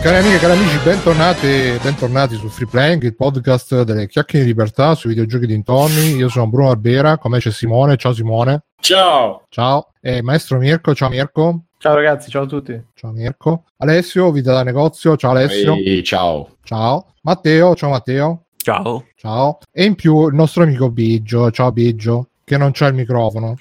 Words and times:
Cari 0.00 0.16
amiche, 0.16 0.38
cari 0.38 0.52
amici, 0.52 0.78
bentornati, 0.84 1.48
bentornati 1.82 2.36
su 2.36 2.48
Free 2.48 2.68
Playing, 2.68 3.02
il 3.02 3.16
podcast 3.16 3.82
delle 3.82 4.06
chiacchiere 4.06 4.44
di 4.44 4.52
libertà 4.52 4.94
sui 4.94 5.10
videogiochi 5.10 5.44
dintorni. 5.44 6.14
Io 6.14 6.28
sono 6.28 6.46
Bruno 6.46 6.70
Arbera, 6.70 7.18
con 7.18 7.32
me 7.32 7.40
c'è 7.40 7.50
Simone. 7.50 7.96
Ciao 7.96 8.12
Simone. 8.12 8.62
Ciao. 8.80 9.42
Ciao. 9.48 9.88
E 10.00 10.22
maestro 10.22 10.58
Mirko. 10.58 10.94
Ciao 10.94 11.08
Mirko. 11.08 11.64
Ciao 11.78 11.94
ragazzi, 11.96 12.30
ciao 12.30 12.44
a 12.44 12.46
tutti. 12.46 12.80
Ciao 12.94 13.10
Mirko. 13.10 13.64
Alessio, 13.78 14.30
vita 14.30 14.52
da 14.52 14.62
negozio. 14.62 15.16
Ciao 15.16 15.32
Alessio. 15.32 15.74
Ehi, 15.74 16.04
ciao. 16.04 16.48
Ciao. 16.62 17.14
Matteo. 17.22 17.74
Ciao 17.74 17.90
Matteo. 17.90 18.44
Ciao. 18.56 19.04
Ciao. 19.16 19.58
E 19.72 19.84
in 19.84 19.96
più 19.96 20.28
il 20.28 20.34
nostro 20.34 20.62
amico 20.62 20.90
Biggio. 20.90 21.50
Ciao 21.50 21.72
Biggio. 21.72 22.28
Che 22.48 22.56
non 22.56 22.70
c'ha 22.72 22.86
il 22.86 22.94
microfono. 22.94 23.56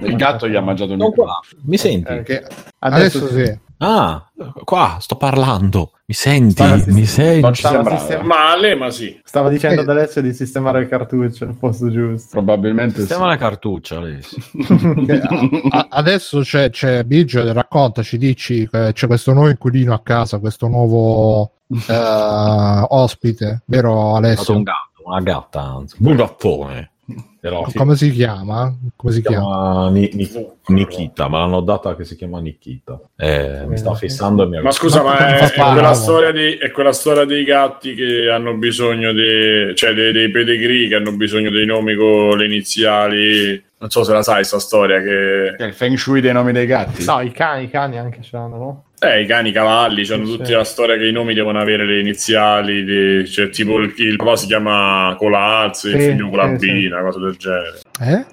Il 0.00 0.14
gatto 0.16 0.46
gli 0.48 0.54
ha 0.54 0.60
mangiato 0.60 0.92
il 0.92 0.98
Non 0.98 1.08
microfono. 1.08 1.38
qua. 1.40 1.58
Mi 1.64 1.76
senti? 1.78 2.12
Eh, 2.12 2.22
Che 2.22 2.44
Adesso, 2.80 3.18
adesso 3.24 3.28
sì. 3.34 3.58
Ah, 3.80 4.28
qua 4.64 4.96
sto 5.00 5.14
parlando. 5.16 5.92
Mi 6.06 6.14
senti? 6.14 6.50
Stava- 6.50 6.82
Mi 6.88 7.04
senti? 7.04 7.40
Non 7.40 7.52
ci 7.54 7.60
Stava 7.60 7.74
sembrava. 7.76 7.98
sistema- 8.00 8.24
Male, 8.24 8.74
ma 8.74 8.90
sì. 8.90 9.20
Stava 9.24 9.48
dicendo 9.48 9.80
Eh. 9.80 9.84
ad 9.84 9.88
Alessio 9.90 10.20
di 10.20 10.32
sistemare 10.34 10.80
il 10.80 10.88
cartuccio 10.88 11.44
al 11.44 11.54
posto 11.54 11.90
giusto. 11.90 12.28
Probabilmente 12.30 12.94
sì. 12.94 13.00
Sistema 13.00 13.26
la 13.26 13.36
cartuccia, 13.36 13.98
Alessio. 13.98 14.36
A- 15.70 15.86
adesso 15.90 16.40
c'è, 16.40 16.70
c'è 16.70 17.04
Biggio, 17.04 17.52
raccontaci, 17.52 18.18
dici 18.18 18.68
che 18.68 18.90
c'è 18.92 19.06
questo 19.06 19.32
nuovo 19.32 19.48
inquilino 19.48 19.94
a 19.94 20.00
casa, 20.02 20.38
questo 20.38 20.66
nuovo 20.66 21.52
eh, 21.88 22.84
ospite, 22.88 23.62
vero 23.66 23.92
È 23.92 23.94
stato 23.94 24.16
Alessio? 24.16 24.54
un 24.56 24.62
gatto, 24.62 25.02
una 25.04 25.20
gatta, 25.20 25.60
anzi. 25.62 25.96
Un 26.00 26.16
gattone. 26.16 26.90
Però 27.40 27.66
si 27.68 27.76
Come 27.78 27.96
si 27.96 28.10
chiama? 28.10 28.76
Come 28.94 29.12
si 29.12 29.22
chiama? 29.22 29.38
chiama 29.38 29.90
Ni- 29.90 30.10
Ni- 30.12 30.46
Nikita, 30.66 31.28
ma 31.28 31.38
l'hanno 31.38 31.60
data 31.60 31.96
che 31.96 32.04
si 32.04 32.16
chiama 32.16 32.40
Nikita. 32.40 33.00
Eh, 33.16 33.64
mi 33.66 33.78
sta 33.78 33.94
fissando 33.94 34.42
e 34.42 34.46
mi 34.46 34.56
ha 34.58 34.62
Ma 34.62 34.70
scusa, 34.70 35.02
ma 35.02 35.12
Ma 35.12 35.36
è, 35.36 35.38
è 35.38 35.52
quella 35.52 35.94
storia 35.94 36.32
di, 36.32 36.56
è 36.56 36.70
quella 36.70 36.92
storia 36.92 37.24
dei 37.24 37.44
gatti 37.44 37.94
che 37.94 38.28
hanno 38.30 38.54
bisogno 38.54 39.12
di, 39.12 39.74
cioè 39.74 39.94
dei, 39.94 40.12
dei 40.12 40.30
pedigree 40.30 40.88
che 40.88 40.96
hanno 40.96 41.12
bisogno 41.12 41.50
dei 41.50 41.64
nomi 41.64 41.94
con 41.94 42.36
le 42.36 42.44
iniziali. 42.44 43.64
Non 43.80 43.90
so 43.90 44.02
se 44.02 44.12
la 44.12 44.22
sai, 44.22 44.42
sta 44.44 44.58
storia 44.58 45.00
che. 45.00 45.54
Che 45.56 45.64
è 45.64 45.66
il 45.66 45.72
feng 45.74 45.96
shui 45.96 46.20
dei 46.20 46.32
nomi 46.32 46.50
dei 46.52 46.66
gatti. 46.66 47.04
No, 47.04 47.20
i 47.20 47.30
cani, 47.30 47.64
i 47.64 47.70
cani 47.70 47.96
anche 47.98 48.20
ce 48.22 48.30
l'hanno, 48.36 48.56
no? 48.56 48.84
Eh, 49.00 49.22
i 49.22 49.26
cani, 49.26 49.50
i 49.50 49.52
cavalli, 49.52 50.04
hanno 50.12 50.24
Sì, 50.24 50.32
tutti 50.32 50.46
sì. 50.46 50.52
la 50.52 50.64
storia 50.64 50.96
che 50.96 51.06
i 51.06 51.12
nomi 51.12 51.32
devono 51.32 51.60
avere 51.60 51.86
le 51.86 52.00
iniziali, 52.00 52.82
di- 52.82 53.28
cioè 53.28 53.48
tipo 53.50 53.78
il, 53.78 53.94
il 53.98 54.16
papà 54.16 54.34
si 54.34 54.46
chiama 54.48 55.14
Colazzo, 55.16 55.86
il 55.88 56.00
Sì, 56.00 56.08
figlio 56.08 56.28
con 56.28 56.38
la 56.38 56.58
sì, 56.58 56.88
cosa 56.90 57.18
del 57.20 57.36
genere. 57.36 57.78
Eh? 58.00 58.26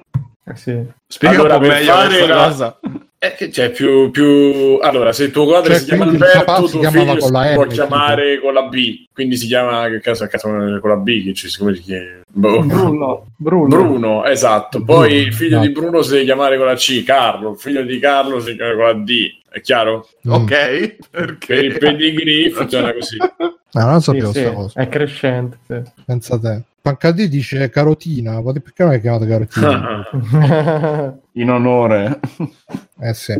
Eh 0.47 0.55
sì. 0.55 0.79
Spiega 1.07 1.35
Allora, 1.39 1.55
un 1.57 1.67
meglio 1.67 1.91
fare 1.91 2.07
questa 2.17 2.35
la- 2.35 2.43
cosa. 2.47 2.79
Eh, 3.17 3.33
che 3.33 3.49
c'è 3.49 3.71
più, 3.71 4.11
più... 4.11 4.77
Allora, 4.81 5.11
se 5.11 5.31
tuo 5.31 5.47
padre 5.47 5.71
Cioè, 5.71 5.79
si 5.79 5.85
chiama 5.85 6.03
il 6.03 6.09
Alberto, 6.11 6.67
si 6.67 6.71
tuo 6.73 6.79
chiamava 6.81 7.11
figlio 7.13 7.19
con 7.23 7.31
la 7.31 7.43
si 7.47 7.53
può 7.55 7.63
tipo. 7.63 7.73
chiamare 7.73 8.39
con 8.39 8.53
la 8.53 8.61
B. 8.63 9.05
Quindi 9.11 9.37
si 9.37 9.47
chiama, 9.47 9.87
che 9.89 9.99
caso, 10.01 10.27
cazzo, 10.27 10.47
con 10.47 10.89
la 10.89 10.95
B, 10.97 11.23
che 11.23 11.33
ci, 11.33 11.57
come 11.57 11.73
si 11.73 11.81
chiama? 11.81 12.21
Boh. 12.27 12.61
Bruno, 12.61 13.25
Bruno. 13.35 13.67
Bruno, 13.67 14.25
esatto. 14.25 14.83
Poi 14.83 15.13
il 15.15 15.33
figlio 15.33 15.55
No. 15.57 15.61
di 15.65 15.71
Bruno 15.71 16.01
si 16.03 16.11
deve 16.11 16.23
chiamare 16.25 16.57
con 16.57 16.67
la 16.67 16.75
C, 16.75 17.03
Carlo. 17.03 17.51
Il 17.53 17.57
figlio 17.57 17.81
di 17.81 17.97
Carlo 17.97 18.39
si 18.39 18.55
chiama 18.55 18.75
con 18.75 18.83
la 18.83 18.93
D. 18.93 19.29
È 19.49 19.61
chiaro? 19.61 20.07
Mm. 20.27 20.31
Ok, 20.31 20.95
perché? 21.09 21.45
Per 21.55 21.65
il 21.65 21.77
pedigree 21.79 22.49
funziona 22.51 22.93
così. 22.93 23.17
No, 23.17 23.57
non 23.85 23.99
Sì, 24.01 24.03
sapevo 24.05 24.27
sì, 24.27 24.31
questa 24.33 24.51
cosa. 24.53 24.79
è 24.81 24.87
crescente. 24.89 25.57
sì. 25.65 25.81
Pensa 26.05 26.37
te. 26.39 26.61
Pancadì 26.85 27.27
dice 27.27 27.67
carotina, 27.71 28.43
perché 28.43 28.83
non 28.83 28.93
è 28.93 29.01
chiamato 29.01 29.25
carotina? 29.25 30.07
In 31.33 31.49
onore. 31.49 32.19
eh 33.01 33.13
sì. 33.15 33.33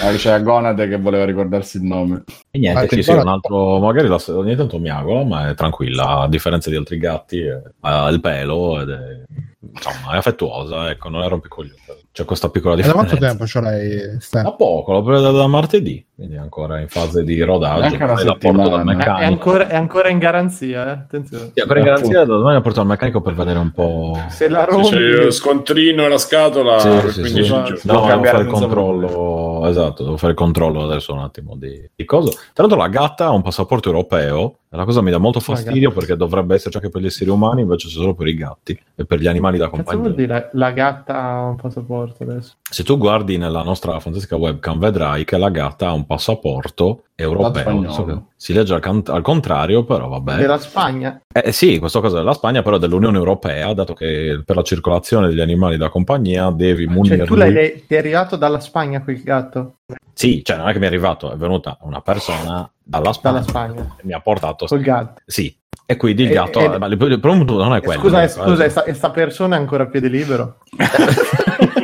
Ah, 0.00 0.12
c'è 0.12 0.40
Gonade 0.40 0.86
che 0.86 0.96
voleva 0.98 1.24
ricordarsi 1.24 1.78
il 1.78 1.82
nome. 1.82 2.22
E 2.52 2.58
niente, 2.60 2.84
Ah, 2.84 2.88
sì, 2.88 3.02
sì, 3.02 3.10
un 3.10 3.26
altro, 3.26 3.80
magari 3.80 4.06
la, 4.06 4.18
ogni 4.28 4.54
tanto 4.54 4.78
miagola, 4.78 5.24
ma 5.24 5.48
è 5.48 5.54
tranquilla, 5.54 6.20
a 6.20 6.28
differenza 6.28 6.70
di 6.70 6.76
altri 6.76 6.98
gatti, 6.98 7.40
eh, 7.40 7.60
ha 7.80 8.08
il 8.10 8.20
pelo 8.20 8.80
ed 8.80 8.90
è, 8.90 9.22
insomma, 9.60 10.12
è 10.14 10.16
affettuosa, 10.18 10.88
ecco, 10.90 11.08
non 11.08 11.22
è 11.24 11.28
rompicoglione. 11.28 11.80
C'è 12.14 12.24
questa 12.24 12.48
piccola 12.48 12.74
E 12.74 12.76
da 12.76 12.82
differenza. 12.84 13.08
quanto 13.16 13.26
tempo 13.26 13.44
ce 13.46 13.60
l'hai? 13.60 14.16
Stan? 14.20 14.44
Da 14.44 14.52
poco, 14.52 14.92
l'ho 14.92 15.02
presa 15.02 15.32
da 15.32 15.48
martedì, 15.48 16.06
quindi 16.14 16.36
è 16.36 16.38
ancora 16.38 16.78
in 16.78 16.86
fase 16.86 17.24
di 17.24 17.40
rodaggio. 17.42 17.80
Neanche 17.80 18.04
una 18.04 18.14
Poi 18.14 18.24
la 18.24 18.36
porto 18.36 18.52
dal 18.52 18.64
settimana. 18.66 18.92
è, 18.92 18.94
meccanico. 18.94 19.24
ancora, 19.32 19.66
è 19.68 19.74
ancora 19.74 20.08
in 20.10 20.18
garanzia, 20.18 20.86
eh? 20.86 20.90
attenzione. 20.90 21.50
Sì, 21.52 21.60
ancora 21.60 21.78
in 21.80 21.84
garanzia, 21.86 22.18
da 22.20 22.36
domani 22.36 22.54
la 22.54 22.60
porto 22.60 22.80
al 22.84 22.90
meccanico 22.90 23.20
per 23.20 23.34
vedere 23.34 23.58
un 23.58 23.70
po'. 23.72 24.18
Se 24.28 24.48
la 24.48 24.66
Se 24.70 24.80
c'è 24.90 24.98
lo 24.98 25.16
rompi... 25.16 25.32
scontrino 25.32 26.04
e 26.04 26.08
la 26.08 26.18
scatola 26.18 26.78
Sì, 26.78 26.88
sì, 27.10 27.20
15 27.20 27.42
sì. 27.42 27.42
giorni. 27.48 27.78
No, 27.82 28.06
devo 28.06 28.22
fare 28.24 28.42
il 28.42 28.48
controllo. 28.48 29.66
Esatto, 29.66 30.04
devo 30.04 30.16
fare 30.16 30.32
il 30.32 30.38
controllo 30.38 30.82
adesso 30.84 31.12
un 31.12 31.20
attimo 31.20 31.56
di, 31.56 31.88
di 31.94 32.04
cosa. 32.04 32.30
Tra 32.30 32.64
l'altro, 32.66 32.76
la 32.78 32.88
gatta 32.88 33.26
ha 33.26 33.30
un 33.32 33.42
passaporto 33.42 33.88
europeo. 33.88 34.58
E 34.70 34.76
la 34.76 34.84
cosa 34.84 35.00
mi 35.02 35.10
dà 35.12 35.18
molto 35.18 35.38
fastidio 35.38 35.88
gatta. 35.90 36.00
perché 36.00 36.16
dovrebbe 36.16 36.56
esserci 36.56 36.76
anche 36.78 36.90
per 36.90 37.00
gli 37.00 37.06
esseri 37.06 37.30
umani, 37.30 37.60
invece 37.60 37.86
c'è 37.86 37.94
solo 37.94 38.14
per 38.14 38.26
i 38.26 38.34
gatti 38.34 38.76
e 38.96 39.04
per 39.04 39.20
gli 39.20 39.28
animali 39.28 39.56
da 39.56 39.70
Cazzo 39.70 39.82
vuol 39.82 39.94
compagnia. 39.94 40.16
dire 40.26 40.50
la 40.54 40.70
gatta 40.72 41.16
ha 41.22 41.40
un 41.42 41.54
passaporto 41.54 42.24
adesso? 42.24 42.54
Se 42.68 42.82
tu 42.82 42.98
guardi 42.98 43.36
nella 43.36 43.62
nostra 43.62 44.00
fantastica 44.00 44.34
webcam, 44.34 44.80
vedrai 44.80 45.24
che 45.24 45.38
la 45.38 45.48
gatta 45.50 45.86
ha 45.88 45.92
un 45.92 46.04
passaporto 46.06 47.04
europeo. 47.16 48.28
si 48.36 48.52
legge 48.52 48.74
al, 48.74 48.80
can- 48.80 49.02
al 49.06 49.22
contrario, 49.22 49.84
però 49.84 50.08
vabbè. 50.08 50.36
Della 50.36 50.58
Spagna? 50.58 51.20
Eh 51.32 51.52
sì, 51.52 51.78
questa 51.78 52.00
cosa 52.00 52.18
della 52.18 52.32
Spagna, 52.32 52.62
però 52.62 52.78
dell'Unione 52.78 53.16
Europea, 53.16 53.72
dato 53.72 53.94
che 53.94 54.42
per 54.44 54.56
la 54.56 54.62
circolazione 54.62 55.28
degli 55.28 55.40
animali 55.40 55.76
da 55.76 55.88
compagnia 55.88 56.50
devi 56.50 56.86
munirli. 56.86 57.18
Cioè 57.18 57.26
tu 57.26 57.34
l'hai, 57.34 57.84
ti 57.86 57.94
è 57.94 57.98
arrivato 57.98 58.36
dalla 58.36 58.60
Spagna 58.60 59.02
quel 59.02 59.22
gatto? 59.22 59.76
Sì, 60.14 60.42
cioè 60.44 60.56
non 60.56 60.68
è 60.68 60.72
che 60.72 60.78
mi 60.78 60.84
è 60.84 60.88
arrivato, 60.88 61.32
è 61.32 61.36
venuta 61.36 61.76
una 61.82 62.00
persona 62.00 62.68
dalla 62.82 63.12
Spagna, 63.12 63.40
Dalla 63.40 63.48
Spagna. 63.48 63.94
e 63.98 64.02
mi 64.04 64.12
ha 64.12 64.20
portato. 64.20 64.66
Col 64.66 64.80
gatto. 64.80 65.20
Sì, 65.26 65.54
e 65.84 65.96
quindi 65.96 66.22
il 66.22 66.30
E- 66.30 66.34
gatto. 66.34 66.60
e- 66.60 66.78
ma 66.78 66.86
il 66.86 66.96
problema 66.96 67.44
non 67.44 67.74
è 67.74 67.82
quello. 67.82 68.00
Scusa, 68.00 68.26
scusa, 68.28 68.62
eh. 68.62 68.66
e 68.66 68.70
sta, 68.70 68.84
e 68.84 68.94
sta 68.94 69.10
persona 69.10 69.56
è 69.56 69.58
ancora 69.58 69.82
a 69.82 69.86
piede 69.86 70.08
libero? 70.08 70.58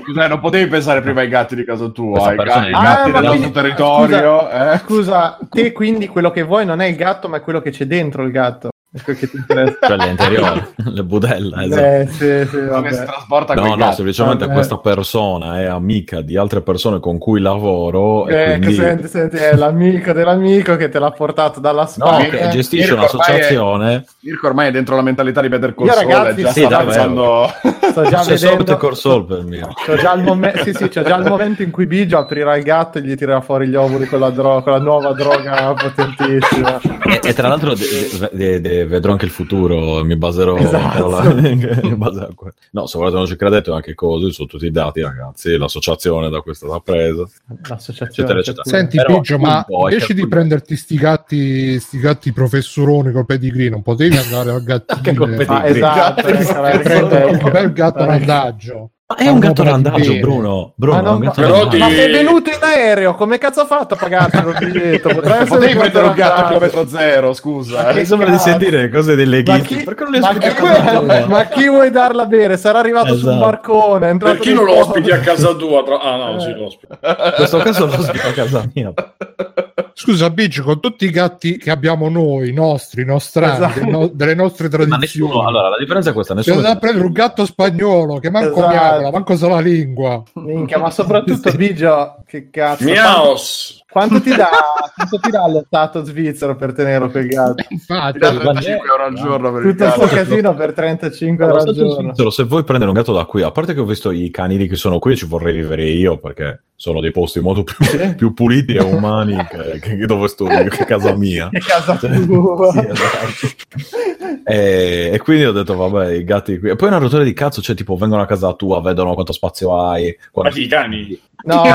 Scusa, 0.03 0.27
non 0.29 0.41
potevi 0.41 0.71
pensare 0.71 1.03
prima 1.03 1.21
ai 1.21 1.29
gatti 1.29 1.55
di 1.57 1.65
casa 1.65 1.89
tua, 1.89 2.13
Questa 2.13 2.31
ai 2.31 2.37
gatti, 2.37 2.51
è- 2.51 2.63
ai 2.63 2.71
gatti 2.71 3.11
Ah, 3.11 3.13
del 3.13 3.23
nostro 3.25 3.51
territorio. 3.51 4.51
eh? 4.51 4.79
Scusa, 4.79 5.39
te 5.51 5.73
quindi 5.73 6.07
quello 6.09 6.31
che 6.31 6.43
vuoi 6.43 6.65
non 6.65 6.81
è 6.81 6.87
il 6.87 6.97
gatto, 6.97 7.29
ma 7.29 7.39
è 7.39 7.41
quello 7.43 7.61
che 7.61 7.71
c'è 7.71 7.85
dentro 7.87 8.23
il 8.23 8.31
gatto. 8.31 8.69
Quello 9.05 9.19
che 9.21 9.31
ti 9.31 9.37
interessa. 9.37 9.79
Cioè 9.87 9.97
l'interiore, 9.99 10.69
le 10.83 11.05
budella. 11.05 11.63
esatto. 11.65 11.81
Eh, 11.81 12.09
sì, 12.11 12.49
sì, 12.51 12.67
Come 12.69 12.93
si 12.93 13.05
trasporta 13.05 13.55
No, 13.55 13.77
no, 13.77 13.93
semplicemente 13.93 14.43
vabbè. 14.45 14.55
questa 14.55 14.79
persona 14.79 15.61
è 15.61 15.67
amica 15.67 16.21
di 16.23 16.37
altre 16.37 16.61
persone 16.61 16.99
con 16.99 17.17
cui 17.19 17.41
lavoro 17.41 18.27
e 18.27 18.35
Eh, 18.55 18.59
quindi... 18.59 18.67
che 18.67 18.83
senti, 18.83 19.07
senti, 19.09 19.37
è 19.37 19.55
l'amico 19.55 20.13
dell'amico 20.13 20.75
che 20.75 20.89
te 20.89 20.99
l'ha 20.99 21.13
portato 21.13 21.61
dalla 21.61 21.83
No, 21.83 21.87
Spagna. 21.89 22.25
che 22.29 22.49
gestisce 22.49 22.91
Mirko, 22.97 23.05
ormai 23.05 23.27
è- 23.27 23.31
un'associazione. 23.31 24.05
Mirko 24.21 24.47
ormai 24.49 24.69
è 24.69 24.71
dentro 24.73 24.97
la 24.97 25.03
mentalità 25.03 25.41
di 25.41 25.49
Better 25.49 25.75
Call 25.75 25.87
Io, 25.87 25.93
Saul, 25.93 26.07
ragazzi, 26.13 26.43
già 26.43 26.51
sì, 26.51 26.61
sta 26.61 26.69
davvero. 26.69 26.87
pensando... 26.87 27.53
Sto 27.91 28.03
già 28.09 28.21
C'è 28.21 28.35
vedendo. 28.35 28.57
Better 28.65 28.77
Call 29.01 29.25
per 29.27 29.43
me. 29.45 29.69
C'ho 29.87 29.97
già, 29.97 30.15
il 30.15 30.23
momen- 30.25 30.63
sì, 30.65 30.73
sì, 30.75 30.89
c'ho 30.89 31.03
già 31.03 31.17
il 31.17 31.27
momento 31.29 31.63
in 31.63 31.71
cui 31.71 31.87
Biggio 31.87 32.19
aprirà 32.19 32.57
il 32.57 32.65
gatto 32.65 32.99
e 32.99 33.03
gli 33.03 33.15
tirerà 33.15 33.41
fuori 33.41 33.69
gli 33.69 33.75
ovuli 33.77 34.07
con 34.07 34.19
la, 34.19 34.31
dro- 34.31 34.63
con 34.63 34.73
la 34.73 34.79
nuova 34.81 35.13
droga 35.13 35.75
potentissima. 35.75 36.81
E, 37.05 37.21
e 37.23 37.33
tra 37.35 37.47
l'altro 37.49 37.75
de- 37.75 38.29
de- 38.33 38.61
de- 38.61 38.80
vedrò 38.87 39.13
anche 39.13 39.25
il 39.25 39.31
futuro, 39.31 40.05
mi 40.05 40.17
baserò 40.17 40.57
Esatto. 40.57 41.35
mi 41.41 41.95
baserò. 41.97 42.29
No, 42.73 42.87
se 42.87 42.99
volete 42.99 43.17
non 43.17 43.27
ci 43.27 43.37
credete, 43.37 43.71
anche 43.71 43.95
cose 43.95 44.33
sono 44.33 44.49
tutti 44.49 44.67
i 44.67 44.71
dati, 44.71 45.01
ragazzi. 45.03 45.57
L'associazione 45.57 46.29
da 46.29 46.41
questa 46.41 46.67
l'ha 46.67 46.81
presa. 46.81 47.29
L'associazione. 47.69 48.11
Eccetera, 48.11 48.39
eccetera. 48.39 48.65
Senti, 48.65 48.97
Però, 48.97 49.17
Biggio, 49.17 49.39
ma 49.39 49.65
invece 49.69 50.15
di 50.15 50.27
prenderti 50.27 50.77
sti 50.77 50.97
gatti, 50.97 51.81
sti 51.81 51.99
gatti 51.99 52.33
professoroni 52.33 53.13
col 53.13 53.27
pedigree, 53.27 53.69
non 53.69 53.83
potevi 53.83 54.17
andare 54.17 54.51
al 54.51 54.63
gattino 54.65 55.25
Ah, 55.47 55.67
esatto, 55.67 56.27
Sì, 56.27 56.33
ecco, 56.33 56.61
l'hai 56.61 56.75
e 56.75 56.79
prendere 56.81 57.25
un 57.25 57.51
bel 57.51 57.73
gatto 57.73 58.05
randaggio. 58.05 58.91
Ma 59.11 59.17
è 59.17 59.27
un 59.29 59.41
gatto 59.41 59.65
randaggio, 59.65 60.09
bene. 60.11 60.21
Bruno. 60.21 60.73
Bruno, 60.77 60.95
Ma, 60.95 61.01
è 61.01 61.03
non- 61.03 61.19
ma 61.21 61.31
ti- 61.69 61.79
sei 61.81 62.13
venuto 62.13 62.51
in 62.51 62.59
aereo, 62.61 63.15
come 63.17 63.39
cazzo 63.39 63.63
ha 63.63 63.67
fatto 63.67 63.95
a 63.95 63.97
pagartelo 63.97 64.51
il 64.51 64.57
biglietto? 64.59 65.09
Potrei 65.15 65.33
essere 65.33 65.47
Potevi 65.49 65.73
un 65.73 65.79
prendere 65.81 66.07
un 66.07 66.15
gatto 66.15 66.41
a 66.41 66.47
chilometro 66.47 66.87
zero, 66.87 67.33
scusa. 67.35 67.83
Ma 67.83 67.93
Mi 67.93 68.05
sembra 68.05 68.31
di 68.31 68.39
sentire 68.39 68.89
cose 68.89 69.17
delle 69.17 69.43
Ma 69.45 69.57
ghiti. 69.59 69.77
chi- 69.79 69.83
Perché 69.85 70.03
non 70.05 70.13
le 70.13 70.21
ma 70.21 70.27
spieghi 70.29 70.45
chi- 70.47 70.51
a 70.51 70.55
casa 70.65 70.99
tua? 71.01 71.27
ma 71.27 71.45
chi 71.47 71.69
vuoi 71.69 71.91
darla 71.91 72.23
a 72.23 72.27
bere? 72.27 72.57
Sarà 72.57 72.79
arrivato 72.79 73.15
Esatto. 73.15 73.37
barcone. 73.39 74.07
È 74.07 74.11
entrato 74.11 74.35
Perché 74.37 74.53
non 74.53 74.65
lo 74.65 74.79
ospiti 74.79 75.11
a 75.11 75.19
casa 75.19 75.55
tua? 75.55 75.83
Tra- 75.83 75.99
Ah, 76.01 76.17
no, 76.17 76.37
Eh. 76.37 76.41
sì, 76.41 76.53
lo 76.55 76.67
ospiti. 76.67 76.93
In 77.03 77.33
questo 77.35 77.59
caso 77.59 77.87
lo 77.87 77.95
ospito 77.99 78.29
a 78.29 78.33
casa 78.33 78.65
mia. 78.73 78.93
Scusa, 79.95 80.31
Biggio, 80.31 80.63
con 80.63 80.81
tutti 80.81 81.05
i 81.05 81.11
gatti 81.11 81.59
che 81.59 81.71
abbiamo 81.71 82.09
noi, 82.09 82.53
nostri, 82.53 83.05
nostrani, 83.05 83.53
Esatto. 83.55 83.91
no- 83.91 84.07
delle 84.13 84.35
nostre 84.35 84.69
Ma 84.69 84.77
tradizioni. 84.77 85.01
nessuno, 85.31 85.47
allora 85.47 85.69
la 85.69 85.77
differenza 85.79 86.11
è 86.11 86.13
questa, 86.13 86.35
nessuno 86.35 86.61
da 86.61 86.77
prendere 86.79 87.07
un 87.07 87.13
gatto 87.13 87.45
spagnolo 87.45 88.19
che 88.19 88.31
manco 88.31 88.59
Esatto. 88.59 88.69
miagola, 88.69 89.11
manco 89.11 89.37
sa 89.37 89.49
la 89.49 89.61
lingua. 89.61 90.23
Minchia, 90.35 90.79
ma 90.79 90.91
soprattutto 90.91 91.51
Biggio, 91.53 92.17
che 92.27 92.49
cazzo. 92.51 92.85
Miaos. 92.85 93.80
Quanto 93.91 94.21
ti 94.21 94.31
dà, 94.35 94.49
quanto 94.95 95.19
ti 95.19 95.31
dà 95.31 95.49
lo 95.49 95.65
stato 95.67 96.05
svizzero 96.05 96.55
per 96.55 96.73
tenere 96.73 97.11
quel 97.11 97.27
gatto? 97.27 97.65
Infatti, 97.71 98.13
Ti 98.13 98.19
dà 98.21 98.31
35 98.31 98.89
euro 98.89 99.05
al 99.05 99.15
giorno 99.15 99.53
per 99.53 99.65
il 99.65 99.71
Tutto 99.73 99.85
questo 99.85 100.01
cazzo. 100.01 100.15
casino 100.15 100.55
per 100.55 100.73
35 100.73 101.45
euro 101.45 101.57
al 101.59 101.75
giorno. 101.75 101.95
svizzero, 102.03 102.31
se 102.31 102.45
vuoi 102.45 102.63
prendere 102.65 102.91
un 102.91 102.97
gatto 102.97 103.13
da 103.13 103.25
qui, 103.25 103.43
a 103.43 103.51
parte 103.51 103.75
che 103.75 103.81
ho 103.81 103.85
visto 103.85 104.11
i 104.13 104.31
canili 104.31 104.69
che 104.69 104.77
sono 104.77 104.99
qui, 105.01 105.17
ci 105.17 105.27
vorrei 105.27 105.55
vivere 105.55 105.85
io 105.87 106.19
perché 106.19 106.63
sono 106.77 107.01
dei 107.01 107.11
posti 107.11 107.41
molto 107.41 107.63
più, 107.65 107.77
più 108.17 108.33
puliti 108.33 108.75
e 108.75 108.83
umani 108.83 109.37
che, 109.51 109.79
che 109.81 110.07
dove 110.07 110.29
sto 110.29 110.47
io, 110.51 110.69
che 110.69 110.85
casa 110.85 111.15
mia. 111.17 111.49
Che 111.53 111.59
casa 111.59 111.99
Cioè, 111.99 112.25
tua. 112.25 112.71
sì, 112.73 112.79
esatto. 112.79 114.41
e, 114.45 115.11
e 115.13 115.19
quindi 115.19 115.45
ho 115.45 115.53
detto, 115.53 115.75
vabbè, 115.77 116.13
i 116.13 116.25
gatti 116.25 116.59
qui. 116.59 116.71
E 116.71 116.77
poi 116.77 116.89
una 116.89 116.99
rottura 116.99 117.23
di 117.25 117.33
cazzo, 117.33 117.61
cioè, 117.61 117.75
tipo, 117.75 117.97
vengono 117.97 118.23
a 118.23 118.27
casa 118.27 118.53
tua, 118.55 118.81
vedono 118.81 119.15
quanto 119.15 119.33
spazio 119.33 119.77
hai. 119.83 120.17
Ma 120.19 120.29
quando- 120.31 120.53
chi, 120.55 120.63
i 120.63 120.69
cani? 120.69 121.21
No, 121.43 121.63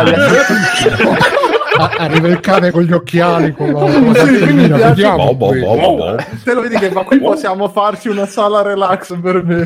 arriva 1.76 2.28
il 2.28 2.40
cane 2.40 2.72
con 2.72 2.84
gli 2.84 2.92
occhiali, 2.94 3.54
con 3.54 3.72
la, 3.72 3.80
con 3.80 4.14
la 4.14 4.26
Sì, 4.26 4.68
vediamo 4.68 5.34
boh, 5.36 5.54
boh, 5.54 5.96
boh. 5.96 6.16
te 6.44 6.54
lo 6.54 6.62
vedi 6.62 6.78
che 6.78 6.90
ma 6.92 7.04
qui 7.04 7.20
possiamo 7.20 7.68
farci 7.70 8.10
una 8.10 8.26
sala 8.26 8.62
relax 8.62 9.20
per 9.20 9.44
me. 9.44 9.64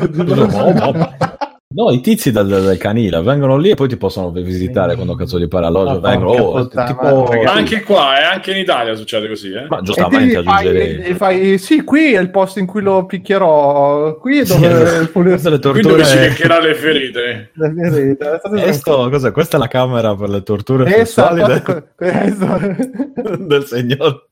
No, 1.72 1.92
i 1.92 2.00
tizi 2.00 2.32
del, 2.32 2.48
del 2.48 2.78
canile 2.78 3.22
vengono 3.22 3.56
lì 3.56 3.70
e 3.70 3.74
poi 3.76 3.86
ti 3.86 3.96
possono 3.96 4.32
visitare 4.32 4.96
quando 4.96 5.14
cazzo 5.14 5.38
gli 5.38 5.46
pare 5.46 5.66
alloggio. 5.66 6.00
Ma 6.00 6.10
Vengono, 6.10 6.42
oh, 6.42 6.66
tipo. 6.66 7.28
Ma 7.44 7.52
anche 7.52 7.82
qua, 7.82 8.18
e 8.18 8.24
anche 8.24 8.50
in 8.50 8.56
Italia 8.56 8.96
succede 8.96 9.28
così, 9.28 9.52
eh? 9.52 9.66
ma 9.68 9.80
giustamente 9.80 10.38
aggiungerei. 10.38 10.96
e 10.98 11.14
fai, 11.14 11.58
sì, 11.58 11.84
qui 11.84 12.14
è 12.14 12.20
il 12.20 12.32
posto 12.32 12.58
in 12.58 12.66
cui 12.66 12.82
lo 12.82 13.06
picchierò. 13.06 14.16
Qui 14.16 14.40
è 14.40 14.44
dove 14.46 14.68
Sì, 15.38 15.48
le 15.48 15.58
Qui 15.60 15.80
dove 15.80 16.04
si 16.04 16.16
torture. 16.16 16.28
leccherà 16.28 16.58
le 16.58 16.74
ferite. 16.74 17.50
le 17.52 17.90
ferite. 17.90 18.24
Stato 18.40 18.48
Questo, 18.48 19.08
cos'è? 19.08 19.30
Questa 19.30 19.56
è 19.56 19.60
la 19.60 19.68
camera 19.68 20.16
per 20.16 20.28
le 20.28 20.42
torture 20.42 20.82
Questo, 20.82 21.20
sessuali 21.22 21.44
del, 21.44 21.88
questo, 21.94 23.36
del 23.46 23.64
signor. 23.66 24.29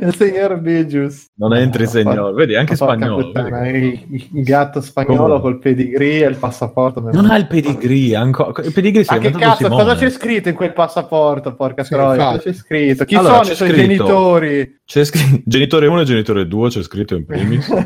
Il 0.00 0.14
signor 0.14 0.58
Bigius. 0.60 1.30
Non 1.36 1.54
entri, 1.54 1.86
signor. 1.86 2.34
Vedi, 2.34 2.54
anche 2.56 2.76
spagnolo. 2.76 3.26
puttana, 3.26 3.60
vedi? 3.60 4.06
il, 4.10 4.42
gatto 4.42 4.80
spagnolo 4.80 5.22
Come? 5.22 5.40
col 5.40 5.58
pedigree 5.58 6.24
e 6.24 6.28
il 6.28 6.36
passaporto. 6.36 7.00
Non 7.00 7.30
ha 7.30 7.36
il 7.36 7.46
pedigree, 7.46 8.14
ancora. 8.14 8.62
Il 8.62 8.72
pedigree 8.72 9.04
si 9.04 9.10
è 9.12 9.16
Ma 9.16 9.20
che 9.20 9.30
cazzo, 9.30 9.64
Simone. 9.64 9.82
cosa 9.82 9.94
c'è 9.96 10.10
scritto 10.10 10.48
in 10.48 10.54
quel 10.54 10.72
passaporto? 10.72 11.54
Porca 11.54 11.84
Sì, 11.84 11.90
troia, 11.90 12.38
c'è 12.38 12.52
scritto? 12.52 13.04
Chi 13.04 13.14
Allora, 13.14 13.42
sono 13.42 13.52
i 13.52 13.56
suoi 13.56 13.74
genitori? 13.74 14.78
C'è 14.84 15.04
scritto 15.04 15.42
genitore 15.44 15.86
1 15.86 16.00
e 16.00 16.04
genitore 16.04 16.46
2, 16.46 16.68
c'è 16.68 16.82
scritto 16.82 17.14
in 17.14 17.24
primis. 17.24 17.68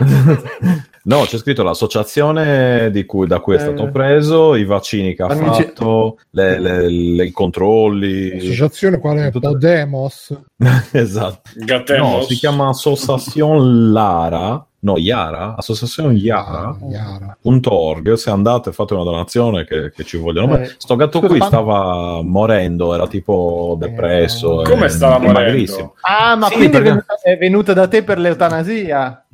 no, 1.04 1.22
c'è 1.24 1.38
scritto 1.38 1.62
l'associazione 1.62 2.90
di 2.90 3.04
cui, 3.06 3.26
da 3.26 3.40
cui 3.40 3.54
è 3.54 3.56
Eh. 3.56 3.60
stato 3.60 3.90
preso, 3.90 4.54
i 4.54 4.64
vaccini 4.64 5.14
che 5.14 5.22
ha 5.22 5.26
Amici- 5.26 5.62
fatto, 5.64 6.18
le- 6.30 6.58
le- 6.58 6.88
le- 6.88 7.24
i 7.24 7.30
controlli. 7.30 8.30
L'associazione 8.34 8.98
quale 8.98 9.26
è? 9.26 9.30
Tutto- 9.30 9.50
Podemos? 9.50 10.34
esatto. 10.92 11.50
Gattemos. 11.56 12.12
No, 12.14 12.22
si 12.22 12.34
chiama 12.36 12.68
Association 12.68 13.92
Lara. 13.92 14.64
No, 14.82 14.96
Yara, 14.96 15.56
Associazione 15.58 16.14
Yara. 16.14 16.74
Yara. 16.88 17.36
.org, 17.42 18.14
se 18.14 18.30
andate 18.30 18.72
fate 18.72 18.94
una 18.94 19.02
donazione 19.04 19.64
che, 19.66 19.92
che 19.94 20.04
ci 20.04 20.16
vogliono. 20.16 20.46
Ma 20.46 20.60
Eh, 20.62 20.72
sto 20.78 20.96
gatto 20.96 21.20
qui 21.20 21.38
stava 21.42 22.22
morendo, 22.22 22.94
era 22.94 23.06
tipo 23.06 23.76
depresso. 23.78 24.62
Come 24.64 24.86
e- 24.86 24.88
stava 24.88 25.18
magrissimo. 25.18 25.76
morendo? 25.76 25.94
Ah, 26.00 26.34
ma 26.36 26.46
Sì, 26.46 26.54
quindi 26.54 26.66
è, 26.68 26.70
perché- 26.70 26.88
venuta, 26.88 27.14
è 27.22 27.36
venuta 27.36 27.72
da 27.74 27.88
te 27.88 28.02
per 28.02 28.18
l'eutanasia? 28.18 29.24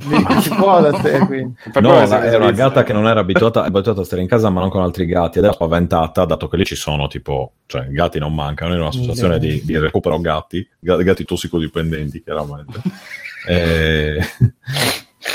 Si 0.40 0.50
può 0.58 0.80
da 0.80 0.90
te, 0.90 1.18
quindi. 1.20 1.54
No, 1.80 1.94
era 2.00 2.36
una 2.38 2.50
gatta 2.50 2.82
che 2.82 2.92
non 2.92 3.06
era 3.06 3.20
abituata, 3.20 3.62
abituata 3.62 4.00
a 4.00 4.04
stare 4.04 4.22
in 4.22 4.28
casa 4.28 4.50
ma 4.50 4.60
non 4.60 4.70
con 4.70 4.82
altri 4.82 5.06
gatti 5.06 5.38
ed 5.38 5.44
era 5.44 5.52
spaventata 5.52 6.24
dato 6.24 6.48
che 6.48 6.56
lì 6.56 6.64
ci 6.64 6.74
sono 6.74 7.06
tipo, 7.06 7.52
cioè 7.66 7.86
gatti 7.86 8.18
non 8.18 8.34
mancano, 8.34 8.74
in 8.74 8.80
un'associazione 8.80 9.38
di, 9.38 9.62
di 9.64 9.78
recupero 9.78 10.18
gatti, 10.18 10.68
ga- 10.80 10.96
gatti 11.02 11.24
tossicodipendenti 11.24 12.20
chiaramente. 12.24 12.80
e, 13.46 14.18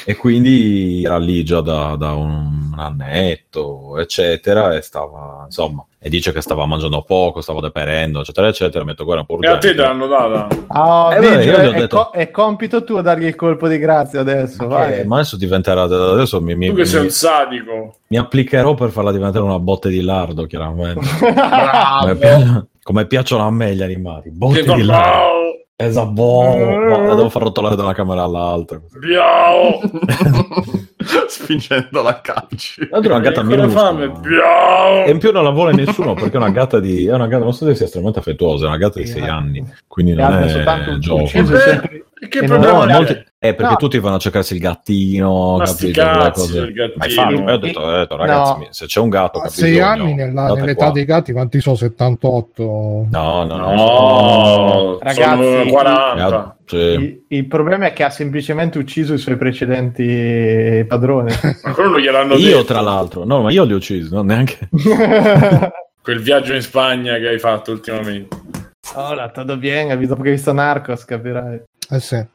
e 0.06 0.16
quindi 0.16 1.04
era 1.04 1.18
lì 1.18 1.44
già 1.44 1.62
da, 1.62 1.96
da 1.98 2.14
un 2.14 2.74
annetto, 2.78 3.98
eccetera, 4.00 4.76
e 4.76 4.82
stava, 4.82 5.44
insomma, 5.46 5.86
e 6.00 6.10
dice 6.10 6.32
che 6.32 6.42
stava 6.42 6.66
mangiando 6.66 7.04
poco, 7.04 7.42
stava 7.42 7.60
deperendo, 7.62 8.22
eccetera, 8.22 8.48
eccetera, 8.48 8.84
metto 8.84 9.04
guarda 9.04 9.26
un 9.28 9.38
po' 9.38 9.42
E 9.44 9.48
a 9.48 9.58
te 9.58 9.68
urgente. 9.70 9.76
te 9.78 9.88
l'hanno 9.88 10.08
data? 10.08 10.48
Ah, 10.68 11.10
Eh, 11.16 11.20
Biggio, 11.20 11.34
io 11.34 11.62
gli 11.62 11.66
ho 11.68 11.72
è, 11.72 11.80
detto- 11.80 11.98
co- 11.98 12.10
è 12.12 12.32
compito 12.32 12.84
tuo 12.84 13.02
dargli 13.02 13.26
il 13.26 13.36
colpo 13.36 13.68
di 13.68 13.78
grazia 13.78 14.22
adesso, 14.22 14.68
vai. 14.68 15.06
Ma 15.06 15.18
adesso 15.18 15.38
diventerà 15.38 15.84
adesso 15.84 16.42
mi, 16.42 16.56
mi, 16.56 16.68
Tu 16.70 16.76
che 16.76 16.86
sei 16.86 17.00
mi- 17.02 17.06
un 17.06 17.12
sadico. 17.12 17.96
mi 18.08 18.18
applicherò 18.18 18.74
per 18.74 18.90
farla 18.90 19.12
diventare 19.12 19.44
una 19.44 19.60
botte 19.60 19.90
di 19.90 20.02
lardo 20.02 20.46
chiaramente 20.46 21.00
Bravo. 21.32 22.00
come, 22.00 22.16
pi- 22.16 22.68
come 22.82 23.06
piacciono 23.06 23.46
a 23.46 23.52
me 23.52 23.76
gli 23.76 23.84
animali 23.84 24.32
botte 24.32 24.64
Che 24.64 24.74
di 24.74 24.84
lardo 24.84 25.10
bravo. 25.10 25.41
Esatto 25.86 26.10
boh, 26.12 26.78
la 26.88 27.16
devo 27.16 27.30
far 27.30 27.44
rotolare 27.44 27.76
da 27.76 27.84
una 27.84 27.94
camera 27.94 28.24
all'altra 28.24 28.80
Biao. 29.00 29.80
Spingendo 31.28 32.02
la 32.02 32.22
calci. 32.22 32.82
È 32.82 32.96
una 32.98 33.20
gatta 33.20 33.42
fame. 33.42 33.56
minuscola 33.56 33.92
Biao. 34.08 35.06
e 35.06 35.12
in 35.12 35.18
più 35.18 35.32
non 35.32 35.44
la 35.44 35.50
vuole 35.50 35.74
nessuno 35.74 36.14
perché 36.14 36.34
è 36.34 36.38
una 36.38 36.50
gatta 36.52 36.80
di 36.80 37.06
è 37.08 37.14
una 37.14 37.28
gatta 37.28 37.44
non 37.44 37.54
so 37.54 37.66
se 37.66 37.76
sia 37.76 37.86
estremamente 37.86 38.20
affettuosa 38.20 38.66
è 38.66 38.68
una 38.68 38.78
gatta 38.78 39.00
di 39.00 39.08
6 39.08 39.22
anni 39.28 39.66
quindi 39.88 40.14
Che 40.14 40.22
non 40.22 40.44
è 40.44 40.50
soltanto 40.50 40.92
un 40.92 41.00
gioco 41.00 41.26
sempre- 41.26 42.06
Che 42.30 42.40
e 42.40 42.46
problema 42.46 42.86
No, 42.86 42.92
molti- 42.94 43.24
eh, 43.44 43.56
perché 43.56 43.72
No. 43.72 43.78
tutti 43.78 43.98
vanno 43.98 44.18
a 44.18 44.20
cercarsi 44.20 44.54
il 44.54 44.60
gattino, 44.60 45.58
Ma 45.58 45.64
capito? 45.66 46.00
cazzi 46.00 46.42
cose. 46.42 46.60
del 46.60 46.74
gattino. 46.74 46.96
Ma 46.98 47.06
infatti, 47.08 47.34
io 47.34 47.52
ho 47.52 47.58
detto, 47.58 47.80
ho 47.80 47.92
detto, 47.98 48.16
ragazzi, 48.16 48.60
No. 48.60 48.68
se 48.70 48.86
c'è 48.86 49.00
un 49.00 49.10
gatto 49.10 49.40
A 49.40 49.42
che 49.42 49.48
ha 49.48 49.52
6 49.52 49.70
bisogno, 49.72 49.88
anni 49.90 50.14
nella- 50.14 50.54
nell'età 50.54 50.74
qua. 50.86 50.92
dei 50.92 51.06
gatti 51.06 51.32
quanti 51.32 51.60
sono? 51.60 51.76
78? 51.76 53.08
No, 53.10 53.44
no, 53.44 53.58
no. 53.58 53.74
No, 53.74 55.00
Ragazzi, 55.02 55.24
sono 55.44 55.66
40. 55.72 56.56
Sì. 56.66 56.76
Il, 56.78 57.24
il 57.30 57.48
problema 57.48 57.88
è 57.88 57.94
che 57.94 58.04
ha 58.04 58.12
semplicemente 58.12 58.78
ucciso 58.78 59.14
i 59.16 59.18
suoi 59.18 59.38
precedenti 59.38 60.86
padroni. 60.88 61.34
Ma 61.64 61.74
quello 61.74 61.90
non 61.90 62.00
gliel'hanno 62.00 62.36
Io, 62.36 62.58
detto. 62.58 62.64
tra 62.74 62.82
l'altro, 62.82 63.26
no, 63.26 63.42
ma 63.42 63.52
io 63.52 63.64
li 63.64 63.74
ho 63.74 63.78
uccisi, 63.78 64.14
no, 64.14 64.22
neanche. 64.22 64.70
Quel 66.04 66.20
viaggio 66.20 66.54
in 66.54 66.62
Spagna 66.62 67.18
che 67.18 67.28
hai 67.28 67.40
fatto 67.40 67.72
ultimamente. 67.72 68.38
Ora, 68.96 69.30
todo 69.30 69.58
bien, 69.58 69.88
dopo 70.08 70.22
che 70.22 70.30
hai 70.30 70.36
visto 70.36 70.52
Narcos, 70.54 71.06
capirai. 71.06 71.62
Eh 71.92 72.00
sì. 72.00 72.26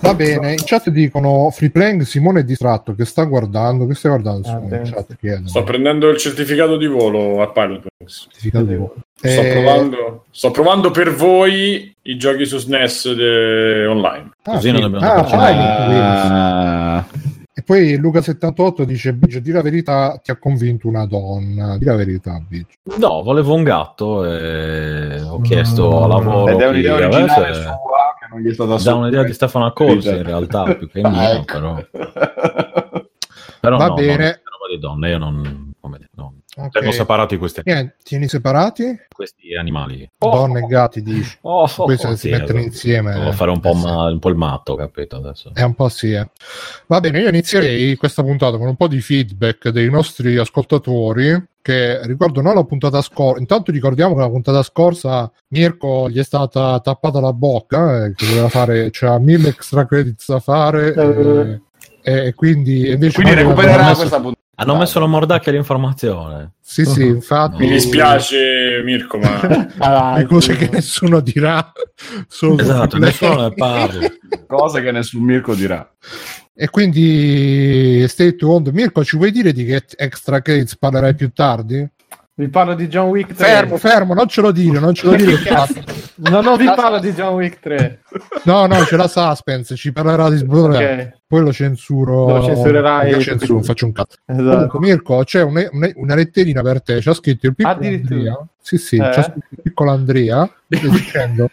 Va 0.00 0.14
bene, 0.14 0.52
in 0.52 0.62
chat 0.64 0.88
dicono 0.90 1.50
Free 1.50 1.70
Playing 1.70 2.02
Simone 2.02 2.40
è 2.40 2.44
distratto 2.44 2.94
che 2.94 3.04
sta 3.04 3.24
guardando, 3.24 3.86
che 3.86 3.94
stai 3.94 4.10
guardando 4.12 4.46
Ah, 4.48 4.52
Simone? 4.52 4.76
in 4.76 4.82
chat. 4.92 5.46
Sto 5.48 5.62
prendendo 5.64 6.08
il 6.08 6.16
certificato 6.18 6.76
di 6.76 6.86
volo 6.86 7.42
a 7.42 7.48
Pilot 7.50 7.86
Wings. 7.98 8.22
Certificato 8.30 8.64
di 8.64 8.74
volo. 8.76 8.94
Sto, 9.14 9.28
Eh, 9.28 9.52
provando, 9.52 10.24
sto 10.30 10.50
provando 10.50 10.90
per 10.90 11.12
voi 11.14 11.94
i 12.02 12.16
giochi 12.18 12.44
su 12.46 12.58
SNES 12.58 13.14
de- 13.14 13.86
online. 13.86 14.30
ah, 14.44 14.52
Così 14.52 14.68
sì. 14.68 14.72
non 14.72 14.90
dobbiamo 14.90 15.12
Ah. 15.12 16.96
Ah, 16.98 17.06
E 17.58 17.62
poi 17.62 17.98
Luca78 17.98 18.82
dice 18.82 19.14
Biggio, 19.14 19.40
di 19.40 19.50
la 19.50 19.62
verità, 19.62 20.20
ti 20.22 20.30
ha 20.30 20.36
convinto 20.36 20.88
una 20.88 21.06
donna. 21.06 21.78
Di 21.78 21.86
la 21.86 21.96
verità, 21.96 22.38
Biggio. 22.46 22.76
No, 22.98 23.22
volevo 23.22 23.54
un 23.54 23.62
gatto 23.64 24.24
e 24.26 25.20
ho 25.22 25.40
chiesto 25.40 26.04
a 26.04 26.06
lavoro 26.06 26.48
ed 26.52 26.60
è 26.60 26.68
un'idea 26.68 26.94
originale 26.96 27.54
sua 27.54 27.80
che 28.26 28.34
non 28.34 28.40
gli 28.42 28.50
è 28.50 28.54
stata 28.54 28.82
Da 28.82 28.94
un'idea 28.94 29.22
di 29.24 29.32
Stefano 29.32 29.66
Accorsi 29.66 30.08
in 30.08 30.22
realtà, 30.22 30.74
più 30.74 30.88
che 30.88 31.00
Ah, 31.00 31.08
mia, 31.10 31.30
ecco. 31.32 31.44
però. 31.44 31.76
Però 33.60 33.78
Va 33.78 33.86
no, 33.88 33.94
bene. 33.94 34.14
no, 34.44 34.50
roba 34.58 34.72
di 34.74 34.78
donne, 34.78 35.08
io 35.10 35.18
non... 35.18 35.72
come 35.80 35.96
dire, 35.98 36.10
no. 36.56 36.64
Ok. 36.64 36.70
Tengo 36.70 36.90
separati 36.92 37.36
questi, 37.36 37.60
Niente, 37.64 37.96
tieni 38.02 38.28
separati? 38.28 38.96
questi 39.08 39.54
animali. 39.54 40.10
Donne 40.18 40.60
e 40.60 40.66
gatti, 40.66 41.02
dici. 41.02 41.36
Oh, 41.46 41.68
oh, 41.76 41.84
Queste 41.84 42.06
oh, 42.06 42.10
si 42.12 42.16
sì, 42.16 42.30
mettono 42.30 42.58
esatto. 42.58 42.64
insieme. 42.64 43.12
Devo 43.14 43.32
fare 43.32 43.50
un 43.50 43.60
po', 43.60 43.70
Eh, 43.70 43.74
ma- 43.76 44.06
un 44.08 44.18
po' 44.18 44.28
il 44.28 44.36
matto, 44.36 44.74
capito 44.74 45.16
adesso. 45.16 45.50
È 45.54 45.62
un 45.62 45.74
po' 45.74 45.88
sì, 45.88 46.12
eh. 46.12 46.28
Va 46.86 47.00
bene, 47.00 47.20
io 47.20 47.28
inizierei 47.28 47.94
questa 47.96 48.22
puntata 48.22 48.56
con 48.56 48.66
un 48.68 48.76
po' 48.76 48.88
di 48.88 49.00
feedback 49.00 49.68
dei 49.68 49.90
nostri 49.90 50.36
ascoltatori. 50.36 51.54
Che 51.66 52.06
ricordano 52.06 52.54
la 52.54 52.62
puntata 52.62 53.02
scorsa. 53.02 53.40
Intanto 53.40 53.72
ricordiamo 53.72 54.14
che 54.14 54.20
la 54.20 54.30
puntata 54.30 54.62
scorsa 54.62 55.28
Mirko 55.48 56.08
gli 56.08 56.18
è 56.18 56.22
stata 56.22 56.78
tappata 56.78 57.18
la 57.18 57.32
bocca, 57.32 58.04
eh, 58.04 58.14
che 58.14 58.24
doveva 58.24 58.48
fare, 58.48 58.90
c'era 58.90 59.18
mille 59.18 59.48
extra 59.48 59.84
credits 59.84 60.30
da 60.30 60.38
fare. 60.38 60.94
Eh. 60.94 61.60
E, 62.08 62.26
e 62.26 62.34
quindi 62.34 62.88
invece 62.90 63.20
Quindi 63.20 63.34
recupererà 63.34 63.94
questa 63.94 64.20
puntata. 64.20 64.44
Hanno 64.58 64.76
messo 64.76 64.98
la 64.98 65.06
mordacchia 65.06 65.52
all'informazione. 65.52 66.52
Sì, 66.62 66.86
sì, 66.86 67.04
infatti. 67.04 67.58
Mi 67.58 67.68
dispiace, 67.68 68.80
Mirko, 68.82 69.18
ma 69.18 70.16
Le 70.16 70.24
cose 70.24 70.56
che 70.56 70.70
nessuno 70.72 71.20
dirà. 71.20 71.72
sono 72.26 72.58
Esatto, 72.58 72.96
nessuno 72.96 73.48
ne 73.48 73.54
parla. 73.54 74.06
Cose 74.46 74.80
che 74.80 74.92
nessun 74.92 75.22
Mirko 75.22 75.54
dirà. 75.54 75.86
E 76.54 76.70
quindi 76.70 78.06
stay 78.08 78.34
tuned. 78.34 78.68
Mirko, 78.68 79.04
ci 79.04 79.16
vuoi 79.16 79.30
dire 79.30 79.52
di 79.52 79.66
che 79.66 79.84
extra 79.94 80.40
credits 80.40 80.78
parlerai 80.78 81.14
più 81.14 81.30
tardi? 81.32 81.86
Vi 82.34 82.48
parlo 82.48 82.74
di 82.74 82.88
John 82.88 83.08
Wick 83.08 83.34
3. 83.34 83.46
Fermo, 83.46 83.76
fermo, 83.76 84.14
non 84.14 84.26
ce 84.26 84.40
lo 84.40 84.52
dire, 84.52 84.78
non 84.78 84.94
ce 84.94 85.06
lo 85.06 85.16
dire. 85.16 85.36
No, 86.16 86.40
no, 86.40 86.56
vi 86.58 86.64
parlo 86.64 86.98
di 86.98 87.12
John 87.12 87.34
Wick 87.34 87.60
3. 87.60 88.00
No, 88.44 88.66
no, 88.66 88.76
c'è 88.84 88.96
la 88.96 89.08
suspense, 89.08 89.76
ci 89.76 89.92
parlerà 89.92 90.28
di 90.30 90.36
Sbloodline. 90.36 91.02
Ok, 91.02 91.18
Poi 91.26 91.40
lo 91.42 91.52
censuro. 91.52 92.26
Lo 92.38 92.42
censurerai. 92.44 93.10
Lo 93.12 93.20
censuro, 93.20 93.62
faccio 93.62 93.86
un 93.86 93.92
cazzo. 93.92 94.16
esatto. 94.26 94.44
Comunque, 94.68 94.78
Mirko, 94.80 95.22
c'è 95.24 95.42
un- 95.42 95.68
un- 95.72 95.92
una 95.96 96.14
letterina 96.14 96.62
per 96.62 96.82
te. 96.82 97.00
C'ha 97.00 97.12
scritto 97.14 97.46
il 97.46 97.54
piccolo. 97.54 97.74
Andrea. 97.74 98.46
Sì, 98.60 98.78
sì, 98.78 98.96
Eh? 98.96 99.00
c'ha 99.00 99.22
scritto 99.22 99.46
il 99.50 99.58
piccolo 99.62 99.90
Andrea 99.92 100.50
dicendo, 100.66 101.50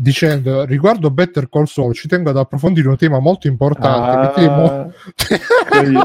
dicendo 0.00 0.64
riguardo 0.64 1.10
Better 1.10 1.48
Call 1.50 1.64
Saul, 1.64 1.92
ci 1.94 2.08
tengo 2.08 2.30
ad 2.30 2.36
approfondire 2.38 2.88
un 2.88 2.96
tema 2.96 3.18
molto 3.20 3.46
importante. 3.48 4.28
che 4.28 4.40
temo- 4.40 4.92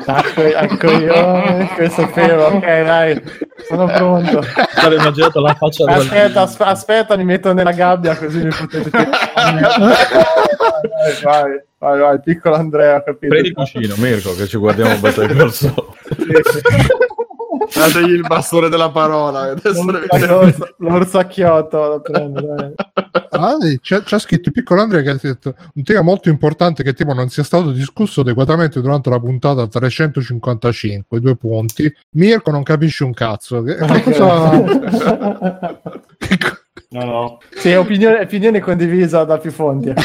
Ah, 0.06 0.24
ecco, 0.36 1.90
sapevo, 1.90 2.44
ok 2.46 2.60
dai, 2.62 3.22
sono 3.68 3.86
pronto. 3.86 4.40
Ho 4.40 4.94
immaginato 4.94 5.40
la 5.40 5.54
faccia 5.56 5.86
Aspetta, 5.92 6.42
asp- 6.42 6.62
aspetta, 6.62 7.16
mi 7.16 7.24
metto 7.24 7.54
nella 7.54 7.72
gabbia 7.72 8.16
così 8.18 8.44
mi 8.44 8.50
potete 8.50 8.90
tirare. 8.90 9.16
vai, 11.24 11.24
vai, 11.24 11.62
vai, 11.80 12.00
vai, 12.00 12.20
piccolo 12.22 12.56
Andrea, 12.56 13.02
capito. 13.02 13.28
Prendi 13.28 13.48
il 13.50 13.54
cuscino, 13.54 13.96
Mirko, 13.98 14.36
che 14.36 14.46
ci 14.48 14.58
guardiamo 14.58 14.98
Better 14.98 15.34
Call 15.36 15.50
Saul. 15.50 15.74
Dategli 17.74 18.12
il 18.12 18.26
bastone 18.28 18.70
della 18.70 18.90
parola. 18.90 19.54
L'orsacchiotto 20.78 21.88
lo 21.88 22.02
prendo. 22.02 22.74
Ah, 23.30 23.58
c'è, 23.82 24.02
c'ha 24.04 24.20
scritto 24.20 24.50
il 24.50 24.54
piccolo 24.54 24.82
Andrea 24.82 25.02
che 25.02 25.10
ha 25.10 25.18
detto 25.22 25.56
un 25.74 25.84
tema 25.84 26.02
molto 26.02 26.30
importante 26.30 26.84
che 26.84 26.94
tipo 26.94 27.14
non 27.14 27.30
sia 27.30 27.44
stato 27.44 27.72
discusso 27.72 28.22
adeguatamente 28.22 28.82
durante 28.82 29.10
la 29.10 29.20
puntata 29.20 29.68
355, 29.68 31.20
due 31.20 31.36
punti. 31.36 31.94
Mirko 32.12 32.52
non 32.52 32.64
capisce 32.64 33.04
un 33.04 33.14
cazzo. 33.14 33.62
Che, 33.62 33.76
cosa... 33.76 34.64
No, 36.88 37.04
no. 37.04 37.40
Sì, 37.56 37.74
opinione, 37.74 38.22
opinione 38.22 38.60
condivisa 38.60 39.26
da 39.26 39.38
più 39.38 39.52
fonti. 39.52 39.92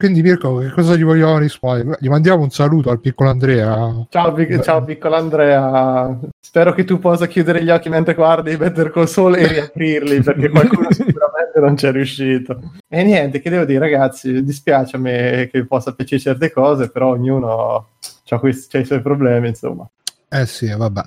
Quindi 0.00 0.22
Mirko, 0.22 0.56
che 0.56 0.70
cosa 0.70 0.96
gli 0.96 1.04
vogliamo 1.04 1.36
rispondere? 1.36 1.98
Gli 2.00 2.08
mandiamo 2.08 2.42
un 2.42 2.48
saluto 2.48 2.88
al 2.88 3.00
piccolo 3.00 3.28
Andrea. 3.28 4.06
Ciao, 4.08 4.32
pic- 4.32 4.58
ciao, 4.60 4.82
piccolo 4.82 5.14
Andrea. 5.14 6.18
Spero 6.40 6.72
che 6.72 6.84
tu 6.84 6.98
possa 6.98 7.26
chiudere 7.26 7.62
gli 7.62 7.68
occhi 7.68 7.90
mentre 7.90 8.14
guardi 8.14 8.56
Better 8.56 8.90
Call 8.90 9.04
Saul 9.04 9.36
e 9.36 9.46
riaprirli 9.46 10.22
perché 10.24 10.48
qualcuno 10.48 10.90
sicuramente 10.90 11.60
non 11.60 11.74
c'è 11.74 11.92
riuscito. 11.92 12.72
E 12.88 13.02
niente, 13.02 13.42
che 13.42 13.50
devo 13.50 13.66
dire, 13.66 13.78
ragazzi? 13.80 14.42
Dispiace 14.42 14.96
a 14.96 15.00
me 15.00 15.50
che 15.52 15.66
possa 15.66 15.92
piacere 15.92 16.22
certe 16.22 16.50
cose, 16.50 16.90
però 16.90 17.10
ognuno 17.10 17.74
ha 18.26 18.40
i 18.42 18.84
suoi 18.86 19.02
problemi, 19.02 19.48
insomma. 19.48 19.86
Eh 20.30 20.46
sì, 20.46 20.74
vabbè. 20.74 21.02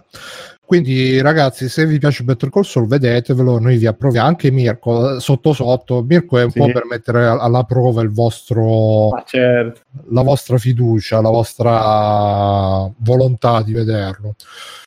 Quindi 0.78 1.22
ragazzi, 1.22 1.70
se 1.70 1.86
vi 1.86 2.00
piace 2.00 2.24
Better 2.24 2.50
Call 2.50 2.64
Saul, 2.64 2.88
vedetevelo, 2.88 3.60
noi 3.60 3.78
vi 3.78 3.86
approviamo. 3.86 4.26
Anche 4.28 4.50
Mirko, 4.50 5.20
sotto 5.20 5.54
sotto. 5.54 6.02
Mirko 6.02 6.40
è 6.40 6.46
un 6.46 6.50
Sì. 6.50 6.58
po' 6.58 6.66
per 6.72 6.88
mettere 6.90 7.28
alla 7.28 7.62
prova 7.62 8.02
il 8.02 8.10
vostro, 8.10 9.10
certo. 9.28 9.82
la 10.10 10.24
vostra 10.24 10.58
fiducia, 10.58 11.22
la 11.22 11.30
vostra 11.30 12.90
volontà 12.98 13.62
di 13.62 13.74
vederlo. 13.74 14.34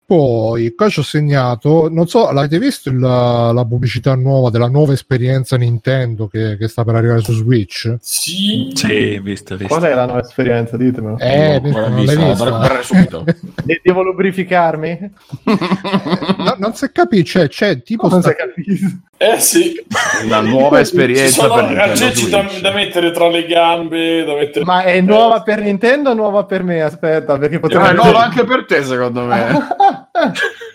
Poi, 0.06 0.72
qua 0.76 0.88
ci 0.88 1.00
ho 1.00 1.02
segnato, 1.02 1.88
non 1.90 2.06
so, 2.06 2.30
l'avete 2.30 2.60
visto 2.60 2.90
il- 2.90 2.98
la 3.00 3.64
pubblicità 3.68 4.14
nuova 4.14 4.50
della 4.50 4.68
nuova 4.68 4.92
esperienza 4.92 5.56
Nintendo 5.56 6.28
che, 6.28 6.56
che 6.56 6.68
sta 6.68 6.84
per 6.84 6.94
arrivare 6.94 7.22
su 7.22 7.32
Switch? 7.32 7.96
Sì. 8.00 8.70
Sì, 8.72 9.18
visto, 9.18 9.56
visto. 9.56 9.66
Qual 9.74 9.82
è 9.82 9.92
la 9.94 10.04
nuova 10.04 10.20
esperienza? 10.20 10.76
Ditemelo. 10.76 11.18
Eh, 11.18 11.58
No, 11.60 11.88
non 11.88 12.04
l'hai 12.04 12.16
vista, 12.16 13.24
Devo 13.82 14.02
lubrificarmi? 14.04 15.10
No, 16.38 16.54
non 16.58 16.74
si 16.74 16.90
capisce, 16.92 17.48
c'è 17.48 17.82
tipo 17.82 18.08
Non 18.08 18.20
sta- 18.22 18.34
si. 18.34 19.00
Eh 19.18 19.40
sì. 19.40 19.84
Una 20.24 20.40
nuova 20.40 20.76
Ci 20.76 20.82
esperienza 20.82 21.42
sono 21.42 21.54
per 21.54 21.64
Nintendo 21.64 21.90
accessi 21.90 22.28
da, 22.28 22.44
da 22.60 22.72
mettere 22.72 23.10
tra 23.12 23.28
le 23.28 23.46
gambe, 23.46 24.24
da 24.24 24.34
mettere... 24.34 24.64
Ma 24.64 24.82
è 24.82 25.00
nuova 25.00 25.42
per 25.42 25.60
Nintendo 25.60 26.10
o 26.10 26.14
nuova 26.14 26.44
per 26.44 26.62
me? 26.62 26.82
Aspetta, 26.82 27.38
perché 27.38 27.54
No, 27.54 27.60
potrebbe 27.60 27.88
è 27.88 27.92
nuova 27.94 28.24
anche 28.24 28.44
per 28.44 28.64
te, 28.66 28.82
secondo 28.84 29.22
me. 29.22 29.46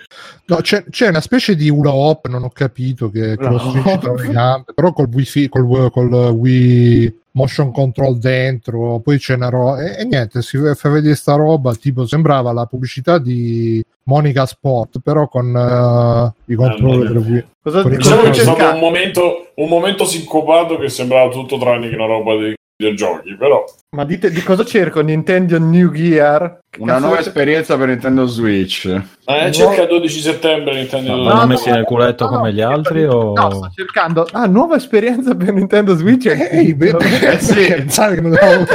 No, 0.51 0.57
c'è, 0.57 0.83
c'è 0.89 1.07
una 1.07 1.21
specie 1.21 1.55
di 1.55 1.69
hula 1.69 1.93
hop, 1.93 2.27
non 2.27 2.43
ho 2.43 2.49
capito 2.49 3.09
che, 3.09 3.37
che 3.37 3.43
lo 3.43 3.51
Hula 3.51 3.59
stringi 3.59 3.89
hop. 3.89 3.99
tra 4.01 4.13
le 4.13 4.27
gambe, 4.27 4.73
però 4.75 4.91
col 4.91 5.07
Wii, 5.09 5.47
col, 5.47 5.89
col 5.89 6.13
Wii 6.13 7.19
motion 7.31 7.71
control 7.71 8.17
dentro, 8.17 8.99
poi 8.99 9.17
c'è 9.17 9.35
una 9.35 9.47
roba 9.47 9.81
e, 9.81 10.01
e 10.01 10.03
niente, 10.03 10.41
si 10.41 10.57
fa 10.75 10.89
vedere 10.89 11.15
sta 11.15 11.35
roba, 11.35 11.73
tipo 11.75 12.05
sembrava 12.05 12.51
la 12.51 12.65
pubblicità 12.65 13.17
di 13.17 13.81
Monica 14.03 14.45
Sport, 14.45 14.99
però 15.01 15.29
con 15.29 15.55
eh, 15.55 16.51
i 16.51 16.55
controller 16.55 17.13
del 17.13 17.17
Wii. 17.17 17.45
Cosa, 17.63 17.83
Diciamo 17.83 18.21
che 18.23 18.29
c'è 18.31 18.71
un 18.73 18.79
momento, 18.79 19.51
un 19.55 19.69
momento 19.69 20.03
sincopato 20.03 20.77
che 20.77 20.89
sembrava 20.89 21.31
tutto 21.31 21.57
tranne 21.57 21.87
che 21.87 21.95
una 21.95 22.07
roba 22.07 22.35
di 22.35 22.55
videogiochi, 22.81 23.35
però... 23.35 23.63
Ma 23.91 24.05
dite 24.05 24.31
di 24.31 24.41
cosa 24.41 24.63
cerco? 24.65 25.01
Nintendo 25.01 25.59
New 25.59 25.91
Gear? 25.91 26.59
Che 26.69 26.81
Una 26.81 26.97
nuova 26.97 27.15
avete- 27.15 27.27
esperienza 27.29 27.77
per 27.77 27.87
Nintendo 27.89 28.25
Switch. 28.25 28.85
Eh, 29.25 29.51
cerca 29.51 29.85
12 29.85 30.19
settembre 30.19 30.73
Nintendo. 30.75 31.11
Ma 31.11 31.15
No, 31.17 31.23
l'hanno 31.23 31.39
no, 31.41 31.47
messi 31.47 31.69
nel 31.69 31.83
culetto 31.83 32.29
no, 32.29 32.37
come 32.37 32.53
gli 32.53 32.61
no, 32.61 32.69
altri 32.69 33.03
o... 33.05 33.33
No, 33.33 33.51
sto 33.51 33.69
cercando. 33.75 34.27
Ah, 34.31 34.45
nuova 34.45 34.77
esperienza 34.77 35.35
per 35.35 35.53
Nintendo 35.53 35.95
Switch. 35.95 36.25
Ehi, 36.27 36.73
beh, 36.73 36.95
Eh 37.31 37.39
sì. 37.39 37.65
pensare 37.67 38.15
che 38.15 38.21
non 38.21 38.31
devo... 38.31 38.65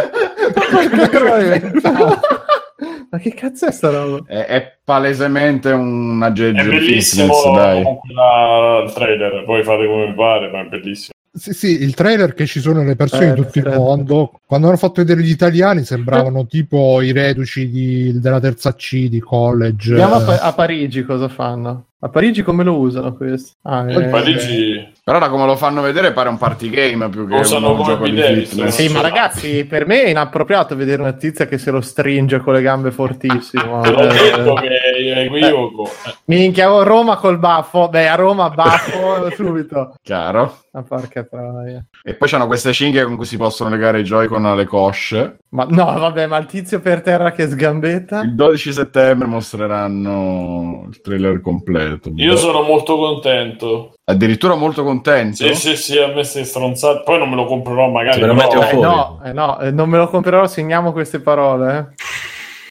Ma 3.11 3.19
che 3.19 3.33
cazzo 3.35 3.67
è 3.67 3.73
sta 3.73 3.91
roba? 3.91 4.23
È, 4.27 4.45
è 4.47 4.79
palesemente 4.85 5.71
un 5.71 6.21
È 6.23 6.27
aggeggio 6.27 6.69
bellissimo 6.69 7.33
fitness, 7.33 7.55
dai. 7.57 7.83
comunque 7.83 8.13
la- 8.15 8.83
il 8.85 8.93
trailer, 8.93 9.45
poi 9.45 9.63
fate 9.63 9.87
come 9.87 10.07
vi 10.07 10.13
pare, 10.15 10.51
ma 10.51 10.61
è 10.61 10.65
bellissimo. 10.65 11.15
Sì, 11.37 11.53
sì, 11.53 11.83
il 11.83 11.95
trailer 11.95 12.33
che 12.33 12.47
ci 12.47 12.61
sono 12.61 12.83
le 12.83 12.97
persone 12.97 13.27
Eh, 13.27 13.35
di 13.35 13.43
tutto 13.43 13.59
il 13.59 13.65
certo. 13.65 13.79
mondo, 13.79 14.41
quando 14.47 14.69
hanno 14.69 14.77
fatto 14.79 15.03
vedere 15.03 15.21
gli 15.23 15.31
italiani 15.31 15.85
sembravano 15.85 16.47
tipo 16.49 17.03
i 17.03 17.13
reduci 17.13 17.69
di- 17.69 18.19
della 18.21 18.41
terza 18.41 18.75
C 18.75 19.09
di 19.09 19.21
college. 19.21 19.91
Vediamo 19.91 20.15
a, 20.15 20.21
Pa- 20.23 20.41
a 20.41 20.53
Parigi 20.55 21.05
cosa 21.05 21.29
fanno. 21.29 21.87
A 21.99 22.09
Parigi 22.09 22.43
come 22.43 22.63
lo 22.63 22.77
usano 22.79 23.15
questo? 23.15 23.53
Ah, 23.63 23.91
eh, 23.91 24.09
Parigi 24.09 24.93
Però 25.03 25.19
da 25.19 25.29
come 25.31 25.47
lo 25.47 25.57
fanno 25.57 25.81
vedere 25.81 26.13
pare 26.13 26.29
un 26.29 26.37
party 26.37 26.69
game 26.69 27.09
più 27.09 27.27
che 27.27 27.35
usano 27.37 27.73
un 27.73 27.83
gioco 27.83 28.07
di 28.07 28.21
fitness. 28.21 28.69
Sì, 28.69 28.89
ma 28.93 29.01
ragazzi, 29.01 29.65
per 29.65 29.87
me 29.87 30.03
è 30.05 30.11
inappropriato 30.11 30.77
vedere 30.77 31.01
una 31.03 31.15
tizia 31.15 31.47
che 31.47 31.59
se 31.59 31.71
lo 31.71 31.81
stringe 31.81 32.39
con 32.39 32.53
le 32.53 32.63
gambe 32.63 32.91
fortissimo. 32.91 33.81
te 33.81 33.91
l'ho 33.93 34.01
Eh, 34.03 34.09
detto 34.09 34.55
che 34.55 34.69
è 34.69 35.19
equivoco. 35.25 35.85
Eh, 36.07 36.15
Minchia, 36.27 36.71
oh, 36.73 36.83
Roma 36.83 37.17
col 37.17 37.39
baffo. 37.39 37.89
Beh, 37.89 38.09
a 38.09 38.15
Roma 38.15 38.51
baffo 38.51 39.31
subito. 39.35 39.95
Chiaro. 40.03 40.59
Ma 40.77 40.83
porca 40.83 41.25
troia. 41.25 41.83
E 42.03 42.13
poi 42.17 42.29
c'hanno 42.29 42.47
queste 42.47 42.71
cinghie 42.75 43.03
con 43.05 43.17
cui 43.17 43.25
si 43.25 43.39
possono 43.39 43.71
legare 43.71 44.01
i 44.01 44.03
Joy-Con 44.03 44.45
alle 44.45 44.67
cosce. 44.67 45.39
Ma 45.53 45.65
no, 45.71 45.85
vabbè, 45.87 46.27
ma 46.27 46.37
il 46.37 46.45
tizio 46.45 46.81
per 46.81 47.01
terra 47.01 47.33
che 47.33 47.49
sgambetta. 47.49 48.21
Il 48.21 48.35
12 48.35 48.75
settembre 48.75 49.27
mostreranno 49.27 50.85
il 50.91 51.01
trailer 51.01 51.41
completo. 51.41 52.11
Io 52.17 52.37
sono 52.37 52.61
molto 52.61 52.97
contento. 52.99 53.95
Addirittura 54.05 54.55
molto 54.55 54.85
contento. 54.85 55.37
Sì, 55.37 55.55
sì, 55.55 55.77
sì, 55.77 55.99
a 55.99 56.09
me 56.09 56.23
stai 56.25 56.45
stronzate. 56.45 57.05
Poi 57.05 57.19
non 57.21 57.31
me 57.31 57.37
lo 57.37 57.47
comprerò 57.47 57.89
magari. 57.89 58.21
Però- 58.21 58.35
Eh, 58.35 58.77
no, 58.77 59.21
eh, 59.25 59.33
no, 59.33 59.59
eh, 59.61 59.71
non 59.71 59.89
me 59.89 59.97
lo 59.97 60.09
comprerò, 60.09 60.47
segniamo 60.47 60.93
queste 60.93 61.21
parole. 61.21 61.79
eh. 61.79 62.05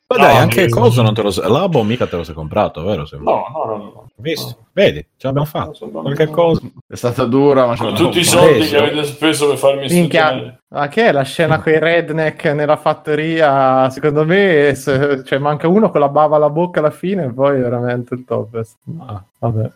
Ma 0.07 0.17
dai, 0.17 0.33
No, 0.35 0.39
anche 0.41 0.61
io- 0.61 0.69
cosa 0.69 1.01
non 1.01 1.13
te 1.15 1.21
lo 1.23 1.31
sei... 1.31 1.49
Labo 1.49 1.81
mica 1.81 2.05
te 2.05 2.15
lo 2.15 2.23
sei 2.23 2.35
comprato, 2.35 2.83
vero? 2.83 3.05
Se- 3.07 3.17
No, 3.17 3.45
no, 3.51 3.65
no, 3.65 3.77
no. 3.77 4.09
Visto? 4.17 4.65
Vedi, 4.71 4.99
ce 5.17 5.27
l'abbiamo 5.27 5.47
fatto. 5.47 5.87
Qualche 5.89 6.27
cosa. 6.27 6.61
È 6.87 6.95
stata 6.95 7.25
dura, 7.25 7.65
ma 7.65 7.75
Con 7.75 7.95
tutti 7.95 8.19
i 8.19 8.23
fatta. 8.23 8.37
soldi 8.43 8.57
preso. 8.59 8.75
che 8.75 8.81
avete 8.81 9.03
speso 9.05 9.47
per 9.49 9.57
farmi 9.57 9.87
Minchia, 9.87 10.27
studiare. 10.27 10.59
ma 10.67 10.87
che 10.89 11.07
è 11.07 11.11
la 11.11 11.23
scena 11.23 11.59
con 11.59 11.73
i 11.73 11.79
redneck 11.79 12.45
nella 12.45 12.75
fattoria? 12.77 13.89
Secondo 13.89 14.25
me, 14.25 14.73
se- 14.75 15.23
cioè, 15.25 15.39
manca 15.39 15.67
uno 15.67 15.89
con 15.89 15.99
la 16.01 16.09
bava 16.09 16.35
alla 16.35 16.49
bocca 16.49 16.79
alla 16.79 16.91
fine, 16.91 17.25
e 17.25 17.33
poi 17.33 17.57
è 17.57 17.61
veramente 17.61 18.13
il 18.13 18.23
top. 18.25 18.61
Ah, 19.05 19.23
vabbè. 19.39 19.71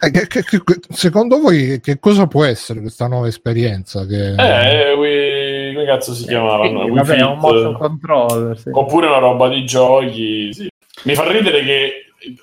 Eh, 0.00 0.10
che- 0.10 0.26
che- 0.26 0.42
che- 0.44 0.80
secondo 0.90 1.40
voi 1.40 1.80
che 1.80 1.98
cosa 1.98 2.26
può 2.26 2.44
essere 2.44 2.80
questa 2.80 3.06
nuova 3.08 3.28
esperienza? 3.28 4.04
Che... 4.06 4.34
Eh, 4.34 4.92
Wii- 4.94 5.33
come 5.74 5.86
cazzo 5.86 6.14
si 6.14 6.24
chiamavano? 6.26 6.60
Quindi, 6.80 6.90
Wii 6.90 7.02
vabbè, 7.02 7.16
è 7.18 7.22
un 7.24 7.38
motion 7.38 7.74
controller. 7.74 8.58
Sì. 8.58 8.70
Oppure 8.72 9.06
una 9.08 9.18
roba 9.18 9.48
di 9.48 9.64
giochi. 9.66 10.52
sì. 10.52 10.68
Mi 11.04 11.14
fa 11.14 11.30
ridere 11.30 11.62
che 11.62 11.92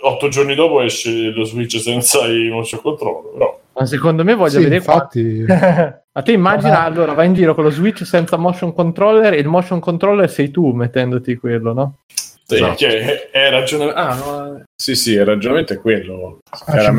otto 0.01 0.27
giorni 0.27 0.53
dopo 0.53 0.81
esce 0.81 1.31
lo 1.31 1.43
Switch 1.45 1.79
senza 1.79 2.25
i 2.27 2.49
motion 2.49 2.81
control. 2.81 3.31
Però 3.33 3.59
Ma 3.73 3.85
secondo 3.85 4.23
me 4.23 4.35
voglio 4.35 4.49
Sì, 4.59 4.63
vedere 4.63 4.81
qua. 4.83 4.93
infatti, 4.93 5.45
Ma 6.13 6.21
te 6.23 6.31
immagina 6.33 6.81
Ah. 6.81 6.83
allora 6.83 7.13
vai 7.13 7.27
in 7.27 7.33
giro 7.33 7.55
con 7.55 7.63
lo 7.63 7.69
Switch 7.69 8.05
senza 8.05 8.35
motion 8.37 8.73
controller 8.73 9.33
e 9.33 9.37
il 9.37 9.47
motion 9.47 9.79
controller 9.79 10.29
sei 10.29 10.51
tu 10.51 10.71
mettendoti 10.73 11.37
quello, 11.37 11.71
no? 11.73 11.95
sì, 12.13 12.55
Esatto. 12.55 12.75
che 12.75 13.29
è 13.31 13.49
ragionamento. 13.49 13.97
Ah, 13.99 14.15
no, 14.15 14.57
eh. 14.57 14.63
sì, 14.75 14.93
sì, 14.93 15.11
il 15.13 15.23
ragionamento 15.23 15.71
è 15.71 15.79
quello. 15.79 16.39
Ah, 16.49 16.57
c'è 16.81 16.91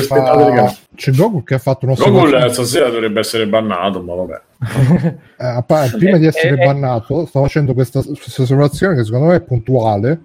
aspettava 0.00 0.44
fa- 0.54 0.64
che- 0.66 0.76
c'è 0.96 1.12
Gogol 1.12 1.44
che 1.44 1.54
ha 1.54 1.58
fatto 1.58 1.86
uno 1.86 1.94
Gogol 1.94 2.52
stasera 2.52 2.88
dovrebbe 2.90 3.20
essere 3.20 3.46
bannato, 3.46 4.02
ma 4.02 4.14
vabbè. 4.14 4.40
Eh, 5.38 5.44
a 5.46 5.62
pa- 5.62 5.86
prima 5.94 6.16
di 6.16 6.24
essere 6.26 6.56
Eh, 6.58 6.62
eh. 6.62 6.64
bannato, 6.64 7.26
sto 7.26 7.42
facendo 7.42 7.74
questa, 7.74 8.02
questa 8.02 8.40
osservazione 8.42 8.96
che 8.96 9.04
secondo 9.04 9.26
me 9.26 9.34
è 9.36 9.40
puntuale. 9.42 10.22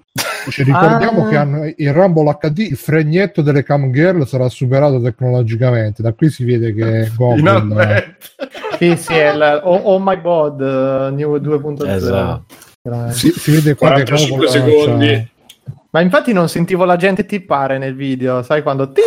Ci 0.49 0.63
ricordiamo 0.63 1.25
Ah. 1.25 1.29
che 1.29 1.35
hanno 1.35 1.73
il 1.75 1.93
Rumble 1.93 2.37
HD, 2.39 2.59
il 2.59 2.77
fregnetto 2.77 3.41
delle 3.41 3.63
cam 3.63 3.91
girl 3.91 4.25
sarà 4.25 4.47
superato 4.47 5.01
tecnologicamente. 5.01 6.01
Da 6.01 6.13
qui 6.13 6.29
si 6.29 6.45
vede 6.45 6.73
che 6.73 7.11
Gogol 7.15 7.37
Finalmente. 7.37 8.15
Sì, 8.79 8.95
sì, 8.95 9.13
è 9.13 9.33
il 9.33 9.61
Oh, 9.63 9.75
oh 9.75 9.99
My 9.99 10.21
God 10.21 10.61
uh, 10.61 11.13
New 11.13 11.35
2.0. 11.35 11.87
Esatto. 11.89 12.43
Si, 13.11 13.29
si 13.31 13.51
vede 13.51 13.75
qua 13.75 13.89
che 13.93 14.03
45 14.05 14.37
proprio, 14.47 14.79
secondi. 14.79 15.29
Ma 15.91 15.99
infatti 15.99 16.31
non 16.31 16.47
sentivo 16.47 16.85
la 16.85 16.95
gente 16.95 17.25
tippare 17.25 17.77
nel 17.77 17.95
video, 17.95 18.41
sai 18.43 18.63
quando 18.63 18.91
ting, 18.93 19.03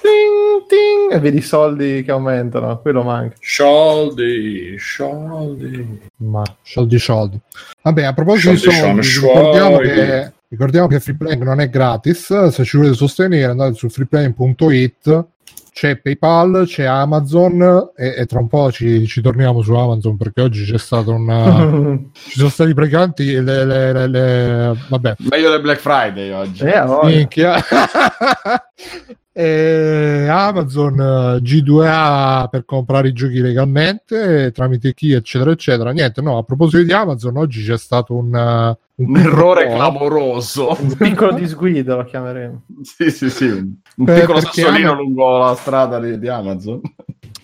ting, 0.00 0.29
ting, 0.66 1.12
e 1.12 1.18
vedi 1.18 1.38
i 1.38 1.42
soldi 1.42 2.02
che 2.02 2.10
aumentano, 2.10 2.80
quello 2.80 3.02
manca. 3.02 3.36
Soldi, 3.40 4.76
soldi. 4.78 6.00
Ma 6.16 6.42
Soldi 6.62 6.98
soldi. 6.98 7.38
Vabbè, 7.82 8.04
a 8.04 8.12
proposito 8.12 8.50
di 8.50 8.56
Soldi 8.58 9.02
soldi, 9.02 9.26
ricordiamo 9.26 9.74
suoi. 9.76 9.88
che, 9.88 10.32
ricordiamo 10.48 10.86
che 10.86 11.00
Freeplaying 11.00 11.42
non 11.42 11.60
è 11.60 11.68
gratis. 11.68 12.48
Se 12.48 12.64
ci 12.64 12.76
volete 12.76 12.94
sostenere, 12.94 13.50
andate 13.50 13.74
su 13.74 13.88
freeplaying.it. 13.88 15.26
C'è 15.72 15.96
PayPal, 15.96 16.64
c'è 16.66 16.84
Amazon 16.84 17.90
e, 17.96 18.14
e 18.18 18.26
tra 18.26 18.40
un 18.40 18.48
po' 18.48 18.70
ci, 18.72 19.06
ci 19.06 19.22
torniamo 19.22 19.62
su 19.62 19.72
Amazon 19.72 20.16
perché 20.16 20.42
oggi 20.42 20.64
c'è 20.64 20.76
stato 20.76 21.12
una... 21.12 21.96
ci 22.12 22.38
sono 22.38 22.50
stati 22.50 22.74
preganti 22.74 23.40
le, 23.40 23.64
le, 23.64 23.92
le, 23.92 24.06
le- 24.08 24.76
vabbè, 24.88 25.14
Meglio 25.30 25.50
del 25.50 25.60
Black 25.62 25.80
Friday 25.80 26.32
oggi. 26.32 26.64
Eh, 26.64 26.84
minchia. 27.04 27.54
E 29.42 30.26
Amazon 30.28 31.00
eh, 31.00 31.40
G2A 31.40 32.48
per 32.50 32.66
comprare 32.66 33.08
i 33.08 33.12
giochi 33.14 33.40
legalmente 33.40 34.44
eh, 34.46 34.50
tramite 34.52 34.92
chi 34.92 35.12
eccetera 35.12 35.50
eccetera 35.50 35.92
niente 35.92 36.20
no 36.20 36.36
a 36.36 36.42
proposito 36.42 36.82
di 36.82 36.92
Amazon 36.92 37.38
oggi 37.38 37.64
c'è 37.64 37.78
stato 37.78 38.14
un, 38.14 38.34
eh, 38.36 38.76
Un 38.96 39.16
errore 39.16 39.66
po', 39.68 39.76
clamoroso. 39.76 40.76
un 40.78 40.94
piccolo 40.94 41.32
disguido 41.32 41.96
lo 41.96 42.04
chiameremo. 42.04 42.62
sì, 42.84 43.10
sì, 43.10 43.30
sì. 43.30 43.46
Un 43.46 43.74
un 43.96 44.04
Per- 44.04 44.20
piccolo 44.20 44.40
perché 44.40 44.60
sassolino 44.60 44.90
Ama- 44.90 45.00
lungo 45.00 45.38
la 45.38 45.54
strada 45.54 45.98
di, 45.98 46.18
di 46.18 46.28
Amazon. 46.28 46.80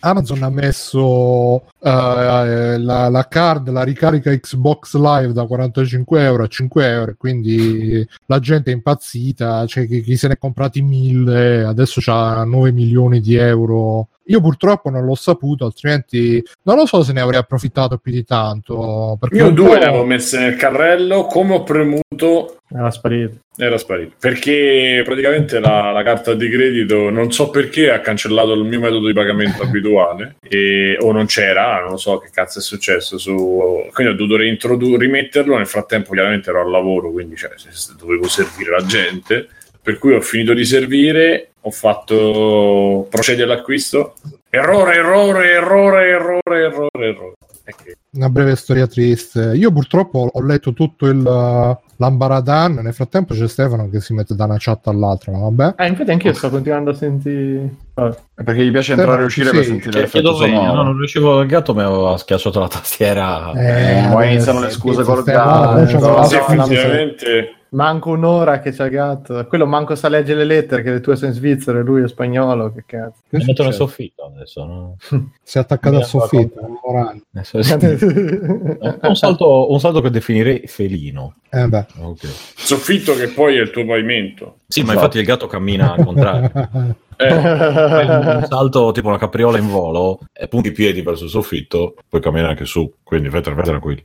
Amazon 0.00 0.43
ha 0.43 0.50
messo 0.50 1.57
eh, 1.57 1.62
eh, 1.62 1.75
la, 1.90 3.09
la 3.09 3.26
card, 3.28 3.69
la 3.71 3.83
ricarica 3.83 4.31
Xbox 4.31 4.95
Live 4.97 5.33
da 5.33 5.45
45 5.47 6.23
euro 6.23 6.43
a 6.45 6.49
5 6.49 6.87
euro, 6.88 7.14
quindi 7.16 8.07
la 8.26 8.38
gente 8.38 8.71
è 8.71 8.75
impazzita, 8.75 9.64
c'è 9.66 9.87
chi, 9.87 10.02
chi 10.02 10.16
se 10.16 10.28
ne 10.28 10.35
è 10.35 10.38
comprati 10.38 10.83
1000, 10.83 11.64
adesso 11.64 12.00
c'ha 12.02 12.45
9 12.45 12.73
milioni 12.73 13.21
di 13.21 13.35
euro. 13.37 14.09
Io 14.28 14.40
purtroppo 14.40 14.90
non 14.90 15.05
l'ho 15.05 15.14
saputo, 15.14 15.64
altrimenti 15.66 16.43
non 16.62 16.75
lo 16.76 16.85
so 16.87 17.05
se 17.05 17.12
ne 17.12 17.21
avrei 17.21 17.38
approfittato 17.38 17.97
più 17.99 18.11
di 18.11 18.25
tanto. 18.25 19.16
Io 19.31 19.50
due 19.50 19.78
le 19.78 19.85
avevo 19.85 20.05
messe 20.05 20.40
nel 20.40 20.57
carrello, 20.57 21.26
come 21.26 21.55
ho 21.55 21.62
premuto 21.62 22.57
Era 22.69 22.90
sparito. 22.90 23.37
era 23.57 23.78
sparito. 23.78 24.16
Perché 24.19 25.02
praticamente 25.05 25.61
la, 25.61 25.93
la 25.93 26.02
carta 26.02 26.35
di 26.35 26.49
credito, 26.50 27.09
non 27.09 27.31
so 27.31 27.50
perché, 27.50 27.93
ha 27.93 28.00
cancellato 28.00 28.52
il 28.55 28.64
mio 28.64 28.81
metodo 28.81 29.07
di 29.07 29.12
pagamento 29.12 29.62
abituale, 29.64 30.35
e- 30.40 30.97
o 31.00 31.12
non 31.12 31.26
c'era, 31.26 31.75
non 31.80 31.99
so 31.99 32.18
che 32.18 32.30
cazzo 32.33 32.59
è 32.59 32.62
successo. 32.62 33.18
Su, 33.18 33.88
quindi 33.92 34.12
ho 34.12 34.16
dovuto 34.16 34.37
reintrodu- 34.37 34.99
rimetterlo. 34.99 35.56
Nel 35.56 35.66
frattempo, 35.66 36.12
chiaramente 36.12 36.50
ero 36.50 36.61
al 36.61 36.71
lavoro, 36.71 37.11
quindi 37.11 37.37
cioè, 37.37 37.50
dovevo 37.99 38.28
servire 38.28 38.71
la 38.71 38.85
gente. 38.85 39.49
Per 39.83 39.99
cui 39.99 40.14
ho 40.14 40.21
finito 40.21 40.52
di 40.52 40.64
servire, 40.64 41.50
ho 41.61 41.71
fatto 41.71 43.06
procedi 43.11 43.42
all'acquisto. 43.42 44.14
Errore, 44.50 44.95
errore, 44.95 45.50
errore, 45.50 46.09
errore, 46.09 46.64
errore, 46.64 47.06
errore. 47.09 47.35
E 47.64 47.75
una 48.16 48.28
breve 48.28 48.56
storia 48.56 48.87
triste. 48.87 49.52
Io 49.54 49.70
purtroppo 49.73 50.30
ho 50.32 50.42
letto 50.42 50.73
tutto 50.73 51.06
il 51.06 51.18
uh, 51.18 51.76
l'ambaradan. 51.96 52.75
Nel 52.75 52.92
frattempo 52.94 53.35
c'è 53.35 53.49
Stefano 53.49 53.88
che 53.88 54.00
si 54.00 54.12
mette 54.12 54.35
da 54.35 54.44
una 54.44 54.56
chat 54.58 54.87
all'altra. 54.88 55.32
Ma 55.32 55.38
vabbè, 55.38 55.75
Eh, 55.76 55.87
infatti 55.88 56.11
anche 56.11 56.28
io 56.28 56.35
sto 56.35 56.50
continuando 56.50 56.90
a 56.90 56.94
sentire... 56.94 57.75
Vabbè. 57.94 58.16
Perché 58.44 58.64
gli 58.64 58.70
piace 58.70 58.92
entrare 58.92 59.23
e 59.23 59.25
uscire 59.25 59.50
per 59.50 59.61
Sì, 59.62 59.68
sentire 59.70 60.06
Chiedo 60.06 60.30
l'effetto 60.30 60.35
sonoro. 60.35 60.75
no, 60.75 60.82
non 60.82 60.96
riuscivo, 60.99 61.40
il 61.40 61.49
gatto 61.49 61.75
mi 61.75 61.82
aveva 61.82 62.16
schiacciato 62.18 62.61
la 62.61 62.68
tastiera. 62.68 63.52
Eh, 63.52 64.08
poi 64.11 64.32
iniziano 64.32 64.61
le 64.61 64.70
scuse 64.70 65.02
col 65.02 65.23
gatto. 65.25 65.78
Effettivamente. 65.80 67.50
Manco 67.76 68.09
un'ora 68.09 68.61
che 68.61 68.71
c'è 68.71 68.85
il 68.85 68.90
gatto. 68.90 69.47
Quello 69.47 69.66
manco 69.66 69.95
sa 69.97 70.09
leggere 70.09 70.38
le 70.38 70.45
lettere, 70.47 70.83
che 70.83 70.92
le 70.92 71.00
tue 71.00 71.14
sono 71.14 71.30
in 71.30 71.37
Svizzera 71.37 71.78
e 71.78 71.83
lui 71.83 72.02
è 72.02 72.09
spagnolo. 72.09 72.73
Che 72.73 72.85
cazzo. 72.87 73.21
Che 73.28 73.37
metto 73.37 73.45
nel 73.45 73.54
succede? 73.54 73.75
soffitto 73.75 74.25
adesso. 74.25 74.64
No? 74.64 74.97
si 75.42 75.59
è 75.59 75.61
attaccato 75.61 75.97
al 75.97 76.04
soffitto. 76.06 76.64
un 76.64 76.78
morale. 76.83 77.23
Adesso- 77.35 77.59
un, 79.02 79.14
salto, 79.14 79.71
un 79.71 79.78
salto 79.78 80.00
che 80.00 80.09
definirei 80.09 80.62
felino. 80.66 81.35
Eh 81.50 81.68
beh. 81.68 81.87
Ok. 82.00 82.26
Soffitto 82.56 83.14
che 83.14 83.28
poi 83.28 83.59
è 83.59 83.61
il 83.61 83.71
tuo 83.71 83.85
pavimento. 83.85 84.56
Sì, 84.66 84.83
ma 84.83 84.95
infatti 84.95 85.18
il 85.18 85.26
gatto 85.26 85.47
cammina 85.47 85.92
al 85.92 86.04
contrario. 86.04 86.50
Eh, 87.18 87.33
un 87.33 88.45
salto 88.47 88.92
tipo 88.92 89.09
una 89.09 89.16
capriola 89.16 89.56
in 89.56 89.71
volo 89.71 90.18
e 90.35 90.49
punti 90.49 90.68
i 90.68 90.73
piedi 90.73 91.00
verso 91.00 91.25
il 91.25 91.30
soffitto, 91.30 91.95
puoi 92.11 92.21
camminare 92.21 92.50
anche 92.50 92.66
su. 92.66 92.92
Quindi 93.03 93.31
fai 93.31 93.42
fai 93.42 93.55
tranquillo. 93.64 94.03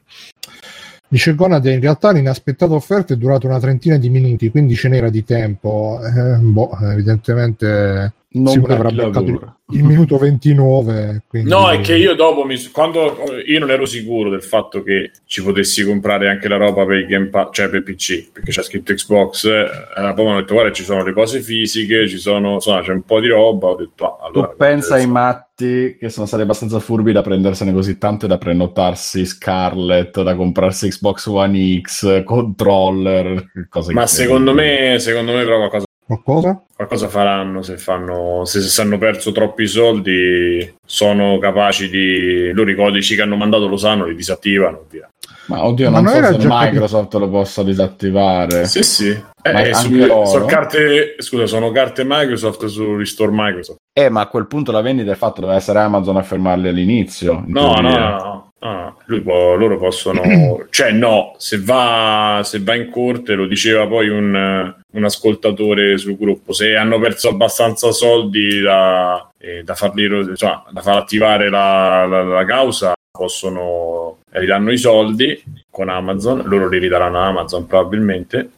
Dice 1.12 1.36
Gonade, 1.36 1.74
in 1.74 1.82
realtà 1.82 2.14
l'inaspettata 2.14 2.74
offerta 2.74 3.14
è 3.14 3.18
durata 3.18 3.46
una 3.46 3.60
trentina 3.60 3.98
di 3.98 4.10
minuti, 4.10 4.50
quindi 4.50 4.76
ce 4.76 4.88
n'era 4.88 5.10
di 5.10 5.26
tempo. 5.26 6.00
Eh, 6.02 6.38
boh, 6.38 6.78
evidentemente 6.84 8.14
Non 8.34 8.64
avrà 8.70 8.90
beccato 8.90 9.56
il, 9.72 9.84
minuto 9.84 10.18
29. 10.18 11.24
Quindi... 11.28 11.50
No, 11.50 11.70
è 11.70 11.82
che 11.82 11.98
io 11.98 12.16
dopo 12.16 12.46
mi, 12.46 12.56
quando 12.72 13.18
io 13.46 13.60
non 13.60 13.70
ero 13.70 13.86
sicuro 13.86 14.30
del 14.30 14.42
fatto 14.42 14.84
che 14.84 15.12
ci 15.26 15.44
potessi 15.44 15.84
comprare 15.84 16.30
anche 16.30 16.48
la 16.48 16.56
roba 16.56 16.86
per 16.86 16.98
il 16.98 17.08
Game 17.08 17.28
Pass, 17.28 17.50
cioè 17.52 17.68
per 17.70 17.84
PC, 17.84 18.32
perché 18.32 18.52
c'è 18.52 18.64
scritto 18.64 18.94
Xbox. 18.94 19.46
Eh, 19.46 20.14
poi 20.16 20.24
mi 20.24 20.30
hanno 20.30 20.40
detto, 20.40 20.54
guarda, 20.54 20.72
ci 20.72 20.84
sono 20.84 21.04
le 21.04 21.12
cose 21.12 21.42
fisiche, 21.42 22.08
ci 22.08 22.18
sono, 22.20 22.54
insomma, 22.54 22.82
c'è 22.82 22.94
un 22.94 23.04
po' 23.04 23.20
di 23.20 23.28
roba. 23.28 23.68
Ho 23.68 23.76
detto, 23.76 24.06
ah, 24.06 24.28
allora, 24.28 24.48
Tu 24.48 24.56
pensa 24.56 24.96
ai 24.96 25.08
matti 25.08 25.98
che 26.00 26.10
sono 26.10 26.26
stati 26.26 26.44
abbastanza 26.44 26.80
furbi 26.80 27.12
da 27.12 27.22
prendersene 27.22 27.74
così 27.74 27.98
tante 27.98 28.28
da 28.28 28.38
prenotarsi 28.38 29.26
Scarlett, 29.26 30.22
da 30.22 30.36
comprarsi 30.36 30.88
Xbox 30.88 31.26
One 31.26 31.82
X, 31.82 32.24
controller, 32.24 33.52
cose 33.68 33.94
Ma 33.94 34.02
che- 34.04 34.08
secondo 34.08 34.54
me, 34.54 34.96
secondo 35.00 35.34
me, 35.34 35.44
però 35.44 35.58
qualcosa, 35.58 35.86
Qualcosa? 36.06 36.62
qualcosa 36.76 37.08
faranno 37.10 37.62
se 37.62 37.78
fanno, 37.78 38.44
se, 38.44 38.60
se 38.62 38.82
hanno 38.82 38.98
perso 38.98 39.32
troppi 39.32 39.68
soldi, 39.68 40.74
sono 40.86 41.38
capaci 41.38 41.90
di. 41.90 42.52
Loro 42.52 42.72
i 42.72 42.76
codici 42.76 43.16
che 43.16 43.22
hanno 43.22 43.36
mandato 43.38 43.68
lo 43.68 43.78
sanno, 43.78 44.06
li 44.06 44.16
disattivano. 44.16 44.86
Via. 44.90 45.10
Ma 45.48 45.66
oddio, 45.66 45.90
Ma 45.90 46.00
non 46.02 46.12
non 46.20 46.34
so 46.34 46.40
se 46.42 46.48
Microsoft 46.50 47.14
lo 47.16 47.30
possa 47.30 47.64
disattivare. 47.64 48.66
Sì, 48.66 48.84
sì. 48.84 49.10
Eh, 49.44 49.70
eh, 49.70 49.74
su- 49.74 50.06
sono 50.26 50.46
carte, 50.46 51.16
scusa, 51.18 51.46
sono 51.46 51.72
carte 51.72 52.04
Microsoft 52.06 52.66
sugli 52.66 53.06
store 53.06 53.32
Microsoft. 53.34 53.80
Eh, 53.94 54.10
ma 54.10 54.22
a 54.22 54.28
quel 54.28 54.48
punto 54.48 54.72
la 54.72 54.82
vendita 54.82 55.12
è 55.12 55.16
fatta, 55.16 55.42
deve 55.42 55.56
essere 55.56 55.80
Amazon 55.80 56.18
a 56.18 56.24
fermarli 56.24 56.68
all'inizio. 56.68 57.44
in 57.46 57.52
No, 57.54 57.74
no, 57.76 57.90
no, 57.90 57.98
no, 58.00 58.52
no. 58.60 58.98
Lui 59.06 59.22
può- 59.22 59.56
loro 59.56 59.78
possono, 59.78 60.22
cioè, 60.70 60.92
no, 60.92 61.34
se 61.38 61.60
va, 61.60 62.42
se 62.44 62.60
va 62.62 62.76
in 62.76 62.90
corte, 62.90 63.34
lo 63.34 63.46
diceva 63.48 63.88
poi 63.88 64.10
un, 64.10 64.76
un 64.92 65.04
ascoltatore 65.04 65.98
sul 65.98 66.18
gruppo. 66.18 66.54
Se 66.54 66.76
hanno 66.76 67.00
perso 67.00 67.30
abbastanza 67.30 67.92
soldi 67.92 68.60
da, 68.60 69.30
eh, 69.38 69.64
da, 69.64 69.76
farli, 69.76 70.06
insomma, 70.06 70.66
da 70.72 70.82
far 70.82 70.98
attivare 70.98 71.50
la, 71.50 72.06
la- 72.06 72.24
la 72.24 72.46
causa, 72.46 72.94
possono 73.12 74.20
ridanno 74.32 74.72
i 74.72 74.78
soldi 74.78 75.42
con 75.70 75.90
Amazon. 75.90 76.44
Loro 76.46 76.68
li 76.68 76.80
ridaranno 76.80 77.20
a 77.20 77.28
Amazon 77.28 77.66
probabilmente. 77.66 78.52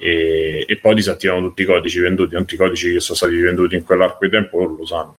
E, 0.00 0.64
e 0.68 0.76
poi 0.76 0.94
disattivano 0.94 1.40
tutti 1.48 1.62
i 1.62 1.64
codici 1.64 1.98
venduti, 1.98 2.36
tutti 2.36 2.54
i 2.54 2.58
codici 2.58 2.92
che 2.92 3.00
sono 3.00 3.16
stati 3.16 3.34
venduti 3.36 3.74
in 3.74 3.82
quell'arco 3.82 4.18
di 4.24 4.30
tempo, 4.30 4.58
loro 4.58 4.76
lo 4.76 4.86
sanno. 4.86 5.14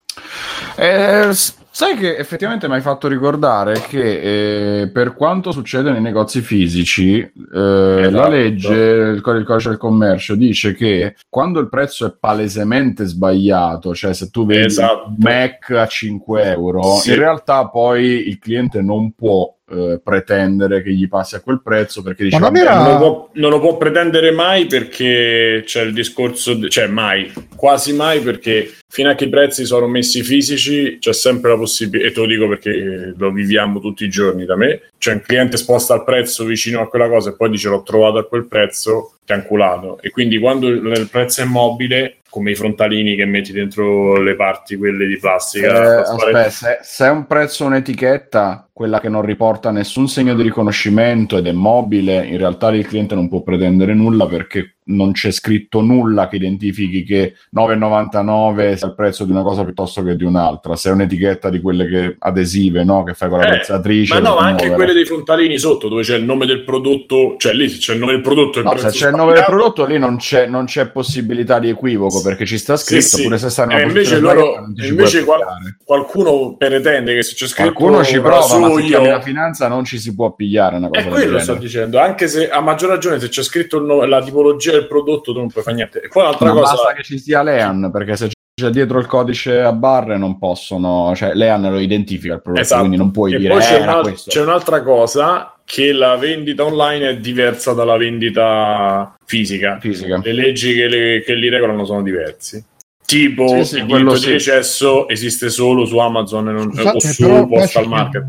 Eh, 0.75 1.29
sai 1.71 1.95
che 1.95 2.17
effettivamente 2.17 2.67
mi 2.67 2.75
hai 2.75 2.81
fatto 2.81 3.07
ricordare 3.07 3.81
che 3.87 4.81
eh, 4.81 4.87
per 4.89 5.13
quanto 5.13 5.51
succede 5.51 5.91
nei 5.91 6.01
negozi 6.01 6.41
fisici, 6.41 7.19
eh, 7.19 7.31
la 7.53 8.07
Esatto. 8.07 8.29
legge, 8.29 8.73
il, 8.73 9.15
il 9.15 9.21
codice 9.45 9.69
del 9.69 9.77
commercio 9.77 10.35
dice 10.35 10.73
che 10.73 11.15
quando 11.29 11.59
il 11.59 11.69
prezzo 11.69 12.05
è 12.05 12.13
palesemente 12.19 13.05
sbagliato, 13.05 13.93
cioè 13.93 14.13
se 14.13 14.29
tu 14.29 14.45
vedi 14.45 14.65
Esatto. 14.65 15.07
un 15.07 15.15
Mac 15.19 15.69
a 15.71 15.87
5 15.87 16.43
euro, 16.43 16.81
Sì. 16.97 17.09
in 17.11 17.15
realtà 17.17 17.67
poi 17.67 18.27
il 18.27 18.39
cliente 18.39 18.81
non 18.81 19.13
può 19.13 19.53
eh, 19.71 20.01
pretendere 20.03 20.81
che 20.81 20.91
gli 20.91 21.07
passi 21.07 21.35
a 21.35 21.41
quel 21.41 21.61
prezzo 21.61 22.01
perché 22.01 22.23
dice 22.23 22.39
Ma 22.39 22.49
non 22.49 22.53
"Vabbè, 22.53 22.65
era- 22.71 22.81
non, 22.81 22.91
lo 22.93 22.97
può, 22.97 23.29
non 23.33 23.49
lo 23.51 23.59
può 23.59 23.77
pretendere 23.77 24.31
mai 24.31 24.65
perché 24.65 25.61
c'è 25.63 25.83
il 25.83 25.93
discorso, 25.93 26.67
cioè 26.69 26.87
mai, 26.87 27.31
quasi 27.55 27.93
mai 27.93 28.19
perché 28.21 28.71
fino 28.91 29.11
a 29.11 29.13
che 29.13 29.25
i 29.25 29.29
prezzi 29.29 29.65
sono 29.65 29.85
messi 29.87 30.18
fisici 30.23 30.97
c'è 30.99 31.13
sempre 31.13 31.51
la 31.51 31.57
possibilità, 31.57 32.07
e 32.07 32.11
te 32.11 32.19
lo 32.19 32.25
dico 32.25 32.47
perché 32.47 32.69
eh, 32.71 33.13
lo 33.15 33.31
viviamo 33.31 33.79
tutti 33.79 34.03
i 34.03 34.09
giorni 34.09 34.45
da 34.45 34.55
me, 34.55 34.88
cioè 34.99 35.13
un 35.15 35.21
cliente 35.21 35.57
sposta 35.57 35.95
il 35.95 36.03
prezzo 36.03 36.43
vicino 36.43 36.81
a 36.81 36.89
quella 36.89 37.07
cosa 37.07 37.29
e 37.29 37.35
poi 37.35 37.49
dice 37.49 37.69
l'ho 37.69 37.81
trovato 37.83 38.17
a 38.17 38.27
quel 38.27 38.45
prezzo, 38.45 39.13
ti 39.25 39.31
ha 39.31 39.35
inculato. 39.35 39.97
E 40.01 40.09
quindi 40.09 40.37
quando 40.39 40.67
il, 40.67 41.07
prezzo 41.09 41.41
è 41.41 41.45
mobile, 41.45 42.17
come 42.29 42.51
i 42.51 42.55
frontalini 42.55 43.15
che 43.15 43.25
metti 43.25 43.53
dentro 43.53 44.21
le 44.21 44.35
parti, 44.35 44.75
quelle 44.75 45.07
di 45.07 45.17
plastica, 45.17 45.67
Eh, 45.67 46.01
aspetta, 46.01 46.49
se, 46.49 46.79
se 46.81 47.05
è 47.05 47.09
un 47.09 47.25
prezzo 47.25 47.65
un'etichetta, 47.65 48.69
quella 48.73 48.99
che 48.99 49.09
non 49.09 49.23
riporta 49.23 49.71
nessun 49.71 50.07
segno 50.07 50.35
di 50.35 50.43
riconoscimento 50.43 51.37
ed 51.37 51.47
è 51.47 51.51
mobile, 51.51 52.25
in 52.25 52.37
realtà 52.37 52.69
il 52.69 52.87
cliente 52.87 53.15
non 53.15 53.29
può 53.29 53.41
pretendere 53.41 53.93
nulla 53.93 54.25
perché 54.27 54.75
non 54.89 55.11
c'è 55.11 55.31
scritto 55.31 55.81
nulla 55.81 56.27
che 56.27 56.37
identifichi 56.37 57.03
che 57.03 57.35
9,99 57.55 58.75
sia 58.75 58.87
il 58.87 58.95
prezzo 58.95 59.25
di 59.25 59.31
una 59.31 59.43
cosa 59.43 59.63
piuttosto 59.63 60.01
che 60.03 60.15
di 60.15 60.23
un'altra. 60.23 60.75
Se 60.75 60.89
è 60.89 60.93
un'etichetta 60.93 61.49
di 61.49 61.59
quelle 61.59 61.87
che 61.87 62.15
adesive, 62.19 62.83
no? 62.83 63.03
Che 63.03 63.13
fai 63.13 63.29
con 63.29 63.39
la 63.39 63.47
Eh, 63.47 63.57
pezzatrice. 63.57 64.13
Ma 64.13 64.29
no, 64.29 64.35
ma 64.35 64.45
anche 64.45 64.67
muovere. 64.67 64.88
Quelle 64.89 64.93
dei 64.93 65.05
frontalini 65.05 65.57
sotto 65.57 65.87
dove 65.87 66.01
c'è 66.03 66.15
il 66.15 66.23
nome 66.23 66.45
del 66.45 66.63
prodotto, 66.63 67.35
cioè 67.37 67.53
lì 67.53 67.67
c'è 67.69 67.93
il 67.93 67.99
nome 67.99 68.13
del 68.13 68.21
prodotto 68.21 68.61
No, 68.61 68.77
se 68.77 68.89
c'è 68.89 69.09
il 69.09 69.15
nome 69.15 69.33
del 69.33 69.45
prodotto 69.45 69.85
lì 69.85 69.97
non 69.97 70.17
c'è, 70.17 70.47
non 70.47 70.65
c'è 70.65 70.87
possibilità 70.89 71.59
di 71.59 71.69
equivoco 71.69 72.21
perché 72.21 72.45
ci 72.45 72.57
sta 72.57 72.75
scritto, 72.77 73.01
sì. 73.01 73.23
pure 73.23 73.37
se 73.37 73.49
sta 73.49 73.63
in 73.63 73.69
una 73.69 73.79
Eh, 73.79 73.83
invece 73.83 74.19
loro- 74.19 74.65
invece 74.75 75.23
qual- 75.23 75.43
qualcuno 75.83 76.55
pretende 76.57 77.13
che 77.13 77.23
se 77.23 77.35
c'è 77.35 77.47
scritto 77.47 77.71
Qualcuno 77.73 78.03
ci 78.03 78.19
prova, 78.19 78.57
ma 78.57 78.69
se 78.73 78.81
chiami 78.83 79.05
io 79.05 79.11
la 79.11 79.21
finanza 79.21 79.67
non 79.67 79.83
ci 79.85 79.99
si 79.99 80.13
può 80.15 80.27
appigliare 80.27 80.77
una 80.77 80.87
cosa 80.89 81.01
è 81.01 81.07
quello 81.07 81.39
sto 81.39 81.53
dicendo, 81.55 81.99
anche 81.99 82.27
se 82.27 82.49
a 82.49 82.59
maggior 82.61 82.89
ragione 82.89 83.19
se 83.19 83.29
c'è 83.29 83.43
scritto 83.43 83.77
il 83.77 83.83
nome- 83.85 84.07
la 84.07 84.21
tipologia 84.23 84.71
del 84.71 84.87
prodotto 84.87 85.31
tu 85.33 85.39
non 85.39 85.49
puoi 85.49 85.63
fare 85.63 85.75
niente. 85.75 86.01
E 86.01 86.07
poi 86.07 86.23
un'altra 86.23 86.47
Ma 86.53 86.59
cosa 86.59 86.73
basta 86.73 86.93
che 86.93 87.03
ci 87.03 87.19
sia 87.19 87.43
Lean, 87.43 87.89
perché 87.91 88.15
se 88.15 88.29
c'è 88.59 88.69
dietro 88.69 88.99
il 88.99 89.05
codice 89.07 89.59
a 89.61 89.71
barre 89.73 90.17
non 90.17 90.37
possono, 90.37 91.13
cioè 91.15 91.33
Lean 91.33 91.61
lo 91.69 91.79
identifica 91.79 92.33
il 92.35 92.41
prodotto, 92.41 92.63
Esatto. 92.63 92.79
quindi 92.81 92.97
non 92.97 93.11
puoi 93.11 93.33
e 93.33 93.37
dire 93.37 93.49
poi 93.53 93.61
eh, 93.61 93.65
c'è, 93.65 93.81
un'al- 93.81 94.01
questo. 94.01 94.29
c'è 94.29 94.41
un'altra 94.41 94.81
cosa 94.83 95.53
che 95.65 95.91
la 95.91 96.15
vendita 96.15 96.65
online 96.65 97.09
è 97.09 97.17
diversa 97.17 97.73
dalla 97.73 97.97
vendita 97.97 99.15
fisica. 99.25 99.77
Fisica. 99.79 100.19
Le 100.23 100.33
leggi 100.33 100.73
che, 100.73 100.87
le- 100.87 101.23
che 101.23 101.33
li 101.35 101.49
regolano 101.49 101.85
sono 101.85 102.01
diversi. 102.01 102.63
Tipo 103.05 103.47
Sì, 103.47 103.63
sì, 103.65 103.77
il 103.77 103.85
quello 103.85 104.13
diritto 104.13 104.13
di 104.13 104.39
sì. 104.39 104.49
recesso 104.51 105.07
esiste 105.07 105.49
solo 105.49 105.85
su 105.85 105.97
Amazon 105.97 106.49
e 106.49 106.51
non, 106.51 106.67
o 106.67 106.71
Scusate, 106.71 106.99
su 106.99 107.23
però 107.23 107.47
Postal 107.47 107.87
Market. 107.87 108.25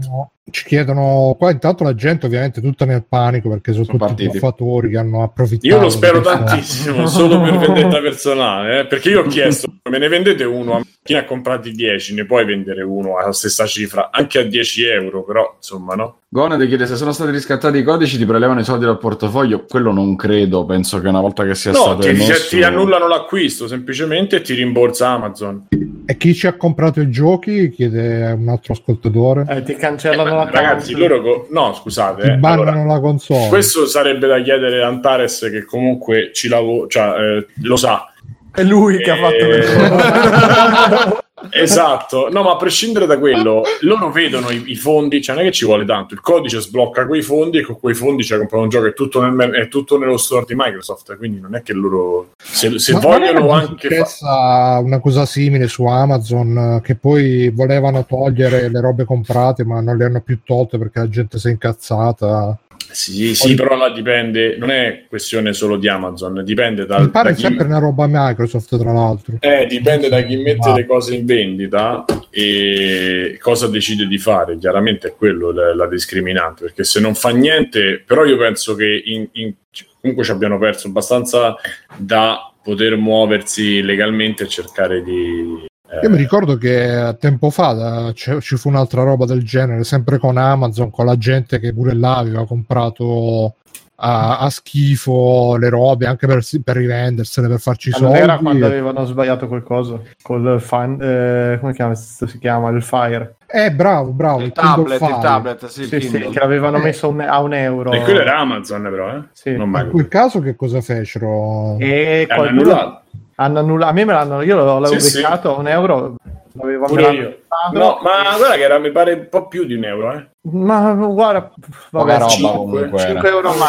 Ci 0.51 0.65
chiedono 0.65 1.37
qua 1.39 1.51
intanto 1.51 1.85
la 1.85 1.95
gente 1.95 2.27
ovviamente 2.27 2.61
tutta 2.61 2.85
nel 2.85 3.05
panico 3.09 3.49
perché 3.51 3.73
sono, 3.73 3.85
Sono 3.85 3.99
tutti 3.99 4.11
partiti. 4.15 4.31
buffatori 4.33 4.91
che 4.91 4.97
hanno 4.99 5.23
approfittato 5.23 5.67
Io 5.75 5.81
lo 5.81 5.89
spero 5.91 6.21
tantissimo, 6.21 7.07
solo 7.07 7.41
per 7.41 7.57
vendetta 7.59 8.01
personale, 8.01 8.81
eh, 8.81 8.87
perché 8.87 9.11
io 9.11 9.21
ho 9.21 9.27
chiesto, 9.27 9.73
me 9.89 9.99
ne 9.99 10.09
vendete 10.09 10.43
uno, 10.45 10.77
a 10.77 10.83
chi 11.03 11.13
ne 11.13 11.21
ha 11.21 11.25
comprati 11.25 11.71
10, 11.73 12.15
ne 12.15 12.25
puoi 12.27 12.45
vendere 12.45 12.83
uno 12.83 13.17
alla 13.19 13.33
stessa 13.33 13.65
cifra, 13.67 14.11
anche 14.13 14.39
a 14.41 14.43
10 14.43 14.85
euro, 14.87 15.23
però 15.25 15.55
insomma 15.57 15.95
no. 15.95 16.17
Gone 16.33 16.59
ti 16.59 16.67
chiede 16.69 16.87
se 16.87 16.97
sono 16.97 17.13
stati 17.13 17.31
riscattati 17.33 17.79
i 17.79 17.83
codici 17.83 18.17
ti 18.17 18.25
prelevano 18.27 18.61
i 18.61 18.65
soldi 18.65 18.85
dal 18.85 18.99
portafoglio, 18.99 19.65
quello 19.69 19.93
non 19.93 20.17
credo, 20.17 20.65
penso 20.65 21.01
che 21.01 21.09
una 21.09 21.21
volta 21.21 21.45
che 21.45 21.55
sia 21.55 21.73
No, 21.73 21.79
stato 21.79 22.01
ti, 22.01 22.09
emesso... 22.09 22.49
ti 22.49 22.63
annullano 22.63 23.07
l'acquisto 23.09 23.67
semplicemente 23.69 24.37
e 24.37 24.41
ti 24.43 24.55
rimborsa 24.55 25.09
Amazon. 25.11 25.67
E 26.07 26.17
chi 26.17 26.35
ci 26.35 26.49
ha 26.49 26.55
comprato 26.57 27.01
i 27.01 27.09
giochi? 27.09 27.71
Chiede 27.71 28.33
un 28.33 28.49
altro 28.49 28.73
ascoltatore. 28.73 29.45
Eh, 29.49 29.63
ti 29.63 29.73
Eh, 29.73 29.77
cancellano 29.77 30.25
ma 30.30 30.30
la 30.35 30.49
ragazzi, 30.51 30.95
loro... 30.95 31.21
co- 31.23 31.47
No, 31.51 31.73
scusate. 31.75 32.23
Eh, 32.23 32.37
bannano 32.37 32.63
allora, 32.71 32.85
la 32.95 33.01
console. 33.01 33.49
questo 33.49 33.87
sarebbe 33.87 34.27
da 34.27 34.41
chiedere 34.41 34.83
a 34.83 34.87
Antares 34.89 35.49
che 35.51 35.65
comunque 35.65 36.31
ci 36.33 36.49
lavora, 36.49 36.87
cioè, 36.89 37.21
eh, 37.39 37.47
lo 37.63 37.77
sa. 37.77 38.13
È 38.53 38.63
lui 38.63 38.99
che 38.99 39.11
ha 39.11 39.17
fatto 39.17 39.35
Eh, 39.35 39.47
le 39.59 41.19
esatto, 41.51 42.29
no, 42.31 42.43
ma 42.43 42.53
a 42.53 42.57
prescindere 42.57 43.07
da 43.07 43.19
quello, 43.19 43.63
loro 43.81 44.11
vedono 44.11 44.51
i, 44.51 44.71
i 44.71 44.75
fondi, 44.77 45.23
cioè 45.23 45.35
non 45.37 45.45
è 45.45 45.49
che 45.49 45.55
ci 45.55 45.65
vuole 45.65 45.85
tanto. 45.85 46.15
Il 46.15 46.21
codice 46.21 46.61
sblocca 46.61 47.07
quei 47.07 47.23
fondi 47.23 47.59
e 47.59 47.63
con 47.63 47.79
quei 47.79 47.95
fondi 47.95 48.23
ci 48.25 48.37
comprano 48.37 48.65
un 48.65 48.69
gioco, 48.69 48.87
è 48.87 48.95
tutto, 48.95 49.23
nel- 49.23 49.51
è 49.51 49.69
tutto 49.69 49.99
nello 49.99 50.17
store 50.17 50.45
di 50.47 50.55
Microsoft. 50.57 51.17
Quindi 51.17 51.41
non 51.41 51.55
è 51.55 51.63
che 51.63 51.73
loro 51.73 52.31
se, 52.39 52.79
se 52.79 52.93
vogliono 52.95 53.49
è 53.57 53.63
anche. 53.63 54.05
fa- 54.05 54.81
una 54.83 55.01
cosa 55.01 55.25
simile 55.27 55.69
su 55.69 55.85
Amazon 55.87 56.81
che 56.83 56.97
poi 56.97 57.51
volevano 57.51 58.05
togliere 58.07 58.69
le 58.69 58.81
robe 58.81 59.05
comprate 59.05 59.65
ma 59.65 59.81
non 59.81 59.97
le 59.97 60.05
hanno 60.05 60.21
più 60.21 60.41
tolte 60.45 60.79
perché 60.79 60.99
la 61.01 61.09
gente 61.09 61.39
si 61.39 61.49
è 61.49 61.51
incazzata 61.51 62.59
Sì, 62.91 63.35
sì, 63.35 63.55
però 63.55 63.77
là 63.77 63.91
dipende, 63.91 64.57
non 64.57 64.71
è 64.71 65.05
questione 65.09 65.53
solo 65.53 65.77
di 65.77 65.89
Amazon, 65.89 66.43
dipende 66.45 66.87
dal, 66.87 67.03
mi 67.03 67.11
pare 67.11 67.31
da 67.31 67.35
chi- 67.37 67.43
sempre 67.43 67.67
una 67.67 67.79
roba 67.79 68.07
Microsoft 68.09 68.77
tra 68.79 68.93
l'altro 68.93 69.37
Eh, 69.41 69.67
dipende 69.67 70.09
da 70.09 70.23
chi 70.23 70.37
mette 70.37 70.71
Ah. 70.71 70.75
le 70.75 70.87
cose 70.87 71.15
in 71.15 71.25
vendita 71.25 72.05
e 72.31 73.37
cosa 73.41 73.69
decide 73.69 74.07
di 74.07 74.19
fare. 74.19 74.59
Chiaramente 74.59 75.09
è 75.09 75.15
quello 75.15 75.53
la, 75.53 75.75
la 75.75 75.87
discriminante, 75.87 76.65
perché 76.65 76.85
se 76.85 77.01
non 77.01 77.15
fa 77.15 77.31
niente, 77.31 78.03
però 78.05 78.25
io 78.25 78.37
penso 78.37 78.75
che 78.75 79.03
in- 79.05 79.29
in- 79.33 79.55
comunque 80.01 80.25
ci 80.25 80.31
abbiano 80.33 80.59
perso 80.59 80.89
abbastanza 80.89 81.55
da 81.97 82.53
poter 82.63 82.97
muoversi 82.97 83.83
legalmente 83.83 84.45
e 84.45 84.49
cercare 84.49 85.03
di... 85.03 85.69
eh, 86.01 86.05
io 86.05 86.11
mi 86.11 86.17
ricordo 86.17 86.57
che 86.57 87.17
tempo 87.21 87.51
fa 87.51 87.73
da- 87.73 88.13
ci 88.15 88.57
fu 88.57 88.69
un'altra 88.69 89.03
roba 89.03 89.25
del 89.27 89.45
genere 89.45 89.85
sempre 89.85 90.19
con 90.19 90.37
Amazon 90.37 90.91
con 90.91 91.07
la 91.07 91.17
gente 91.17 91.59
che 91.59 91.73
pure 91.73 91.95
là 91.95 92.17
aveva 92.17 92.47
comprato 92.47 93.55
a, 94.03 94.39
a 94.39 94.49
schifo 94.49 95.57
le 95.57 95.69
robe 95.69 96.07
anche 96.07 96.27
per, 96.27 96.43
per 96.65 96.77
rivendersele 96.77 97.49
per 97.49 97.61
farci 97.61 97.91
non 97.91 98.01
soldi 98.01 98.17
era 98.19 98.39
quando 98.39 98.65
avevano 98.65 99.05
sbagliato 99.05 99.47
qualcosa 99.47 100.01
col 100.23 100.59
fan, 100.59 100.97
eh, 101.03 101.59
come 101.61 101.75
chiama- 101.75 101.95
si 101.95 102.39
chiama 102.39 102.71
il 102.71 102.83
Fire 102.83 103.35
eh 103.47 103.71
bravo 103.73 104.13
bravo 104.13 104.41
Il 104.41 104.53
Kindle 104.53 104.75
tablet, 104.75 105.01
il 105.01 105.07
Fire. 105.07 105.21
tablet, 105.21 105.67
sì, 105.67 105.85
sì, 105.85 106.01
sì, 106.01 106.19
che 106.19 106.39
l'avevano 106.39 106.79
Eh. 106.79 106.83
messo 106.83 107.09
un- 107.09 107.21
a 107.21 107.41
un 107.41 107.53
euro 107.53 107.93
E 107.93 108.01
quello 108.03 108.21
era 108.21 108.39
Amazon, 108.39 108.83
però, 108.83 109.17
eh? 109.17 109.23
Sì. 109.33 109.55
Non 109.57 109.69
in 109.85 109.91
quel 109.91 110.09
caso 110.09 110.41
che 110.41 110.55
cosa 110.57 110.81
fecero 110.81 111.77
e 111.79 112.25
qualcuno 112.27 112.49
annullato. 112.61 113.03
Hanno 113.41 113.59
annullato 113.61 113.91
a 113.91 113.95
me 113.95 114.05
me 114.05 114.13
l'hanno 114.13 114.43
io 114.43 114.57
l'avevo 114.57 114.99
Sì, 114.99 115.01
sì. 115.01 115.21
beccato 115.23 115.57
a 115.57 115.59
un 115.59 115.69
euro 115.69 116.15
l'avevo 116.53 116.85
Pure 116.87 117.11
io. 117.13 117.39
No, 117.73 117.99
ma 118.03 118.37
guarda 118.37 118.55
che 118.57 118.63
era, 118.63 118.79
mi 118.79 118.91
pare, 118.91 119.13
un 119.15 119.27
po' 119.31 119.47
più 119.49 119.65
di 119.65 119.75
un 119.75 119.85
euro, 119.85 120.13
eh? 120.13 120.29
ma 120.53 120.93
guarda 120.93 121.43
Poca 121.91 122.05
vabbè, 122.05 122.19
roba 122.19 122.29
cinque- 122.29 122.57
comunque 122.57 123.01
era. 123.01 123.11
5 123.11 123.29
euro 123.29 123.53
ma 123.55 123.67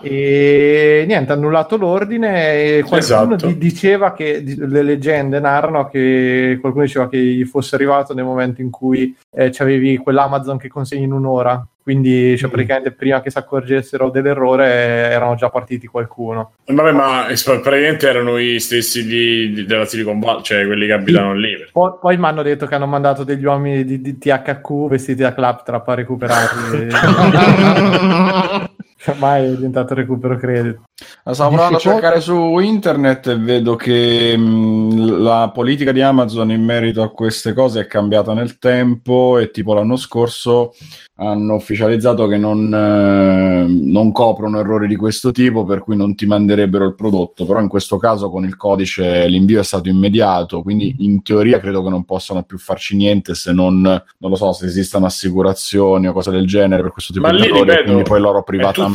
e 0.00 1.04
niente 1.06 1.32
annullato 1.32 1.76
l'ordine 1.76 2.54
e 2.76 2.84
qualcuno 2.86 3.34
Esatto. 3.34 3.46
di- 3.48 3.58
diceva 3.58 4.12
che 4.14 4.42
le 4.44 4.82
leggende 4.82 5.38
narrano 5.38 5.86
che 5.88 6.56
qualcuno 6.60 6.84
diceva 6.84 7.08
che 7.08 7.18
gli 7.18 7.44
fosse 7.44 7.74
arrivato 7.74 8.14
nel 8.14 8.24
momento 8.24 8.60
in 8.62 8.70
cui 8.70 9.14
eh, 9.34 9.50
c'avevi 9.50 9.98
quell'Amazon 9.98 10.56
che 10.56 10.68
consegni 10.68 11.04
in 11.04 11.12
un'ora 11.12 11.66
quindi 11.82 12.36
cioè, 12.36 12.48
Mm. 12.48 12.52
praticamente 12.52 12.90
prima 12.92 13.20
che 13.20 13.30
si 13.30 13.38
accorgessero 13.38 14.08
dell'errore 14.10 14.66
eh, 14.66 15.12
erano 15.12 15.34
già 15.36 15.50
partiti 15.50 15.86
qualcuno 15.86 16.52
Vabbè, 16.66 16.92
ma 16.92 17.28
eh, 17.28 17.34
praticamente 17.44 18.08
erano 18.08 18.38
i 18.38 18.58
stessi 18.58 19.04
di, 19.06 19.64
della 19.66 19.84
Silicon 19.84 20.18
Valley, 20.18 20.42
cioè 20.42 20.64
quelli 20.66 20.86
che 20.86 20.92
abitano 20.94 21.34
lì. 21.34 21.54
poi, 21.70 21.92
poi 22.00 22.16
mi 22.16 22.24
hanno 22.26 22.42
detto 22.42 22.66
che 22.66 22.74
hanno 22.74 22.86
mandato 22.86 23.24
degli 23.24 23.44
uomini 23.44 23.84
di, 23.84 24.00
di 24.00 24.18
THQ 24.18 24.88
vestiti 24.88 25.22
da 25.22 25.34
Claptrap 25.34 25.86
a 25.88 25.94
recuperarli 25.94 26.88
ormai 29.10 29.44
è 29.44 29.50
diventato 29.50 29.94
recupero 29.94 30.36
credit 30.36 30.78
La 31.24 31.34
Stavo 31.34 31.50
provando 31.50 31.76
a 31.76 31.80
cercare 31.80 32.20
su 32.20 32.58
internet 32.58 33.28
e 33.28 33.38
vedo 33.38 33.76
che 33.76 34.36
mh, 34.36 35.22
la 35.22 35.50
politica 35.52 35.92
di 35.92 36.00
Amazon 36.00 36.50
in 36.50 36.62
merito 36.62 37.02
a 37.02 37.10
queste 37.10 37.52
cose 37.52 37.80
è 37.80 37.86
cambiata 37.86 38.32
nel 38.32 38.58
tempo 38.58 39.38
e 39.38 39.50
tipo 39.50 39.74
l'anno 39.74 39.96
scorso 39.96 40.74
hanno 41.18 41.54
ufficializzato 41.54 42.26
che 42.26 42.36
non, 42.36 42.72
eh, 42.74 43.66
non 43.66 44.12
coprono 44.12 44.60
errori 44.60 44.86
di 44.86 44.96
questo 44.96 45.32
tipo 45.32 45.64
per 45.64 45.80
cui 45.80 45.96
non 45.96 46.14
ti 46.14 46.26
manderebbero 46.26 46.84
il 46.84 46.94
prodotto. 46.94 47.46
Però 47.46 47.58
in 47.60 47.68
questo 47.68 47.96
caso 47.96 48.28
con 48.28 48.44
il 48.44 48.56
codice 48.56 49.26
l'invio 49.26 49.60
è 49.60 49.64
stato 49.64 49.88
immediato 49.88 50.62
quindi 50.62 50.96
in 51.00 51.22
teoria 51.22 51.58
credo 51.58 51.82
che 51.82 51.88
non 51.88 52.04
possano 52.04 52.42
più 52.42 52.58
farci 52.58 52.96
niente 52.96 53.34
se 53.34 53.52
non 53.52 53.80
non 53.80 54.30
lo 54.30 54.36
so 54.36 54.52
se 54.52 54.66
esistono 54.66 55.06
assicurazioni 55.06 56.08
o 56.08 56.12
cose 56.12 56.30
del 56.30 56.46
genere 56.46 56.82
per 56.82 56.92
questo 56.92 57.12
tipo 57.12 57.26
Ma 57.26 57.32
di 57.32 57.40
lì, 57.40 57.46
errori 57.46 57.70
ripeto, 57.70 57.82
quindi 57.84 58.02
poi 58.02 58.20
loro 58.20 58.38
è 58.38 58.42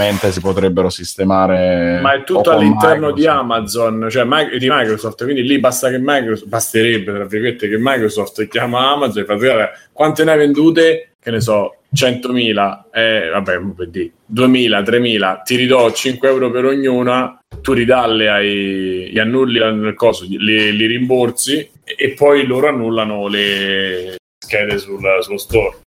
privatamente 0.01 0.31
si 0.31 0.41
potrebbero 0.41 0.89
sistemare 0.89 1.99
Ma 2.01 2.13
è 2.13 2.23
tutto 2.23 2.51
all'interno 2.51 3.11
di 3.11 3.21
Microsoft. 3.21 3.43
Amazon, 3.43 4.07
cioè 4.09 4.57
di 4.57 4.69
Microsoft, 4.69 5.23
quindi 5.23 5.43
lì 5.43 5.59
basta 5.59 5.89
che 5.89 5.97
Microsoft, 5.99 6.47
basterebbe 6.47 7.13
tra 7.13 7.25
virgolette 7.25 7.69
che 7.69 7.77
Microsoft 7.77 8.47
chiama 8.47 8.91
Amazon 8.91 9.21
e 9.23 9.25
fa 9.25 9.35
"Guarda, 9.35 9.71
quante 9.91 10.23
ne 10.23 10.31
hai 10.31 10.37
vendute? 10.37 11.05
Che 11.21 11.29
ne 11.29 11.39
so, 11.39 11.75
100.000, 11.95 12.85
eh, 12.91 13.29
vabbè, 13.31 13.59
per 13.75 13.89
dire, 13.89 14.11
2.000, 14.33 14.81
3.000, 14.83 15.41
ti 15.43 15.55
ridò 15.55 15.91
5 15.91 16.27
euro 16.27 16.49
per 16.49 16.65
ognuna, 16.65 17.39
tu 17.61 17.73
ridalle 17.73 18.27
ai, 18.27 19.09
gli 19.11 19.19
annulli 19.19 19.59
il 19.59 19.93
coso, 19.95 20.25
li, 20.27 20.75
li 20.75 20.85
rimborsi 20.87 21.59
e, 21.83 21.95
e 21.95 22.13
poi 22.13 22.47
loro 22.47 22.69
annullano 22.69 23.27
le 23.27 24.15
schede 24.43 24.79
sul, 24.79 24.99
sullo 25.21 25.37
store. 25.37 25.77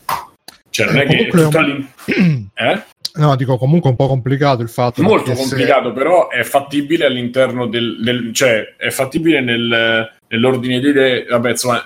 Cioè 0.70 0.86
non 0.86 0.98
è 0.98 1.06
che 1.06 1.16
è 1.16 1.26
tutto 1.28 1.48
un- 1.48 1.56
all'in- 1.56 2.48
eh? 2.54 2.82
No, 3.16 3.36
dico 3.36 3.56
comunque 3.58 3.90
un 3.90 3.96
po' 3.96 4.08
complicato 4.08 4.62
il 4.62 4.68
fatto. 4.68 5.00
molto 5.02 5.26
perché 5.26 5.40
se- 5.42 5.48
complicato, 5.48 5.92
però 5.92 6.28
è 6.28 6.42
fattibile 6.42 7.06
all'interno 7.06 7.66
del, 7.68 7.98
del- 8.02 8.32
cioè 8.32 8.74
è 8.76 8.90
fattibile 8.90 9.40
nel- 9.40 10.10
nell'ordine 10.28 10.80
di 10.80 10.88
idee, 10.88 11.24
vabbè, 11.26 11.50
insomma, 11.50 11.84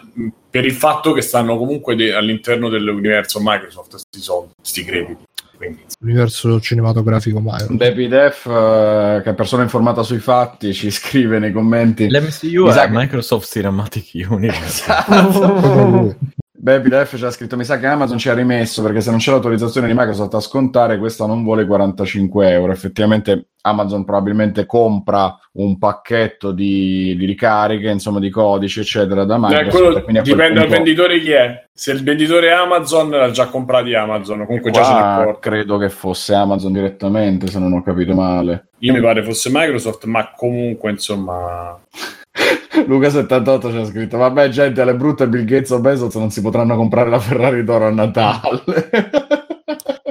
per 0.50 0.64
il 0.64 0.72
fatto 0.72 1.12
che 1.12 1.20
stanno 1.20 1.58
comunque 1.58 1.94
de- 1.96 2.14
all'interno 2.14 2.70
dell'universo 2.70 3.40
Microsoft, 3.42 3.96
sti 3.96 4.20
soldi, 4.20 4.52
sti 4.62 4.84
crediti. 4.84 5.26
Quindi, 5.58 5.82
L'universo 6.00 6.60
cinematografico 6.60 7.40
Mario. 7.40 7.66
Baby 7.70 8.06
Def, 8.06 8.46
eh, 8.46 9.20
che 9.24 9.30
è 9.30 9.34
persona 9.34 9.64
informata 9.64 10.04
sui 10.04 10.18
fatti, 10.20 10.72
ci 10.72 10.88
scrive 10.90 11.40
nei 11.40 11.50
commenti. 11.52 12.08
L'MCU 12.08 12.68
è 12.68 12.88
Microsoft 12.88 13.50
Cinematic 13.50 14.10
Universe. 14.30 14.84
Lui. 15.08 16.16
Baby 16.60 16.88
Def 16.88 17.14
c'era 17.14 17.30
scritto 17.30 17.56
mi 17.56 17.62
sa 17.62 17.78
che 17.78 17.86
Amazon 17.86 18.18
ci 18.18 18.28
ha 18.28 18.34
rimesso 18.34 18.82
perché 18.82 19.00
se 19.00 19.10
non 19.10 19.20
c'è 19.20 19.30
l'autorizzazione 19.30 19.86
di 19.86 19.92
Microsoft 19.94 20.34
a 20.34 20.40
scontare 20.40 20.98
questa 20.98 21.24
non 21.24 21.44
vuole 21.44 21.64
45 21.64 22.50
euro 22.50 22.72
effettivamente 22.72 23.50
Amazon 23.60 24.04
probabilmente 24.04 24.66
compra 24.66 25.38
un 25.52 25.78
pacchetto 25.78 26.50
di, 26.50 27.14
di 27.16 27.26
ricariche 27.26 27.88
insomma 27.90 28.18
di 28.18 28.28
codici 28.28 28.80
eccetera 28.80 29.24
da 29.24 29.36
Eh, 29.36 29.38
Microsoft 29.38 29.98
e 29.98 30.02
quel 30.02 30.22
dipende 30.22 30.54
dal 30.54 30.62
punto- 30.62 30.68
venditore 30.68 31.20
chi 31.20 31.30
è. 31.30 31.64
Se 31.72 31.92
il 31.92 32.02
venditore 32.02 32.48
è 32.48 32.52
Amazon, 32.52 33.10
l'ha 33.10 33.30
già 33.30 33.46
comprati 33.46 33.94
Amazon. 33.94 34.44
Comunque 34.44 34.72
già 34.72 34.82
ce 34.84 35.24
ne 35.26 35.36
credo 35.38 35.78
che 35.78 35.88
fosse 35.90 36.34
Amazon 36.34 36.72
direttamente 36.72 37.46
se 37.46 37.58
non 37.60 37.72
ho 37.72 37.82
capito 37.82 38.14
male 38.14 38.70
Io 38.78 38.92
mi 38.92 39.00
pare 39.00 39.22
fosse 39.22 39.48
Microsoft, 39.52 40.04
ma 40.06 40.32
comunque, 40.34 40.90
insomma. 40.90 41.78
Luca78 42.86 43.72
c'è 43.72 43.84
scritto 43.86 44.16
vabbè 44.18 44.48
gente 44.48 44.80
alle 44.80 44.94
brutte 44.94 45.28
Bill 45.28 45.44
Gates 45.44 45.70
o 45.70 45.80
Bezos 45.80 46.14
non 46.14 46.30
si 46.30 46.40
potranno 46.40 46.76
comprare 46.76 47.10
la 47.10 47.18
Ferrari 47.18 47.64
d'oro 47.64 47.86
a 47.86 47.90
Natale 47.90 48.50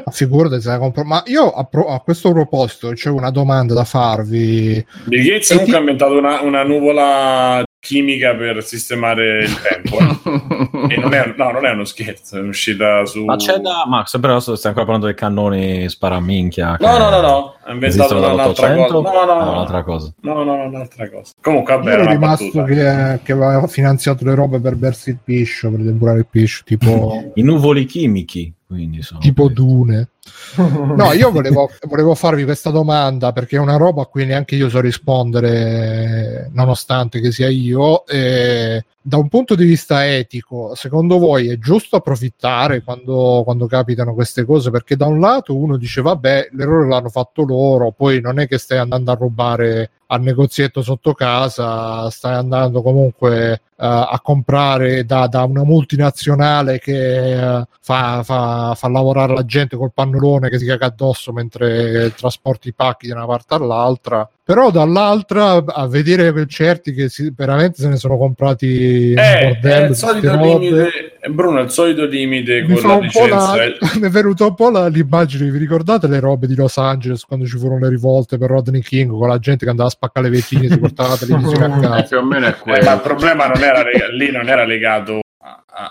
Figurati 0.10 0.62
se 0.62 0.70
la 0.70 0.78
compro. 0.80 1.04
Ma 1.04 1.22
io 1.26 1.52
a, 1.52 1.64
pro- 1.66 1.88
a 1.90 2.00
questo 2.00 2.32
proposito 2.32 2.90
c'è 2.92 3.10
una 3.10 3.30
domanda 3.30 3.74
da 3.74 3.84
farvi. 3.84 4.84
Bill 5.04 5.24
Gates 5.24 5.52
E 5.52 5.54
comunque 5.56 5.66
ti- 5.66 5.76
ha 5.76 5.80
inventato 5.80 6.18
una, 6.18 6.42
una 6.42 6.64
nuvola 6.64 7.64
chimica 7.80 8.36
per 8.36 8.64
sistemare 8.64 9.44
il 9.44 9.62
tempo. 9.62 9.98
eh. 10.00 10.46
E 10.90 10.96
non 10.98 11.14
è, 11.14 11.34
no, 11.36 11.52
non 11.52 11.66
è 11.66 11.72
uno 11.72 11.84
scherzo, 11.84 12.38
è 12.38 12.42
uscita 12.42 13.06
su. 13.06 13.26
Ma 13.26 13.36
c'è 13.36 13.58
da. 13.58 13.86
Ma 13.88 14.06
sempre 14.06 14.32
adesso 14.32 14.56
stai 14.56 14.70
ancora 14.70 14.86
parlando 14.86 15.08
dei 15.12 15.16
cannoni 15.16 15.90
sparaminchia. 15.90 16.78
No, 16.80 16.98
no, 16.98 17.10
no, 17.10 17.20
no. 17.22 17.56
Ha 17.64 17.72
inventato 17.74 18.16
Esistono 18.16 18.34
un'altra 18.34 18.68
dall'800? 18.70 18.88
cosa. 18.88 19.12
No, 19.12 19.26
no, 19.26 19.32
Ah, 19.32 19.44
no. 19.44 19.52
un'altra 19.52 19.84
cosa. 19.84 20.14
No, 20.22 20.34
no, 20.44 20.56
no, 20.56 20.64
un'altra 20.64 21.10
cosa. 21.10 21.32
Comunque, 21.42 21.76
vabbè, 21.76 21.92
era 21.92 22.06
rimasto 22.10 22.64
che, 22.64 23.20
che 23.24 23.32
aveva 23.34 23.68
finanziato 23.68 24.24
le 24.24 24.36
robe 24.36 24.60
per 24.62 24.78
versi 24.78 25.10
il 25.10 25.18
piscio, 25.22 25.70
per 25.72 25.80
depurare 25.82 26.20
il 26.20 26.28
piscio, 26.30 26.62
tipo, 26.64 27.32
I 27.36 27.42
nuvoli 27.42 27.86
chimici. 27.86 28.54
Quindi 28.68 29.02
sono. 29.02 29.20
tipo 29.22 29.48
Dune. 29.48 30.10
No, 30.58 31.14
io 31.14 31.32
volevo, 31.32 31.70
volevo 31.88 32.14
farvi 32.14 32.44
questa 32.44 32.70
domanda 32.70 33.32
perché 33.32 33.56
è 33.56 33.60
una 33.60 33.78
roba 33.78 34.02
a 34.02 34.06
cui 34.08 34.26
neanche 34.26 34.56
io 34.56 34.70
so 34.70 34.82
rispondere, 34.82 36.50
nonostante 36.52 37.22
che 37.22 37.32
sia 37.32 37.48
io. 37.48 38.06
Eh, 38.06 38.84
da 39.08 39.16
un 39.16 39.30
punto 39.30 39.56
di 39.56 39.64
vista 39.64 40.06
etico, 40.06 40.76
secondo 40.76 41.18
voi 41.18 41.48
è 41.48 41.58
giusto 41.58 41.96
approfittare 41.96 42.84
quando, 42.84 43.42
quando 43.46 43.66
capitano 43.66 44.14
queste 44.14 44.44
cose? 44.44 44.70
Perché 44.70 44.98
da 44.98 45.06
un 45.06 45.22
lato 45.22 45.56
uno 45.56 45.78
dice, 45.78 46.02
vabbè, 46.02 46.50
l'errore 46.52 46.90
l'hanno 46.90 47.08
fatto 47.08 47.44
loro, 47.46 47.92
poi 47.92 48.20
non 48.20 48.38
è 48.38 48.50
che 48.50 48.58
stai 48.58 48.80
andando 48.80 49.10
a 49.10 49.16
rubare 49.16 49.92
al 50.08 50.22
negozietto 50.22 50.82
sotto 50.82 51.14
casa, 51.14 52.10
stai 52.10 52.34
andando 52.34 52.82
comunque 52.82 53.52
eh, 53.54 53.60
a 53.78 54.20
comprare 54.22 55.06
da, 55.06 55.28
da 55.28 55.44
una 55.44 55.64
multinazionale 55.64 56.78
che 56.80 57.60
eh, 57.60 57.66
fa, 57.80 58.24
fa- 58.24 58.74
fa 58.76 58.90
lavorare 58.90 59.34
la 59.34 59.46
gente 59.46 59.78
col 59.78 59.94
pannolone 59.94 60.50
che 60.50 60.60
si 60.60 60.66
caga 60.66 60.88
addosso 60.88 61.32
mentre 61.32 62.14
trasporti 62.14 62.68
i 62.68 62.74
pacchi 62.74 63.08
da 63.08 63.16
una 63.16 63.26
parte 63.26 63.54
all'altra. 63.54 64.30
Però 64.48 64.72
dall'altra 64.72 65.62
a 65.66 65.88
vedere 65.90 66.34
certi 66.48 66.94
che 66.94 67.10
si- 67.10 67.34
veramente 67.36 67.82
se 67.82 67.90
ne 67.90 67.98
sono 67.98 68.18
comprati 68.18 69.12
Eh, 69.12 69.16
è 69.40 69.44
bordello 69.52 69.88
il 69.90 69.96
solito 69.96 70.36
limite, 70.38 71.18
eh, 71.20 71.30
Bruno, 71.30 71.60
è 71.60 71.64
il 71.64 71.70
solito 71.70 72.06
limite 72.06 72.62
Mi 72.62 72.68
con 72.70 72.78
fa 72.78 72.88
la 72.88 72.94
un 72.94 73.00
po' 73.12 73.24
licenza. 73.26 73.56
la- 73.58 73.64
eh. 73.66 73.78
mi 74.00 74.08
è 74.08 74.10
venuto 74.10 74.48
un 74.48 74.56
po' 74.56 74.70
la- 74.70 74.88
l'immagine, 74.88 75.52
vi 75.52 75.58
ricordate 75.58 76.08
le 76.08 76.22
robe 76.22 76.48
di 76.48 76.56
Los 76.56 76.78
Angeles 76.78 77.26
quando 77.26 77.46
ci 77.46 77.58
furono 77.58 77.80
le 77.80 77.90
rivolte 77.90 78.38
per 78.38 78.50
Rodney 78.50 78.80
King 78.80 79.12
con 79.12 79.28
la 79.28 79.38
gente 79.38 79.66
che 79.66 79.70
andava 79.70 79.90
a 79.90 79.92
spaccare 79.92 80.30
le 80.30 80.36
vetrine 80.38 80.68
e 80.68 80.70
si 80.70 80.80
portava 80.80 81.10
la 81.10 81.18
televisione 81.20 81.66
a 81.66 81.78
Eh, 81.78 81.82
casa? 81.82 82.04
più 82.04 82.18
o 82.18 82.24
meno 82.24 82.46
è 82.46 82.50
Eh, 82.52 82.56
quello 82.58 82.84
ma 82.86 82.94
il 82.94 83.02
problema 83.02 83.48
non 83.48 83.62
era 83.62 83.84
lega- 83.84 84.08
lì 84.12 84.32
non 84.32 84.48
era 84.48 84.64
legato 84.64 85.20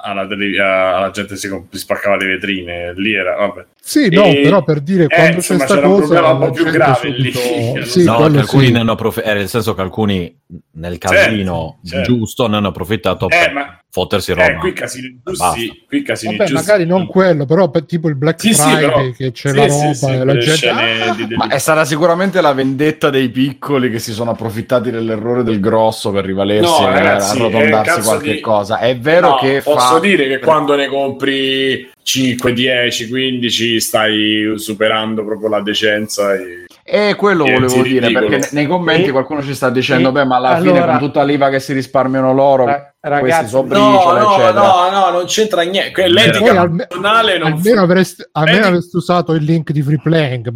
alla, 0.03 0.27
tele- 0.27 0.59
alla 0.61 1.11
gente 1.11 1.35
che 1.35 1.39
si, 1.41 1.49
comp- 1.49 1.73
si 1.75 1.79
spaccava 1.81 2.17
le 2.17 2.25
vetrine, 2.27 2.93
lì 2.97 3.13
era 3.15 3.37
vabbè. 3.37 3.65
Sì, 3.89 4.09
no, 4.11 4.25
E- 4.25 4.41
però 4.43 4.65
per 4.65 4.81
dire 4.81 5.05
eh, 5.05 5.07
quando 5.15 5.37
insomma, 5.37 5.61
c'è 5.61 5.67
sta 5.67 5.75
c'era 5.77 5.87
un 5.87 6.01
cosa 6.01 6.07
problema 6.21 6.33
un 6.33 6.39
po' 6.41 6.51
più 6.51 6.65
grave 6.73 7.09
lì. 7.11 7.33
subito- 7.33 7.85
Sì, 7.87 8.03
no, 8.05 8.17
alcuni 8.17 8.67
sì. 8.67 8.73
ne 8.73 8.79
hanno 8.81 8.91
approfittato, 8.93 9.35
nel 9.37 9.49
senso 9.49 9.75
che 9.75 9.81
alcuni 9.81 10.41
nel 10.73 10.99
casino 10.99 11.79
certo. 11.85 12.13
giusto 12.13 12.49
ne 12.49 12.57
hanno 12.57 12.67
approfittato 12.69 13.27
Eh, 13.27 13.39
per 13.39 13.53
ma 13.53 13.79
fottersi 13.89 14.33
roba. 14.33 14.49
eh, 14.49 14.57
qui 14.57 14.73
casini 14.73 15.21
giusti, 15.25 15.85
qui 15.87 16.03
casini 16.03 16.37
Vabbè, 16.37 16.51
giusti. 16.51 16.67
magari 16.67 16.85
non 16.85 17.07
quello, 17.07 17.47
però 17.47 17.71
per, 17.71 17.85
tipo 17.85 18.09
il 18.09 18.17
Black 18.17 18.41
Sì, 18.41 18.53
Friday 18.55 19.13
che 19.13 19.31
c'è 19.31 19.51
sì, 19.51 19.55
la 19.57 19.67
roba 19.67 19.93
sì, 19.95 20.07
e 20.13 20.25
la 20.25 20.37
gente 20.37 20.69
Ah! 20.69 21.15
di- 21.15 21.27
di- 21.29 21.37
Ma 21.37 21.47
è 21.47 21.59
stata 21.59 21.85
sicuramente 21.85 22.41
la 22.41 22.53
vendetta 22.55 23.09
dei 23.09 23.29
piccoli 23.29 23.89
che 23.89 24.01
si 24.01 24.13
sono 24.13 24.33
approfittati 24.33 24.91
dell'errore 24.91 25.45
del 25.45 25.61
grosso 25.61 26.11
per 26.11 26.25
rivalersi 26.25 26.83
No, 26.83 26.89
e 26.89 26.93
ragazzi, 26.93 27.37
arrotondarsi 27.39 28.01
qualche 28.01 28.33
di- 28.33 28.41
cosa. 28.41 28.79
È 28.81 28.99
vero 28.99 29.29
No, 29.29 29.37
che 29.37 29.61
posso 29.63 29.95
fa... 29.95 29.99
dire 30.01 30.27
che 30.27 30.41
quando 30.41 30.75
ne 30.75 30.89
compri 30.89 31.89
5, 32.11 32.53
10, 32.53 33.09
15 33.09 33.81
stai 33.81 34.53
superando 34.57 35.25
proprio 35.25 35.49
la 35.49 35.61
decenza 35.61 36.35
e... 36.35 36.67
E 36.89 37.17
quello 37.17 37.43
volevo 37.43 37.83
dire, 37.83 38.07
ridicolo. 38.07 38.29
perché 38.29 38.37
ne- 38.45 38.49
nei 38.61 38.67
commenti 38.69 39.09
E- 39.09 39.11
qualcuno 39.11 39.43
ci 39.43 39.55
sta 39.55 39.71
dicendo, 39.71 40.11
e- 40.11 40.13
beh, 40.13 40.25
ma 40.25 40.37
alla 40.37 40.57
fine 40.59 40.71
allora- 40.79 40.99
con 40.99 41.01
tutta 41.01 41.25
l'IVA 41.25 41.49
che 41.51 41.59
si 41.59 41.73
risparmiano 41.73 42.33
loro, 42.33 42.65
Ra- 42.67 42.93
questi 43.01 43.19
ragazzi, 43.31 43.49
sobbriciola, 43.49 44.21
eccetera. 44.23 44.53
no, 44.91 45.11
non 45.11 45.25
c'entra 45.27 45.63
niente. 45.63 46.07
L'etica 46.07 46.61
alme- 46.61 46.87
nazionale 46.89 47.39
non 47.39 47.53
almeno 47.55 47.83
avreste, 47.83 48.29
almeno 48.31 48.57
Vedi? 48.59 48.69
avreste 48.69 48.97
usato 48.99 49.33
il 49.33 49.43
link 49.43 49.73
di 49.73 49.83
free 49.83 49.99
playing, 50.01 50.49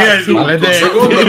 fine 0.00 0.16
di 0.16 0.24
tutto, 0.24 0.38
maledetti. 0.38 0.72
secondo 0.72 1.14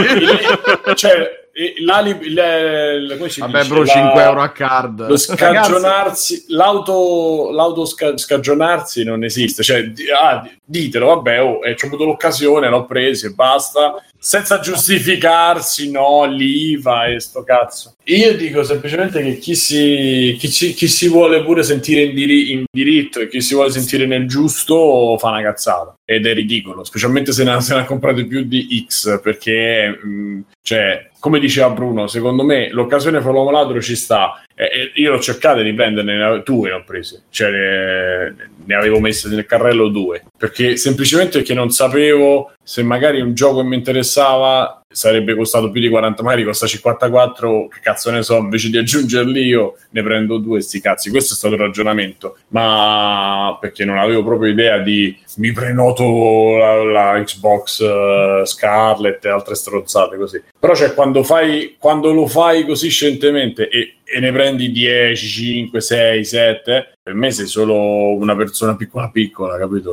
me, 0.86 0.94
cioè, 0.94 1.30
il- 1.58 1.84
la, 1.84 2.00
li- 2.00 2.32
le- 2.32 3.00
le- 3.00 3.16
come 3.16 3.28
si 3.28 3.40
Vabbè, 3.40 3.58
dice? 3.58 3.68
bro, 3.68 3.80
La- 3.80 3.86
5 3.86 4.22
euro 4.22 4.40
a 4.42 4.50
card. 4.50 5.08
Lo 5.08 5.16
scagionarsi, 5.18 6.44
l'auto, 6.48 7.50
l'auto 7.52 7.84
sca- 7.84 8.16
scagionarsi 8.16 9.04
non 9.04 9.24
esiste. 9.24 9.62
Cioè, 9.62 9.84
di- 9.88 10.04
ah, 10.10 10.40
di- 10.42 10.56
ditelo, 10.64 11.06
vabbè, 11.06 11.42
oh, 11.42 11.64
eh, 11.64 11.72
ho 11.80 11.86
avuto 11.86 12.04
l'occasione, 12.04 12.68
l'ho 12.68 12.84
preso 12.86 13.26
e 13.26 13.30
basta. 13.30 14.02
Senza 14.20 14.58
giustificarsi, 14.58 15.90
no, 15.90 16.24
l'IVA 16.24 17.06
e 17.06 17.20
sto 17.20 17.42
cazzo. 17.44 17.94
Io 18.04 18.36
dico 18.36 18.62
semplicemente 18.64 19.22
che 19.22 19.38
chi 19.38 19.54
si, 19.54 20.36
chi 20.38 20.50
ci- 20.50 20.72
chi 20.74 20.88
si 20.88 21.08
vuole 21.08 21.42
pure 21.44 21.62
sentire 21.62 22.02
in, 22.02 22.14
diri- 22.14 22.52
in 22.52 22.64
diritto 22.70 23.20
e 23.20 23.28
chi 23.28 23.40
si 23.40 23.54
vuole 23.54 23.70
sentire 23.70 24.06
nel 24.06 24.26
giusto 24.26 25.16
fa 25.18 25.28
una 25.28 25.42
cazzata. 25.42 25.94
Ed 26.04 26.26
è 26.26 26.34
ridicolo, 26.34 26.84
specialmente 26.84 27.32
se 27.32 27.44
ne, 27.44 27.60
se 27.60 27.74
ne 27.74 27.80
ha 27.80 27.84
comprate 27.84 28.24
più 28.26 28.42
di 28.44 28.84
X, 28.88 29.20
perché, 29.20 29.88
mh, 30.02 30.40
cioè, 30.62 31.07
come 31.18 31.38
diceva 31.38 31.70
Bruno, 31.70 32.06
secondo 32.06 32.44
me 32.44 32.70
l'occasione 32.70 33.20
per 33.20 33.32
l'uomo 33.32 33.50
ladro 33.50 33.80
ci 33.80 33.96
sta. 33.96 34.42
E- 34.58 34.70
e 34.72 34.92
io 34.94 35.12
l'ho 35.12 35.20
cercato 35.20 35.62
di 35.62 35.72
prenderne, 35.72 36.42
due 36.44 36.68
ne 36.70 36.74
ho 36.74 36.84
presi, 36.84 37.16
cioè 37.30 37.50
ne, 37.50 38.50
ne 38.64 38.74
avevo 38.74 38.98
messe 38.98 39.28
nel 39.28 39.46
carrello 39.46 39.88
due, 39.88 40.24
perché 40.36 40.76
semplicemente 40.76 41.38
perché 41.38 41.54
non 41.54 41.70
sapevo 41.70 42.52
se 42.60 42.82
magari 42.82 43.20
un 43.20 43.34
gioco 43.34 43.62
mi 43.62 43.76
interessava 43.76 44.82
sarebbe 44.90 45.34
costato 45.34 45.70
più 45.70 45.80
di 45.80 45.88
40, 45.88 46.22
magari 46.22 46.44
costa 46.44 46.66
54, 46.66 47.68
che 47.68 47.80
cazzo 47.80 48.10
ne 48.10 48.22
so, 48.22 48.36
invece 48.36 48.70
di 48.70 48.78
aggiungerli 48.78 49.42
io 49.42 49.76
ne 49.90 50.02
prendo 50.02 50.38
due 50.38 50.60
sti 50.60 50.80
cazzi, 50.80 51.10
questo 51.10 51.34
è 51.34 51.36
stato 51.36 51.54
il 51.54 51.60
ragionamento, 51.60 52.38
ma 52.48 53.56
perché 53.60 53.84
non 53.84 53.98
avevo 53.98 54.24
proprio 54.24 54.50
idea 54.50 54.78
di 54.78 55.16
mi 55.36 55.52
prenoto 55.52 56.56
la, 56.56 56.84
la 56.84 57.22
Xbox 57.22 57.80
eh, 57.80 58.42
Scarlet 58.44 59.24
e 59.24 59.28
altre 59.28 59.54
stronzate 59.54 60.16
così. 60.16 60.42
Però 60.58 60.74
cioè 60.74 60.94
quando 60.94 61.22
fai 61.22 61.76
quando 61.78 62.12
lo 62.12 62.26
fai 62.26 62.64
così 62.64 62.88
scientemente 62.88 63.68
e, 63.68 63.97
e 64.10 64.20
ne 64.20 64.32
prendi 64.32 64.70
10, 64.72 65.26
5, 65.26 65.80
6, 65.80 66.24
7, 66.24 66.92
per 67.02 67.14
me 67.14 67.30
sei 67.30 67.46
solo 67.46 68.14
una 68.16 68.34
persona 68.34 68.74
piccola 68.76 69.10
piccola, 69.10 69.58
capito? 69.58 69.92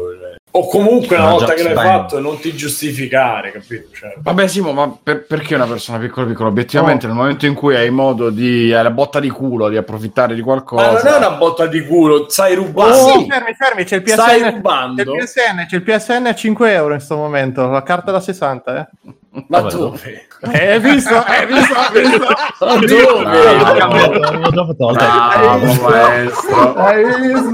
O 0.52 0.70
comunque 0.70 1.18
una 1.18 1.32
volta 1.32 1.54
che 1.54 1.64
l'hai 1.64 1.74
Bang. 1.74 1.86
fatto 1.88 2.20
non 2.22 2.40
ti 2.40 2.56
giustificare, 2.56 3.52
capito? 3.52 3.90
Cioè, 3.92 4.14
Vabbè, 4.20 4.48
Simo, 4.48 4.72
ma 4.72 4.98
per- 5.04 5.26
perché 5.26 5.54
una 5.56 5.66
persona 5.68 5.98
piccola 6.00 6.26
piccola? 6.26 6.48
Oh. 6.48 6.52
Obiettivamente, 6.52 7.08
nel 7.08 7.16
momento 7.16 7.46
in 7.46 7.54
cui 7.56 7.76
hai 7.76 7.90
modo 7.90 8.30
di. 8.30 8.72
hai 8.74 8.82
la 8.84 8.90
botta 8.92 9.20
di 9.20 9.30
culo 9.30 9.68
di 9.68 9.76
approfittare 9.76 10.34
di 10.34 10.40
qualcosa. 10.40 10.94
ma 10.94 11.02
non 11.02 11.14
è 11.14 11.18
una 11.18 11.32
botta 11.32 11.68
di 11.68 11.86
culo, 11.86 12.30
stai 12.30 12.56
rubando. 12.56 12.96
Oh, 12.96 13.26
fermi, 13.26 13.54
fermi, 13.54 13.84
c'è 13.84 13.98
il 13.98 14.02
PSN. 14.04 14.14
Stai 14.14 14.40
C'è 14.40 14.52
rubando. 14.52 15.02
il 15.02 15.10
PSN, 15.26 15.66
c'è 15.68 15.76
il 15.76 15.84
PSN 15.84 16.26
a 16.28 16.34
5 16.36 16.72
euro 16.72 16.88
in 16.92 16.96
questo 16.96 17.18
momento, 17.18 17.68
la 17.70 17.84
carta 17.84 18.12
da 18.14 18.22
60, 18.22 18.80
eh. 18.80 19.12
Ma 19.48 19.60
Vabbè, 19.60 19.72
dove? 19.76 20.28
Eh, 20.52 20.72
hai 20.72 20.80
visto? 20.80 21.14
Hai 21.14 21.46
visto? 21.46 21.74
Hai 21.74 22.02
visto? 22.02 22.28
Ma 22.60 22.76
dove? 22.86 23.24
Bravo, 24.84 24.96
Hai 24.98 25.80
maestro. 25.82 26.74
Hai 26.76 27.04
visto? 27.22 27.52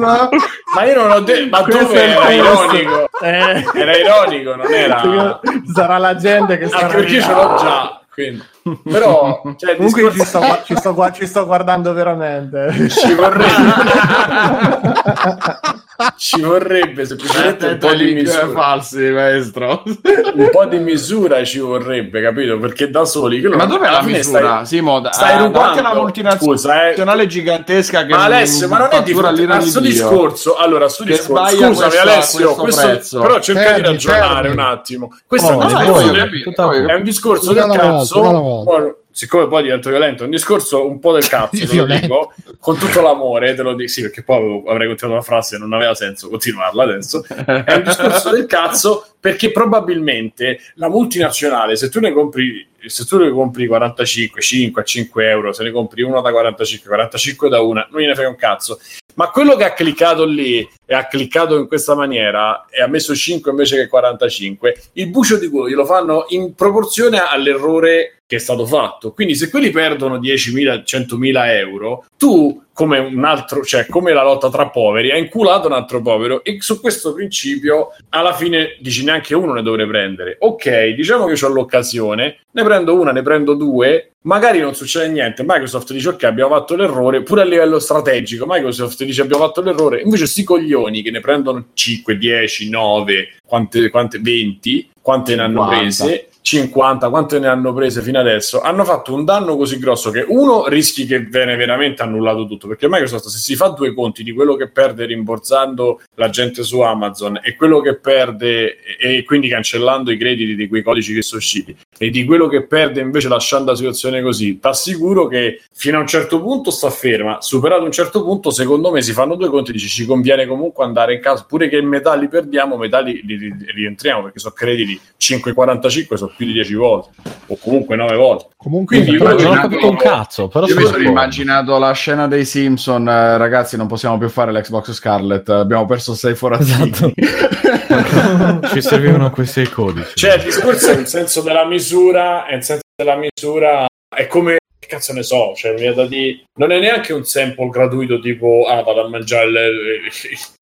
Ma 0.76 0.84
io 0.84 0.96
non 1.02 1.12
ho 1.12 1.20
detto. 1.22 1.50
Ma 1.50 1.63
Questo 1.63 1.84
dove 1.84 2.02
era 2.02 2.30
ironico? 2.30 3.10
Eh. 3.22 3.65
Era 3.74 3.98
ironico, 3.98 4.56
non 4.56 4.72
era. 4.72 5.39
Sarà 5.74 5.98
la 5.98 6.15
gente 6.15 6.58
che 6.60 6.67
sta 6.67 6.78
Anche 6.82 6.96
perché 6.98 7.13
io 7.13 7.22
ce 7.22 7.34
l'ho 7.34 7.58
già. 7.60 8.02
Quindi. 8.13 8.44
Però, 8.84 9.41
cioè, 9.58 9.76
Comunque 9.76 10.02
io 10.02 10.12
ci 10.12 10.19
discorso- 10.19 10.54
sto, 10.54 10.62
ci, 10.65 10.76
sto 10.76 11.12
ci 11.13 11.26
sto 11.26 11.45
guardando 11.45 11.93
veramente. 11.93 12.89
ci 12.89 13.13
vorrei 13.13 13.50
ci 16.17 16.41
vorrebbe 16.41 17.06
semplicemente 17.06 17.67
un 17.67 17.78
po' 17.78 17.93
di 17.93 18.13
misura. 18.13 18.50
falsi, 18.50 18.97
maestro. 19.12 19.84
Un 19.86 20.50
po' 20.52 20.65
di 20.65 20.80
misura 20.80 21.43
ci 21.43 21.60
vorrebbe, 21.60 22.21
capito? 22.21 22.58
Perché 22.58 22.89
da 22.89 23.06
soli. 23.06 23.39
quello 23.39 23.58
Ma 23.58 23.65
dov'è 23.65 23.89
la 23.89 24.02
misura? 24.02 24.63
Stai, 24.63 24.65
Simo, 24.65 25.00
da- 25.00 25.12
stai 25.12 25.34
ah, 25.34 25.38
rubando. 25.38 25.58
davanti 25.60 25.80
a 25.80 25.82
una 25.91 26.02
multinazionale 26.02 26.58
Scusa, 26.58 26.89
eh. 26.89 26.93
gigantesca 27.28 28.06
che 28.06 28.13
Ma 28.13 28.24
Alessio, 28.24 28.67
ma 28.67 28.78
non 28.80 28.88
è 28.91 29.04
di 29.04 29.13
fronte 29.13 29.41
l'ira 29.41 29.56
a 29.56 29.60
di 29.60 29.69
sto 29.69 29.80
Dio. 29.80 29.89
discorso. 29.91 30.56
Allora, 30.58 30.88
Che 31.04 31.12
discorso. 31.12 31.56
Scusami, 31.56 31.95
Alessio, 31.97 32.45
questo 32.56 32.62
questo, 32.63 32.88
prezzo. 32.88 33.19
però 33.21 33.39
cerca 33.39 33.62
Fermi, 33.62 33.82
di 33.82 33.88
ragionare 33.88 34.34
fermi. 34.34 34.52
un 34.52 34.60
attimo. 34.60 35.17
Questo 35.28 35.52
è 35.52 35.56
un 35.56 35.60
no, 35.60 35.65
discorso 35.67 36.06
no, 36.06 36.12
del- 36.12 36.88
è 36.88 36.93
un 36.95 37.04
discorso 37.04 37.54
del 37.54 37.69
cazzo. 37.71 38.21
Guarda, 38.64 38.96
Siccome 39.14 39.48
poi 39.48 39.64
divento 39.64 39.90
violento, 39.90 40.22
è 40.22 40.26
un 40.26 40.32
discorso 40.32 40.88
un 40.88 41.00
po' 41.00 41.12
del 41.12 41.28
cazzo, 41.28 41.66
te 41.68 41.76
lo 41.76 41.86
dico, 41.86 42.34
con 42.60 42.78
tutto 42.78 43.02
l'amore, 43.02 43.54
te 43.54 43.62
lo 43.62 43.76
dico, 43.76 43.90
sì, 43.90 44.02
perché 44.02 44.24
poi 44.24 44.64
avrei 44.66 44.88
continuato 44.88 45.20
la 45.20 45.26
frase 45.26 45.56
e 45.56 45.60
non 45.60 45.74
aveva 45.74 45.94
senso 45.94 46.30
continuarla 46.30 46.84
adesso. 46.84 47.24
È 47.28 47.74
un 47.74 47.84
discorso 47.84 48.30
del 48.30 48.46
cazzo 48.46 49.06
perché 49.20 49.52
probabilmente 49.52 50.60
la 50.76 50.88
multinazionale, 50.88 51.76
se 51.76 51.90
tu 51.90 52.00
ne 52.00 52.14
compri, 52.14 52.66
se 52.86 53.04
tu 53.04 53.18
ne 53.18 53.30
compri 53.32 53.68
45, 53.68 54.42
5 54.42 54.82
a 54.82 54.86
5 54.86 55.30
euro, 55.30 55.52
se 55.52 55.64
ne 55.64 55.72
compri 55.72 56.04
uno 56.04 56.22
da 56.22 56.32
45, 56.32 56.88
45 56.88 57.50
da 57.50 57.60
una, 57.60 57.86
non 57.92 58.00
gliene 58.00 58.16
frega 58.16 58.30
un 58.30 58.38
cazzo. 58.38 58.80
Ma 59.16 59.30
quello 59.30 59.58
che 59.58 59.66
ha 59.66 59.74
cliccato 59.74 60.24
lì 60.24 60.68
e 60.91 60.93
ha 60.93 61.08
cliccato 61.08 61.58
in 61.58 61.69
questa 61.69 61.95
maniera 61.95 62.65
e 62.69 62.82
ha 62.82 62.88
messo 62.88 63.15
5 63.15 63.49
invece 63.49 63.77
che 63.77 63.88
45, 63.88 64.75
il 64.93 65.08
bucio 65.10 65.38
di 65.38 65.47
culo 65.47 65.69
glielo 65.69 65.86
fanno 65.86 66.25
in 66.27 66.54
proporzione 66.54 67.17
all'errore 67.17 68.23
che 68.32 68.36
è 68.36 68.39
stato 68.39 68.65
fatto. 68.65 69.12
Quindi 69.12 69.36
se 69.36 69.49
quelli 69.49 69.71
perdono 69.71 70.17
10.000, 70.17 70.84
100.000 70.86 71.47
euro, 71.58 72.06
tu 72.17 72.62
come 72.73 72.97
un 72.97 73.23
altro, 73.25 73.63
cioè 73.63 73.86
come 73.88 74.13
la 74.13 74.23
lotta 74.23 74.49
tra 74.49 74.69
poveri, 74.69 75.12
hai 75.12 75.19
inculato 75.19 75.67
un 75.67 75.73
altro 75.73 76.01
povero 76.01 76.43
e 76.43 76.58
su 76.62 76.80
questo 76.80 77.13
principio 77.13 77.89
alla 78.10 78.34
fine 78.34 78.77
dici 78.80 79.04
neanche 79.04 79.36
uno 79.36 79.54
ne 79.54 79.62
dovrei 79.62 79.86
prendere. 79.86 80.38
Ok, 80.39 80.88
diciamo 80.95 81.25
che 81.25 81.45
ho 81.45 81.49
l'occasione, 81.49 82.39
ne 82.51 82.63
prendo 82.63 82.99
una, 82.99 83.12
ne 83.12 83.21
prendo 83.21 83.54
due, 83.54 84.13
magari 84.21 84.60
non 84.60 84.75
succede 84.75 85.10
niente. 85.10 85.43
Microsoft 85.45 85.91
dice 85.91 86.10
ok, 86.10 86.23
abbiamo 86.23 86.56
fatto 86.56 86.75
l'errore, 86.77 87.23
pure 87.23 87.41
a 87.41 87.45
livello 87.45 87.80
strategico, 87.80 88.45
Microsoft 88.47 89.04
dice 89.04 89.23
abbiamo 89.23 89.43
fatto 89.43 89.62
l'errore, 89.62 90.01
invece 90.01 90.25
sti 90.25 90.43
coglioni 90.45 90.81
che 91.02 91.12
ne 91.12 91.20
prendono 91.20 91.67
5, 91.74 92.17
10, 92.17 92.70
9, 92.70 93.28
quante, 93.46 93.89
quante 93.89 94.20
20, 94.20 94.89
quante 95.02 95.36
ne 95.36 95.41
hanno 95.41 95.70
50. 95.70 95.80
prese? 95.80 96.30
50, 96.52 97.10
quante 97.10 97.40
ne 97.40 97.48
hanno 97.48 97.72
prese 97.72 98.02
fino 98.02 98.20
adesso? 98.20 98.60
Hanno 98.60 98.84
fatto 98.84 99.14
un 99.14 99.24
danno 99.24 99.56
così 99.56 99.80
grosso 99.80 100.12
che 100.12 100.26
uno 100.28 100.68
rischi 100.68 101.06
che 101.06 101.20
viene 101.20 101.56
veramente 101.56 102.02
annullato 102.02 102.46
tutto 102.46 102.68
perché 102.68 102.90
Microsoft 102.90 103.28
se 103.28 103.38
si 103.38 103.56
fa 103.56 103.70
due 103.70 103.94
conti 103.94 104.22
di 104.22 104.34
quello 104.34 104.58
che 104.58 104.70
perde 104.70 105.06
rimborsando 105.06 106.02
la 106.16 106.28
gente 106.30 106.64
su 106.64 106.82
Amazon 106.82 107.40
e 107.42 107.56
quello 107.56 107.80
che 107.80 107.96
perde 107.96 108.80
e 109.00 109.24
quindi 109.24 109.48
cancellando 109.48 110.12
i 110.12 110.18
crediti 110.18 110.56
di 110.56 110.68
quei 110.68 110.84
codici 110.84 111.14
che 111.14 111.22
sono 111.22 111.40
usciti 111.40 111.74
e 111.98 112.10
di 112.10 112.26
quello 112.26 112.48
che 112.48 112.66
perde 112.66 113.00
invece 113.00 113.30
lasciando 113.30 113.72
la 113.72 113.78
situazione 113.78 114.22
così, 114.22 114.60
ti 114.60 114.68
assicuro 114.68 115.28
che 115.28 115.62
fino 115.72 116.00
a 116.00 116.02
un 116.02 116.08
certo 116.08 116.42
punto 116.42 116.70
sta 116.70 116.90
ferma, 116.90 117.40
superato 117.40 117.86
un 117.86 117.94
certo 117.94 118.26
punto 118.26 118.52
secondo 118.52 118.92
me 118.92 119.02
si 119.02 119.14
fanno 119.14 119.36
due 119.36 119.48
conti 119.48 119.70
e 119.70 119.74
dici 119.74 119.88
ci 119.88 120.06
conviene 120.06 120.46
comunque 120.46 120.84
andare 120.84 121.14
in 121.14 121.22
casa, 121.22 121.46
pure 121.48 121.70
che 121.70 121.82
metà 121.82 122.14
li 122.16 122.28
perdiamo, 122.28 122.76
metà 122.76 123.00
li, 123.00 123.22
li- 123.24 123.38
li 123.38 123.56
rientriamo 123.74 124.24
perché 124.24 124.40
sono 124.40 124.54
crediti 124.54 125.00
5,45 125.18 126.16
sono 126.16 126.34
più 126.41 126.45
di 126.49 126.54
10 126.54 126.73
volte 126.73 127.10
o 127.47 127.58
comunque 127.62 127.95
9 127.95 128.15
volte. 128.15 128.45
Comunque, 128.58 128.97
Quindi 128.97 129.15
io 129.15 129.23
Non 129.23 129.27
ho 129.27 129.32
immaginato- 129.39 129.67
capito 129.67 129.89
un 129.89 129.95
cazzo, 129.97 130.47
però 130.47 130.65
Io 130.65 130.75
mi 130.75 130.86
sono 130.86 131.04
immaginato 131.04 131.77
la 131.77 131.91
scena 131.91 132.27
dei 132.27 132.45
Simpson, 132.45 133.08
eh, 133.08 133.38
ragazzi, 133.38 133.77
non 133.77 133.86
possiamo 133.88 134.17
più 134.17 134.27
fare 134.30 134.51
l'Xbox 134.51 134.91
Scarlet, 134.93 135.49
abbiamo 135.49 135.86
perso 135.86 136.15
6 136.15 136.34
forazzini. 136.36 136.89
Esatto. 136.89 137.12
Ci 138.73 138.82
servivano 138.82 139.30
questi 139.32 139.67
codici. 139.69 140.15
Cioè, 140.15 140.36
il 140.36 140.43
discorso 140.43 140.91
è 140.91 140.95
il 140.97 141.08
senso 141.08 141.41
della 141.41 141.65
misura, 141.65 142.45
è 142.47 142.56
il 142.56 142.63
senso 142.63 142.82
della 142.95 143.15
misura, 143.17 143.86
è 144.15 144.27
come 144.27 144.58
che 144.82 144.88
cazzo 144.88 145.13
ne 145.13 145.22
so, 145.22 145.54
cioè, 145.56 145.76
dire- 145.76 146.44
non 146.56 146.72
è 146.72 146.80
neanche 146.80 147.13
un 147.13 147.24
sample 147.24 147.70
gratuito 147.70 148.20
tipo 148.20 148.65
ah, 148.67 148.82
vado 148.82 149.06
a 149.06 149.10
mangiare 149.10 149.46
il, 149.48 149.56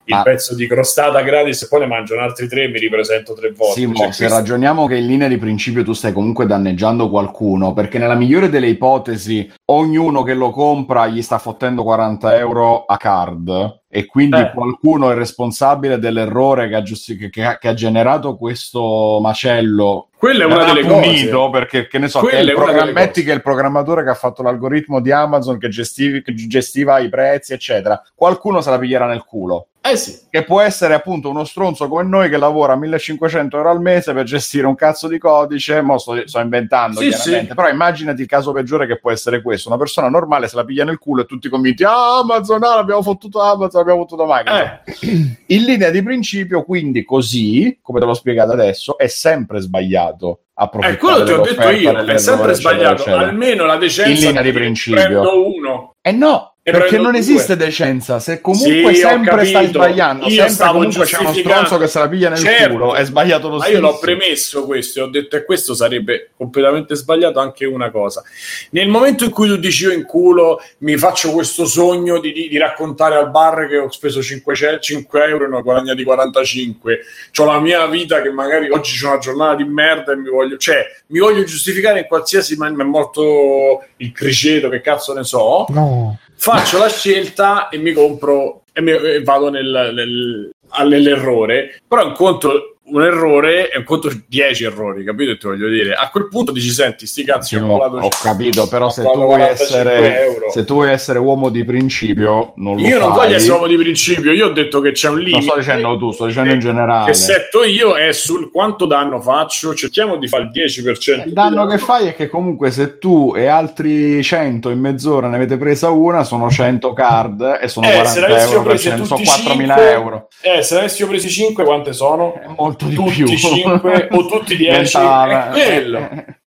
il 0.04 0.14
Ah. 0.14 0.22
pezzo 0.22 0.54
di 0.56 0.66
crostata 0.66 1.22
gratis 1.22 1.62
e 1.62 1.68
poi 1.68 1.80
ne 1.80 1.86
mangio 1.86 2.18
altri 2.18 2.46
tre 2.48 2.64
e 2.64 2.68
mi 2.68 2.78
ripresento 2.80 3.32
tre 3.32 3.52
volte. 3.52 3.80
Simo, 3.80 3.94
Cioè, 3.94 4.10
se 4.12 4.18
questo- 4.24 4.34
ragioniamo 4.36 4.86
che 4.86 4.96
in 4.96 5.06
linea 5.06 5.28
di 5.28 5.38
principio 5.38 5.84
tu 5.84 5.92
stai 5.94 6.12
comunque 6.12 6.46
danneggiando 6.46 7.08
qualcuno, 7.08 7.72
perché 7.72 7.98
nella 7.98 8.14
migliore 8.16 8.50
delle 8.50 8.66
ipotesi 8.66 9.50
ognuno 9.66 10.22
che 10.22 10.34
lo 10.34 10.50
compra 10.50 11.06
gli 11.06 11.22
sta 11.22 11.38
fottendo 11.38 11.82
40 11.84 12.36
euro 12.36 12.84
a 12.86 12.96
card 12.96 13.78
e 13.88 14.06
quindi 14.06 14.38
Eh. 14.40 14.50
qualcuno 14.52 15.10
è 15.10 15.14
responsabile 15.14 15.98
dell'errore 15.98 16.68
che 16.68 16.74
ha, 16.74 16.82
giusti- 16.82 17.16
che- 17.16 17.30
che 17.30 17.56
che 17.60 17.68
ha 17.68 17.74
generato 17.74 18.36
questo 18.36 19.18
macello. 19.22 20.08
Quella 20.16 20.42
è 20.42 20.46
una 20.46 20.64
delle 20.64 20.84
punito 20.86 21.38
cose. 21.38 21.50
perché 21.50 21.86
che 21.88 21.98
ne 21.98 22.08
so, 22.08 22.20
che 22.20 22.36
il 22.38 22.48
è 22.48 22.52
cose. 22.52 23.10
che 23.24 23.32
il 23.32 23.42
programmatore 23.42 24.02
che 24.04 24.09
ha 24.10 24.14
fatto 24.14 24.42
l'algoritmo 24.42 25.00
di 25.00 25.10
Amazon 25.12 25.58
che, 25.58 25.68
gestivi- 25.68 26.22
che 26.22 26.34
gestiva 26.34 26.98
i 26.98 27.08
prezzi, 27.08 27.52
eccetera, 27.52 28.00
qualcuno 28.14 28.60
se 28.60 28.70
la 28.70 28.78
piglierà 28.78 29.06
nel 29.06 29.24
culo. 29.24 29.66
Eh 29.82 29.96
sì. 29.96 30.14
che 30.28 30.44
può 30.44 30.60
essere 30.60 30.92
appunto 30.92 31.30
uno 31.30 31.44
stronzo 31.44 31.88
come 31.88 32.02
noi 32.02 32.28
che 32.28 32.36
lavora 32.36 32.76
1500 32.76 33.56
euro 33.56 33.70
al 33.70 33.80
mese 33.80 34.12
per 34.12 34.24
gestire 34.24 34.66
un 34.66 34.74
cazzo 34.74 35.08
di 35.08 35.16
codice, 35.16 35.80
mo 35.80 35.96
sto, 35.96 36.20
sto 36.28 36.38
inventando 36.38 37.00
Sì, 37.00 37.08
chiaramente, 37.08 37.48
sì. 37.48 37.54
però 37.54 37.68
immaginati 37.70 38.20
il 38.20 38.26
caso 38.26 38.52
peggiore 38.52 38.86
che 38.86 38.98
può 38.98 39.10
essere 39.10 39.40
questo, 39.40 39.68
una 39.70 39.78
persona 39.78 40.10
normale 40.10 40.48
se 40.48 40.56
la 40.56 40.64
piglia 40.64 40.84
nel 40.84 40.98
culo 40.98 41.22
e 41.22 41.24
tutti 41.24 41.48
convinti, 41.48 41.82
ah 41.84 42.18
Amazon, 42.18 42.62
ah, 42.62 42.76
abbiamo 42.76 43.00
fottuto 43.00 43.40
Amazon, 43.40 43.80
abbiamo 43.80 44.00
fottuto 44.00 44.26
Microsoft. 44.28 45.02
Eh, 45.02 45.36
In 45.46 45.64
linea 45.64 45.88
di 45.88 46.02
principio, 46.02 46.62
quindi 46.62 47.02
così, 47.02 47.78
come 47.80 48.00
te 48.00 48.04
l'ho 48.04 48.14
spiegato 48.14 48.52
adesso, 48.52 48.98
è 48.98 49.06
sempre 49.06 49.60
sbagliato 49.60 50.40
è 50.60 50.64
approfittare 50.64 50.94
Eh, 50.94 50.96
quello 50.98 51.24
ti 51.24 51.32
ho 51.32 51.40
detto 51.40 51.68
io, 51.70 51.98
è 52.04 52.18
sempre 52.18 52.54
sbagliato. 52.54 53.02
eccetera. 53.02 53.18
Almeno 53.28 53.64
la 53.66 53.76
decenza 53.76 54.10
In 54.10 54.16
linea 54.26 54.42
di 54.42 54.52
principio. 54.52 55.46
Uno. 55.46 55.94
Eh 56.02 56.12
no, 56.12 56.48
E 56.48 56.49
perché 56.70 56.96
non 56.98 57.10
due. 57.10 57.20
esiste 57.20 57.56
decenza. 57.56 58.18
Se 58.18 58.40
comunque 58.40 58.94
Sì, 58.94 59.00
sempre 59.00 59.44
stai 59.44 59.66
sbagliando, 59.66 60.24
Io 60.26 60.30
sempre 60.30 60.48
stavo 60.52 60.72
comunque 60.78 61.04
c'è 61.04 61.18
uno 61.20 61.32
stronzo 61.34 61.78
che 61.78 61.86
se 61.86 61.98
la 61.98 62.08
piglia 62.08 62.28
nel 62.28 62.38
Certo. 62.38 62.68
culo, 62.70 62.94
è 62.94 63.04
sbagliato 63.04 63.48
lo 63.48 63.56
Ma 63.56 63.62
stesso. 63.64 63.76
io 63.78 63.82
l'ho 63.82 63.98
premesso 63.98 64.64
questo 64.66 64.98
e 64.98 65.02
ho 65.02 65.06
detto 65.08 65.36
e 65.36 65.44
questo 65.44 65.74
sarebbe 65.74 66.30
completamente 66.36 66.94
sbagliato 66.94 67.38
anche 67.40 67.64
una 67.66 67.90
cosa. 67.90 68.22
Nel 68.70 68.88
momento 68.88 69.24
in 69.24 69.30
cui 69.30 69.48
tu 69.48 69.56
dici 69.56 69.84
io 69.84 69.92
in 69.92 70.04
culo 70.04 70.60
mi 70.78 70.96
faccio 70.96 71.32
questo 71.32 71.66
sogno 71.66 72.18
di, 72.20 72.32
di- 72.32 72.48
di 72.48 72.58
raccontare 72.58 73.16
al 73.16 73.30
bar 73.30 73.66
che 73.68 73.78
ho 73.78 73.90
speso 73.90 74.22
500 74.22 74.78
5 74.80 75.24
euro 75.24 75.44
e 75.44 75.48
ne 75.48 75.56
ho 75.56 75.62
guadagnati 75.62 76.02
45, 76.04 76.98
ho 77.38 77.44
la 77.44 77.60
mia 77.60 77.86
vita 77.86 78.20
che 78.22 78.30
magari 78.30 78.70
oggi 78.70 78.96
c'è 78.96 79.06
una 79.06 79.18
giornata 79.18 79.56
di 79.56 79.64
merda 79.64 80.12
e 80.12 80.16
mi 80.16 80.28
voglio, 80.28 80.56
cioè, 80.56 80.84
mi 81.08 81.18
voglio 81.18 81.44
giustificare 81.44 82.00
in 82.00 82.06
qualsiasi 82.06 82.56
maniera, 82.56 82.82
mi 82.84 82.88
è 82.88 82.92
morto 82.92 83.84
il 83.98 84.12
criceto, 84.12 84.68
che 84.68 84.80
cazzo 84.80 85.12
ne 85.12 85.24
so, 85.24 85.66
No, 85.70 86.18
faccio 86.40 86.78
la 86.78 86.88
scelta 86.88 87.68
e 87.68 87.76
mi 87.76 87.92
compro 87.92 88.62
e, 88.72 88.80
mi- 88.80 88.92
e 88.92 89.22
vado 89.22 89.50
nel, 89.50 89.90
nel- 89.94 90.50
nell'errore 90.88 91.80
però 91.86 92.06
un 92.06 92.12
conto 92.14 92.76
un 92.90 93.02
errore 93.02 93.68
è 93.68 93.78
un 93.78 93.84
conto 93.84 94.10
10 94.26 94.64
errori 94.64 95.04
capito 95.04 95.36
ti 95.36 95.46
voglio 95.46 95.68
dire 95.68 95.94
a 95.94 96.08
quel 96.10 96.28
punto 96.28 96.52
dici 96.52 96.70
senti 96.70 97.06
sti 97.06 97.24
cazzi 97.24 97.56
ho 97.56 97.66
volato 97.66 97.96
ho 97.96 98.08
capito, 98.22 98.68
però 98.68 98.90
se 98.90 99.02
tu, 99.02 99.12
vuoi 99.12 99.38
45 99.38 99.64
essere, 99.92 100.36
se 100.52 100.64
tu 100.64 100.74
vuoi 100.74 100.90
essere 100.90 101.18
uomo 101.18 101.48
di 101.48 101.64
principio, 101.64 102.52
non 102.56 102.76
lo 102.76 102.80
io 102.82 102.98
non 102.98 103.08
fai. 103.14 103.18
voglio 103.26 103.36
essere 103.36 103.52
uomo 103.52 103.66
di 103.66 103.76
principio 103.76 104.32
io 104.32 104.46
ho 104.46 104.50
detto 104.52 104.80
che 104.80 104.92
c'è 104.92 105.08
un 105.08 105.18
limite 105.18 105.36
Non 105.36 105.42
sto 105.48 105.56
dicendo 105.58 105.98
tu, 105.98 106.10
sto 106.12 106.26
dicendo 106.26 106.52
in 106.52 106.58
generale. 106.60 107.06
che 107.06 107.14
setto 107.14 107.64
io 107.64 107.94
è 107.96 108.12
sul 108.12 108.50
quanto 108.50 108.86
danno 108.86 109.20
faccio 109.20 109.74
cerchiamo 109.74 110.16
di 110.16 110.26
fare 110.28 110.44
il 110.44 110.50
10% 110.50 111.26
Il 111.26 111.32
danno 111.32 111.66
che 111.66 111.78
fai 111.78 112.08
è 112.08 112.14
che 112.14 112.28
comunque 112.28 112.70
se 112.70 112.98
tu 112.98 113.34
e 113.36 113.46
altri 113.46 114.22
100 114.22 114.70
in 114.70 114.78
mezz'ora 114.80 115.28
ne 115.28 115.36
avete 115.36 115.56
presa 115.56 115.90
una, 115.90 116.24
sono 116.24 116.50
100 116.50 116.92
card 116.92 117.58
e 117.60 117.68
sono 117.68 117.86
Eh, 117.86 117.90
se 118.06 118.20
40 118.20 118.20
l'avessimo 118.20 118.52
euro, 118.62 118.76
sono 118.76 118.96
tutti 118.96 119.22
4.000 119.22 119.26
cinque- 119.56 119.90
euro. 119.92 120.28
eh 120.42 120.62
se 120.62 120.74
ne 120.74 120.80
avessimo 120.80 121.08
presi 121.10 121.28
5 121.28 121.64
quante 121.64 121.92
sono? 121.92 122.34
È 122.34 122.46
molto 122.56 122.79
di 122.86 122.94
tutti 122.94 123.12
più. 123.12 123.26
5 123.26 124.08
o 124.10 124.26
tutti 124.26 124.56
10 124.56 124.56
Diventava- 124.56 125.52
è 125.52 125.52
quello 125.52 125.98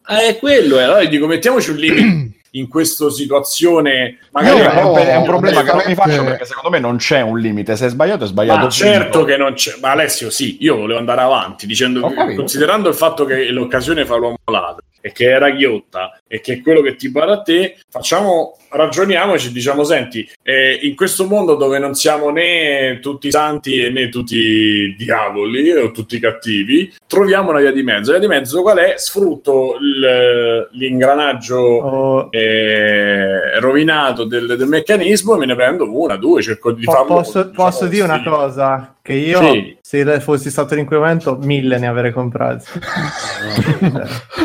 Eh, 0.06 0.28
è 0.28 0.38
quello, 0.38 0.80
e 0.80 0.84
allora 0.84 1.06
dico 1.06 1.28
mettiamoci 1.28 1.70
un 1.70 1.78
limite 1.78 2.32
in 2.56 2.68
questa 2.68 3.10
situazione. 3.10 4.18
Magari 4.32 4.58
Io 4.58 4.64
è, 4.64 4.84
un, 4.84 4.98
è 4.98 5.16
un 5.16 5.22
no, 5.22 5.28
problema 5.28 5.64
che 5.64 5.72
non 5.72 5.84
mi 5.86 5.96
faccio 5.96 6.24
perché 6.24 6.46
secondo 6.46 6.70
me 6.70 6.80
non 6.80 6.98
c'è 6.98 7.22
un 7.22 7.40
limite. 7.40 7.76
Se 7.76 7.86
è 7.86 7.90
sbagliato, 7.90 8.26
è 8.26 8.28
sbagliato. 8.28 8.60
ma 8.60 8.70
certo 8.70 9.24
che 9.24 9.38
non 9.38 9.54
c'è, 9.54 9.76
ma 9.82 9.92
Alessio, 9.92 10.30
sì, 10.30 10.58
io 10.60 10.76
volevo 10.76 11.00
andare 11.00 11.22
avanti 11.22 11.66
dicendo 11.66 12.12
considerando 12.36 12.90
il 12.90 12.96
fatto 12.96 13.26
che 13.26 13.50
l'occasione 13.50 14.06
fa 14.06 14.16
l'uomo 14.16 14.38
ladro 14.46 14.84
e 15.02 15.12
che 15.12 15.30
era 15.30 15.50
ghiotta 15.50 16.18
e 16.34 16.42
che 16.42 16.54
è 16.54 16.62
quello 16.64 16.82
che 16.82 16.96
ti 16.96 17.12
pare 17.12 17.32
a 17.32 17.42
te, 17.44 17.76
facciamo, 17.92 18.58
ragioniamoci, 18.70 19.52
diciamo, 19.52 19.84
senti, 19.84 20.28
eh, 20.42 20.80
in 20.82 20.96
questo 20.96 21.28
mondo 21.28 21.54
dove 21.54 21.78
non 21.78 21.94
siamo 21.94 22.32
né 22.32 22.98
tutti 23.04 23.30
santi 23.30 23.92
né 23.92 24.10
tutti 24.10 24.96
diavoli 24.98 25.70
o 25.74 25.92
tutti 25.92 26.18
cattivi, 26.20 26.92
troviamo 27.06 27.52
una 27.52 27.60
via 27.60 27.72
di 27.72 27.84
mezzo. 27.84 28.12
La 28.12 28.18
via 28.18 28.28
di 28.28 28.34
mezzo 28.34 28.64
qual 28.64 28.78
è? 28.80 28.94
Sfrutto 28.98 29.78
il- 29.80 30.70
l'ingranaggio 30.72 31.58
Oh, 31.84 32.28
eh, 32.32 33.60
rovinato 33.60 34.24
del, 34.24 34.56
del 34.58 34.68
meccanismo 34.68 35.36
e 35.36 35.38
me 35.38 35.46
ne 35.46 35.54
prendo 35.56 35.86
una, 35.96 36.16
due, 36.16 36.42
cerco 36.42 36.72
di 36.72 36.84
farlo. 36.84 37.06
posso, 37.06 37.44
diciamo, 37.44 37.64
posso 37.70 37.86
dire 37.86 38.04
una 38.06 38.24
cosa? 38.24 38.96
Che 39.04 39.14
io, 39.14 39.42
Sì. 39.52 39.78
se 39.82 40.20
fossi 40.22 40.50
stato 40.50 40.76
l'incremento, 40.76 41.38
mille 41.42 41.78
ne 41.78 41.88
avrei 41.88 42.12
comprati. 42.14 42.66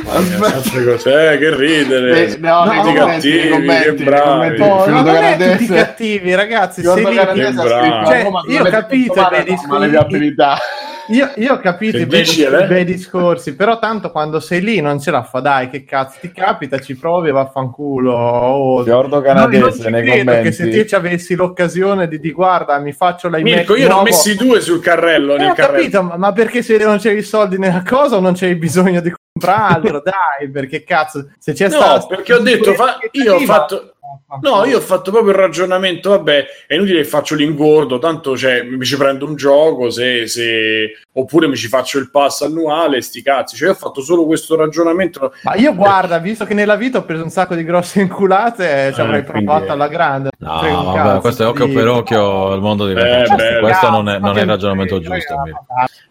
Altre 0.08 0.84
cose, 0.84 1.32
eh, 1.32 1.38
che 1.38 1.50
ridere. 1.82 2.26
Eh, 2.32 2.36
no, 2.38 2.64
No, 2.64 2.72
tutti 2.82 2.92
no, 2.98 3.06
cattivi, 3.06 3.48
commenti, 3.48 3.94
che 3.96 4.04
bravi. 4.04 4.60
Oh, 4.60 4.82
Fiordo 4.82 4.92
ma 4.92 5.12
non 5.12 5.24
è 5.24 5.50
tutti 5.56 5.66
cattivi, 5.66 6.34
ragazzi. 6.34 6.82
Se 6.82 7.00
bravo. 7.00 8.06
Cioè, 8.06 8.22
Roma 8.24 8.42
io 8.48 8.62
ho 8.62 8.68
capito 8.68 9.20
i 9.20 9.26
bei 9.30 9.44
discorsi- 9.44 9.96
abilità. 9.96 10.56
Io, 11.10 11.30
io 11.36 11.54
ho 11.54 11.58
capito 11.58 11.96
i 11.96 12.04
bei, 12.04 12.20
i 12.20 12.84
discorsi, 12.84 13.54
però 13.56 13.78
tanto 13.78 14.10
quando 14.10 14.40
sei 14.40 14.60
lì 14.60 14.82
non 14.82 15.00
ce 15.00 15.10
la 15.10 15.22
fa, 15.22 15.40
dai, 15.40 15.70
che 15.70 15.82
cazzo 15.82 16.18
ti 16.20 16.30
capita, 16.30 16.78
ci 16.80 16.96
provi 16.98 17.30
e 17.30 17.32
vaffanculo. 17.32 18.12
Oh, 18.12 18.84
Fiordo 18.84 19.14
non- 19.14 19.24
Canadese 19.24 19.62
non 19.62 19.72
ci 19.72 19.88
nei 19.88 20.02
credo 20.02 20.24
commenti. 20.26 20.42
che 20.48 20.52
se 20.54 20.68
te 20.68 20.86
ci 20.86 20.94
avessi 20.94 21.34
l'occasione 21.34 22.08
di, 22.08 22.20
di 22.20 22.30
guarda, 22.30 22.78
mi 22.78 22.92
faccio 22.92 23.30
la 23.30 23.38
Mirko, 23.38 23.74
io 23.74 23.88
ne 23.88 23.94
ho 23.94 24.02
messi 24.02 24.36
due 24.36 24.60
sul 24.60 24.82
carrello. 24.82 25.36
Eh, 25.36 25.38
nel 25.38 25.50
ho 25.52 25.54
carrello. 25.54 25.78
capito, 25.78 26.02
ma, 26.02 26.16
ma 26.18 26.32
perché 26.32 26.60
se 26.60 26.76
non 26.76 26.98
c'è 26.98 27.12
i 27.12 27.22
soldi 27.22 27.56
nella 27.56 27.82
cosa 27.88 28.16
o 28.16 28.20
non 28.20 28.34
c'hai 28.34 28.54
bisogno 28.56 29.00
di 29.00 29.10
comprarlo? 29.38 30.02
dai, 30.38 30.50
perché 30.50 30.84
cazzo, 30.84 31.30
se 31.38 31.52
c'è 31.52 31.68
No, 31.68 31.76
stato 31.76 32.06
perché 32.06 32.34
ho 32.34 32.40
detto, 32.40 32.74
fa- 32.74 32.98
io 33.12 33.34
ho 33.34 33.38
fatto- 33.40 33.94
No, 34.40 34.64
io 34.64 34.76
ho 34.78 34.80
fatto 34.80 35.10
proprio 35.10 35.32
il 35.32 35.38
ragionamento, 35.38 36.10
vabbè, 36.10 36.46
è 36.66 36.74
inutile 36.74 37.02
che 37.02 37.08
faccio 37.08 37.34
l'ingordo, 37.34 37.98
tanto 37.98 38.36
cioè, 38.36 38.62
mi 38.62 38.84
ci 38.84 38.96
prendo 38.96 39.26
un 39.26 39.36
gioco, 39.36 39.90
se, 39.90 40.26
se- 40.26 40.92
oppure 41.12 41.48
mi 41.48 41.56
ci 41.56 41.68
faccio 41.68 41.98
il 41.98 42.10
pass 42.10 42.42
annuale, 42.42 43.00
sti 43.00 43.22
cazzi. 43.22 43.56
Cioè, 43.56 43.68
io 43.68 43.74
ho 43.74 43.76
fatto 43.76 44.00
solo 44.02 44.24
questo 44.26 44.54
ragionamento. 44.56 45.32
Ma 45.42 45.54
io 45.56 45.74
guarda, 45.74 46.18
visto 46.18 46.44
che 46.44 46.54
nella 46.54 46.76
vita 46.76 46.98
ho 46.98 47.04
preso 47.04 47.22
un 47.24 47.30
sacco 47.30 47.54
di 47.54 47.64
grosse 47.64 48.00
inculate, 48.00 48.92
ci 48.94 49.00
Eh, 49.00 49.02
avrei 49.02 49.24
quindi- 49.24 49.44
provato 49.44 49.72
alla 49.72 49.88
grande. 49.88 50.30
No, 50.38 50.48
vabbè, 50.60 50.94
cazzo, 50.94 51.20
questo 51.20 51.42
è 51.42 51.46
occhio 51.46 51.66
sì. 51.66 51.72
per 51.72 51.88
occhio, 51.88 52.54
il 52.54 52.60
mondo 52.60 52.86
diventa 52.86 53.32
Eh, 53.34 53.36
beh, 53.36 53.58
Questo 53.60 53.90
non 53.90 54.08
è, 54.08 54.18
non 54.18 54.36
è 54.38 54.42
il 54.42 54.46
ragionamento 54.46 55.00
giusto. 55.00 55.34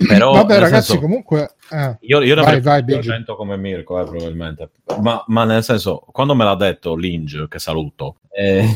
Però, 0.08 0.32
Vabbè, 0.34 0.54
nel 0.54 0.62
ragazzi, 0.62 0.86
senso, 0.92 1.02
comunque. 1.02 1.52
eh. 1.72 1.98
io, 2.02 2.22
io 2.22 2.36
ne 2.36 2.42
Vai, 2.42 2.62
vai, 2.62 2.84
preso 2.84 3.00
Biggio. 3.00 3.12
100 3.12 3.36
come 3.36 3.58
Mirko, 3.58 4.00
eh, 4.00 4.04
probabilmente. 4.06 4.70
Ma, 5.02 5.24
ma 5.28 5.44
nel 5.46 5.64
senso, 5.64 6.04
quando 6.12 6.36
me 6.36 6.44
l'ha 6.44 6.56
detto 6.56 6.96
Linge, 6.96 7.48
che 7.50 7.60
saluto, 7.60 7.87
eh, 8.36 8.68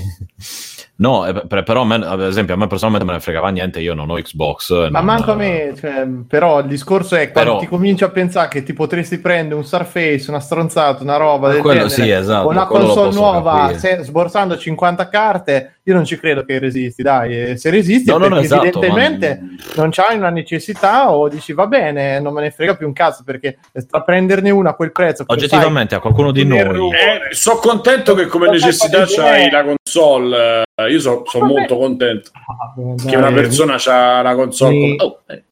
no, 1.02 1.26
eh, 1.26 1.34
per- 1.48 1.64
però 1.64 1.82
a 1.82 1.86
me, 1.86 1.96
ad 1.96 2.22
esempio 2.22 2.54
a 2.54 2.58
me 2.58 2.68
personalmente 2.68 3.08
me 3.08 3.14
ne 3.14 3.20
fregava 3.20 3.50
niente, 3.50 3.80
io 3.80 3.94
non 3.96 4.10
ho 4.10 4.16
Xbox. 4.16 4.70
eh, 4.70 4.90
Ma 4.92 5.00
non- 5.00 5.06
manco 5.06 5.32
a 5.32 5.36
me, 5.36 5.74
cioè, 5.80 6.06
però 6.28 6.60
il 6.60 6.68
discorso 6.68 7.16
è 7.16 7.32
quando 7.32 7.52
Però- 7.52 7.62
ti 7.64 7.68
cominci 7.68 8.04
a 8.04 8.10
pensare 8.10 8.48
che 8.50 8.62
ti 8.64 8.74
potresti 8.74 9.18
prendere 9.20 9.56
un 9.56 9.66
Surface, 9.66 10.30
una 10.30 10.40
stronzata, 10.40 11.02
una 11.04 11.18
roba 11.18 11.50
del 11.50 11.62
Quello 11.62 11.88
genere, 11.88 12.04
sì, 12.04 12.10
esatto, 12.12 12.48
una 12.48 12.66
console 12.68 13.14
nuova 13.14 13.74
se- 13.78 14.00
sborsando 14.04 14.58
50 14.58 15.10
carte, 15.10 15.76
io 15.84 15.96
non 15.96 16.06
ci 16.06 16.18
credo 16.20 16.46
che 16.46 16.60
resisti, 16.60 17.02
dai, 17.02 17.50
e 17.52 17.58
se 17.58 17.72
resisti 17.72 18.12
No, 18.12 18.18
no, 18.18 18.28
no, 18.28 18.38
esatto, 18.40 18.62
evidentemente 18.68 19.42
non 19.76 19.90
c'hai 19.90 20.16
una 20.16 20.30
necessità 20.30 21.12
o 21.12 21.28
dici 21.28 21.54
va 21.54 21.66
bene, 21.66 22.20
non 22.20 22.34
me 22.34 22.42
ne 22.42 22.52
frega 22.52 22.76
più 22.76 22.86
un 22.86 22.94
cazzo 22.94 23.24
perché 23.26 23.58
tra 23.90 24.02
prenderne 24.02 24.52
una 24.52 24.70
a 24.70 24.74
quel 24.76 24.92
prezzo 24.92 25.24
Oggettivamente, 25.26 25.96
a 25.96 26.00
qualcuno 26.00 26.32
di 26.32 26.46
noi, 26.46 26.60
Eh, 26.92 27.34
sono 27.34 27.58
contento 27.58 28.14
che 28.14 28.28
come 28.28 28.46
Ma 28.48 28.52
sai 28.58 28.60
necessità 28.62 29.06
c'hai 29.08 29.50
la 29.50 29.64
console. 29.64 30.62
Eh, 30.92 30.96
Io 30.96 31.24
sono 31.26 31.46
molto 31.46 31.78
contento 31.78 32.30
Ah, 32.34 32.74
che 33.10 33.16
una 33.16 33.32
persona 33.32 33.76
ha 33.84 34.22
la 34.22 34.36
console. 34.36 34.74
Sì. 34.76 34.96
con- 34.98 35.08
Oh, 35.08 35.20
eh. 35.28 35.44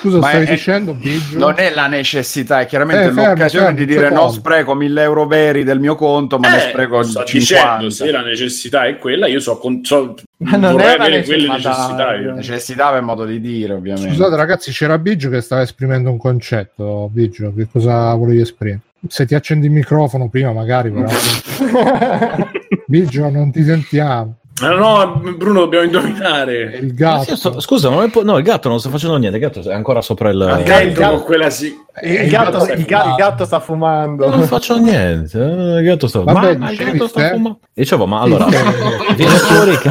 Scusa, 0.00 0.18
Ma 0.18 0.28
stavi 0.28 0.46
è- 0.46 0.50
dicendo, 0.50 0.94
Biggio? 0.94 1.38
Non 1.38 1.54
è 1.58 1.72
la 1.74 1.86
necessità, 1.86 2.60
è 2.60 2.66
chiaramente 2.66 3.04
Eh, 3.04 3.10
l'occasione 3.12 3.66
fermo, 3.66 3.78
di 3.78 3.84
dire 3.86 4.08
no 4.10 4.30
spreco 4.30 4.74
1000 4.74 5.02
euro 5.02 5.26
veri 5.26 5.62
del 5.62 5.78
mio 5.78 5.94
conto, 5.94 6.38
ma 6.38 6.48
ne 6.50 6.56
Eh, 6.56 6.68
spreco 6.70 7.02
sto 7.02 7.22
50. 7.24 7.28
dicendo, 7.76 7.90
se 7.90 8.10
la 8.10 8.22
necessità 8.22 8.86
è 8.86 8.96
quella, 8.96 9.26
io 9.26 9.40
so, 9.40 9.58
con, 9.58 9.84
so 9.84 10.14
Ma 10.38 10.56
non 10.56 10.72
vorrei 10.72 10.94
avere 10.94 11.22
quelle 11.22 11.48
necessità, 11.48 12.14
io. 12.14 12.32
Necessità 12.34 12.90
per 12.92 13.02
modo 13.02 13.24
di 13.26 13.40
dire, 13.40 13.74
ovviamente. 13.74 14.08
Scusate, 14.08 14.36
ragazzi, 14.36 14.70
c'era 14.72 14.96
Biggio 14.98 15.28
che 15.28 15.40
stava 15.42 15.60
esprimendo 15.62 16.10
un 16.10 16.16
concetto. 16.18 17.08
Biggio, 17.12 17.52
che 17.54 17.68
cosa 17.70 18.14
volevi 18.14 18.40
esprimere? 18.40 18.80
Se 19.06 19.26
ti 19.26 19.34
accendi 19.34 19.66
il 19.66 19.72
microfono 19.72 20.28
prima, 20.30 20.52
magari, 20.52 20.90
però. 20.90 21.08
Biggio, 22.86 23.28
non 23.30 23.50
ti 23.52 23.62
sentiamo. 23.64 24.36
Ah, 24.60 24.74
no, 24.74 25.20
Bruno, 25.36 25.60
dobbiamo 25.60 25.84
indovinare. 25.86 26.78
il 26.82 26.94
gatto. 26.94 27.36
sto- 27.36 27.58
scusa, 27.60 27.90
ma 27.90 28.06
po- 28.08 28.22
no, 28.22 28.36
il 28.36 28.44
gatto 28.44 28.68
non 28.68 28.78
sta 28.78 28.90
facendo 28.90 29.16
niente, 29.16 29.38
il 29.38 29.42
gatto 29.42 29.68
è 29.68 29.72
ancora 29.72 30.02
sopra 30.02 30.28
il... 30.28 30.64
Il 30.66 30.86
il 30.88 30.92
gatto 30.92 31.22
quella 31.22 31.50
sì. 31.50 31.74
il, 32.02 32.28
gatto, 32.28 32.64
il 32.72 32.84
ga- 32.84 33.04
il 33.06 33.14
gatto 33.16 33.44
sta 33.44 33.60
fumando. 33.60 34.28
Non 34.28 34.42
faccio 34.46 34.78
niente, 34.78 35.38
eh, 35.40 35.78
il 35.78 35.84
gatto 35.84 36.06
sta, 36.06 36.20
Vabbè, 36.20 36.56
ma, 36.58 36.70
il 36.70 36.76
gatto 36.76 37.08
sta 37.08 37.30
fumando. 37.30 37.60
Dicevo, 37.72 38.06
ma 38.06 38.20
allora 38.20 38.46
viene 39.16 39.36
fuori 39.36 39.78
che 39.78 39.90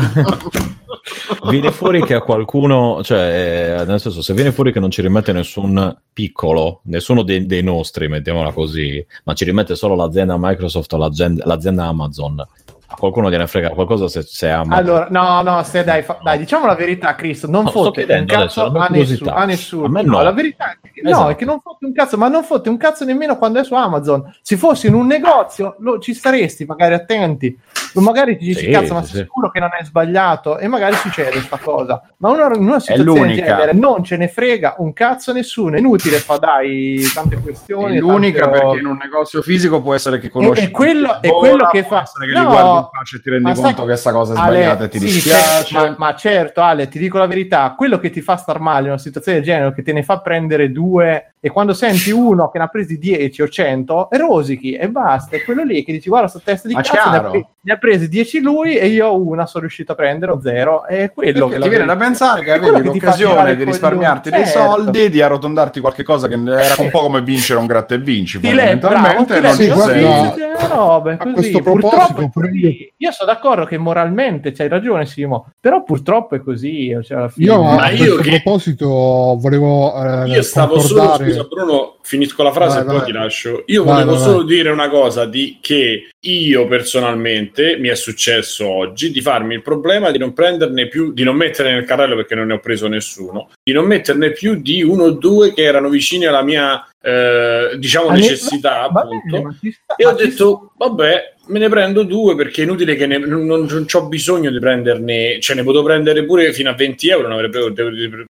viene 1.49 1.71
fuori 1.71 2.03
che 2.03 2.13
a 2.13 2.21
qualcuno, 2.21 3.01
cioè, 3.03 3.79
eh, 3.81 3.85
nel 3.85 3.99
senso, 3.99 4.21
se 4.21 4.33
viene 4.33 4.51
fuori 4.51 4.71
che 4.71 4.79
non 4.79 4.91
ci 4.91 5.01
rimette 5.01 5.33
nessun 5.33 5.95
piccolo, 6.13 6.81
nessuno 6.85 7.23
dei, 7.23 7.45
dei 7.45 7.63
nostri, 7.63 8.07
mettiamola 8.07 8.51
così, 8.51 9.03
ma 9.23 9.33
ci 9.33 9.45
rimette 9.45 9.75
solo 9.75 9.95
l'azienda 9.95 10.35
Microsoft 10.37 10.93
o 10.93 10.97
l'azienda, 10.97 11.43
l'azienda 11.45 11.85
Amazon, 11.85 12.45
a 12.91 12.95
qualcuno 12.97 13.29
gliene 13.31 13.47
frega 13.47 13.69
qualcosa 13.69 14.07
se, 14.09 14.21
se 14.23 14.49
Amazon. 14.49 14.73
Allora, 14.73 15.07
no, 15.09 15.41
no, 15.41 15.63
se 15.63 15.83
dai, 15.83 16.01
fa- 16.03 16.19
dai, 16.21 16.37
diciamo 16.37 16.65
la 16.65 16.75
verità, 16.75 17.15
Cristo, 17.15 17.47
non 17.47 17.63
No, 17.63 17.69
fotte 17.71 18.01
un 18.03 18.25
cazzo 18.25 18.63
adesso, 18.63 18.65
a, 18.65 18.67
nessu- 18.69 18.87
curiosità. 18.87 19.33
a 19.35 19.45
nessuno. 19.45 19.85
A 19.85 19.89
me 19.89 20.01
no. 20.03 20.21
la 20.21 20.31
verità 20.33 20.71
è 20.81 20.89
che, 20.91 21.01
no, 21.01 21.09
Esatto. 21.09 21.29
è 21.29 21.35
che 21.35 21.45
non 21.45 21.59
fotte 21.61 21.85
un 21.85 21.93
cazzo, 21.93 22.17
ma 22.17 22.27
non 22.27 22.43
fotte 22.43 22.69
un 22.69 22.77
cazzo 22.77 23.05
nemmeno 23.05 23.37
quando 23.37 23.59
è 23.59 23.63
su 23.63 23.73
Amazon. 23.75 24.29
Se 24.41 24.57
fossi 24.57 24.87
in 24.87 24.93
un 24.93 25.07
negozio, 25.07 25.75
lo- 25.79 25.99
ci 25.99 26.13
staresti 26.13 26.65
magari 26.65 26.93
attenti. 26.93 27.57
Magari 27.93 28.37
ti 28.37 28.45
dici, 28.45 28.65
Sì, 28.65 28.71
cazzo, 28.71 28.93
ma 28.93 29.03
sì, 29.03 29.11
sei 29.15 29.21
sicuro 29.23 29.51
che 29.51 29.59
non 29.59 29.69
è 29.77 29.83
sbagliato? 29.83 30.57
E 30.57 30.67
magari 30.67 30.95
succede 30.95 31.31
questa 31.31 31.57
cosa. 31.57 32.01
Ma 32.17 32.29
una, 32.29 32.45
in 32.55 32.61
una 32.67 32.79
situazione 32.79 33.27
del 33.35 33.43
genere 33.43 33.73
non 33.73 34.03
ce 34.03 34.15
ne 34.17 34.27
frega 34.29 34.75
un 34.77 34.93
cazzo 34.93 35.31
a 35.31 35.33
nessuno. 35.33 35.75
È 35.75 35.79
inutile 35.79 36.17
fa, 36.19 36.37
dai, 36.37 37.01
tante 37.13 37.37
questioni. 37.41 37.97
È 37.97 37.99
l'unica 37.99 38.43
tante 38.49 38.59
perché 38.59 38.79
in 38.79 38.85
un 38.85 38.97
negozio 38.97 39.41
fisico 39.41 39.81
può 39.81 39.93
essere 39.93 40.19
che 40.19 40.29
conosci 40.29 40.61
E- 40.63 40.65
e 40.67 40.71
quello- 40.71 41.21
è 41.21 41.29
quello 41.29 41.67
che 41.69 41.83
fa- 41.83 42.03
che 42.03 42.31
No, 42.31 42.80
li 42.81 42.87
guardi 42.89 42.89
in 42.89 42.89
faccia 42.91 43.15
e 43.17 43.21
ti 43.21 43.29
rendi 43.29 43.43
ma 43.43 43.53
conto 43.53 43.77
sai- 43.77 43.85
che 43.87 43.95
sta 43.95 44.11
cosa 44.11 44.33
è 44.33 44.37
Ale, 44.37 44.55
sbagliata 44.57 44.83
e 44.83 44.87
ti 44.89 44.99
sì, 44.99 45.05
dispiace. 45.05 45.65
certo, 45.65 45.73
ma, 45.77 45.95
ma 45.97 46.15
certo, 46.15 46.61
Ale, 46.61 46.87
ti 46.87 46.99
dico 46.99 47.17
la 47.17 47.27
verità: 47.27 47.73
quello 47.77 47.99
che 47.99 48.09
ti 48.09 48.21
fa 48.21 48.35
star 48.37 48.59
male 48.59 48.81
in 48.83 48.87
una 48.89 48.97
situazione 48.97 49.37
del 49.39 49.47
genere, 49.47 49.73
che 49.73 49.83
te 49.83 49.93
ne 49.93 50.03
fa 50.03 50.19
prendere 50.19 50.71
due, 50.71 51.33
e 51.39 51.49
quando 51.49 51.73
senti 51.73 52.11
uno 52.11 52.49
che 52.49 52.57
ne 52.57 52.63
ha 52.65 52.67
presi 52.67 52.97
10 52.97 53.41
o 53.41 53.47
100, 53.47 54.07
rosichi 54.11 54.73
e 54.73 54.89
basta. 54.89 55.35
È 55.35 55.43
quello 55.43 55.63
lì 55.63 55.83
che 55.83 55.91
dici: 55.91 56.09
Guarda, 56.09 56.27
sto 56.27 56.41
testa 56.43 56.67
di 56.67 56.73
Ma 56.73 56.81
cazzo, 56.81 57.09
ne 57.09 57.17
ha, 57.17 57.29
pre- 57.29 57.45
ne 57.61 57.73
ha 57.73 57.77
presi 57.77 58.07
10 58.09 58.39
lui 58.41 58.75
e 58.77 58.87
io 58.87 59.15
una 59.25 59.45
sono 59.45 59.61
riuscito 59.63 59.91
a 59.91 59.95
prendere 59.95 60.31
o 60.31 60.41
zero. 60.41 60.85
È 60.85 61.11
quello 61.11 61.47
Perché 61.47 61.55
che 61.57 61.61
ti 61.63 61.69
viene 61.69 61.85
da 61.85 61.95
pensare 61.95 62.43
che 62.43 62.51
avevi 62.51 62.83
l'occasione 62.83 63.55
di 63.55 63.63
risparmiarti 63.63 64.29
dei 64.29 64.45
Certo. 64.45 64.59
soldi, 64.71 65.09
di 65.09 65.21
arrotondarti 65.21 65.79
qualche 65.79 66.03
cosa 66.03 66.27
che 66.27 66.33
era 66.35 66.75
un 66.77 66.89
po' 66.89 67.01
come 67.01 67.21
vincere 67.21 67.59
un 67.59 67.65
gratta 67.65 67.95
e 67.95 67.99
vinci. 67.99 68.39
Ti 68.39 68.53
le- 68.53 68.77
bravo, 68.77 68.95
fondamentalmente 68.97 69.33
ti 69.35 69.41
non 69.41 69.53
sì, 69.53 69.63
ci 69.63 69.71
guarda, 69.71 69.93
sei. 69.93 70.01
leggi 70.03 70.35
delle 70.39 70.67
robe, 70.67 71.11
a 71.13 71.17
così. 71.17 71.33
questo 71.33 71.59
Purtroppo 71.61 71.89
proposito, 71.89 72.21
è 72.21 72.29
pure 72.29 72.49
io 72.97 73.11
sono 73.11 73.31
d'accordo 73.31 73.65
che 73.65 73.77
moralmente 73.77 74.51
c'hai 74.51 74.67
ragione, 74.67 75.05
Simo, 75.05 75.51
però 75.59 75.83
purtroppo 75.83 76.35
è 76.35 76.41
così. 76.41 76.95
Cioè, 77.03 77.17
alla 77.17 77.29
fine- 77.29 77.45
Io 77.51 77.61
Ma 77.63 77.83
a 77.83 77.91
io 77.91 78.15
che- 78.17 78.29
proposito 78.41 79.37
volevo 79.39 79.93
eh, 79.95 80.27
Io 80.29 80.41
stavo 80.41 80.79
solo, 80.79 80.99
concordare- 81.01 81.31
scusa 81.31 81.43
Bruno, 81.47 81.95
finisco 82.01 82.43
la 82.43 82.51
frase 82.51 82.75
Vai, 82.77 82.83
e 82.83 82.85
poi 82.87 82.95
vai. 82.97 83.05
ti 83.05 83.11
lascio. 83.11 83.63
Io 83.67 83.83
Vai, 83.83 83.93
volevo 83.93 84.11
vai, 84.11 84.21
solo 84.21 84.37
vai. 84.37 84.45
dire 84.45 84.69
una 84.69 84.89
cosa 84.89 85.25
di 85.25 85.57
che 85.61 86.09
io 86.23 86.67
personalmente 86.67 87.77
mi 87.79 87.87
è 87.89 87.95
successo 87.95 88.67
oggi 88.67 89.11
di 89.11 89.21
farmi 89.21 89.55
il 89.55 89.61
problema 89.61 90.11
di 90.11 90.17
non 90.17 90.33
prenderne 90.33 90.87
più, 90.87 91.13
di 91.13 91.23
non 91.23 91.35
mettere 91.35 91.71
nel 91.71 91.85
carrello 91.85 92.15
perché 92.15 92.35
non 92.35 92.47
ne 92.47 92.53
ho 92.53 92.59
preso 92.59 92.87
nessuno, 92.87 93.49
di 93.63 93.73
non 93.73 93.85
metterne 93.85 94.31
più 94.31 94.55
di 94.61 94.83
uno 94.83 95.03
o 95.05 95.11
due 95.11 95.53
che 95.53 95.63
erano 95.63 95.89
vicini 95.89 96.25
alla 96.25 96.43
mia 96.43 96.85
eh, 97.03 97.75
diciamo 97.79 98.09
ne- 98.11 98.19
necessità 98.19 98.83
appunto. 98.83 99.41
bene, 99.41 99.57
E 99.95 100.05
ho 100.05 100.11
detto, 100.13 100.71
vabbè, 100.77 101.33
me 101.47 101.59
ne 101.59 101.69
prendo 101.69 102.03
due 102.03 102.35
perché 102.35 102.61
è 102.61 102.65
inutile 102.65 102.95
che 102.95 103.07
ne, 103.07 103.17
non, 103.17 103.45
non 103.45 103.85
ho 103.91 104.07
bisogno 104.07 104.51
di 104.51 104.59
prenderne, 104.59 105.39
cioè 105.39 105.55
ne 105.55 105.63
potevo 105.63 105.83
prendere 105.83 106.23
pure 106.25 106.53
fino 106.53 106.69
a 106.69 106.73
20 106.73 107.09
euro, 107.09 107.27
ne 107.27 107.33
avrei 107.33 107.49
preso 107.49 107.73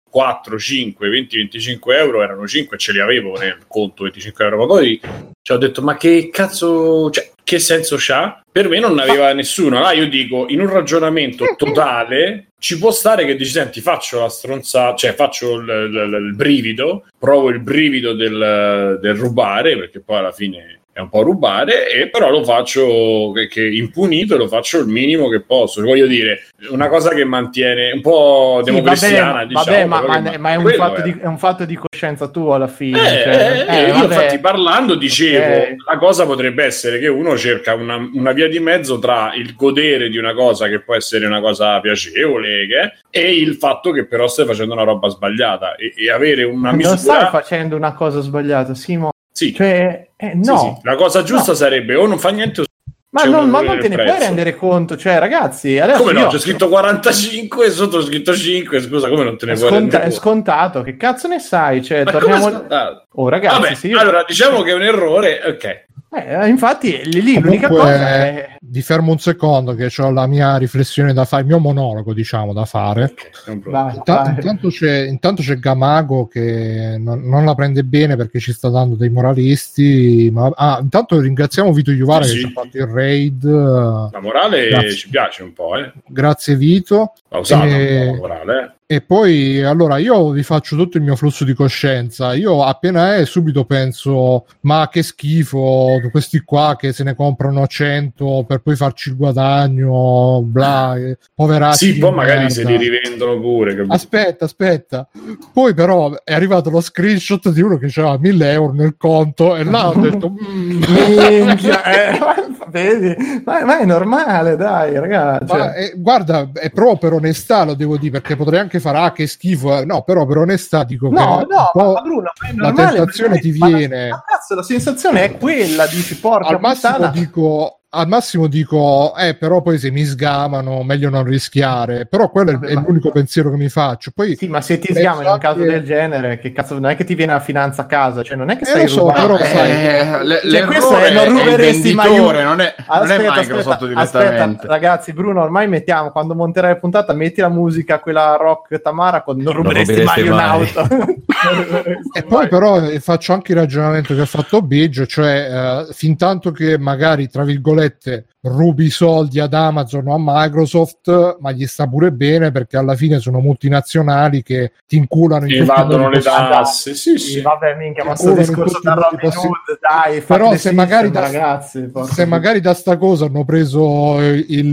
4, 0.10 0.58
5, 0.60 1.10
20, 1.10 1.38
25 1.38 1.98
euro, 1.98 2.22
erano 2.24 2.48
5 2.48 2.78
ce 2.78 2.92
li 2.92 3.00
avevo 3.00 3.38
nel 3.38 3.58
conto 3.68 4.04
25 4.04 4.44
euro, 4.44 4.58
ma 4.58 4.66
poi 4.66 5.00
cioè, 5.44 5.58
ho 5.58 5.60
detto, 5.60 5.82
ma 5.82 5.98
che 5.98 6.30
cazzo, 6.32 7.10
cioè, 7.10 7.32
che 7.44 7.58
senso 7.60 7.96
c'ha? 7.98 8.42
Per 8.52 8.70
me 8.70 8.80
non 8.80 9.00
aveva 9.00 9.34
nessuno. 9.34 9.78
Allora 9.78 9.94
io 9.94 10.08
dico, 10.08 10.46
in 10.50 10.60
un 10.62 10.70
ragionamento 10.70 11.56
totale, 11.58 12.48
ci 12.60 12.78
può 12.78 12.92
stare 12.92 13.26
che 13.26 13.36
dici, 13.36 13.52
senti, 13.52 13.82
faccio 13.82 14.20
la 14.20 14.30
stronzata, 14.30 14.96
cioè 14.96 15.14
faccio 15.16 15.56
il, 15.56 15.68
il- 15.68 16.24
il 16.28 16.36
brivido, 16.36 17.06
provo 17.18 17.50
il 17.50 17.60
brivido 17.60 18.14
del, 18.14 19.00
del 19.02 19.16
rubare, 19.16 19.76
perché 19.78 20.00
poi 20.02 20.18
alla 20.18 20.32
fine 20.32 20.81
è 20.94 21.00
un 21.00 21.10
po' 21.10 21.22
rubare, 21.22 21.90
e 21.90 22.10
però 22.10 22.30
lo 22.30 22.44
faccio 22.44 23.32
che, 23.34 23.48
che 23.48 23.66
impunito 23.66 24.36
e 24.36 24.38
lo 24.38 24.48
faccio 24.48 24.80
il 24.80 24.88
minimo 24.88 25.30
che 25.30 25.40
posso. 25.42 25.82
Voglio 25.82 26.06
dire, 26.08 26.48
una 26.70 26.90
cosa 26.90 27.10
che 27.14 27.24
mantiene 27.24 27.92
un 27.92 28.02
po' 28.02 28.62
Sì, 28.64 28.72
democristiana, 28.72 29.32
vabbè, 29.32 29.46
diciamo. 29.48 29.66
vabbè, 29.66 29.86
ma, 29.86 30.02
ma- 30.20 30.38
ma 30.38 30.52
è, 30.52 30.56
un 30.56 31.02
di, 31.04 31.20
è 31.22 31.26
un 31.28 31.38
fatto 31.38 31.66
di 31.66 31.76
coscienza 31.76 32.28
tuo 32.28 32.54
alla 32.54 32.68
fine. 32.68 33.00
eh, 33.00 33.24
cioè, 33.24 33.66
eh, 33.70 33.78
eh, 33.86 33.88
io 33.90 34.04
infatti 34.04 34.40
parlando 34.40 34.96
dicevo 34.96 35.40
Ok. 35.62 35.76
la 35.88 35.98
cosa 35.98 36.26
potrebbe 36.26 36.64
essere 36.66 37.00
che 37.00 37.08
uno 37.08 37.38
cerca 37.38 37.74
una, 37.74 37.96
una 38.14 38.32
via 38.34 38.48
di 38.50 38.60
mezzo 38.60 39.00
tra 39.00 39.32
il 39.36 39.56
godere 39.56 40.10
di 40.10 40.18
una 40.18 40.34
cosa 40.34 40.68
che 40.68 40.80
può 40.82 40.96
essere 40.96 41.26
una 41.26 41.40
cosa 41.40 41.80
piacevole 41.80 42.68
che- 42.68 42.94
e 43.10 43.36
il 43.36 43.56
fatto 43.56 43.92
che 43.92 44.06
però 44.06 44.28
stai 44.28 44.46
facendo 44.46 44.74
una 44.74 44.84
roba 44.84 45.08
sbagliata 45.10 45.76
e, 45.76 45.94
e 45.96 46.12
avere 46.12 46.44
una 46.44 46.70
non 46.70 46.78
misura 46.78 46.98
stai 46.98 47.28
facendo 47.30 47.76
una 47.76 47.94
cosa 47.94 48.20
sbagliata, 48.22 48.74
Simo. 48.76 49.11
Sì, 49.46 49.54
Cioè, 49.56 50.08
eh, 50.16 50.32
sì, 50.42 50.50
no. 50.50 50.58
sì. 50.58 50.88
la 50.88 50.96
cosa 50.96 51.24
giusta 51.24 51.52
No. 51.52 51.58
sarebbe 51.58 51.96
o 51.96 52.06
non 52.06 52.20
fa 52.20 52.30
niente 52.30 52.62
o 52.62 52.66
Ma, 53.14 53.24
non, 53.24 53.50
ma 53.50 53.60
non 53.62 53.78
te 53.80 53.90
ne 53.90 53.96
puoi 53.96 54.20
rendere 54.20 54.56
conto, 54.56 54.96
cioè, 54.96 55.20
ragazzi, 55.20 55.78
adesso 55.80 56.00
come 56.00 56.14
no 56.14 56.20
io- 56.22 56.28
c'è 56.28 56.40
scritto 56.40 56.70
45 56.70 57.66
e 57.66 57.70
sotto 57.70 57.98
c'è 58.00 58.06
scritto 58.06 58.34
5 58.34 58.80
scusa 58.82 59.10
come 59.10 59.24
non 59.26 59.38
te 59.38 59.46
ne 59.48 59.52
è, 59.52 59.56
puoi 59.58 59.68
sconta- 59.70 59.98
rendere 59.98 60.04
è 60.04 60.06
conto 60.06 60.22
scontato, 60.22 60.82
che 60.82 60.96
cazzo 60.96 61.28
ne 61.28 61.40
sai? 61.40 61.84
Cioè, 61.84 62.06
torniamo... 62.06 62.48
è? 62.68 63.06
Oh, 63.16 63.28
ragazzi, 63.28 63.60
Vabbè, 63.62 63.76
se 63.76 63.88
io- 63.88 64.00
allora 64.00 64.24
diciamo 64.26 64.62
che 64.62 64.72
è 64.72 64.74
un 64.76 64.84
errore 64.84 65.42
ok 65.46 65.86
Eh, 66.14 66.48
infatti, 66.50 67.02
lì, 67.06 67.22
lì 67.22 67.40
l'unica 67.40 67.70
Comunque, 67.70 67.92
cosa 67.94 68.06
è... 68.16 68.58
vi 68.64 68.82
fermo 68.82 69.14
un 69.14 69.20
secondo 69.20 69.74
che 69.76 69.90
ho 69.98 70.12
la 70.12 70.28
mia 70.28 70.58
riflessione 70.58 71.14
da 71.14 71.24
fare, 71.24 71.44
il 71.44 71.48
mio 71.48 71.60
monologo 71.60 72.14
diciamo 72.14 72.52
da 72.52 72.66
fare. 72.66 73.14
Vai, 73.46 73.96
Inta- 73.96 74.24
vai. 74.24 74.34
intanto, 74.36 74.68
c'è, 74.68 75.04
intanto 75.04 75.42
c'è 75.42 75.56
Gamago 75.58 76.28
che 76.28 76.98
non, 77.00 77.22
non 77.22 77.46
la 77.46 77.56
prende 77.56 77.86
bene 77.86 78.18
perché 78.18 78.40
ci 78.40 78.52
sta 78.52 78.68
dando 78.68 78.96
dei 78.96 79.10
moralisti. 79.10 80.30
Ma, 80.34 80.52
ah, 80.54 80.80
intanto 80.82 81.18
ringraziamo 81.18 81.72
Vito 81.72 81.92
Iuvara 81.92 82.26
Sì, 82.26 82.34
che 82.34 82.40
sì. 82.40 82.46
ci 82.46 82.52
ha 82.54 82.62
fatto 82.62 82.78
il 82.78 82.88
raid. 82.88 83.44
la 83.46 84.20
morale 84.22 84.68
Grazie. 84.68 84.92
ci 84.92 85.10
piace 85.10 85.44
un 85.44 85.54
po' 85.54 85.78
eh 85.78 85.94
Grazie 86.08 86.56
Vito. 86.58 87.14
Eh, 87.30 87.38
un 87.38 87.44
po' 87.44 88.28
la 88.28 88.36
morale 88.36 88.64
eh. 88.64 88.72
E 88.92 89.00
poi 89.00 89.64
allora 89.64 90.00
io 90.00 90.32
vi 90.32 90.44
faccio 90.44 90.76
tutto 90.76 90.98
il 90.98 91.04
mio 91.04 91.16
flusso 91.16 91.46
di 91.46 91.54
coscienza. 91.54 92.34
Io 92.34 92.62
appena 92.66 93.16
è 93.16 93.24
subito 93.24 93.64
penso: 93.64 94.46
ma 94.64 94.90
che 94.92 95.02
schifo, 95.02 96.02
questi 96.12 96.42
qua 96.42 96.76
che 96.78 96.92
se 96.92 97.06
ne 97.06 97.16
comprano 97.16 97.66
100 97.66 98.44
per 98.46 98.60
poi 98.60 98.76
farci 98.76 99.08
il 99.08 99.16
guadagno, 99.16 100.42
bla, 100.44 100.98
eh, 100.98 101.18
poveracci. 101.34 101.94
sì 101.94 101.98
poi 102.00 102.12
magari 102.12 102.40
merda. 102.40 102.54
se 102.54 102.66
li 102.66 102.76
rivendono 102.76 103.40
pure 103.40 103.76
capito? 103.78 103.94
Aspetta, 103.94 104.44
aspetta. 104.44 105.08
Poi 105.54 105.74
però 105.74 106.12
è 106.26 106.34
arrivato 106.34 106.70
lo 106.70 106.82
screenshot 106.82 107.50
di 107.50 107.62
uno 107.62 107.78
che 107.78 107.90
aveva 107.96 108.18
1000 108.18 108.52
euro 108.52 108.74
nel 108.74 108.96
conto 108.98 109.56
e 109.56 109.64
là 109.64 109.88
ho 109.88 109.94
detto... 110.02 110.32
"Mm, 110.32 110.82
Minchia, 111.46 111.84
eh, 111.86 112.20
vedi? 112.68 113.16
Ma, 113.46 113.64
ma 113.64 113.80
è 113.80 113.86
normale, 113.86 114.58
dai, 114.58 115.00
ragazzi. 115.00 115.46
ma, 115.46 115.60
Cioè, 115.60 115.80
eh, 115.80 115.94
guarda, 115.96 116.50
è 116.54 116.70
proprio 116.72 116.98
per 116.98 117.14
onestà 117.14 117.64
lo 117.64 117.74
devo 117.74 117.96
dire, 117.96 118.12
perché 118.12 118.36
potrei 118.36 118.60
anche 118.60 118.80
fare 118.82 118.98
ah 118.98 119.12
che 119.14 119.26
schifo. 119.28 119.78
eh. 119.78 119.86
No, 119.86 120.02
però 120.04 120.26
per 120.26 120.38
onestà 120.40 120.84
dico 120.84 121.08
no, 121.10 121.46
no, 121.50 121.72
ma 121.74 122.02
Bruno, 122.02 122.32
ma 122.42 122.48
è 122.50 122.54
la 122.54 122.68
normale, 122.68 122.96
tentazione 122.98 123.40
ti 123.40 123.52
ma 123.58 123.70
la- 123.70 123.78
viene. 123.78 124.10
ma 124.10 124.24
cazzo, 124.26 124.56
la 124.56 124.64
sensazione 124.64 125.24
è 125.24 125.38
quella, 125.38 125.86
dici, 125.88 126.18
porca 126.20 126.48
al 126.50 126.60
massimo 126.60 126.94
puttana. 126.96 127.12
dico 127.12 127.81
al 127.94 128.08
massimo 128.08 128.48
dico 128.48 129.14
eh 129.18 129.36
però 129.36 129.62
poi 129.62 129.78
se 129.78 129.92
mi 129.92 130.04
sgamano 130.06 130.82
meglio 130.84 131.10
non 131.10 131.24
rischiare 131.26 132.06
però 132.06 132.30
quello 132.30 132.52
è, 132.52 132.54
Vabbè, 132.54 132.68
è 132.68 132.74
ma- 132.76 132.84
l'unico 132.88 133.12
pensiero 133.12 133.50
che 133.52 133.58
mi 133.58 133.68
faccio 133.68 134.12
poi 134.16 134.36
Sì, 134.38 134.48
ma 134.48 134.62
se 134.62 134.80
ti 134.80 134.88
Penso 134.94 135.02
sgama 135.02 135.22
in 135.24 135.28
un 135.28 135.38
caso 135.40 135.60
anche- 135.60 135.72
del 135.72 135.84
genere, 135.84 136.40
che 136.40 136.52
cazzo, 136.54 136.76
non 136.76 136.90
è 136.90 136.96
che 136.96 137.04
ti 137.04 137.16
viene 137.16 137.34
la 137.34 137.40
finanza 137.42 137.82
a 137.82 137.86
casa, 137.86 138.24
cioè 138.24 138.38
non 138.38 138.50
è 138.50 138.56
che 138.56 138.64
Eh, 138.64 138.66
stai 138.68 138.82
lo 138.84 138.88
so, 138.88 139.00
rubando. 139.02 139.36
però 139.36 139.38
sai- 139.46 139.72
Eh, 139.72 140.24
le- 140.24 140.40
Cioè, 140.50 140.66
questo 140.66 140.98
l'errore 140.98 141.08
è- 141.10 141.14
non 141.30 141.38
ruberesti 141.40 141.94
mai 141.94 142.18
un- 142.20 142.26
non 142.26 142.62
è, 142.62 142.76
non 142.88 143.12
è 143.12 143.18
Microsoft 143.20 143.84
aspetta, 143.96 144.24
direttamente. 144.24 144.68
ragazzi, 144.68 145.12
Bruno, 145.14 145.42
ormai 145.42 145.68
mettiamo 145.68 146.12
quando 146.12 146.34
monterai 146.34 146.72
la 146.72 146.80
puntata, 146.80 147.14
metti 147.14 147.42
la 147.42 147.50
musica, 147.50 148.00
quella 148.00 148.38
rock 148.40 148.82
Tamara, 148.82 149.22
con 149.22 149.38
non 149.38 149.54
ruberesti, 149.54 149.96
ruberesti 150.00 150.30
mai, 150.30 150.30
mai. 150.30 150.70
un'auto. 150.74 150.88
E 152.14 152.24
poi 152.24 152.48
però 152.48 152.82
eh, 152.82 153.00
faccio 153.00 153.34
anche 153.34 153.54
il 153.54 153.58
ragionamento 153.60 154.14
che 154.14 154.22
ha 154.22 154.26
fatto 154.26 154.62
Biggio, 154.62 155.06
cioè 155.06 155.86
eh, 155.88 155.94
fin 155.94 156.18
tanto 156.18 156.52
che 156.52 156.78
magari 156.78 157.30
tra 157.30 157.44
virgolette 157.44 158.26
rubi 158.42 158.86
i 158.86 158.90
soldi 158.90 159.40
ad 159.40 159.54
Amazon 159.54 160.08
o 160.08 160.16
a 160.16 160.18
Microsoft, 160.20 161.38
ma 161.40 161.52
gli 161.52 161.66
sta 161.68 161.88
pure 161.88 162.12
bene 162.12 162.52
perché 162.52 162.76
alla 162.78 162.96
fine 162.96 163.20
sono 163.20 163.40
multinazionali 163.40 164.42
che 164.44 164.72
ti 164.88 164.98
inculano 164.98 165.46
in 165.46 165.62
evadono 165.62 166.10
le 166.10 166.22
tasse 166.22 166.94
sì 166.96 167.18
Sì, 167.18 167.32
sì. 167.34 167.42
vabbè, 167.42 167.76
minchia, 167.76 168.04
ma 168.04 168.16
sto 168.16 168.34
discorso 168.34 168.80
da 168.82 168.94
Robin 168.94 169.20
possibili. 169.20 169.48
Hood, 169.68 169.80
dai, 169.80 170.22
Però 170.22 170.56
se 170.56 170.72
magari 170.74 171.12
da- 171.12 171.20
ragazzi, 171.22 171.92
se 172.12 172.26
magari 172.26 172.60
da 172.62 172.74
sta 172.74 172.98
cosa 172.98 173.26
hanno 173.26 173.46
preso 173.46 174.20
eh, 174.20 174.46
il 174.50 174.70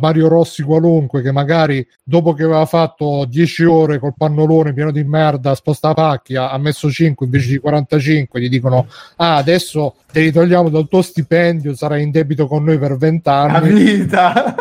Mario 0.00 0.28
Rossi 0.28 0.62
qualunque 0.62 1.22
che 1.22 1.32
magari 1.32 1.86
dopo 2.02 2.32
che 2.32 2.44
aveva 2.44 2.64
fatto 2.66 3.24
10 3.28 3.64
ore 3.64 3.98
col 3.98 4.14
pannolone 4.16 4.72
pieno 4.72 4.90
di 4.90 5.04
merda 5.04 5.54
sposta 5.54 5.92
pacchi 6.10 6.36
ha 6.36 6.50
ha 6.50 6.58
messo 6.58 6.90
5 6.90 7.26
invece 7.26 7.48
di 7.48 7.58
45 7.58 8.40
gli 8.40 8.48
dicono 8.48 8.86
ah 9.16 9.36
adesso 9.36 9.94
te 10.12 10.20
li 10.20 10.32
togliamo 10.32 10.68
dal 10.68 10.88
tuo 10.88 11.02
stipendio 11.02 11.74
sarai 11.74 12.02
in 12.02 12.10
debito 12.10 12.46
con 12.46 12.64
noi 12.64 12.78
per 12.78 12.96
20 12.96 13.28
la 13.28 13.42
anni 13.42 13.72
vita. 13.72 14.54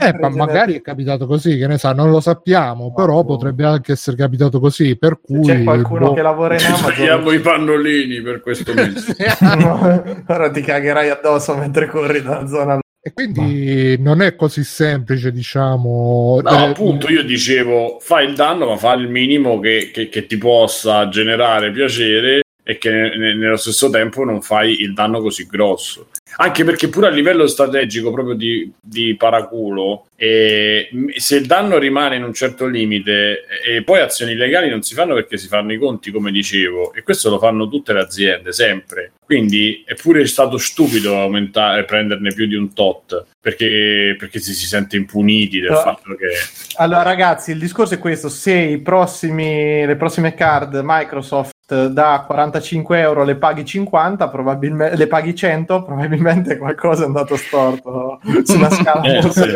eh, 0.00 0.18
ma 0.18 0.28
magari 0.30 0.74
è 0.74 0.80
capitato 0.80 1.26
così 1.26 1.56
che 1.56 1.66
ne 1.66 1.78
sa 1.78 1.92
non 1.92 2.10
lo 2.10 2.20
sappiamo 2.20 2.92
però 2.92 3.24
potrebbe 3.24 3.64
anche 3.64 3.92
essere 3.92 4.16
capitato 4.16 4.58
così 4.58 4.96
per 4.96 5.20
cui 5.22 5.42
c'è 5.42 5.62
qualcuno 5.62 6.08
boh. 6.08 6.14
che 6.14 6.22
lavora 6.22 6.54
in 6.54 6.60
ci 6.60 6.66
Amazon 6.66 6.94
togliamo 6.94 7.32
i 7.32 7.38
pannolini 7.40 8.20
per 8.22 8.40
questo 8.40 8.72
mese. 8.74 9.14
Ora 10.26 10.50
ti 10.50 10.62
cagherai 10.62 11.10
addosso 11.10 11.54
mentre 11.56 11.86
corri 11.86 12.22
dalla 12.22 12.46
zona 12.46 12.78
e 13.02 13.12
quindi 13.14 13.98
non 13.98 14.20
è 14.20 14.36
così 14.36 14.62
semplice 14.62 15.32
diciamo 15.32 16.40
No, 16.42 16.50
eh, 16.50 16.64
appunto, 16.68 17.08
io 17.10 17.22
dicevo, 17.22 17.98
fai 18.00 18.26
il 18.28 18.34
danno, 18.34 18.66
ma 18.68 18.76
fai 18.76 19.00
il 19.00 19.08
minimo 19.08 19.58
che, 19.58 19.90
che- 19.92 20.08
che 20.08 20.26
ti 20.26 20.36
possa 20.36 21.08
generare 21.08 21.70
piacere 21.72 22.42
e 22.70 22.78
che 22.78 22.88
ne- 22.90 23.34
nello 23.34 23.56
stesso 23.56 23.90
tempo 23.90 24.24
non 24.24 24.42
fai 24.42 24.80
il 24.82 24.94
danno 24.94 25.20
così 25.20 25.44
grosso. 25.46 26.10
Anche 26.36 26.62
perché 26.62 26.88
pure 26.88 27.08
a 27.08 27.10
livello 27.10 27.48
strategico, 27.48 28.12
proprio 28.12 28.36
di, 28.36 28.70
di 28.80 29.16
paraculo, 29.16 30.06
eh, 30.14 30.88
se 31.16 31.36
il 31.36 31.46
danno 31.46 31.78
rimane 31.78 32.14
in 32.14 32.22
un 32.22 32.32
certo 32.32 32.66
limite 32.66 33.44
eh, 33.64 33.76
e 33.76 33.82
poi 33.82 33.98
azioni 33.98 34.36
legali 34.36 34.68
non 34.70 34.82
si 34.82 34.94
fanno 34.94 35.14
perché 35.14 35.36
si 35.36 35.48
fanno 35.48 35.72
i 35.72 35.78
conti, 35.78 36.12
come 36.12 36.30
dicevo, 36.30 36.92
e 36.94 37.02
questo 37.02 37.28
lo 37.28 37.40
fanno 37.40 37.68
tutte 37.68 37.92
le 37.92 38.00
aziende, 38.02 38.52
sempre. 38.52 39.14
Quindi 39.24 39.82
è 39.84 39.94
pure 39.94 40.24
stato 40.26 40.56
stupido 40.56 41.18
aumentare, 41.20 41.84
prenderne 41.84 42.32
più 42.32 42.46
di 42.46 42.54
un 42.54 42.72
tot, 42.72 43.26
perché, 43.40 44.14
perché 44.16 44.38
si, 44.38 44.54
si 44.54 44.66
sente 44.66 44.96
impuniti 44.96 45.58
del 45.58 45.70
No. 45.70 45.78
fatto 45.78 46.14
che... 46.14 46.28
Allora, 46.76 47.02
ragazzi, 47.02 47.50
il 47.50 47.58
discorso 47.58 47.94
è 47.94 47.98
questo: 47.98 48.28
se 48.28 48.54
i 48.54 48.78
prossimi, 48.78 49.84
le 49.84 49.96
prossime 49.96 50.34
card 50.34 50.80
Microsoft 50.84 51.58
da 51.74 52.24
45 52.26 52.98
euro 52.98 53.24
le 53.24 53.36
paghi 53.36 53.64
50, 53.64 54.28
probabilmente 54.28 54.96
le 54.96 55.06
paghi 55.06 55.34
100, 55.34 55.82
probabilmente 55.84 56.56
qualcosa 56.58 57.02
è 57.02 57.06
andato 57.06 57.36
storto 57.36 58.20
sulla 58.44 58.70
scala 58.70 59.02
Eh, 59.02 59.22
sì. 59.30 59.54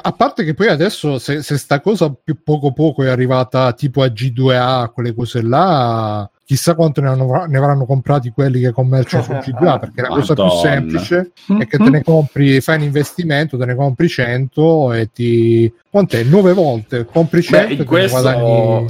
a 0.00 0.12
parte 0.12 0.44
che 0.44 0.54
poi 0.54 0.68
adesso 0.68 1.18
se, 1.18 1.42
se 1.42 1.58
sta 1.58 1.80
cosa 1.80 2.12
più 2.12 2.42
poco 2.42 2.72
poco 2.72 3.02
è 3.04 3.08
arrivata 3.08 3.72
tipo 3.72 4.02
a 4.02 4.06
G2A, 4.06 4.90
quelle 4.92 5.14
cose 5.14 5.42
là, 5.42 6.28
chissà 6.44 6.74
quanto 6.74 7.00
ne, 7.02 7.08
hanno- 7.08 7.44
ne 7.46 7.58
avranno 7.58 7.84
comprati 7.84 8.30
quelli 8.30 8.60
che 8.60 8.72
commerciano 8.72 9.22
su 9.22 9.32
G2A, 9.50 9.78
perché 9.78 10.00
la 10.00 10.08
cosa 10.08 10.34
più 10.34 10.48
semplice 10.48 11.32
è 11.58 11.66
che 11.66 11.76
te 11.76 11.90
ne 11.90 12.02
compri, 12.02 12.60
fai 12.60 12.76
un 12.76 12.84
investimento, 12.84 13.58
te 13.58 13.66
ne 13.66 13.74
compri 13.74 14.08
100 14.08 14.92
e 14.94 15.10
ti... 15.12 15.72
Quant'è? 15.90 16.22
9 16.22 16.52
volte, 16.54 17.04
compri 17.04 17.42
100 17.42 17.66
Beh, 17.74 17.82
e 17.82 17.84
questo, 17.84 18.20
guadagni 18.20 18.86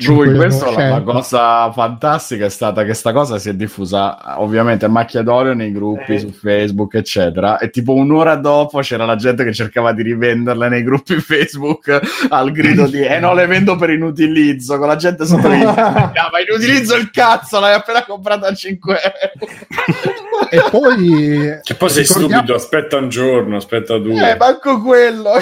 Giù, 0.00 0.22
in 0.22 0.30
5, 0.30 0.36
questo 0.36 0.64
la, 0.64 0.70
la 0.70 0.76
100. 0.96 1.12
cosa 1.12 1.72
fantastica 1.72 2.44
è 2.46 2.48
stata 2.48 2.84
che 2.84 2.94
sta 2.94 3.12
cosa 3.12 3.38
si 3.38 3.50
è 3.50 3.54
diffusa 3.54 4.40
ovviamente 4.40 4.86
a 4.86 4.88
macchia 4.88 5.22
d'olio 5.22 5.52
nei 5.54 5.70
gruppi 5.72 6.14
Eh. 6.14 6.18
su 6.20 6.30
Facebook, 6.32 6.94
eccetera. 6.94 7.58
E 7.58 7.70
tipo 7.70 7.92
un'ora 7.94 8.36
dopo 8.36 8.80
c'era 8.80 9.04
la 9.04 9.16
gente 9.16 9.44
che 9.44 9.52
cercava 9.52 9.92
di 9.92 10.02
rivenderle 10.02 10.68
nei 10.68 10.82
gruppi 10.82 11.20
Facebook 11.20 12.00
al 12.30 12.50
grido 12.50 12.86
di 12.86 13.02
eh 13.02 13.18
no, 13.18 13.34
le 13.34 13.46
vendo 13.46 13.76
per 13.76 13.90
inutilizzo. 13.90 14.78
Con 14.78 14.88
la 14.88 14.96
gente 14.96 15.26
sotto 15.26 15.48
gli 15.50 15.58
diceva, 15.60 16.12
ma 16.32 16.40
inutilizzo 16.48 16.96
il 16.96 17.10
cazzo, 17.10 17.60
l'hai 17.60 17.74
appena 17.74 18.04
comprata 18.04 18.46
a 18.48 18.54
5 18.54 18.98
euro. 19.02 20.48
E 20.50 20.62
poi... 20.70 21.58
Che 21.62 21.74
poi 21.74 21.88
sei 21.90 22.02
ricordiamo- 22.04 22.32
stupido, 22.34 22.54
aspetta 22.54 22.96
un 22.96 23.08
giorno, 23.08 23.56
aspetta 23.56 23.98
due. 23.98 24.30
Eh, 24.32 24.36
manco 24.36 24.80
quello. 24.80 25.32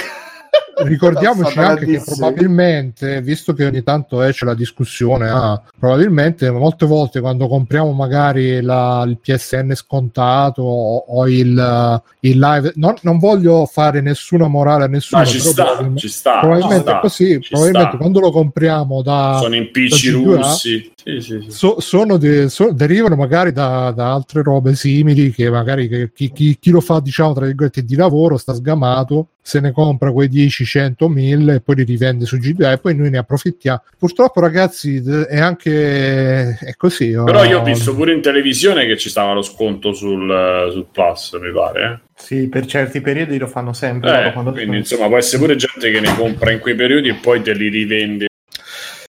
Ricordiamoci 0.84 1.58
anche 1.58 1.86
che 1.86 2.02
probabilmente, 2.04 3.20
visto 3.22 3.52
che 3.52 3.64
ogni 3.66 3.82
tanto 3.82 4.22
esce 4.22 4.44
la 4.44 4.54
discussione, 4.54 5.28
ah, 5.28 5.60
probabilmente 5.78 6.50
molte 6.50 6.86
volte 6.86 7.20
quando 7.20 7.48
compriamo 7.48 7.92
magari 7.92 8.60
la- 8.60 9.04
il 9.06 9.18
PSN 9.18 9.72
scontato 9.74 10.62
o, 10.62 10.96
o 11.06 11.28
il, 11.28 12.02
il 12.20 12.38
live, 12.38 12.72
non, 12.76 12.94
non 13.02 13.18
voglio 13.18 13.66
fare 13.66 14.00
nessuna 14.00 14.46
morale 14.46 14.84
a 14.84 14.88
nessuno, 14.88 15.22
Ma 15.22 15.26
ci 15.26 15.38
sta, 15.40 15.62
probabilmente- 15.64 16.00
ci 16.00 16.08
sta. 16.08 16.38
probabilmente 16.40 16.76
ci 16.84 16.88
sta, 16.90 16.98
così, 17.00 17.40
ci 17.40 17.48
probabilmente 17.50 17.88
sta. 17.90 17.98
quando 17.98 18.20
lo 18.20 18.30
compriamo 18.30 19.02
da... 19.02 19.38
Sono 19.40 19.54
impicci 19.56 20.10
da 20.10 20.18
G2A, 20.18 20.36
russi. 20.36 20.92
Sì, 21.02 21.20
sì, 21.20 21.40
sì. 21.42 21.50
so- 21.50 21.80
sono 21.80 22.16
de- 22.18 22.48
so- 22.48 22.72
derivano 22.72 23.16
magari 23.16 23.52
da, 23.52 23.92
da 23.92 24.12
altre 24.12 24.42
robe 24.42 24.74
simili 24.74 25.30
che 25.32 25.48
magari 25.50 25.88
che- 25.88 26.12
chi, 26.12 26.30
chi- 26.32 26.58
chi 26.60 26.70
lo 26.70 26.80
fa 26.80 27.00
diciamo 27.00 27.32
tra 27.32 27.46
virgolette 27.46 27.82
di 27.84 27.94
lavoro 27.96 28.36
sta 28.36 28.52
sgamato 28.52 29.28
se 29.40 29.60
ne 29.60 29.72
compra 29.72 30.12
quei 30.12 30.28
10, 30.28 30.64
100, 30.68 31.08
1000 31.08 31.54
e 31.54 31.60
poi 31.60 31.76
li 31.76 31.84
rivende 31.84 32.26
su 32.26 32.36
GDA 32.36 32.72
e 32.72 32.78
poi 32.78 32.94
noi 32.94 33.10
ne 33.10 33.18
approfittiamo 33.18 33.82
purtroppo 33.98 34.40
ragazzi 34.40 35.02
è 35.28 35.38
anche 35.38 36.58
è 36.58 36.74
così 36.76 37.10
Però 37.10 37.44
io 37.44 37.58
ho 37.58 37.60
oh, 37.60 37.64
visto 37.64 37.94
pure 37.94 38.12
in 38.12 38.20
televisione 38.20 38.86
che 38.86 38.96
ci 38.96 39.08
stava 39.08 39.32
lo 39.32 39.42
sconto 39.42 39.92
sul, 39.92 40.68
sul 40.72 40.86
Plus, 40.92 41.38
mi 41.40 41.52
pare. 41.52 42.02
Sì, 42.14 42.48
per 42.48 42.66
certi 42.66 43.00
periodi 43.00 43.38
lo 43.38 43.46
fanno 43.46 43.72
sempre. 43.72 44.24
Eh? 44.24 44.28
Eh, 44.28 44.52
quindi 44.52 44.78
insomma 44.78 45.06
può 45.06 45.16
essere 45.16 45.38
pure 45.38 45.56
gente 45.56 45.90
che 45.90 46.00
ne 46.00 46.14
compra 46.14 46.50
in 46.50 46.58
quei 46.58 46.74
periodi 46.74 47.08
e 47.08 47.14
poi 47.14 47.42
te 47.42 47.52
li 47.54 47.68
rivende. 47.68 48.26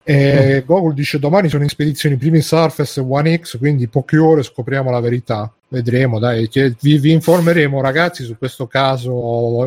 e 0.03 0.63
Google 0.65 0.95
dice 0.95 1.19
domani 1.19 1.49
sono 1.49 1.65
in 1.65 1.69
spedizione 1.69 2.15
i 2.15 2.19
primi 2.19 2.41
Surface 2.41 3.01
One 3.01 3.39
X 3.39 3.59
quindi 3.59 3.89
poche 3.89 4.19
ore 4.19 4.45
scopriamo 4.45 4.89
la 4.89 5.01
verità 5.01 5.53
vedremo 5.69 6.19
dai 6.19 6.49
vi, 6.53 6.99
vi 6.99 7.13
informeremo 7.13 7.81
ragazzi 7.81 8.23
su 8.23 8.37
questo 8.39 8.67
caso 8.67 9.67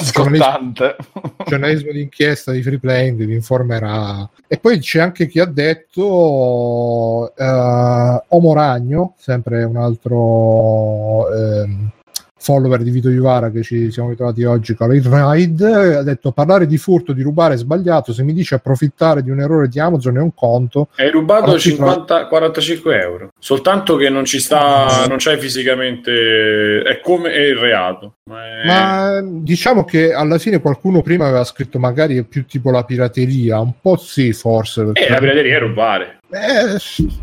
Scottante. 0.00 0.96
giornalismo 1.46 1.92
d'inchiesta 1.92 2.52
di 2.52 2.62
Free 2.62 2.78
Playing 2.78 3.24
vi 3.24 3.34
informerà. 3.34 4.28
E 4.46 4.58
poi 4.58 4.78
c'è 4.78 5.00
anche 5.00 5.26
chi 5.26 5.38
ha 5.38 5.44
detto 5.44 7.32
eh, 7.36 8.24
Omo 8.28 8.52
Ragno, 8.52 9.14
sempre 9.18 9.64
un 9.64 9.76
altro 9.76 11.32
ehm, 11.32 11.90
follower 12.38 12.82
di 12.82 12.90
Vito 12.90 13.08
Ivara 13.08 13.50
che 13.50 13.62
ci 13.62 13.90
siamo 13.90 14.10
ritrovati 14.10 14.44
oggi 14.44 14.74
con 14.74 14.94
il 14.94 15.02
Ride, 15.02 15.96
ha 15.96 16.02
detto 16.02 16.32
parlare 16.32 16.66
di 16.66 16.76
furto, 16.78 17.12
di 17.12 17.22
rubare 17.22 17.54
è 17.54 17.56
sbagliato, 17.56 18.12
se 18.12 18.22
mi 18.22 18.32
dice 18.34 18.54
approfittare 18.56 19.22
di 19.22 19.30
un 19.30 19.40
errore 19.40 19.68
di 19.68 19.80
Amazon 19.80 20.16
è 20.18 20.20
un 20.20 20.34
conto. 20.34 20.88
Hai 20.96 21.10
rubato 21.10 21.52
Oggi 21.52 21.70
50, 21.70 22.26
45 22.26 23.00
euro. 23.00 23.30
Soltanto 23.38 23.96
che 23.96 24.10
non 24.10 24.24
ci 24.24 24.38
sta, 24.38 25.06
non 25.08 25.16
c'hai 25.18 25.38
fisicamente. 25.38 26.82
È 26.82 27.00
come 27.00 27.32
è 27.32 27.40
il 27.40 27.56
reato. 27.56 28.14
Ma 28.30 28.44
è- 28.44 28.66
Ma 28.66 29.20
diciamo 29.22 29.84
che 29.84 30.12
alla 30.12 30.38
fine 30.38 30.60
qualcuno 30.60 31.00
prima 31.02 31.26
aveva 31.26 31.44
scritto 31.44 31.78
magari 31.78 32.16
è 32.18 32.22
più 32.24 32.44
tipo 32.44 32.70
la 32.70 32.84
pirateria, 32.84 33.58
un 33.60 33.72
po' 33.80 33.96
sì 33.96 34.32
forse. 34.32 34.84
perché- 34.84 35.06
Eh, 35.06 35.10
la 35.10 35.18
pirateria 35.18 35.56
è 35.56 35.60
rubare. 35.60 36.15
Eh, 36.28 36.76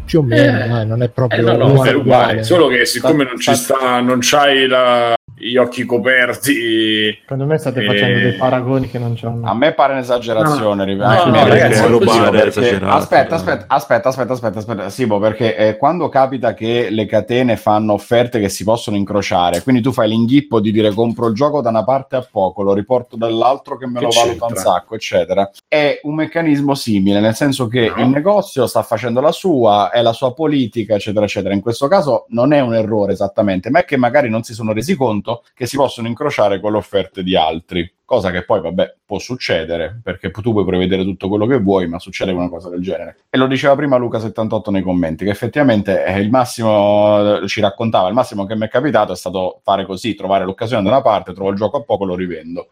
più 0.06 0.20
o 0.20 0.24
meno, 0.24 0.80
Eh. 0.82 0.86
non 0.86 1.01
è 1.04 1.10
proprio 1.10 1.39
Eh, 1.39 1.43
no, 1.43 1.58
no, 1.58 1.72
uguale, 1.72 1.91
uguale. 1.93 2.43
Solo 2.43 2.68
che 2.68 2.86
siccome 2.86 3.26
non 3.26 3.38
ci 3.38 3.54
Sta- 3.54 3.76
sta, 3.76 3.99
non 3.99 4.20
c'hai 4.22 4.66
la- 4.68 5.14
gli 5.50 5.58
occhi 5.58 5.84
coperti. 5.86 7.18
Secondo 7.22 7.46
me 7.46 7.58
state 7.58 7.82
Eh. 7.82 7.86
facendo 7.86 8.20
dei 8.20 8.34
paragoni 8.34 8.89
che 8.89 9.00
non 9.00 9.14
c'hanno. 9.16 9.48
A 9.48 9.54
me 9.54 9.74
pare 9.74 9.94
un'esagerazione. 9.94 10.96
No, 10.96 11.06
no, 11.26 11.32
me, 11.32 11.48
ragazzi, 11.48 11.82
perché- 11.82 12.86
Aspetta, 12.86 13.36
aspetta, 13.36 13.66
aspetta, 13.68 14.10
aspetta, 14.10 14.34
aspetta, 14.34 14.60
aspetta, 14.60 14.89
Sibo, 14.89 15.20
perché 15.20 15.56
eh, 15.56 15.78
quando 15.78 16.10
capita 16.10 16.54
che 16.54 16.88
le 16.89 17.06
catene 17.06 17.58
fanno 17.58 17.94
offerte 17.94 18.39
che 18.39 18.50
si 18.50 18.64
possono 18.64 18.96
incrociare, 18.98 19.62
quindi 19.62 19.82
tu 19.82 19.91
fai 19.91 20.08
l'inghippo 20.10 20.60
di 20.60 20.72
dire 20.72 20.94
compro 20.94 21.28
il 21.28 21.34
gioco 21.34 21.62
da 21.62 21.70
una 21.70 21.84
parte 21.84 22.16
a 22.16 22.28
poco, 22.30 22.62
lo 22.64 22.74
riporto 22.74 23.16
dall'altro 23.16 23.78
che 23.78 23.86
me 23.88 24.00
Che 24.00 24.06
lo 24.06 24.12
valuta 24.12 24.46
un 24.46 24.54
c'entra? 24.54 24.72
sacco, 24.72 24.96
eccetera. 24.96 25.50
È 25.68 26.00
un 26.04 26.16
meccanismo 26.16 26.76
simile, 26.76 27.20
nel 27.20 27.36
senso 27.36 27.68
che 27.68 27.91
No. 27.96 28.02
il 28.04 28.08
negozio 28.10 28.66
sta 28.68 28.82
facendo 28.84 29.20
la 29.22 29.32
sua, 29.32 29.89
è 29.91 30.02
la 30.02 30.14
sua 30.14 30.34
politica, 30.34 30.96
eccetera, 30.96 31.26
eccetera. 31.26 31.54
In 31.54 31.62
questo 31.62 31.88
caso 31.88 32.26
non 32.30 32.54
è 32.54 32.60
un 32.60 32.76
errore 32.76 33.14
esattamente, 33.14 33.70
ma 33.70 33.80
è 33.80 33.86
che 33.86 33.98
magari 33.98 34.30
non 34.30 34.44
si 34.44 34.54
sono 34.54 34.74
resi 34.74 34.96
conto 34.96 35.33
che 35.54 35.66
si 35.66 35.78
possono 35.78 36.08
incrociare 36.08 36.60
con 36.60 36.72
le 36.72 36.78
offerte 36.78 37.24
di 37.24 37.36
altri. 37.36 37.92
Cosa 38.06 38.30
che 38.32 38.44
poi, 38.44 38.60
vabbè, 38.62 38.96
può 39.06 39.18
succedere, 39.18 40.00
perché 40.04 40.30
tu 40.30 40.52
puoi 40.52 40.66
prevedere 40.66 41.04
tutto 41.04 41.30
quello 41.30 41.48
che 41.48 41.58
vuoi, 41.58 41.88
ma 41.88 41.98
succede 42.00 42.32
una 42.32 42.50
cosa 42.50 42.70
del 42.70 42.82
genere. 42.82 43.16
E 43.30 43.38
lo 43.38 43.48
diceva 43.48 43.76
prima 43.76 43.98
Luca78 43.98 44.70
nei 44.72 44.84
commenti, 44.84 45.24
che 45.26 45.32
effettivamente 45.32 46.04
eh, 46.06 46.20
il 46.20 46.30
massimo, 46.30 47.40
eh, 47.42 47.48
ci 47.48 47.62
raccontava, 47.62 48.10
il 48.10 48.14
massimo 48.14 48.46
che 48.46 48.56
mi 48.56 48.66
è 48.66 48.70
capitato 48.70 49.14
è 49.14 49.16
stato 49.16 49.62
fare 49.64 49.86
così, 49.86 50.14
trovare 50.16 50.44
l'occasione 50.44 50.84
da 50.84 50.90
una 50.90 51.02
parte, 51.02 51.34
trovo 51.34 51.50
il 51.50 51.56
gioco 51.56 51.78
a 51.78 51.82
poco, 51.82 52.06
lo 52.06 52.16
rivendo. 52.16 52.68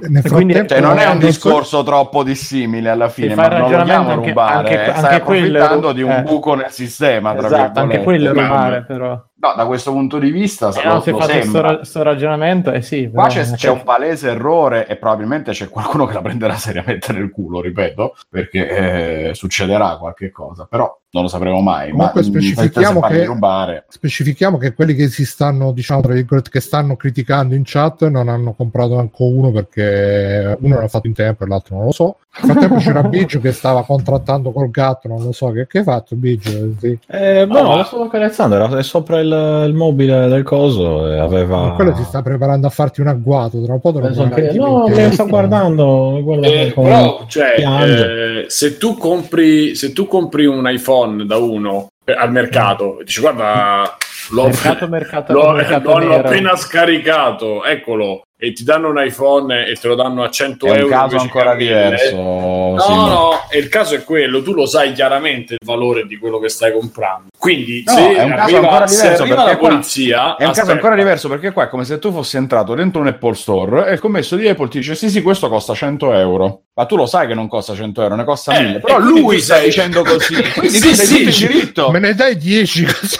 Nel 0.00 0.26
E 0.26 0.28
quindi- 0.28 0.54
Cioè, 0.66 0.80
non 0.80 0.98
è 0.98 1.06
un 1.08 1.18
discorso 1.20 1.82
troppo 1.84 2.22
dissimile 2.22 2.90
alla 2.90 3.08
fine, 3.08 3.34
ma 3.34 3.48
non 3.48 3.72
anche- 3.88 4.14
rubare, 4.14 4.54
anche- 4.54 4.84
eh, 4.84 4.94
stai 4.96 5.12
anche 5.12 5.24
quello- 5.24 5.58
approfittando 5.58 5.92
di 5.92 6.02
un 6.02 6.10
eh. 6.10 6.22
buco 6.22 6.54
nel 6.54 6.70
sistema, 6.70 7.34
tra 7.34 7.46
Esatto, 7.46 7.80
anche 7.80 8.02
quello 8.02 8.30
è 8.30 8.32
rubare, 8.34 8.82
però. 8.84 9.22
No, 9.42 9.54
da 9.56 9.66
questo 9.66 9.90
punto 9.90 10.20
di 10.20 10.30
vista 10.30 10.68
Eh, 10.68 10.84
lo- 10.86 10.92
no, 10.94 11.00
se 11.00 11.10
lo 11.10 11.18
fate 11.18 11.42
sembra. 11.42 11.68
sto, 11.68 11.76
ra- 11.78 11.84
sto 11.84 12.02
ragionamento, 12.04 12.70
eh 12.70 12.80
sì. 12.80 13.10
Qua 13.12 13.26
c'è, 13.26 13.44
c'è 13.50 13.70
un 13.70 13.82
palese 13.82 14.28
errore 14.30 14.86
e 14.86 14.94
probabilmente 14.96 15.50
c'è 15.50 15.68
qualcuno 15.68 16.06
che 16.06 16.14
la 16.14 16.20
prenderà 16.22 16.54
seriamente 16.54 17.12
nel 17.12 17.28
culo, 17.32 17.60
ripeto, 17.60 18.14
perché 18.28 19.30
eh, 19.30 19.34
succederà 19.34 19.96
qualche 19.98 20.30
cosa, 20.30 20.66
però 20.70 20.96
non 21.14 21.24
lo 21.24 21.28
sapremo 21.28 21.60
mai. 21.60 21.90
Comunque 21.90 22.20
ma, 22.22 22.26
specifichiamo 22.26 23.00
che- 23.00 23.24
rubare. 23.26 23.84
specifichiamo 23.88 24.56
che 24.56 24.72
quelli 24.72 24.94
che 24.94 25.08
si 25.08 25.26
stanno 25.26 25.72
diciamo 25.72 26.00
tra 26.00 26.14
virgolette 26.14 26.48
che 26.50 26.60
stanno 26.60 26.96
criticando 26.96 27.54
in 27.54 27.62
chat 27.64 28.08
non 28.08 28.28
hanno 28.28 28.54
comprato 28.54 28.98
anche 28.98 29.22
uno 29.22 29.50
perché 29.50 30.56
uno 30.60 30.80
l'ha 30.80 30.88
fatto 30.88 31.06
in 31.06 31.12
tempo 31.12 31.44
e 31.44 31.48
l'altro 31.48 31.76
non 31.76 31.84
lo 31.86 31.92
so 31.92 32.16
nel 32.40 32.50
frattempo 32.52 32.76
c'era 32.76 33.02
Biggio 33.08 33.40
che 33.40 33.52
stava 33.52 33.84
contrattando 33.84 34.52
col 34.52 34.70
gatto 34.70 35.06
non 35.08 35.22
lo 35.22 35.32
so 35.32 35.50
che, 35.50 35.66
che 35.66 35.78
hai 35.78 35.84
fatto 35.84 36.16
Biggio 36.16 36.50
sì. 36.80 36.98
Eh, 37.08 37.44
No, 37.44 37.76
lo 37.76 37.84
stavo 37.84 38.08
carezzando, 38.08 38.54
era 38.54 38.78
è 38.78 38.82
sopra 38.82 39.20
il, 39.20 39.64
il 39.68 39.74
mobile 39.74 40.28
del 40.28 40.42
coso 40.44 41.08
e 41.12 41.18
aveva... 41.18 41.72
quello 41.74 41.94
si 41.94 42.04
sta 42.04 42.22
preparando 42.22 42.66
a 42.66 42.70
farti 42.70 43.02
un 43.02 43.08
agguato 43.08 43.62
tra 43.62 43.74
un 43.74 43.80
po' 43.80 43.92
te 43.92 43.98
lo 43.98 44.06
Penso 44.06 44.26
farai 44.28 44.48
che- 44.48 44.56
no, 44.58 44.86
mi 44.88 45.12
sto 45.12 45.26
guardando, 45.26 46.20
guarda 46.22 46.46
Eh, 46.46 46.72
però, 46.74 47.24
cioè, 47.26 47.54
eh, 47.58 48.44
se, 48.48 48.78
tu 48.78 48.96
compri, 48.96 49.74
se 49.74 49.92
tu 49.92 50.06
compri 50.06 50.46
un 50.46 50.66
iPhone 50.66 51.00
da 51.06 51.36
uno 51.36 51.88
eh, 52.04 52.12
al 52.12 52.30
mercato 52.32 53.00
e 53.00 53.04
dici 53.04 53.20
guarda, 53.20 53.96
l'ho, 54.30 54.44
Mercato, 54.46 54.88
mercato, 54.88 55.32
l'ho- 55.32 55.52
mercato 55.52 55.98
nero. 55.98 56.14
appena 56.14 56.56
scaricato, 56.56 57.64
eccolo, 57.64 58.22
e 58.42 58.52
ti 58.52 58.64
danno 58.64 58.88
un 58.88 59.00
iPhone 59.00 59.66
e 59.68 59.74
te 59.74 59.86
lo 59.86 59.94
danno 59.94 60.24
a 60.24 60.28
100 60.28 60.66
È 60.66 60.70
un 60.70 60.76
euro. 60.78 60.88
caso 60.88 61.16
ancora 61.16 61.54
che 61.54 61.72
a 61.72 61.74
1000. 61.78 61.84
diverso. 61.84 62.16
No, 62.16 62.76
sì. 62.80 62.92
no, 62.92 63.30
e 63.48 63.58
il 63.58 63.68
caso 63.68 63.94
è 63.94 64.02
quello, 64.02 64.42
tu 64.42 64.52
lo 64.52 64.66
sai 64.66 64.92
chiaramente 64.94 65.52
il 65.54 65.58
valore 65.64 66.06
di 66.06 66.16
quello 66.18 66.40
che 66.40 66.48
stai 66.48 66.72
comprando. 66.72 67.28
Quindi, 67.38 67.84
No, 67.86 67.92
se 67.92 68.14
è 68.16 68.22
un 68.24 68.30
caso 68.30 68.42
arriva, 68.42 68.58
ancora 68.58 68.86
se 68.88 69.00
diverso, 69.02 69.22
perché 69.24 69.34
la 69.44 69.56
qua 69.56 69.68
polizia, 69.68 70.20
È 70.22 70.26
un 70.28 70.36
caso 70.36 70.50
aspetta. 70.50 70.72
ancora 70.72 70.94
diverso 70.96 71.28
perché 71.28 71.52
qua 71.52 71.64
è 71.64 71.68
come 71.68 71.84
se 71.84 71.98
tu 72.00 72.10
fossi 72.12 72.36
entrato 72.36 72.74
dentro 72.74 73.00
un 73.00 73.06
Apple 73.06 73.34
Store 73.34 73.86
e 73.88 73.92
il 73.92 74.00
commesso 74.00 74.34
di 74.34 74.48
Apple 74.48 74.68
ti 74.68 74.78
dice 74.78 74.94
sì 74.96 75.08
sì 75.08 75.22
questo 75.22 75.48
costa 75.48 75.72
100 75.74 76.12
euro 76.12 76.62
ma 76.74 76.84
tu 76.86 76.96
lo 76.96 77.06
sai 77.06 77.26
che 77.28 77.34
non 77.34 77.46
costa 77.48 77.74
100 77.74 78.02
euro 78.02 78.14
ne 78.16 78.24
costa 78.24 78.56
Eh, 78.56 78.62
1000 78.62 78.80
però 78.80 78.98
lui 78.98 79.38
sta 79.40 79.56
sei- 79.56 79.66
dicendo 79.66 80.02
così 80.02 80.34
quindi 80.56 80.78
Sì, 80.78 80.88
tu 80.88 80.94
sei 80.94 81.32
sì, 81.32 81.46
diritto 81.46 81.90
me 81.90 81.98
ne 82.00 82.14
dai 82.14 82.36
10 82.36 82.84
così 82.84 83.16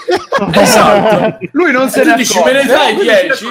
Esatto. 0.54 1.38
lui 1.52 1.72
non 1.72 1.88
se 1.90 2.04
ne 2.04 2.14
dici, 2.14 2.36
accorge 2.38 2.52
me 2.54 2.62
ne 2.62 2.68
dai 2.68 2.94
Lui 2.94 3.04
10? 3.04 3.44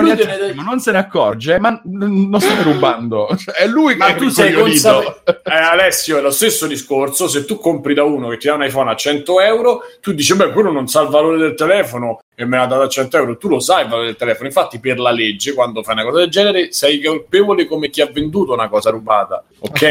lui 0.00 0.10
è 0.10 0.14
ne 0.14 0.38
dai- 0.38 0.54
non 0.54 0.80
se 0.80 0.92
ne 0.92 0.98
accorge 0.98 1.58
ma 1.58 1.80
non 1.84 2.40
stai 2.40 2.62
rubando 2.62 3.28
Cioè, 3.36 3.54
è 3.54 3.66
lui 3.66 3.92
che 3.92 3.98
Ma 3.98 4.06
è 4.08 4.14
tu 4.16 4.28
sei 4.28 4.52
consapevole. 4.52 5.14
Eh, 5.46 5.54
Alessio, 5.54 6.18
è 6.18 6.20
lo 6.20 6.30
stesso 6.30 6.66
discorso. 6.66 7.28
Se 7.28 7.44
tu 7.44 7.58
compri 7.58 7.94
da 7.94 8.02
uno 8.02 8.28
che 8.28 8.36
ti 8.36 8.48
dà 8.48 8.54
un 8.54 8.64
iPhone 8.64 8.90
a 8.90 8.96
100 8.96 9.40
euro, 9.40 9.82
tu 10.00 10.12
dici, 10.12 10.34
beh, 10.34 10.50
quello 10.50 10.72
non 10.72 10.88
sa 10.88 11.02
il 11.02 11.08
valore 11.08 11.38
del 11.38 11.54
telefono 11.54 12.20
e 12.34 12.44
me 12.44 12.56
l'ha 12.56 12.66
dato 12.66 12.82
a 12.82 12.88
100 12.88 13.16
euro. 13.16 13.36
Tu 13.36 13.48
lo 13.48 13.60
sai 13.60 13.84
il 13.84 13.88
valore 13.88 14.06
del 14.08 14.16
telefono. 14.16 14.48
Infatti, 14.48 14.80
per 14.80 14.98
la 14.98 15.12
legge, 15.12 15.54
quando 15.54 15.82
fai 15.84 15.94
una 15.94 16.04
cosa 16.04 16.18
del 16.18 16.30
genere, 16.30 16.72
sei 16.72 17.00
colpevole 17.02 17.66
come 17.66 17.90
chi 17.90 18.00
ha 18.00 18.10
venduto 18.12 18.52
una 18.54 18.68
cosa 18.68 18.90
rubata. 18.90 19.44
Ok? 19.60 19.82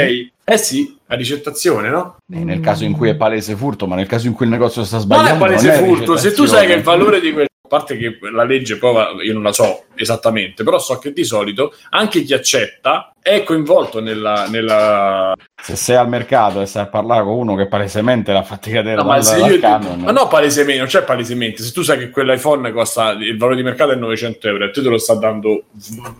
Eh 0.43 0.57
sì, 0.57 0.94
la 1.07 1.15
ricettazione, 1.15 1.89
no? 1.89 2.17
Nel 2.27 2.59
caso 2.59 2.83
in 2.83 2.93
cui 2.93 3.09
è 3.09 3.15
palese 3.15 3.55
furto 3.55 3.87
ma 3.87 3.95
nel 3.95 4.07
caso 4.07 4.27
in 4.27 4.33
cui 4.33 4.45
il 4.45 4.51
negozio 4.51 4.83
sta 4.83 4.97
sbagliando 4.99 5.35
è 5.35 5.47
palese 5.47 5.67
non 5.67 5.75
è 5.75 5.87
furto. 5.87 6.17
Se 6.17 6.33
tu 6.33 6.45
sai 6.45 6.67
che 6.67 6.73
il 6.73 6.83
valore 6.83 7.19
di 7.19 7.31
quel. 7.31 7.45
A 7.65 7.67
parte 7.67 7.97
che 7.97 8.19
la 8.31 8.43
legge 8.43 8.77
poi 8.77 9.25
io 9.25 9.33
non 9.33 9.41
la 9.41 9.51
so 9.51 9.85
esattamente, 9.95 10.63
però 10.63 10.77
so 10.77 10.99
che 10.99 11.11
di 11.11 11.23
solito 11.23 11.73
anche 11.89 12.21
chi 12.21 12.35
accetta 12.35 13.11
è 13.19 13.41
coinvolto 13.41 13.99
nella, 14.01 14.45
nella 14.47 15.33
se 15.59 15.75
sei 15.75 15.95
al 15.95 16.07
mercato 16.07 16.61
e 16.61 16.67
stai 16.67 16.83
a 16.83 16.87
parlare 16.87 17.23
con 17.23 17.33
uno 17.33 17.55
che 17.55 17.67
palesemente 17.67 18.31
l'ha 18.31 18.43
fatti 18.43 18.69
cadere 18.69 18.97
No, 18.97 19.05
ma, 19.05 19.15
dal, 19.15 19.23
se 19.23 19.39
dal 19.39 19.49
io- 19.49 19.59
camion 19.59 19.99
ma 20.01 20.11
no, 20.11 20.27
palesemente, 20.27 20.77
non 20.77 20.87
c'è 20.87 21.01
palesemente. 21.03 21.63
Se 21.63 21.71
tu 21.71 21.81
sai 21.81 21.97
che 21.97 22.11
quell'iPhone 22.11 22.71
costa 22.71 23.09
il 23.13 23.35
valore 23.35 23.55
di 23.57 23.63
mercato 23.63 23.93
è 23.93 23.95
900 23.95 24.47
euro 24.47 24.65
e 24.65 24.69
te 24.69 24.83
te 24.83 24.89
lo 24.89 24.99
sta 24.99 25.15
dando 25.15 25.63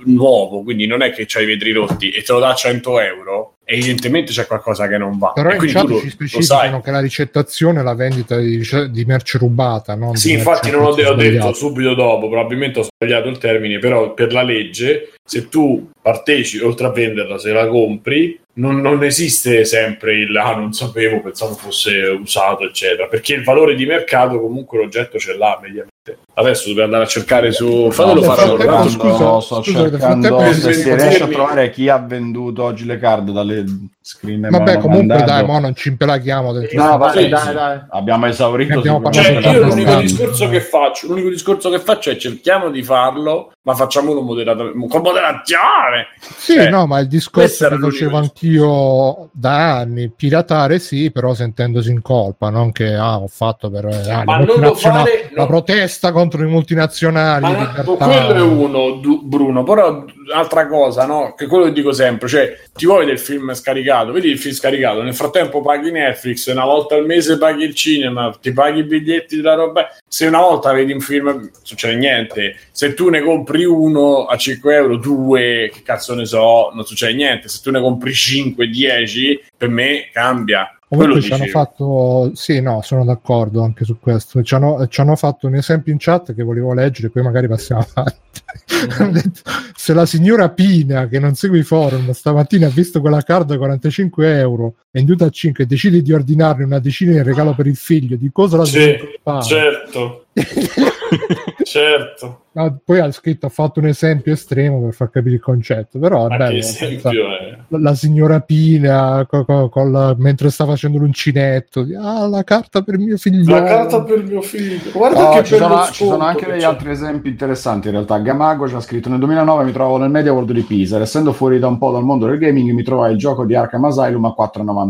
nuovo, 0.06 0.64
quindi 0.64 0.88
non 0.88 1.04
è 1.04 1.12
che 1.12 1.26
c'hai 1.28 1.44
i 1.44 1.46
vetri 1.46 1.74
rotti 1.74 2.10
e 2.10 2.24
te 2.24 2.34
lo 2.34 2.40
dà 2.40 2.50
a 2.50 2.56
100 2.56 3.00
euro, 3.02 3.54
evidentemente 3.66 4.32
c'è 4.32 4.45
qualcosa 4.47 4.88
che 4.88 4.97
non 4.97 5.18
va. 5.18 5.32
Però 5.34 5.49
E 5.49 5.55
in 5.55 5.68
chat 5.68 5.88
lo- 5.88 5.99
ci 5.99 6.09
specificano 6.09 6.82
che 6.82 6.91
la 6.91 6.99
ricettazione 7.01 7.80
è 7.82 7.84
la 7.84 7.95
vendita 7.95 8.38
di, 8.38 8.61
di 8.89 9.05
merce 9.05 9.38
rubata. 9.38 9.95
Non 9.95 10.16
Sì, 10.16 10.32
infatti 10.34 10.70
non 10.72 10.84
ho, 10.84 10.89
ho 10.89 11.13
detto 11.16 11.53
subito 11.53 11.93
dopo, 11.95 12.30
probabilmente 12.30 12.80
ho 12.80 12.84
sbagliato 12.84 13.28
il 13.28 13.38
termine, 13.38 13.80
però 13.80 14.13
per 14.13 14.32
la 14.32 14.43
legge, 14.43 15.14
se 15.26 15.50
tu 15.50 15.90
partecipi, 16.02 16.64
oltre 16.64 16.86
a 16.86 16.92
venderla, 16.92 17.40
se 17.40 17.52
la 17.52 17.68
compri, 17.68 18.40
non, 18.58 18.80
non 18.80 19.04
esiste 19.04 19.66
sempre 19.66 20.14
il 20.14 20.38
ah 20.38 20.56
non 20.56 20.72
sapevo, 20.72 21.22
pensavo 21.22 21.56
fosse 21.56 22.00
usato, 22.22 22.64
eccetera, 22.64 23.08
perché 23.08 23.34
il 23.34 23.44
valore 23.44 23.76
di 23.76 23.86
mercato 23.86 24.40
comunque 24.40 24.78
l'oggetto 24.78 25.18
ce 25.18 25.36
l'ha 25.36 25.60
mediamente. 25.62 25.94
Adesso 26.36 26.68
dobbiamo 26.68 26.86
andare 26.86 27.06
a 27.06 27.08
cercare 27.08 27.52
su... 27.52 27.90
Fatelo 27.92 28.22
nel 28.22 28.30
fare 28.30 28.66
rapido. 28.66 28.90
scusa, 28.90 29.42
sto 29.42 29.64
scusa, 29.64 29.90
cercando 29.90 30.54
se 30.54 30.74
si 30.74 30.94
riesce 30.94 31.24
a 31.24 31.28
trovare 31.28 31.72
chi 31.72 31.90
ha 31.90 31.98
venduto 31.98 32.64
oggi 32.64 32.86
le 32.86 33.00
card 33.00 33.32
dalle 33.32 33.66
screen 34.00 34.48
Vabbè, 34.52 34.78
comunque 34.78 35.08
mandato. 35.08 35.32
dai, 35.32 35.46
mo 35.46 35.60
non 35.60 35.74
ci 35.74 35.90
impelaghiamo. 35.90 36.52
No, 36.52 36.98
vabbè, 36.98 37.22
Sì, 37.22 37.28
dai, 37.30 37.54
dai. 37.54 37.80
abbiamo 37.90 38.28
esaurito 38.28 38.82
Cioè, 38.84 39.02
parlato 39.02 39.50
io 39.50 39.64
di 39.64 39.70
l'unico 39.70 39.96
discorso 39.96 40.48
che 40.48 40.62
faccio, 40.62 41.08
l'unico 41.08 41.30
discorso 41.30 41.70
che 41.72 41.80
faccio 41.80 42.12
è 42.12 42.18
cerchiamo 42.18 42.70
di 42.70 42.84
farlo, 42.84 43.54
ma 43.64 43.74
facciamolo 43.74 44.22
moderatamente, 44.22 44.88
con 44.88 45.02
moderazione. 45.16 46.07
Sì, 46.20 46.53
Cioè, 46.53 46.70
no, 46.70 46.86
ma 46.86 46.99
il 46.99 47.07
discorso 47.07 47.68
che 47.70 47.78
facevo 47.78 48.18
anch'io 48.18 49.30
da 49.32 49.78
anni, 49.78 50.09
piratare 50.09 50.80
sì, 50.80 51.11
però 51.11 51.34
sentendosi 51.34 51.91
in 51.91 52.01
colpa, 52.01 52.49
non 52.49 52.72
che 52.72 52.93
ah, 52.93 53.20
ho 53.20 53.28
fatto 53.28 53.70
per 53.70 53.86
ah, 53.86 54.41
lo 54.43 54.76
fare- 54.76 55.30
la 55.34 55.41
no. 55.43 55.47
protesta 55.47 56.11
contro 56.11 56.43
i 56.43 56.47
multinazionali. 56.47 57.43
Ma 57.43 57.84
no, 57.84 57.95
quello 57.95 58.36
è 58.36 58.41
uno, 58.41 58.91
du- 59.01 59.22
Bruno, 59.24 59.63
però 59.63 60.03
altra 60.34 60.68
cosa, 60.68 61.05
no? 61.05 61.34
Che 61.36 61.47
quello 61.47 61.66
che 61.66 61.72
dico 61.72 61.91
sempre, 61.91 62.28
cioè, 62.28 62.57
ti 62.74 62.86
vuoi 62.86 63.05
del 63.05 63.20
film 63.20 63.53
scaricato, 63.53 64.11
vedi 64.11 64.30
il 64.30 64.39
film 64.39 64.53
scaricato, 64.53 65.01
nel 65.01 65.16
frattempo 65.16 65.61
paghi 65.61 65.91
Netflix, 65.91 66.51
una 66.51 66.66
volta 66.66 66.95
al 66.95 67.05
mese 67.05 67.38
paghi 67.38 67.63
il 67.63 67.76
cinema, 67.76 68.36
ti 68.41 68.51
paghi 68.51 68.80
i 68.80 68.84
biglietti 68.84 69.38
della 69.38 69.53
roba, 69.53 69.88
se 70.07 70.26
una 70.28 70.39
volta 70.39 70.72
vedi 70.74 70.91
un 70.93 70.99
film 70.99 71.49
succede 71.61 71.95
niente, 71.95 72.57
se 72.72 72.93
tu 72.93 73.09
ne 73.09 73.22
compri 73.22 73.63
uno 73.66 74.26
a 74.26 74.36
5 74.36 74.76
euro, 74.76 74.97
due, 75.06 75.70
che 75.72 75.84
cazzo 75.84 76.16
ne 76.16 76.26
so, 76.26 76.72
non 76.74 76.84
succede 76.84 77.14
niente, 77.14 77.47
se 77.47 77.60
tu 77.62 77.70
ne 77.70 77.80
compri 77.80 78.14
5, 78.14 78.68
10, 78.68 79.43
per 79.56 79.70
me 79.70 80.10
cambia. 80.12 80.70
Quello 80.88 81.14
Comunque 81.14 81.22
ci 81.22 81.34
hanno 81.34 81.49
fatto, 81.49 82.32
sì, 82.36 82.62
no, 82.62 82.82
sono 82.82 83.03
d'accordo 83.03 83.64
anche 83.64 83.86
su 83.86 83.99
questo. 83.99 84.41
Ci 84.43 84.56
hanno, 84.56 84.88
ci 84.88 85.01
hanno 85.01 85.16
fatto 85.16 85.47
un 85.47 85.56
esempio 85.56 85.91
in 85.91 85.97
chat 85.99 86.34
che 86.34 86.43
volevo 86.43 86.74
leggere, 86.74 87.10
poi 87.10 87.24
magari 87.24 87.47
passiamo 87.47 87.86
avanti. 87.93 88.24
Detto, 89.12 89.41
Se 89.76 89.93
la 89.93 90.06
signora 90.06 90.49
Pina, 90.49 91.08
che 91.08 91.20
non 91.20 91.36
segue 91.36 91.60
i 91.60 91.64
forum, 91.64 92.12
stamattina 92.12 92.68
ha 92.68 92.70
visto 92.70 93.01
quella 93.01 93.22
card 93.22 93.51
a 93.51 93.58
45 93.58 94.39
euro 94.39 94.76
venduta 94.96 95.26
a 95.26 95.30
5 95.30 95.66
e 95.66 95.68
decide 95.68 96.02
di 96.02 96.14
ordinarne 96.14 96.64
una 96.64 96.80
decina 96.80 97.12
in 97.12 97.24
regalo 97.24 97.54
per 97.54 97.68
il 97.68 97.76
figlio, 97.76 98.16
di 98.16 98.30
cosa 98.32 98.56
la 98.56 98.64
Sì, 98.64 98.96
fare? 99.22 99.43
certo. 99.43 100.26
certo. 101.64 102.39
No, 102.56 102.80
poi 102.86 103.00
ha 103.00 103.12
scritto, 103.12 103.48
ha 103.48 103.50
fatto 103.50 103.80
un 103.82 103.88
esempio 103.88 104.32
estremo 104.32 104.82
per 104.82 104.93
far 104.93 105.10
capire 105.10 105.36
il 105.36 105.41
concetto, 105.41 106.00
però 106.00 106.26
è 106.26 106.30
Ma 106.30 106.38
bello. 106.38 106.58
esempio 106.60 107.10
è? 107.38 107.58
la, 107.68 107.80
la 107.80 107.96
signora 107.96 108.39
Pina 108.39 109.26
co- 109.30 109.43
co- 109.43 109.68
con 109.68 109.91
la- 109.91 110.16
mentre 110.18 110.50
sta 110.50 110.66
facendo 110.66 110.98
l'uncinetto 111.00 111.86
ah 112.02 112.28
la 112.28 112.43
carta 112.46 112.82
per 112.82 112.98
mio 112.98 113.18
figlio 113.18 113.52
La 113.54 113.64
carta 113.64 114.04
per 114.04 114.24
mio 114.24 114.41
figlio. 114.41 114.80
Guarda 114.93 115.24
No, 115.24 115.30
che 115.32 115.43
ci, 115.43 115.56
sono, 115.58 115.84
ci 115.91 116.06
sono 116.06 116.24
anche 116.24 116.46
che 116.46 116.52
degli 116.52 116.62
c'è. 116.62 116.66
altri 116.66 116.91
esempi 116.91 117.28
interessanti 117.30 117.88
in 117.88 117.93
realtà. 117.93 118.18
Gamago 118.20 118.70
ci 118.70 118.76
ha 118.76 118.80
scritto 118.80 119.10
nel 119.10 119.20
2009 119.20 119.64
mi 119.66 119.72
trovavo 119.74 119.98
nel 119.98 120.10
Media 120.10 120.32
World 120.32 120.52
di 120.54 120.62
Pisa 120.62 120.98
essendo 121.02 121.34
fuori 121.34 121.60
da 121.60 121.68
un 121.68 121.78
po' 121.78 121.91
dal 121.91 122.04
mondo 122.06 122.26
del 122.26 122.38
gaming 122.38 122.72
mi 122.72 122.84
trovai 122.84 123.12
il 123.12 123.18
gioco 123.18 123.43
di 123.46 123.54
Arkham 123.56 123.84
Asylum 123.86 124.24
a 124.26 124.34
4,99 124.38 124.85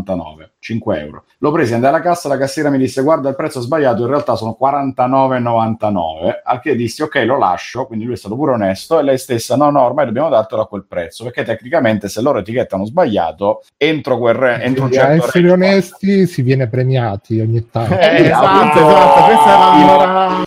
5 0.58 0.98
euro. 1.00 1.24
L'ho 1.38 1.50
preso 1.52 1.74
andai 1.74 1.90
alla 1.90 2.00
cassa 2.00 2.28
la 2.28 2.36
cassiera 2.38 2.70
mi 2.70 2.78
disse 2.78 3.02
guarda 3.02 3.28
il 3.28 3.36
prezzo 3.36 3.58
è 3.60 3.62
sbagliato 3.62 4.02
in 4.02 4.08
realtà 4.08 4.34
sono 4.36 4.56
49,99 4.60 6.40
al 6.44 6.60
che 6.60 6.74
dissi 6.76 7.02
ok 7.02 7.14
lo 7.26 7.38
lascio 7.38 7.86
quindi 7.86 8.04
lui 8.04 8.14
è 8.14 8.16
stato 8.16 8.34
pure 8.36 8.52
onesto 8.52 8.98
e 8.98 9.02
lei 9.02 9.18
stessa 9.18 9.56
no 9.56 9.70
no 9.70 9.82
ormai 9.82 10.06
dobbiamo 10.06 10.28
dartelo 10.28 10.62
a 10.62 10.66
quel 10.68 10.84
prezzo 10.88 11.24
perché 11.24 11.44
tecnicamente 11.44 12.08
se 12.08 12.20
loro 12.22 12.38
etichettano 12.38 12.84
sbagliato 12.84 13.62
entro 13.76 14.18
quel 14.18 14.34
re- 14.34 14.62
entro 14.62 14.84
un 14.84 14.88
Quindi 14.88 14.96
a 14.98 15.00
certo 15.10 15.26
essere 15.26 15.48
range- 15.48 15.66
onesti 15.66 16.26
si 16.26 16.42
viene 16.42 16.68
premiati 16.68 17.40
ogni 17.40 17.68
tanto. 17.70 17.94
Eh, 17.98 18.22
esatto, 18.24 18.78
esatto, 18.78 19.24
questa 19.24 19.54
è 19.54 19.58
la 19.58 19.76
il- 19.78 19.84
mora- 19.84 20.44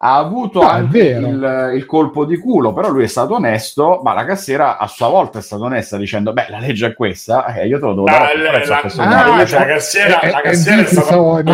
ha 0.00 0.16
avuto 0.16 0.60
Ah, 0.60 0.76
è 0.76 0.78
anche 0.78 0.98
il, 0.98 1.70
il 1.74 1.84
colpo 1.86 2.24
di 2.24 2.38
culo, 2.38 2.72
però 2.72 2.88
lui 2.88 3.02
è 3.02 3.08
stato 3.08 3.34
onesto, 3.34 3.98
ma 4.04 4.14
la 4.14 4.24
cassiera 4.24 4.78
a 4.78 4.86
sua 4.86 5.08
volta 5.08 5.40
è 5.40 5.42
stata 5.42 5.64
onesta 5.64 5.96
dicendo, 5.96 6.32
beh, 6.32 6.46
la 6.50 6.58
legge 6.60 6.86
è 6.86 6.94
questa, 6.94 7.46
eh, 7.54 7.66
io 7.66 7.80
te 7.80 7.84
lo 7.86 7.94
devo 7.94 8.04
dare 8.04 8.32
Ah, 8.32 8.38
la- 8.42 8.50
prezzo 8.50 8.70
la- 8.70 8.80
ah, 9.04 9.36
la- 9.36 9.46
Cioè, 9.46 9.58
la 9.58 9.66
cassiera, 9.66 10.20
la 10.30 10.40
cassiera 10.40 10.82
è 10.82 10.84
stata 10.86 11.12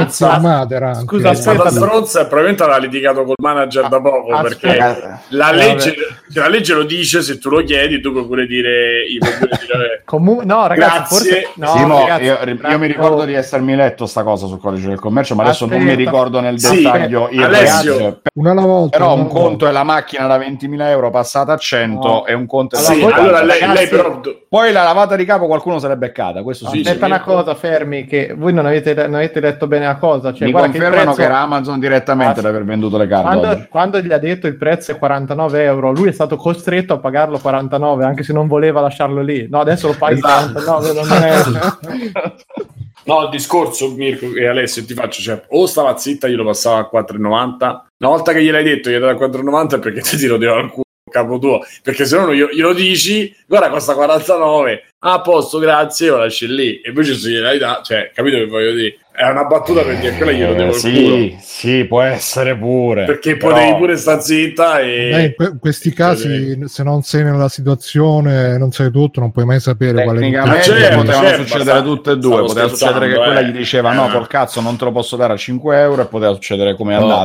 stava 0.09 0.49
scusa, 0.95 1.31
è 1.31 1.35
stata 1.35 1.71
stronza 1.71 2.21
e 2.21 2.23
probabilmente 2.27 2.63
aveva 2.63 2.79
litigato 2.79 3.25
col 3.25 3.35
manager 3.43 3.89
da 3.89 4.01
poco 4.01 4.33
aspetta. 4.33 4.43
perché 4.43 4.77
Raga- 4.79 5.21
la 5.29 5.51
legge, 5.53 5.95
cioè, 6.31 6.43
la 6.43 6.49
legge 6.49 6.75
lo 6.75 6.85
dice 6.85 7.23
se 7.23 7.39
tu 7.39 7.49
lo 7.49 7.63
chiedi 7.63 8.01
tu 8.01 8.13
puoi 8.13 8.27
pure 8.27 8.47
dire, 8.47 9.05
io 9.07 9.21
puoi 9.21 9.33
pure 9.39 9.57
dire 9.59 10.03
Comu- 10.05 10.43
no, 10.43 10.67
ragazzi, 10.67 10.97
Grazie. 10.99 11.17
forse 11.17 11.53
no, 11.57 11.67
Simo, 11.79 11.99
ragazzi, 12.01 12.25
io, 12.25 12.39
io 12.71 12.79
mi 12.79 12.87
ricordo 12.87 13.25
di 13.25 13.33
essermi 13.33 13.75
letto 13.75 14.05
sta 14.07 14.23
cosa 14.23 14.47
sul 14.47 14.61
codice 14.61 14.89
del 14.89 15.01
commercio, 15.01 15.35
ma 15.35 15.45
adesso 15.45 15.65
non 15.67 15.81
mi 15.81 15.95
ricordo 15.95 16.41
nel 16.41 16.59
Sì, 16.61 16.83
dettaglio 16.83 17.29
il 17.31 17.43
Alessio. 17.43 18.21
Una 18.37 18.51
alla 18.51 18.63
volta 18.63 18.99
Però 18.99 19.15
un 19.15 19.23
volta. 19.29 19.39
conto 19.41 19.67
è 19.69 19.71
la 19.71 19.85
macchina 19.85 20.27
da 20.27 20.37
20.000 20.39 20.89
euro 20.89 21.11
passata 21.11 21.53
a 21.53 21.57
100 21.57 22.09
No. 22.09 22.27
e 22.27 22.35
un 22.35 22.47
conto 22.47 22.75
è 22.75 22.79
Allora, 22.81 22.95
sì, 23.15 23.21
allora 23.21 23.43
lei, 23.45 23.61
ragazzi- 23.61 23.79
lei 23.79 23.89
però 23.89 24.21
Poi 24.49 24.73
la 24.73 24.83
lavata 24.83 25.15
di 25.15 25.25
capo 25.25 25.47
qualcuno 25.47 25.79
se 25.79 25.87
l'è 25.89 25.97
beccata, 25.97 26.43
questo 26.43 26.69
sì. 26.69 26.79
Aspetta 26.79 27.05
sì, 27.07 27.13
una 27.13 27.21
cosa, 27.21 27.55
fermi, 27.55 28.07
che 28.07 28.35
voi 28.37 28.53
non 28.53 28.67
avete, 28.67 28.95
non 28.95 29.15
avete 29.15 29.39
letto 29.41 29.67
bene 29.69 29.87
la 29.87 29.97
cosa. 29.97 30.33
Cioè, 30.33 30.47
mi 30.47 30.51
guarda 30.53 30.71
che 30.71 30.77
il 30.77 30.83
confermano 30.83 31.13
prezzo- 31.13 31.29
che 31.29 31.33
era 31.35 31.43
Amazon 31.43 31.79
direttamente 31.81 32.41
ad 32.41 32.47
aver 32.47 32.65
venduto 32.65 32.97
le 32.99 33.07
carte 33.07 33.23
quando, 33.39 33.67
quando 33.71 34.01
gli 34.01 34.13
ha 34.13 34.19
detto 34.19 34.47
il 34.49 34.57
prezzo 34.57 34.91
è 34.93 34.99
49 34.99 35.63
euro, 35.65 35.93
lui 35.93 36.09
è 36.09 36.13
stato 36.13 36.37
costretto 36.37 36.93
a 36.95 36.99
pagarlo 36.99 37.39
49, 37.39 38.05
anche 38.05 38.23
se 38.25 38.33
non 38.33 38.47
voleva 38.49 38.81
lasciarlo 38.81 39.23
lì. 39.23 39.47
No, 39.49 39.61
adesso 39.61 39.87
lo 39.89 39.95
paghi 39.97 40.15
Esatto. 40.15 40.53
49. 40.61 40.93
Non 40.93 41.23
è... 41.23 42.83
No, 43.05 43.23
il 43.25 43.29
discorso, 43.31 43.91
Mirko 43.91 44.35
e 44.35 44.47
Alessio, 44.47 44.85
ti 44.85 44.95
faccio, 44.95 45.21
cioè, 45.21 45.43
o 45.49 45.67
stava 45.67 45.97
zitta, 45.97 46.29
glielo 46.29 46.45
passava 46.45 46.79
a 46.79 46.91
4,90. 46.93 47.85
Una 47.99 48.11
volta 48.11 48.33
che 48.33 48.43
gliel'hai 48.43 48.65
detto, 48.65 48.91
gli 48.91 48.97
dai 48.97 49.11
a 49.11 49.15
4,90 49.15 49.77
è 49.77 49.79
perché 49.79 50.01
ti 50.01 50.17
ti 50.17 50.27
rodeva 50.27 50.57
al 50.57 50.71
culo 50.71 50.83
capo 51.15 51.39
tuo. 51.39 51.61
Perché 51.83 52.05
se 52.07 52.17
no 52.17 52.35
glielo, 52.35 52.51
glielo 52.53 52.73
dici, 52.73 53.35
guarda, 53.47 53.71
costa 53.71 53.95
49. 53.95 54.89
Ah, 55.01 55.15
a 55.15 55.21
posto, 55.21 55.59
grazie, 55.59 56.09
lo 56.09 56.19
lasci 56.19 56.49
lì. 56.49 56.81
E 56.81 56.89
invece 56.89 57.15
se 57.15 57.31
gliel'hai 57.31 57.59
dato, 57.59 57.85
cioè, 57.85 58.11
capito 58.13 58.37
che 58.37 58.47
voglio 58.47 58.73
dire? 58.73 58.99
È 59.17 59.29
una 59.29 59.45
battuta 59.45 59.83
per 59.83 59.97
dire 60.01 60.17
quella 60.17 60.33
glielo 60.33 60.55
devo 60.55 60.71
Eh, 60.71 60.75
sì, 60.75 61.37
sì, 61.41 61.85
può 61.85 62.01
essere 62.03 62.57
pure. 62.57 63.05
Perché 63.05 63.37
Però- 63.37 63.53
potevi 63.53 63.77
pure 63.77 63.97
sta 63.97 64.19
zitta 64.19 64.81
e... 64.81 65.09
Beh, 65.13 65.23
in 65.23 65.33
que- 65.37 65.47
in 65.53 65.59
questi 65.61 65.93
casi, 65.93 66.59
se 66.67 66.83
non 66.83 67.03
sei 67.03 67.23
nella 67.23 67.49
situazione, 67.49 68.59
non 68.59 68.73
sai 68.73 68.91
tutto, 68.91 69.21
non 69.21 69.31
puoi 69.31 69.45
mai 69.45 69.61
sapere 69.61 70.03
quale 70.03 70.19
Tecnicamente 70.19 70.57
Ma 70.57 70.63
certo, 70.65 70.97
potevano 70.97 71.29
certo, 71.29 71.43
succedere 71.47 71.83
tutte 71.85 72.11
e 72.11 72.17
due. 72.17 72.33
stavo 72.33 72.47
Poteva 72.49 72.69
succedere 72.69 73.07
che 73.07 73.13
scherzando, 73.13 73.23
quella 73.33 73.41
eh. 73.41 73.45
gli 73.53 73.57
diceva: 73.57 73.93
No, 73.93 74.09
Eh. 74.09 74.11
col 74.11 74.27
cazzo 74.27 74.61
non 74.61 74.77
te 74.77 74.85
lo 74.85 74.91
posso 74.91 75.17
dare 75.17 75.33
a 75.33 75.37
5 75.37 75.81
euro. 75.81 76.03
E 76.03 76.07
poteva 76.07 76.33
succedere 76.33 76.75
come 76.75 76.95
è 76.95 76.99
Oh, 76.99 77.03
andata. 77.03 77.25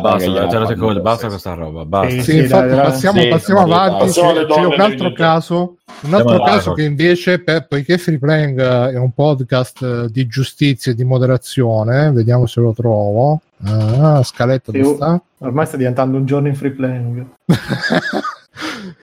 basta, 1.01 1.27
questa 1.27 1.53
roba, 1.55 1.85
basta. 1.85 2.09
Sì, 2.11 2.21
Sì, 2.21 2.31
sì, 2.33 2.37
infatti 2.37 2.67
dai, 2.67 2.81
passiamo, 2.81 3.19
Sì, 3.19 3.27
passiamo 3.29 3.61
avanti. 3.61 4.11
C'è, 4.11 4.21
un 4.21 4.79
altro 4.79 5.11
caso, 5.11 5.77
un 6.01 6.13
altro 6.13 6.29
Andiamo 6.29 6.43
caso 6.43 6.73
che 6.73 6.83
invece, 6.83 7.39
per- 7.39 7.67
poiché 7.67 7.97
Free 7.97 8.19
Playing 8.19 8.59
eh, 8.59 8.91
è 8.91 8.97
un 8.97 9.11
podcast 9.11 9.81
eh, 9.81 10.07
di 10.11 10.27
giustizia 10.27 10.91
e 10.91 10.95
di 10.95 11.03
moderazione, 11.03 12.11
vediamo 12.11 12.45
se 12.45 12.61
lo 12.61 12.73
trovo. 12.73 13.41
Ah, 13.63 14.23
scaletta 14.23 14.71
Sì, 14.71 14.79
dove 14.79 14.95
sta? 14.95 15.21
Ormai 15.39 15.65
sta 15.65 15.77
diventando 15.77 16.17
un 16.17 16.25
giorno 16.25 16.47
in 16.47 16.55
free 16.55 16.71
playing. 16.71 17.25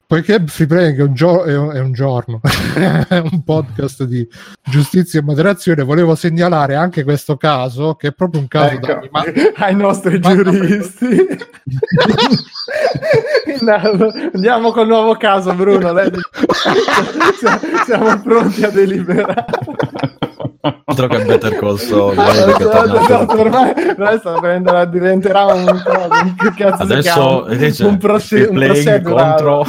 Poiché 0.07 0.43
Free 0.47 0.67
Playing 0.69 0.99
è 0.99 1.03
un, 1.03 1.15
gio- 1.15 1.43
è 1.45 1.57
un- 1.57 1.73
è 1.73 1.81
un 1.81 1.93
giorno, 1.93 2.41
è 3.09 3.19
un 3.31 3.43
podcast 3.43 4.05
di 4.05 4.27
giustizia 4.63 5.19
e 5.19 5.23
moderazione, 5.23 5.83
volevo 5.83 6.15
segnalare 6.15 6.75
anche 6.77 7.03
questo 7.03 7.37
caso, 7.37 7.95
che 7.95 8.09
è 8.09 8.13
proprio 8.13 8.41
un 8.41 8.49
caso 8.49 8.79
da 8.79 8.89
Ecco, 8.89 9.09
ma- 9.11 9.25
ai 9.67 9.75
nostri 9.75 10.19
Ma- 10.21 10.35
giuristi. 10.35 11.27
No, 13.61 13.75
Andiamo 14.35 14.71
col 14.73 14.87
nuovo 14.87 15.15
caso, 15.17 15.55
Bruno. 15.55 15.95
Siamo- 17.39 17.61
Siamo 17.85 18.21
pronti 18.21 18.65
a 18.65 18.71
deliberare. 18.71 19.45
Altro 20.85 21.07
che 21.09 21.25
Better 21.25 21.57
Call 21.57 21.77
Saul. 21.77 22.19
Ah, 22.19 22.31
esatto, 22.33 22.97
esatto, 23.01 23.41
ormai 23.41 23.73
ormai 23.91 24.19
sta 24.19 24.33
prendendo- 24.33 24.85
diventerà 24.87 25.45
un, 25.47 25.63
un- 25.69 26.35
che 26.37 26.53
cazzo 26.57 26.83
Adesso 26.83 27.87
un, 27.87 27.99
proce- 27.99 28.37
free 28.37 28.47
un 28.49 28.55
playing 28.55 29.03
procedural. 29.03 29.43
contro, 29.43 29.65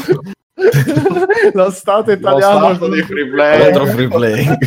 lo 1.54 1.70
Stato 1.72 2.06
Lo 2.12 2.18
italiano 2.18 2.74
stato 2.76 2.90
di 2.90 3.02
free 3.04 3.30
play. 3.30 3.64
contro 3.64 3.86
free 3.86 4.08
playing. 4.08 4.58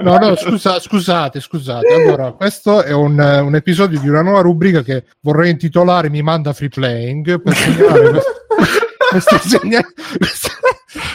No, 0.00 0.16
no, 0.18 0.36
scusa- 0.36 0.78
scusate, 0.78 1.40
scusate. 1.40 1.92
Allora, 1.92 2.32
questo 2.32 2.82
è 2.82 2.92
un, 2.92 3.18
un 3.18 3.54
episodio 3.54 3.98
di 3.98 4.08
una 4.08 4.22
nuova 4.22 4.40
rubrica 4.40 4.82
che 4.82 5.04
vorrei 5.20 5.50
intitolare 5.50 6.10
Mi 6.10 6.22
manda 6.22 6.52
free 6.52 6.68
playing 6.68 7.40
per 7.42 7.54
segnalare 7.54 8.10
quest- 8.10 8.46
questi, 9.10 9.48
segna- 9.48 9.84
questi- 10.16 10.50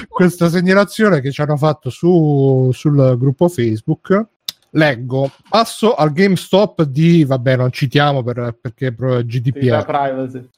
questa 0.09 0.49
segnalazione 0.49 1.21
che 1.21 1.31
ci 1.31 1.41
hanno 1.41 1.57
fatto 1.57 1.89
su, 1.89 2.69
sul 2.73 3.15
gruppo 3.17 3.47
Facebook. 3.47 4.25
Leggo, 4.77 5.31
passo 5.49 5.95
al 5.95 6.11
GameStop 6.13 6.83
di, 6.83 7.23
vabbè 7.25 7.55
non 7.55 7.71
citiamo 7.71 8.21
per, 8.21 8.55
perché 8.61 8.93
pro- 8.93 9.15
la 9.15 9.21
GDPR. 9.23 9.83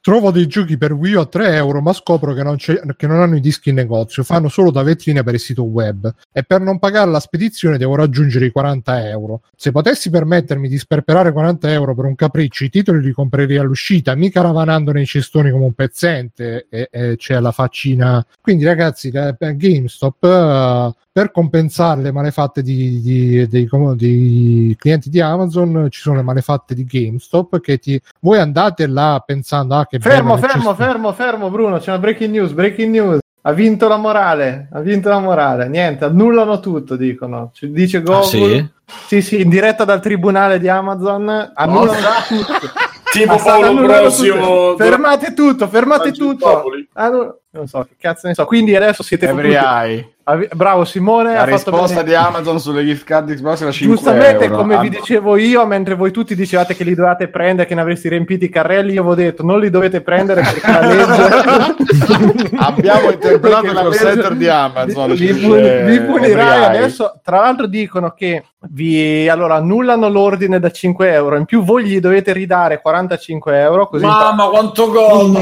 Trovo 0.02 0.32
dei 0.32 0.46
giochi 0.46 0.78
per 0.78 0.92
Wii 0.92 1.14
U 1.14 1.20
a 1.20 1.26
3 1.26 1.56
euro, 1.56 1.80
ma 1.82 1.94
scopro 1.94 2.34
che 2.34 2.44
non, 2.44 2.58
che 2.58 3.08
non 3.08 3.22
hanno 3.22 3.38
i 3.38 3.40
dischi 3.40 3.70
in 3.70 3.76
negozio, 3.76 4.24
fanno 4.24 4.50
solo 4.50 4.72
da 4.72 4.84
vetrina 4.84 5.24
per 5.24 5.36
il 5.36 5.40
sito 5.40 5.64
web 5.64 6.14
e 6.34 6.44
per 6.44 6.60
non 6.60 6.80
pagare 6.80 7.10
la 7.10 7.22
spedizione 7.22 7.78
devo 7.78 7.96
raggiungere 7.96 8.46
i 8.48 8.52
40 8.52 9.08
euro. 9.08 9.42
Se 9.56 9.72
potessi 9.72 10.10
permettermi 10.10 10.68
di 10.68 10.78
sperperare 10.78 11.32
40 11.32 11.72
euro 11.72 11.96
per 11.96 12.04
un 12.04 12.16
capriccio, 12.16 12.66
i 12.66 12.70
titoli 12.70 13.00
li 13.02 13.14
comprerei 13.14 13.58
all'uscita, 13.58 14.16
mica 14.16 14.42
ravanando 14.42 14.92
nei 14.92 15.06
cestoni 15.06 15.50
come 15.50 15.64
un 15.64 15.74
pezzente 15.74 16.68
e, 16.70 16.90
e 16.92 17.16
c'è 17.16 17.40
la 17.40 17.52
faccina. 17.52 18.26
Quindi 18.42 18.66
ragazzi, 18.66 19.12
per 19.12 19.56
GameStop... 19.56 20.24
eh, 20.26 20.94
per 21.12 21.32
compensare 21.32 22.02
le 22.02 22.12
malefatte 22.14 22.62
di, 22.62 23.02
di- 23.02 23.48
dei, 23.48 23.66
com- 23.66 23.94
dei 24.10 24.76
clienti 24.78 25.10
di 25.10 25.20
Amazon 25.22 25.88
ci 25.90 26.02
sono 26.02 26.18
le 26.18 26.24
malefatte 26.24 26.74
di 26.74 26.84
GameStop 26.84 27.60
che 27.60 27.78
ti 27.78 28.02
voi 28.22 28.40
andate 28.40 28.88
là 28.88 29.22
pensando 29.26 29.76
ah 29.76 29.86
che 29.86 30.00
Fermo, 30.00 30.36
bello, 30.36 30.48
fermo, 30.48 30.74
fermo, 30.76 31.14
fermo, 31.14 31.50
Bruno. 31.50 31.78
C'è 31.78 31.90
una 31.90 32.00
breaking 32.00 32.32
news, 32.32 32.52
breaking 32.52 32.92
news. 32.92 33.20
Ha 33.42 33.52
vinto 33.54 33.88
la 33.88 33.98
morale, 33.98 34.68
ha 34.72 34.80
vinto 34.82 35.10
la 35.10 35.20
morale. 35.20 35.68
Niente, 35.70 36.06
annullano 36.06 36.60
tutto, 36.60 36.96
dicono. 36.96 37.52
Ci 37.54 37.72
dice 37.72 38.02
Google. 38.02 38.22
Ah, 38.22 38.24
sì? 38.24 38.70
Sì, 39.08 39.22
sì, 39.22 39.42
in 39.42 39.50
diretta 39.50 39.86
dal 39.86 40.02
tribunale 40.02 40.60
di 40.60 40.68
Amazon. 40.68 41.52
Annullano 41.54 42.08
tutto. 42.28 42.88
Tipo 43.12 43.38
Paolo 43.38 43.74
Brosio. 43.74 44.78
Fermate 44.78 45.34
tutto, 45.34 45.68
fermate 45.68 46.12
tutto. 46.12 46.64
Annu- 46.94 47.36
non 47.52 47.68
so, 47.68 47.84
che 47.84 47.96
cazzo 47.98 48.28
ne 48.28 48.36
so. 48.36 48.46
Quindi 48.46 48.76
adesso 48.76 49.02
siete 49.02 49.28
Every 49.28 49.54
fottuti. 49.54 50.18
Bravo 50.54 50.86
Simone, 50.86 51.34
La 51.34 51.42
ha 51.42 51.46
fatto 51.48 51.72
risposta 51.72 51.96
bene. 52.04 52.08
di 52.10 52.14
Amazon 52.16 52.60
sulle 52.60 52.84
gift 52.86 53.04
card 53.06 53.34
Xbox 53.34 53.62
era 53.62 53.72
5 53.72 53.96
Giustamente, 53.96 54.44
euro. 54.46 54.58
come 54.58 54.76
Ah, 54.76 54.80
vi 54.80 54.90
dicevo 54.90 55.38
io, 55.38 55.66
mentre 55.66 55.96
voi 55.96 56.12
tutti 56.12 56.36
dicevate 56.36 56.76
che 56.76 56.84
li 56.84 56.94
dovevate 56.96 57.28
prendere, 57.30 57.68
che 57.68 57.76
ne 57.76 57.82
avresti 57.82 58.10
riempiti 58.10 58.46
i 58.46 58.50
carrelli, 58.50 58.94
io 58.94 59.00
avevo 59.02 59.16
detto 59.16 59.44
non 59.44 59.60
li 59.60 59.70
dovete 59.70 60.02
prendere 60.02 60.42
perché 60.42 60.72
la 60.72 60.80
legge 60.88 62.48
Abbiamo 62.58 63.12
interpretato 63.12 63.66
il 63.66 63.74
la 63.74 63.82
call 63.82 63.90
legge- 63.92 63.98
center 64.06 64.34
di 64.36 64.48
Amazon. 64.48 65.12
vi, 65.14 65.32
vi 65.32 65.98
vi 65.98 66.02
punirai 66.02 66.66
adesso. 66.66 67.20
Tra 67.24 67.40
l'altro, 67.42 67.68
dicono 67.68 68.12
che 68.16 68.44
vi 68.72 69.28
allora 69.30 69.56
annullano 69.56 70.10
l'ordine 70.10 70.60
da 70.60 70.70
5 70.70 71.12
euro. 71.14 71.38
In 71.38 71.46
più, 71.46 71.64
voi 71.64 71.86
gli 71.86 72.00
dovete 72.00 72.34
ridare 72.34 72.82
45 72.82 73.60
euro. 73.60 73.88
Così 73.88 74.06
Mamma 74.06 74.46
quanto 74.48 74.90
gol! 74.92 75.36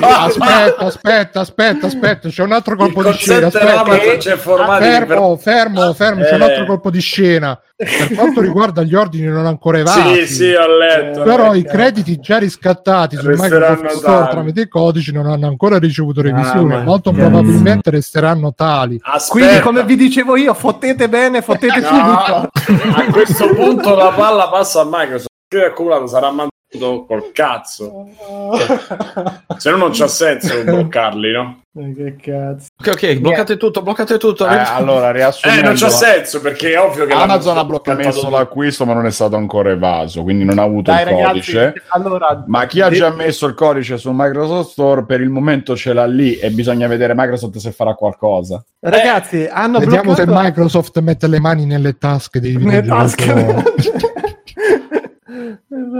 aspetta 0.00 0.86
aspetta 0.86 1.40
aspetta 1.40 1.86
aspetta 1.86 2.28
c'è 2.28 2.42
un 2.42 2.52
altro 2.52 2.74
Il 2.74 2.80
colpo 2.80 3.02
di 3.04 3.12
scena 3.12 3.50
Amazon 3.76 4.16
c'è 4.18 4.36
formato 4.36 4.82
fermo 4.84 5.36
fermo 5.36 5.92
fermo 5.94 6.22
c'è 6.24 6.34
un 6.34 6.40
Eh. 6.40 6.44
altro 6.44 6.64
colpo 6.66 6.90
di 6.90 7.00
scena 7.00 7.58
per 7.76 8.14
quanto 8.14 8.40
riguarda 8.40 8.82
gli 8.82 8.94
ordini 8.94 9.26
non 9.26 9.46
ancora 9.46 9.78
evasi 9.78 10.26
Sì, 10.26 10.34
sì, 10.34 10.52
ho 10.54 10.66
letto. 10.76 11.22
però 11.22 11.54
i 11.54 11.62
perché- 11.62 11.76
crediti 11.76 12.18
già 12.18 12.38
riscattati 12.38 13.16
sul 13.16 13.36
Microsoft 13.38 13.86
Store 13.96 14.28
tramite 14.30 14.60
i 14.62 14.68
codici 14.68 15.12
non 15.12 15.26
hanno 15.26 15.46
ancora 15.46 15.78
ricevuto 15.78 16.20
revisione 16.22 16.76
ma- 16.76 16.82
molto 16.82 17.10
che- 17.12 17.18
probabilmente 17.20 17.90
resteranno 17.90 18.52
tali 18.54 18.98
Aspetta. 19.02 19.30
Quindi, 19.46 19.60
come 19.62 19.84
vi 19.84 19.96
dicevo 19.96 20.36
io, 20.36 20.54
fottete 20.54 21.08
bene, 21.08 21.40
fottete 21.42 21.80
No, 21.80 21.86
subito. 21.86 22.94
a 22.96 23.04
questo 23.12 23.48
punto 23.54 23.94
la 23.94 24.10
palla 24.14 24.48
passa 24.48 24.80
a 24.80 24.84
Microsoft. 24.88 25.26
Il 25.54 25.60
accumulato 25.62 26.06
sarà 26.06 26.26
mandato 26.26 26.56
col 26.78 27.30
cazzo. 27.32 28.08
Se 29.56 29.70
no, 29.70 29.76
non 29.76 29.90
c'ha 29.92 30.08
senso 30.08 30.62
bloccarli, 30.64 31.32
no? 31.32 31.62
Eh, 31.78 31.94
Che 31.94 32.16
cazzo. 32.16 32.66
Ok, 32.78 32.88
ok, 32.92 33.18
bloccate 33.20 33.56
tutto, 33.56 33.82
bloccate 33.82 34.18
tutto. 34.18 34.46
Eh, 34.46 34.54
allora, 34.56 35.08
Eh, 35.08 35.12
riassumendo, 35.12 35.62
non 35.62 35.74
c'ha 35.76 35.88
senso 35.88 36.40
perché 36.40 36.72
è 36.72 36.80
ovvio 36.80 37.06
che 37.06 37.12
Amazon 37.14 37.56
ha 37.56 37.64
bloccato 37.64 37.98
bloccato 38.02 38.30
l'acquisto, 38.30 38.84
ma 38.84 38.92
non 38.94 39.06
è 39.06 39.10
stato 39.10 39.36
ancora 39.36 39.70
evaso, 39.70 40.22
quindi 40.22 40.44
non 40.44 40.58
ha 40.58 40.62
avuto 40.62 40.90
Dai, 40.90 41.02
il 41.02 41.06
ragazzi, 41.08 41.52
codice. 41.52 41.74
allora, 41.88 42.44
Ma 42.46 42.66
chi 42.66 42.80
ha 42.80 42.90
già 42.90 43.10
messo 43.10 43.46
il 43.46 43.54
codice 43.54 43.96
su 43.96 44.10
Microsoft 44.12 44.70
Store 44.70 45.04
per 45.04 45.20
il 45.20 45.30
momento 45.30 45.76
ce 45.76 45.92
l'ha 45.92 46.06
lì 46.06 46.36
e 46.36 46.50
bisogna 46.50 46.86
vedere 46.86 47.14
Microsoft 47.16 47.56
se 47.58 47.72
farà 47.72 47.94
qualcosa. 47.94 48.62
ragazzi, 48.80 49.48
hanno 49.50 49.78
vediamo 49.78 50.14
se 50.14 50.24
bloccato 50.24 50.46
Microsoft 50.46 50.98
mette 51.00 51.26
le 51.28 51.40
mani 51.40 51.64
nelle 51.64 51.96
tasche 51.96 52.40
dei 52.40 52.56
nelle 52.56 52.86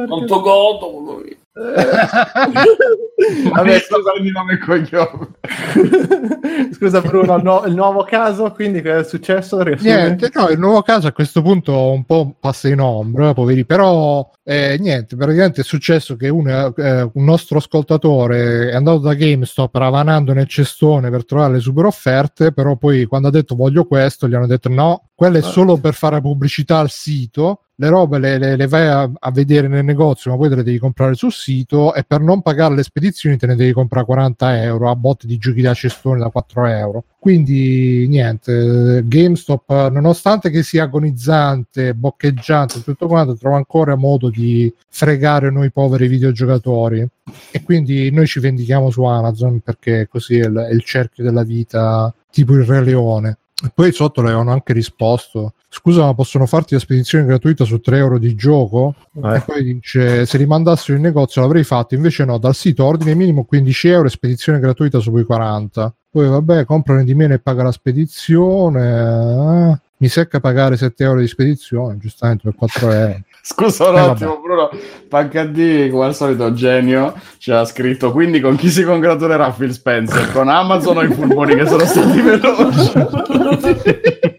Quanto 0.07 0.41
godo. 0.41 1.23
Vabbè, 3.53 3.81
scusa, 3.81 4.13
di 4.21 4.31
nome 4.31 4.53
e 4.55 4.59
cognome. 4.59 5.29
Scusa 6.73 7.01
Bruno, 7.01 7.37
il, 7.37 7.43
nu- 7.43 7.67
il 7.67 7.75
nuovo 7.75 8.05
caso, 8.05 8.53
quindi 8.53 8.81
che 8.81 8.99
è 8.99 9.05
successo? 9.05 9.61
Niente, 9.63 10.31
no, 10.33 10.49
il 10.49 10.59
nuovo 10.59 10.83
caso 10.83 11.09
a 11.09 11.13
questo 11.13 11.43
punto 11.43 11.91
un 11.91 12.05
po' 12.05 12.37
passa 12.39 12.69
in 12.69 12.81
ombra, 12.81 13.33
poveri, 13.35 13.65
però 13.65 14.31
eh, 14.45 14.77
niente, 14.79 15.17
praticamente 15.17 15.63
è 15.63 15.65
successo 15.65 16.15
che 16.15 16.29
un, 16.29 16.49
eh, 16.49 17.11
un 17.13 17.25
nostro 17.25 17.59
ascoltatore 17.59 18.71
è 18.71 18.75
andato 18.75 18.99
da 18.99 19.15
GameStop 19.15 19.75
ravanando 19.75 20.33
nel 20.33 20.47
cestone 20.47 21.11
per 21.11 21.25
trovare 21.25 21.55
le 21.55 21.61
super 21.61 21.87
offerte, 21.87 22.53
però 22.53 22.77
poi 22.77 23.05
quando 23.07 23.29
ha 23.29 23.33
detto 23.33 23.57
voglio 23.57 23.85
questo 23.85 24.29
gli 24.29 24.35
hanno 24.35 24.47
detto 24.47 24.69
no, 24.69 25.09
quello 25.15 25.39
è 25.39 25.43
solo 25.43 25.77
per 25.79 25.95
fare 25.95 26.21
pubblicità 26.21 26.79
al 26.79 26.91
sito, 26.91 27.63
le 27.81 27.89
robe 27.89 28.19
le, 28.19 28.39
le- 28.39 28.57
le 28.57 28.67
vai 28.67 28.87
a, 28.89 29.11
a 29.19 29.31
vedere 29.31 29.69
nel 29.69 29.85
negozio, 29.85 30.31
ma 30.33 30.37
poi 30.37 30.49
te 30.49 30.57
le 30.57 30.63
devi 30.65 30.79
comprare 30.79 31.15
sul 31.15 31.33
sito 31.33 31.95
e 31.95 32.03
per 32.05 32.21
non 32.21 32.43
pagare 32.43 32.75
le 32.75 32.83
spedizioni 32.83 33.37
te 33.37 33.47
ne 33.47 33.55
devi 33.55 33.73
comprare 33.73 34.05
40 34.05 34.63
euro 34.65 34.91
a 34.91 34.97
botte 34.97 35.27
di 35.29 35.39
giochi 35.39 35.61
da 35.61 35.75
cestone 35.75 36.19
da 36.19 36.29
4 36.29 36.67
euro. 36.67 37.05
Quindi 37.21 38.07
niente, 38.09 39.03
GameStop, 39.05 39.91
nonostante 39.91 40.51
che 40.51 40.63
sia 40.63 40.85
agonizzante, 40.85 41.95
boccheggiante 41.95 42.79
e 42.79 42.83
tutto 42.83 43.07
quanto, 43.07 43.37
trova 43.37 43.57
ancora 43.57 43.95
modo 43.97 44.29
di 44.29 44.73
fregare 44.89 45.51
noi 45.51 45.71
poveri 45.71 46.09
videogiocatori. 46.09 47.07
E 47.53 47.63
quindi 47.63 48.11
noi 48.11 48.27
ci 48.27 48.41
vendichiamo 48.41 48.91
su 48.91 49.03
Amazon 49.05 49.61
perché 49.61 50.09
così 50.09 50.39
è 50.39 50.47
il, 50.47 50.55
è 50.55 50.73
il 50.73 50.83
cerchio 50.83 51.23
della 51.23 51.43
vita, 51.45 52.13
tipo 52.31 52.55
il 52.55 52.65
Re 52.65 52.83
Leone. 52.83 53.39
E 53.61 53.73
poi 53.75 53.91
sotto 53.91 54.21
le 54.21 54.29
avevano 54.29 54.53
anche 54.53 54.73
risposto: 54.73 55.55
Scusa, 55.69 56.05
ma 56.05 56.15
possono 56.15 56.47
farti 56.47 56.75
la 56.75 56.81
spedizione 56.81 57.25
gratuita 57.25 57.65
su 57.65 57.81
3 57.81 57.97
euro 57.97 58.19
di 58.19 58.37
gioco? 58.37 58.95
Eh. 59.23 59.37
E 59.37 59.41
poi 59.41 59.65
dice: 59.65 60.27
Se 60.27 60.37
rimandassero 60.37 60.97
in 60.97 61.03
negozio 61.03 61.43
l'avrei 61.43 61.65
fatto, 61.65 61.97
invece 61.97 62.25
no, 62.25 62.39
dal 62.39 62.55
sito 62.55 62.85
ordine 62.85 63.15
minimo 63.15 63.45
15 63.45 63.89
euro 63.89 64.07
e 64.07 64.11
spedizione 64.11 64.61
gratuita 64.61 65.01
su 65.01 65.11
quei 65.11 65.25
40. 65.25 65.93
Poi 66.11 66.29
vabbè, 66.29 66.65
comprano 66.65 67.03
di 67.03 67.15
meno 67.15 67.35
e 67.35 67.41
paga 67.41 67.65
la 67.65 67.73
spedizione. 67.73 69.83
Mi 70.01 70.09
secca 70.09 70.39
pagare 70.41 70.77
7 70.77 71.03
euro 71.05 71.21
di 71.21 71.27
spedizione, 71.27 71.99
giustamente 71.99 72.43
per 72.45 72.55
4 72.55 72.91
euro. 72.93 73.21
Scusa 73.43 73.89
un 73.89 73.97
Eh, 73.97 74.01
attimo, 74.01 74.41
Bruno. 74.41 74.71
Pancadì, 75.09 75.89
come 75.91 76.05
al 76.07 76.15
solito, 76.15 76.53
genio, 76.53 77.15
ci 77.39 77.51
ha 77.51 77.65
scritto. 77.65 78.13
Quindi, 78.13 78.41
con 78.41 78.57
chi 78.57 78.69
si 78.71 78.85
congratulerà 78.85 79.51
Phil 79.51 79.73
Spencer? 79.73 80.31
Con 80.33 80.49
Amazon 80.49 80.99
o 80.99 81.03
i 81.03 81.13
fulmoni 81.13 81.55
che 81.57 81.67
sono 81.67 81.85
stati 81.85 82.21
veloci? 82.21 82.93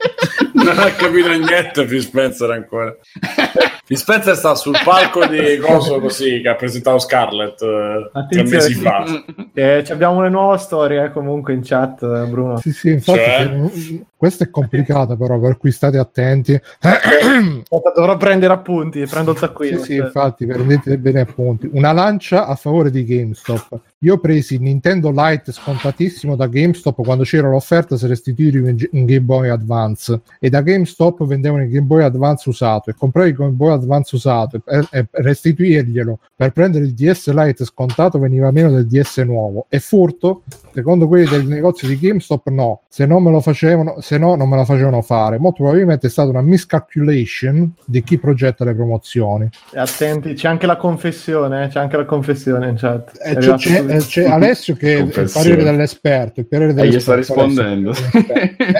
Non 0.51 0.77
ha 0.77 0.91
capito 0.91 1.29
niente 1.29 1.85
Phil 1.85 2.01
Spencer 2.01 2.51
ancora. 2.51 2.93
Phil 3.89 3.97
Spencer 3.97 4.35
sta 4.35 4.53
sul 4.53 4.75
palco 4.85 5.25
di 5.25 5.57
coso 5.65 5.99
così 5.99 6.41
che 6.41 6.49
ha 6.49 6.53
presentato 6.53 6.99
Scarlett 6.99 7.59
eh, 7.63 8.09
tre 8.11 8.19
Attenzione, 8.21 8.63
mesi 8.63 8.73
sì. 8.75 8.81
fa. 8.81 9.23
Eh, 9.51 9.83
ci 9.83 9.91
abbiamo 9.91 10.19
una 10.19 10.29
nuova 10.29 10.57
storia 10.57 11.05
eh, 11.05 11.11
comunque 11.11 11.53
in 11.53 11.61
chat, 11.63 12.03
eh, 12.03 12.27
Bruno. 12.27 12.57
Sì, 12.57 12.71
sì, 12.71 12.91
infatti, 12.91 13.17
Cioè? 13.17 14.05
questa 14.15 14.43
è 14.43 14.51
complicata, 14.51 15.15
però, 15.15 15.39
per 15.39 15.57
cui 15.57 15.71
state 15.71 15.97
attenti. 15.97 16.51
Dovrò 17.95 18.15
prendere 18.15 18.53
appunti, 18.53 19.03
prendo 19.07 19.31
il 19.31 19.37
Sì, 19.37 19.43
taccuino. 19.43 19.77
sì, 19.79 19.95
cioè. 19.95 20.05
infatti, 20.05 20.45
prendete 20.45 20.95
bene 20.99 21.21
appunti. 21.21 21.67
Una 21.73 21.91
lancia 21.91 22.45
a 22.45 22.53
favore 22.53 22.91
di 22.91 23.03
GameStop. 23.03 23.79
Io 24.03 24.13
ho 24.13 24.19
preso 24.19 24.53
il 24.53 24.61
Nintendo 24.61 25.11
Lite 25.11 25.51
scontatissimo 25.51 26.35
da 26.35 26.45
GameStop 26.47 27.03
quando 27.03 27.23
c'era 27.23 27.49
l'offerta 27.49 27.97
se 27.97 28.05
restituire 28.07 28.59
in, 28.59 28.77
in 28.91 29.05
Game 29.05 29.21
Boy 29.21 29.49
Advance 29.49 30.21
e 30.39 30.49
da 30.49 30.61
GameStop 30.61 31.25
vendevano 31.25 31.63
il 31.63 31.69
Game 31.69 31.85
Boy 31.85 32.03
Advance 32.03 32.47
usato 32.47 32.91
e 32.91 32.95
comprare 32.97 33.29
il 33.29 33.35
Game 33.35 33.49
Boy 33.49 33.71
Advance 33.71 33.77
usato 34.15 34.61
e, 34.65 34.87
e 34.91 35.07
restituirglielo. 35.09 36.19
Per 36.35 36.51
prendere 36.51 36.85
il 36.85 36.93
DS 36.93 37.31
Lite 37.31 37.65
scontato 37.65 38.19
veniva 38.19 38.51
meno 38.51 38.71
del 38.71 38.87
DS 38.87 39.17
nuovo. 39.19 39.65
E 39.69 39.79
furto 39.79 40.43
secondo 40.79 41.07
quelli 41.07 41.27
del 41.27 41.45
negozio 41.45 41.87
di 41.89 41.99
GameStop 41.99 42.47
no, 42.49 42.81
se 42.87 43.05
non 43.05 43.21
me 43.21 43.31
lo 43.31 43.41
facevano, 43.41 43.99
se 43.99 44.17
no 44.17 44.35
non 44.35 44.47
me 44.47 44.55
la 44.55 44.63
facevano 44.63 45.01
fare. 45.01 45.37
Molto 45.37 45.63
probabilmente 45.63 46.07
è 46.07 46.09
stata 46.09 46.29
una 46.29 46.41
miscalculation 46.41 47.73
di 47.85 48.01
chi 48.01 48.17
progetta 48.17 48.63
le 48.63 48.73
promozioni. 48.73 49.49
E 49.71 49.79
Attenti, 49.79 50.33
c'è 50.33 50.47
anche 50.47 50.65
la 50.65 50.77
confessione, 50.77 51.65
eh, 51.65 51.67
c'è 51.67 51.79
anche 51.79 51.97
la 51.97 52.05
confessione 52.05 52.69
in 52.69 52.75
chat. 52.77 53.19
Eh, 53.21 53.35
c'è, 53.35 53.55
c'è, 53.55 53.97
c'è, 53.97 54.25
Alessio 54.25 54.75
che 54.75 54.97
è 54.97 54.99
il 55.01 55.31
parere 55.33 55.63
dell'esperto, 55.63 56.39
il 56.39 56.47
parere 56.47 56.71
eh, 56.71 56.73
dell'esperto. 56.75 57.13
E 57.13 57.19
gli 57.19 57.23
sta 57.23 57.33
rispondendo. 57.35 57.93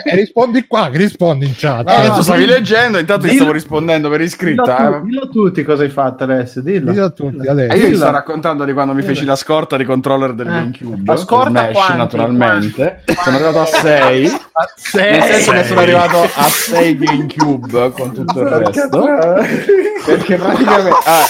e 0.06 0.16
rispondi 0.16 0.66
qua, 0.68 0.90
che 0.90 0.98
rispondi 0.98 1.46
in 1.46 1.54
chat. 1.56 1.86
No, 1.86 2.08
no, 2.08 2.16
no 2.16 2.22
stavi 2.22 2.44
dillo, 2.44 2.54
leggendo, 2.54 2.98
intanto 2.98 3.26
dillo, 3.26 3.36
stavo 3.36 3.52
rispondendo 3.52 4.10
per 4.10 4.22
iscritta. 4.22 4.78
Dillo, 4.78 5.02
dillo 5.04 5.22
a 5.24 5.28
tutti 5.28 5.64
cosa 5.64 5.84
hai 5.84 5.90
fatto 5.90 6.24
Alessio, 6.24 6.62
dillo. 6.62 6.92
dillo 6.92 7.06
a 7.06 7.10
tutti, 7.10 7.46
Alessio. 7.46 7.76
Eh, 7.76 7.78
io 7.78 7.90
vi 7.90 7.96
sto 7.96 8.12
raccontando 8.12 8.64
di 8.64 8.72
quando 8.72 8.94
mi 8.94 9.02
feci 9.02 9.26
la 9.26 9.36
scorta 9.36 9.76
di 9.76 9.84
controller 9.84 10.34
del 10.34 10.48
GameCube. 10.48 11.02
La 11.06 11.18
scorta 11.18 11.68
qua 11.68 11.89
15 11.90 11.98
naturalmente. 11.98 13.02
Quanti? 13.06 13.24
Sono 13.24 13.36
arrivato 13.36 13.60
a 13.62 13.66
6. 13.66 14.28
a 14.52 14.74
6. 14.76 15.12
Nel 15.12 15.24
senso 15.24 15.52
che 15.52 15.64
sono 15.64 15.80
arrivato 15.80 16.22
a 16.22 16.44
6 16.44 16.98
GameCube 16.98 17.92
con 17.92 18.14
tutto 18.14 18.42
il 18.42 18.48
resto. 18.48 19.08
Perché 20.06 20.36
praticamente... 20.36 20.92
Ah, 21.06 21.26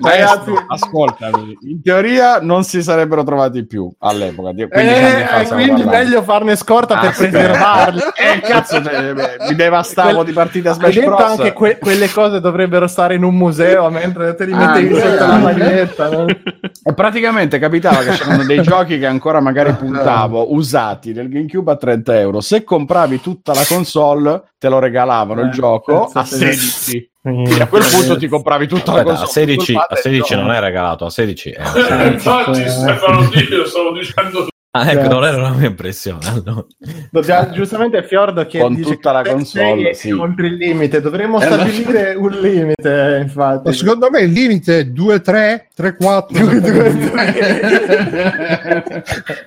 Ragazzi, 0.00 0.52
ascoltami. 0.68 1.58
In 1.62 1.82
teoria 1.82 2.38
non 2.40 2.64
si 2.64 2.82
sarebbero 2.82 3.22
trovati 3.24 3.64
più 3.66 3.90
all'epoca. 3.98 4.52
di- 4.52 4.68
15 4.68 5.04
anni 5.04 5.24
fa 5.24 5.40
Eh, 5.40 5.46
quindi 5.48 5.84
meglio 5.84 6.22
farne 6.22 6.56
scorta 6.56 6.98
per 6.98 7.10
Aspetta. 7.10 7.30
preservarli. 7.38 8.00
Eh, 8.20 8.40
cazzo, 8.40 8.82
cioè, 8.82 9.12
beh, 9.14 9.36
mi 9.48 9.54
devastavo 9.54 10.14
Quel- 10.16 10.26
di 10.26 10.32
partite 10.32 10.68
a 10.68 10.72
Smash 10.74 11.00
Bros. 11.04 11.20
anche 11.20 11.52
que- 11.52 11.78
quelle 11.78 12.10
cose 12.10 12.40
dovrebbero 12.40 12.86
stare 12.86 13.14
in 13.14 13.24
un 13.24 13.34
museo 13.34 13.88
mentre 13.90 14.34
te 14.34 14.44
li 14.44 14.52
Ah, 14.52 14.56
mettevi 14.58 14.94
sì. 14.94 15.00
sotto 15.00 15.26
la 15.26 15.36
maglietta. 15.38 16.08
no? 16.10 16.26
E 16.26 16.94
praticamente 16.94 17.58
capitava 17.58 17.98
che 18.02 18.10
c'erano 18.10 18.44
dei 18.44 18.62
giochi 18.62 18.98
che 18.98 19.06
ancora 19.06 19.40
magari 19.40 19.72
puntavo 19.72 20.52
usati 20.54 21.12
nel 21.12 21.28
GameCube 21.28 21.72
a 21.72 21.76
30 21.76 22.18
euro. 22.18 22.40
Se 22.40 22.62
compravi 22.64 23.20
tutta 23.20 23.52
la 23.54 23.64
console, 23.66 24.42
te 24.58 24.68
lo 24.68 24.78
regalavano 24.78 25.40
il 25.40 25.48
Eh, 25.48 25.52
gioco 25.52 26.04
pensa 26.12 26.20
a 26.20 26.22
te. 26.22 26.28
16. 26.52 27.10
E 27.22 27.60
a 27.60 27.66
quel 27.66 27.84
punto 27.84 28.16
ti 28.16 28.28
compravi 28.28 28.66
tutta 28.66 28.94
la 28.94 29.02
console. 29.02 29.26
a 29.26 29.28
16, 29.28 29.64
sul 29.64 29.76
a 29.76 29.80
padre, 29.80 30.00
16 30.00 30.34
no. 30.34 30.40
non 30.40 30.52
è 30.52 30.60
regalato, 30.60 31.04
a 31.04 31.10
16 31.10 31.50
è. 31.50 31.60
Eh, 31.60 32.06
Infatti, 32.06 32.68
Stefano, 32.68 33.30
io 33.32 33.66
stavo 33.66 33.92
dicendo 33.92 34.49
Ah, 34.72 34.82
ecco, 34.84 34.92
Grazie. 35.00 35.08
non 35.12 35.24
era 35.24 35.36
la 35.40 35.50
mia 35.50 35.66
impressione. 35.66 36.20
allora. 36.28 36.64
Dobbiamo- 37.10 37.50
giustamente 37.50 38.04
Fiordo 38.04 38.46
che 38.46 38.60
Con 38.60 38.74
dice 38.76 38.92
tutta 38.92 39.10
la 39.10 39.22
console, 39.24 39.94
sì. 39.94 40.12
oltre 40.12 40.46
il 40.46 40.54
limite. 40.54 41.00
Dovremmo 41.00 41.40
Eh, 41.40 41.44
stabilire 41.44 42.14
un 42.18 42.30
limite, 42.30 43.18
infatti. 43.20 43.66
Ma 43.66 43.72
secondo 43.74 44.08
me 44.10 44.20
il 44.20 44.30
limite 44.30 44.78
è 44.78 44.84
2-3, 44.84 45.66
3-4. 45.76 46.26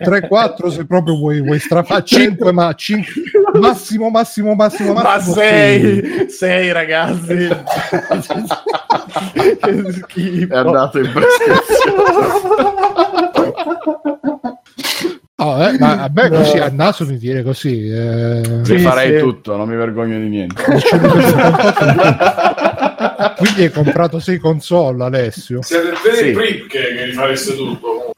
3-4 0.03 0.67
se 0.69 0.85
proprio 0.85 1.15
vuoi, 1.15 1.41
vuoi 1.41 1.59
strafare 1.59 2.03
5, 2.03 2.51
ma 2.51 2.73
5, 2.73 3.13
massimo, 3.61 4.09
massimo, 4.09 4.55
massimo, 4.55 4.91
Ma 4.91 5.03
massimo. 5.03 5.35
sei. 5.35 6.01
sei, 6.01 6.29
sei 6.29 6.71
ragazzi. 6.73 7.47
che 9.61 9.91
schifo. 9.93 10.53
È 10.53 10.57
andato 10.57 10.99
in 10.99 11.11
prescrizione. 11.13 12.01
No, 15.35 15.67
eh, 15.67 15.77
ma 15.79 16.03
a 16.03 16.11
me 16.13 16.29
No. 16.29 16.37
così 16.37 16.57
a 16.59 16.69
naso 16.71 17.05
mi 17.07 17.17
viene 17.17 17.41
così. 17.43 17.89
Eh, 17.89 18.59
Sì, 18.63 18.77
farei 18.79 19.13
sì. 19.17 19.19
tutto, 19.23 19.55
non 19.57 19.67
mi 19.67 19.75
vergogno 19.75 20.17
di 20.19 20.27
niente. 20.29 20.61
Quindi 23.37 23.63
hai 23.63 23.71
comprato 23.71 24.19
6 24.19 24.37
console, 24.37 25.03
Alessio. 25.03 25.61
siete 25.63 25.91
veri 26.03 26.17
Sì. 26.27 26.31
prip 26.31 26.67
che, 26.67 26.79
che 26.95 27.05
li 27.07 27.13
fareste 27.13 27.55
tutto. 27.55 28.11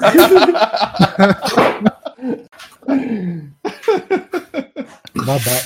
Vabbè. 5.13 5.63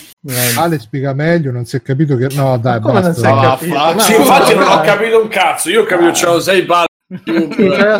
Ale 0.58 0.80
spiega 0.80 1.14
meglio, 1.14 1.52
non 1.52 1.66
si 1.66 1.76
è 1.78 1.82
capito 1.82 2.16
che... 2.16 2.28
No, 2.36 2.58
dai, 2.58 2.80
Come 2.80 3.02
non 3.02 3.12
basta. 3.14 3.22
si 3.22 3.26
è 3.28 3.30
Ah, 3.32 3.42
capito? 3.42 3.78
No, 3.94 4.00
sì, 4.00 4.16
infatti 4.16 4.54
no, 4.54 4.60
non 4.64 4.72
ho 4.78 4.82
capito 4.82 5.22
un 5.22 5.28
cazzo. 5.28 5.70
Io 5.70 5.82
ho 5.82 5.86
capito 5.86 6.12
che 6.12 6.16
c'erano 6.16 6.40
sei 6.40 6.64
palle. 6.66 6.88
Sì, 7.26 7.50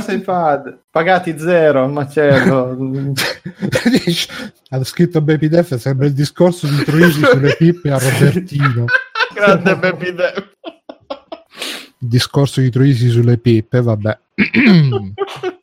sei 0.02 0.20
pad. 0.20 0.82
Pagati 0.92 1.38
zero, 1.40 1.84
al 1.84 1.92
macello. 1.92 2.78
ha 4.70 4.84
scritto 4.84 5.22
Baby 5.22 5.48
Def 5.48 5.76
sembra 5.76 6.06
il 6.06 6.14
discorso 6.14 6.68
di 6.68 6.84
Troisi 6.84 7.24
sulle 7.24 7.56
pippe 7.56 7.92
a 7.92 7.98
Robertino 7.98 8.86
Grande 9.34 9.76
Baby 9.78 10.14
Dev. 10.14 10.50
il 12.00 12.08
discorso 12.08 12.62
di 12.62 12.70
Troisi 12.70 13.10
sulle 13.10 13.38
pippe 13.38 13.82
vabbè 13.82 14.20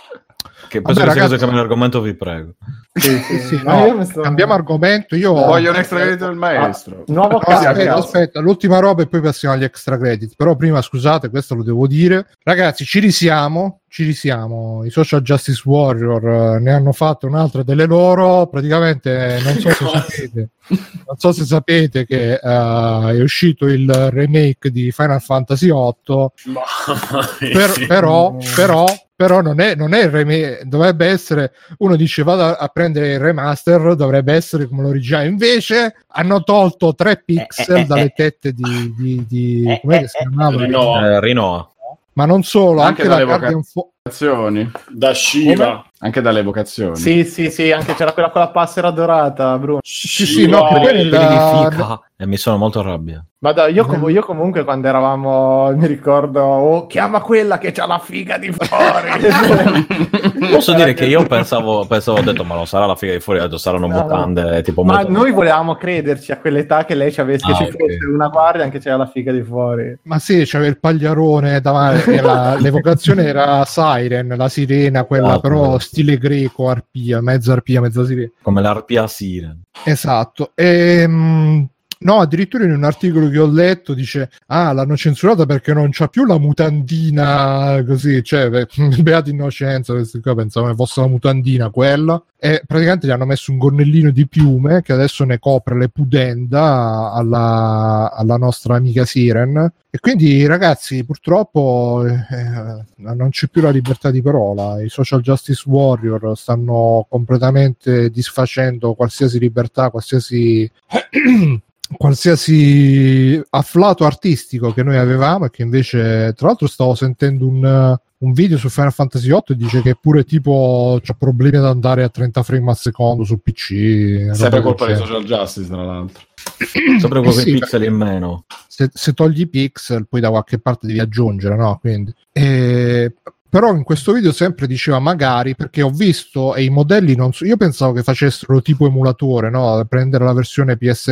Che 0.69 0.81
Vabbè, 0.81 0.87
penso 0.87 0.89
che 0.89 0.95
sia 0.95 1.05
ragazzi- 1.05 1.21
cosa 1.21 1.37
cambiare 1.39 1.63
argomento, 1.63 2.01
vi 2.01 2.15
prego. 2.15 2.55
Sì, 2.93 3.19
sì, 3.19 3.39
Sì, 3.39 3.61
no, 3.63 4.05
sto- 4.05 4.21
cambiamo 4.23 4.55
argomento 4.55 5.17
io 5.17 5.33
Voglio 5.33 5.71
un 5.71 5.77
extra 5.77 5.99
credito 6.01 6.27
del 6.27 6.37
maestro. 6.37 7.05
Nuovo 7.09 7.33
No, 7.33 7.39
caso. 7.39 7.69
aspetta, 7.69 7.95
aspetta, 7.95 8.41
l'ultima 8.41 8.79
roba 8.79 9.03
e 9.03 9.07
poi 9.07 9.21
passiamo 9.21 9.55
agli 9.55 9.65
extra 9.65 9.99
credit. 9.99 10.35
Però 10.37 10.57
prima, 10.57 10.81
scusate, 10.81 11.29
questo 11.31 11.55
lo 11.55 11.63
devo 11.63 11.87
dire. 11.87 12.27
Ragazzi, 12.43 12.85
ci 12.85 12.99
risiamo, 13.01 13.81
ci 13.89 14.05
risiamo. 14.05 14.85
I 14.85 14.91
Social 14.91 15.23
Justice 15.23 15.63
Warrior 15.65 16.57
eh, 16.57 16.59
ne 16.61 16.73
hanno 16.73 16.93
fatto 16.93 17.27
un'altra 17.27 17.63
delle 17.63 17.87
loro. 17.87 18.47
Praticamente, 18.47 19.41
non 19.43 19.55
so 19.59 19.71
se 19.71 19.85
sapete, 19.87 20.49
non 20.69 21.17
so 21.17 21.33
se 21.33 21.45
sapete 21.45 22.05
che 22.05 22.35
eh, 22.35 22.39
è 22.41 23.23
uscito 23.23 23.67
il 23.67 23.91
remake 24.11 24.71
di 24.71 24.91
Final 24.93 25.21
Fantasy 25.21 25.71
VIII. 25.71 26.27
Per- 27.53 27.87
però, 27.87 28.37
però, 28.55 28.85
però 29.15 29.41
non 29.41 29.61
è, 29.61 29.75
non 29.75 29.95
è 29.95 30.05
il 30.05 30.11
remake, 30.11 30.63
dovrebbe 30.65 31.07
essere 31.07 31.53
uno 31.79 31.97
dice 31.97 32.23
vado 32.23 32.43
a, 32.45 32.69
prendere 32.69 33.15
il 33.15 33.19
remaster, 33.21 33.95
dovrebbe 33.95 34.35
essere 34.35 34.67
come 34.67 34.83
l'originale. 34.83 35.29
Invece 35.29 35.95
hanno 36.09 36.43
tolto 36.43 36.95
tre 36.95 37.23
pixel 37.25 37.87
dalle 37.87 38.11
tette 38.15 38.53
di, 38.53 38.95
di, 38.97 39.25
di 39.27 39.79
come 39.81 40.07
si 40.07 40.19
chiamava? 40.19 40.67
No, 40.67 41.07
Eh, 41.07 41.21
Rinoa. 41.21 41.71
Ma 42.17 42.25
non 42.25 42.43
solo, 42.43 42.81
Anche 42.81 43.03
anche, 43.03 43.25
dalle 43.27 43.61
Vocazioni. 44.03 44.71
da 44.89 45.13
Shiva. 45.13 45.85
Anche 45.99 46.23
dalle 46.23 46.43
vocazioni. 46.43 46.97
Sì, 46.97 47.25
sì, 47.25 47.51
sì, 47.51 47.73
anche 47.73 47.95
c'era 47.95 48.13
quella 48.13 48.31
con 48.31 48.41
la 48.41 48.49
passera 48.49 48.91
dorata, 48.91 49.59
Bruno. 49.59 49.81
Sì, 49.83 50.25
sì, 50.25 50.47
no, 50.47 50.67
che 50.81 52.16
E 52.19 52.25
mi 52.27 52.39
sono 52.39 52.57
molto 52.57 52.81
arrabbiato. 52.81 53.27
Ma 53.41 53.53
dai, 53.53 53.75
io, 53.75 53.85
com- 53.85 54.09
io 54.09 54.23
comunque 54.23 54.65
quando 54.65 54.89
eravamo, 54.89 55.71
mi 55.77 55.87
ricordo, 55.87 56.41
oh, 56.43 56.87
chiama 56.87 57.21
quella 57.21 57.59
che 57.59 57.73
c'ha 57.73 57.85
la 57.87 57.99
figa 57.99 58.39
di 58.39 58.51
fuori. 58.51 59.11
Posso 60.51 60.73
dire 60.75 60.95
che 60.95 61.05
io 61.05 61.25
pensavo, 61.27 61.85
pensavo, 61.87 62.19
ho 62.19 62.23
detto, 62.23 62.43
ma 62.43 62.55
non 62.55 62.67
sarà 62.67 62.87
la 62.87 62.95
figa 62.97 63.13
di 63.13 63.21
fuori, 63.21 63.41
detto, 63.41 63.59
saranno 63.59 63.87
No, 63.87 63.97
no. 63.97 64.03
mutande, 64.03 64.63
tipo 64.63 64.83
Ma 64.83 64.95
molto- 64.95 65.11
noi 65.11 65.31
volevamo 65.31 65.75
crederci 65.77 66.33
a 66.33 66.39
quell'età 66.39 66.87
che 66.87 66.95
lei 66.95 67.13
ci 67.13 67.21
avesse, 67.21 67.51
Ah, 67.51 67.55
ci 67.55 67.63
ok. 67.65 67.71
fosse 67.77 68.07
una 68.11 68.29
guardia 68.29 68.65
anche 68.65 68.79
c'era 68.79 68.97
la 68.97 69.07
figa 69.07 69.31
di 69.33 69.43
fuori. 69.43 69.99
Ma 70.05 70.19
sì, 70.19 70.43
c'aveva 70.47 70.71
il 70.71 70.79
pagliarone 70.79 71.61
davanti, 71.61 72.13
e 72.13 72.21
la- 72.23 72.57
l'evocazione 72.59 73.25
era 73.27 73.63
Siren, 73.67 74.33
la 74.37 74.49
sirena, 74.49 75.05
quella 75.05 75.35
Ah, 75.35 75.41
però 75.41 75.79
stile 75.79 76.17
greco, 76.17 76.71
arpia, 76.71 77.21
mezza 77.21 77.53
arpia, 77.53 77.83
mezza 77.83 78.05
sirena. 78.07 78.31
come 78.41 78.63
l'arpia 78.63 79.07
siren. 79.07 79.61
Esatto. 79.85 80.53
Ehm, 80.55 81.69
no, 82.01 82.21
addirittura 82.21 82.65
in 82.65 82.73
un 82.73 82.85
articolo 82.85 83.29
che 83.29 83.39
ho 83.39 83.51
letto 83.51 83.95
dice: 83.95 84.31
Ah, 84.47 84.73
l'hanno 84.73 84.97
censurata 84.97 85.47
perché 85.47 85.73
non 85.73 85.91
c'ha 85.93 86.09
più 86.09 86.25
la 86.25 86.39
mutandina 86.39 87.83
così, 87.87 88.23
cioè, 88.23 88.49
beh, 88.51 88.69
beata 89.03 89.31
innocenza. 89.31 89.93
Questi 89.95 90.21
qua 90.21 90.35
pensavano 90.35 90.75
fosse 90.75 91.01
la 91.01 91.09
mutandina 91.09 91.71
quella. 91.71 92.23
E 92.39 92.63
praticamente 92.67 93.07
gli 93.07 93.11
hanno 93.11 93.25
messo 93.25 93.51
un 93.51 93.59
gonnellino 93.59 94.11
di 94.11 94.29
piume 94.29 94.83
che 94.83 94.93
adesso 94.93 95.25
ne 95.25 95.39
copre 95.39 95.77
le 95.77 95.89
pudenda 95.89 97.11
alla, 97.13 98.13
alla 98.13 98.37
nostra 98.37 98.77
amica 98.77 99.05
Siren. 99.07 99.73
E 99.89 99.99
quindi, 99.99 100.45
ragazzi, 100.47 101.03
purtroppo 101.05 102.05
eh, 102.07 102.85
non 102.97 103.31
c'è 103.31 103.47
più 103.49 103.63
la 103.63 103.71
libertà 103.71 104.11
di 104.11 104.21
parola. 104.21 104.83
I 104.83 104.91
social 104.91 105.23
justice 105.23 105.63
warrior 105.67 106.37
stanno 106.37 107.07
completamente 107.09 108.11
disfacendo 108.11 108.93
qualsiasi 108.93 109.39
libertà, 109.39 109.89
qualsiasi. 109.89 110.71
qualsiasi 111.97 113.41
afflato 113.51 114.05
artistico 114.05 114.73
che 114.73 114.83
noi 114.83 114.97
avevamo 114.97 115.45
e 115.47 115.51
che 115.51 115.63
invece 115.63 116.33
tra 116.37 116.49
l'altro 116.49 116.67
stavo 116.67 116.95
sentendo 116.95 117.47
un, 117.47 117.97
un 118.19 118.33
video 118.33 118.59
su 118.59 118.69
Final 118.69 118.93
Fantasy 118.93 119.29
VIII 119.29 119.43
e 119.49 119.57
dice 119.57 119.83
che 119.83 119.97
pure 120.01 120.25
tipo 120.25 120.99
c'ha 121.03 121.15
problemi 121.15 121.59
ad 121.59 121.67
andare 121.67 122.03
a 122.03 122.09
30 122.09 122.43
frame 122.43 122.71
al 122.71 122.77
secondo 122.77 123.25
su 123.25 123.39
PC 123.41 124.31
Sempre 124.33 124.63
colpa 124.63 124.87
di 124.87 124.97
social 124.97 125.25
justice, 125.25 125.69
tra 125.69 125.83
l'altro. 125.85 126.23
Sempre 126.99 127.19
Eh 127.21 127.23
quei 127.23 127.33
sì, 127.35 127.53
pixel 127.53 127.85
in 127.85 127.95
meno. 127.95 128.45
se, 128.69 128.89
se 128.93 129.13
togli 129.13 129.41
i 129.41 129.49
pixel 129.49 130.07
poi 130.09 130.21
da 130.21 130.31
qualche 130.31 130.59
parte 130.59 130.87
devi 130.87 130.99
aggiungere 131.01 131.57
no 131.57 131.79
quindi 131.81 132.13
Eh, 132.33 133.13
però 133.49 133.75
in 133.75 133.83
questo 133.83 134.13
video 134.13 134.33
sempre 134.33 134.67
diceva 134.67 134.99
magari 134.99 135.55
perché 135.55 135.83
ho 135.83 135.91
visto 135.91 136.55
e 136.55 136.65
i 136.65 136.71
modelli 136.71 137.15
non 137.15 137.33
so 137.33 137.45
io 137.45 137.57
pensavo 137.57 137.93
che 137.93 138.03
facessero 138.03 138.61
tipo 138.63 138.87
emulatore 138.87 139.51
no? 139.51 139.85
Prendere 139.89 140.25
la 140.25 140.33
versione 140.33 140.77
PS, 140.77 141.09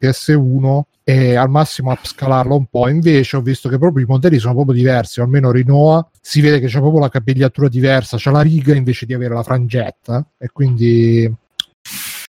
PS1 0.00 0.80
e 1.04 1.34
al 1.34 1.50
massimo 1.50 1.90
upscalarla 1.90 2.54
un 2.54 2.66
po' 2.66 2.88
invece 2.88 3.36
ho 3.36 3.40
visto 3.40 3.68
che 3.68 3.78
proprio 3.78 4.04
i 4.04 4.08
modelli 4.08 4.38
sono 4.38 4.54
proprio 4.54 4.74
diversi 4.74 5.20
o 5.20 5.24
almeno 5.24 5.50
Rinoa 5.50 6.08
si 6.20 6.40
vede 6.40 6.60
che 6.60 6.66
c'è 6.66 6.78
proprio 6.78 7.00
la 7.00 7.08
capigliatura 7.08 7.68
diversa 7.68 8.16
c'è 8.16 8.30
la 8.30 8.42
riga 8.42 8.74
invece 8.74 9.06
di 9.06 9.14
avere 9.14 9.34
la 9.34 9.42
frangetta 9.42 10.24
e 10.38 10.48
quindi 10.52 11.30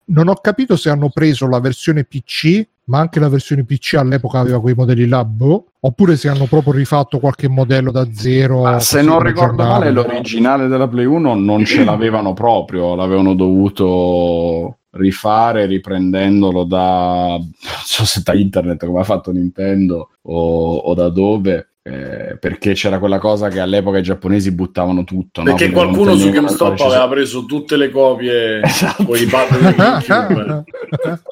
non 0.06 0.28
ho 0.28 0.34
capito 0.34 0.76
se 0.76 0.90
hanno 0.90 1.10
preso 1.10 1.48
la 1.48 1.60
versione 1.60 2.04
PC, 2.04 2.66
ma 2.84 2.98
anche 2.98 3.20
la 3.20 3.28
versione 3.28 3.64
PC 3.64 3.94
all'epoca 3.94 4.38
aveva 4.38 4.60
quei 4.60 4.74
modelli 4.74 5.06
là, 5.06 5.24
boh, 5.24 5.72
oppure 5.80 6.16
se 6.16 6.28
hanno 6.28 6.46
proprio 6.46 6.72
rifatto 6.72 7.18
qualche 7.18 7.48
modello 7.48 7.90
da 7.90 8.06
zero. 8.12 8.62
Ma 8.62 8.80
se 8.80 9.02
non 9.02 9.20
ricordo 9.20 9.62
male, 9.64 9.90
l'originale 9.90 10.66
della 10.66 10.88
Play 10.88 11.04
1 11.04 11.34
non 11.34 11.64
ce 11.64 11.84
l'avevano 11.84 12.32
proprio, 12.32 12.94
l'avevano 12.94 13.34
dovuto 13.34 14.78
rifare 14.92 15.64
riprendendolo 15.64 16.64
da 16.64 17.38
non 17.38 17.52
so 17.82 18.04
se 18.04 18.20
da 18.22 18.34
internet 18.34 18.84
come 18.84 19.00
ha 19.00 19.04
fatto 19.04 19.30
Nintendo 19.32 20.10
o, 20.20 20.76
o 20.76 20.92
da 20.92 21.08
dove 21.08 21.71
eh, 21.84 22.36
perché 22.38 22.74
c'era 22.74 22.98
quella 23.00 23.18
cosa 23.18 23.48
che 23.48 23.58
all'epoca 23.58 23.98
i 23.98 24.02
giapponesi 24.02 24.52
buttavano 24.52 25.02
tutto. 25.04 25.42
no? 25.42 25.46
Perché 25.54 25.70
Quindi 25.70 25.92
qualcuno 25.94 26.16
su 26.16 26.30
GameStop 26.30 26.80
aveva 26.80 27.08
preso 27.08 27.44
tutte 27.44 27.76
le 27.76 27.90
copie 27.90 28.62
Esatto. 28.62 29.04
con 29.04 29.16
i 29.16 29.26
GameCube. 29.26 30.64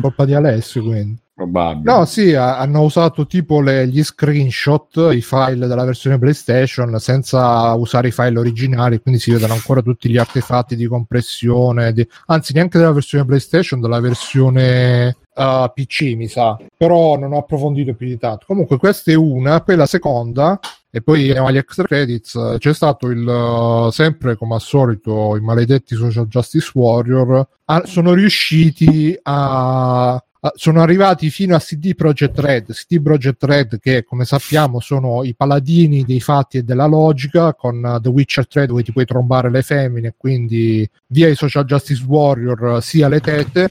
Colpa 0.00 0.24
di 0.24 0.34
Alessio, 0.34 0.82
quindi. 0.82 1.20
Probabile. 1.34 1.90
No, 1.92 2.04
sì, 2.04 2.34
ha- 2.34 2.58
hanno 2.58 2.82
usato 2.82 3.26
tipo 3.26 3.60
le- 3.60 3.86
gli 3.88 4.02
screenshot, 4.02 5.08
i 5.12 5.22
file 5.22 5.66
della 5.66 5.84
versione 5.84 6.18
PlayStation 6.18 6.98
senza 6.98 7.72
usare 7.74 8.08
i 8.08 8.12
file 8.12 8.38
originali, 8.38 9.00
quindi 9.00 9.18
si 9.20 9.30
vedono 9.32 9.54
ancora 9.54 9.80
tutti 9.80 10.10
gli 10.10 10.18
artefatti 10.18 10.76
di 10.76 10.86
compressione, 10.86 11.92
di- 11.92 12.06
anzi 12.26 12.52
neanche 12.52 12.78
della 12.78 12.92
versione 12.92 13.24
PlayStation, 13.24 13.80
della 13.80 14.00
versione 14.00 15.16
uh, 15.34 15.70
PC 15.72 16.14
mi 16.16 16.28
sa, 16.28 16.56
però 16.76 17.16
non 17.16 17.32
ho 17.32 17.38
approfondito 17.38 17.94
più 17.94 18.06
di 18.06 18.18
tanto. 18.18 18.44
Comunque 18.46 18.76
questa 18.78 19.10
è 19.10 19.14
una, 19.14 19.60
poi 19.60 19.76
la 19.76 19.86
seconda 19.86 20.58
e 20.90 21.00
poi 21.00 21.30
agli 21.30 21.56
extra 21.56 21.84
credits. 21.86 22.34
eh, 22.34 22.56
C'è 22.58 22.74
stato 22.74 23.08
il 23.08 23.26
uh, 23.26 23.90
sempre 23.90 24.36
come 24.36 24.54
al 24.54 24.60
solito 24.60 25.36
i 25.36 25.40
maledetti 25.40 25.94
Social 25.94 26.26
Justice 26.26 26.70
Warrior. 26.74 27.46
Ah, 27.66 27.82
sono 27.86 28.12
riusciti 28.12 29.18
a 29.22 30.22
a- 30.44 30.52
sono 30.56 30.80
arrivati 30.82 31.30
fino 31.30 31.54
a 31.54 31.60
CD 31.60 31.94
Projekt 31.94 32.36
Red, 32.40 32.72
CD 32.72 33.00
Projekt 33.00 33.44
Red 33.44 33.78
che 33.78 34.02
come 34.04 34.24
sappiamo 34.24 34.80
sono 34.80 35.22
i 35.22 35.36
paladini 35.36 36.02
dei 36.02 36.20
fatti 36.20 36.56
e 36.58 36.62
della 36.64 36.86
logica. 36.86 37.54
Con 37.54 37.80
uh, 37.82 38.00
The 38.00 38.08
Witcher 38.08 38.48
3 38.48 38.66
dove 38.66 38.82
ti 38.82 38.90
puoi 38.92 39.04
trombare 39.04 39.50
le 39.50 39.62
femmine 39.62 40.14
quindi 40.16 40.88
via 41.06 41.28
i 41.28 41.36
Social 41.36 41.64
Justice 41.64 42.04
Warrior 42.04 42.82
sia 42.82 43.06
le 43.08 43.20
tette 43.20 43.70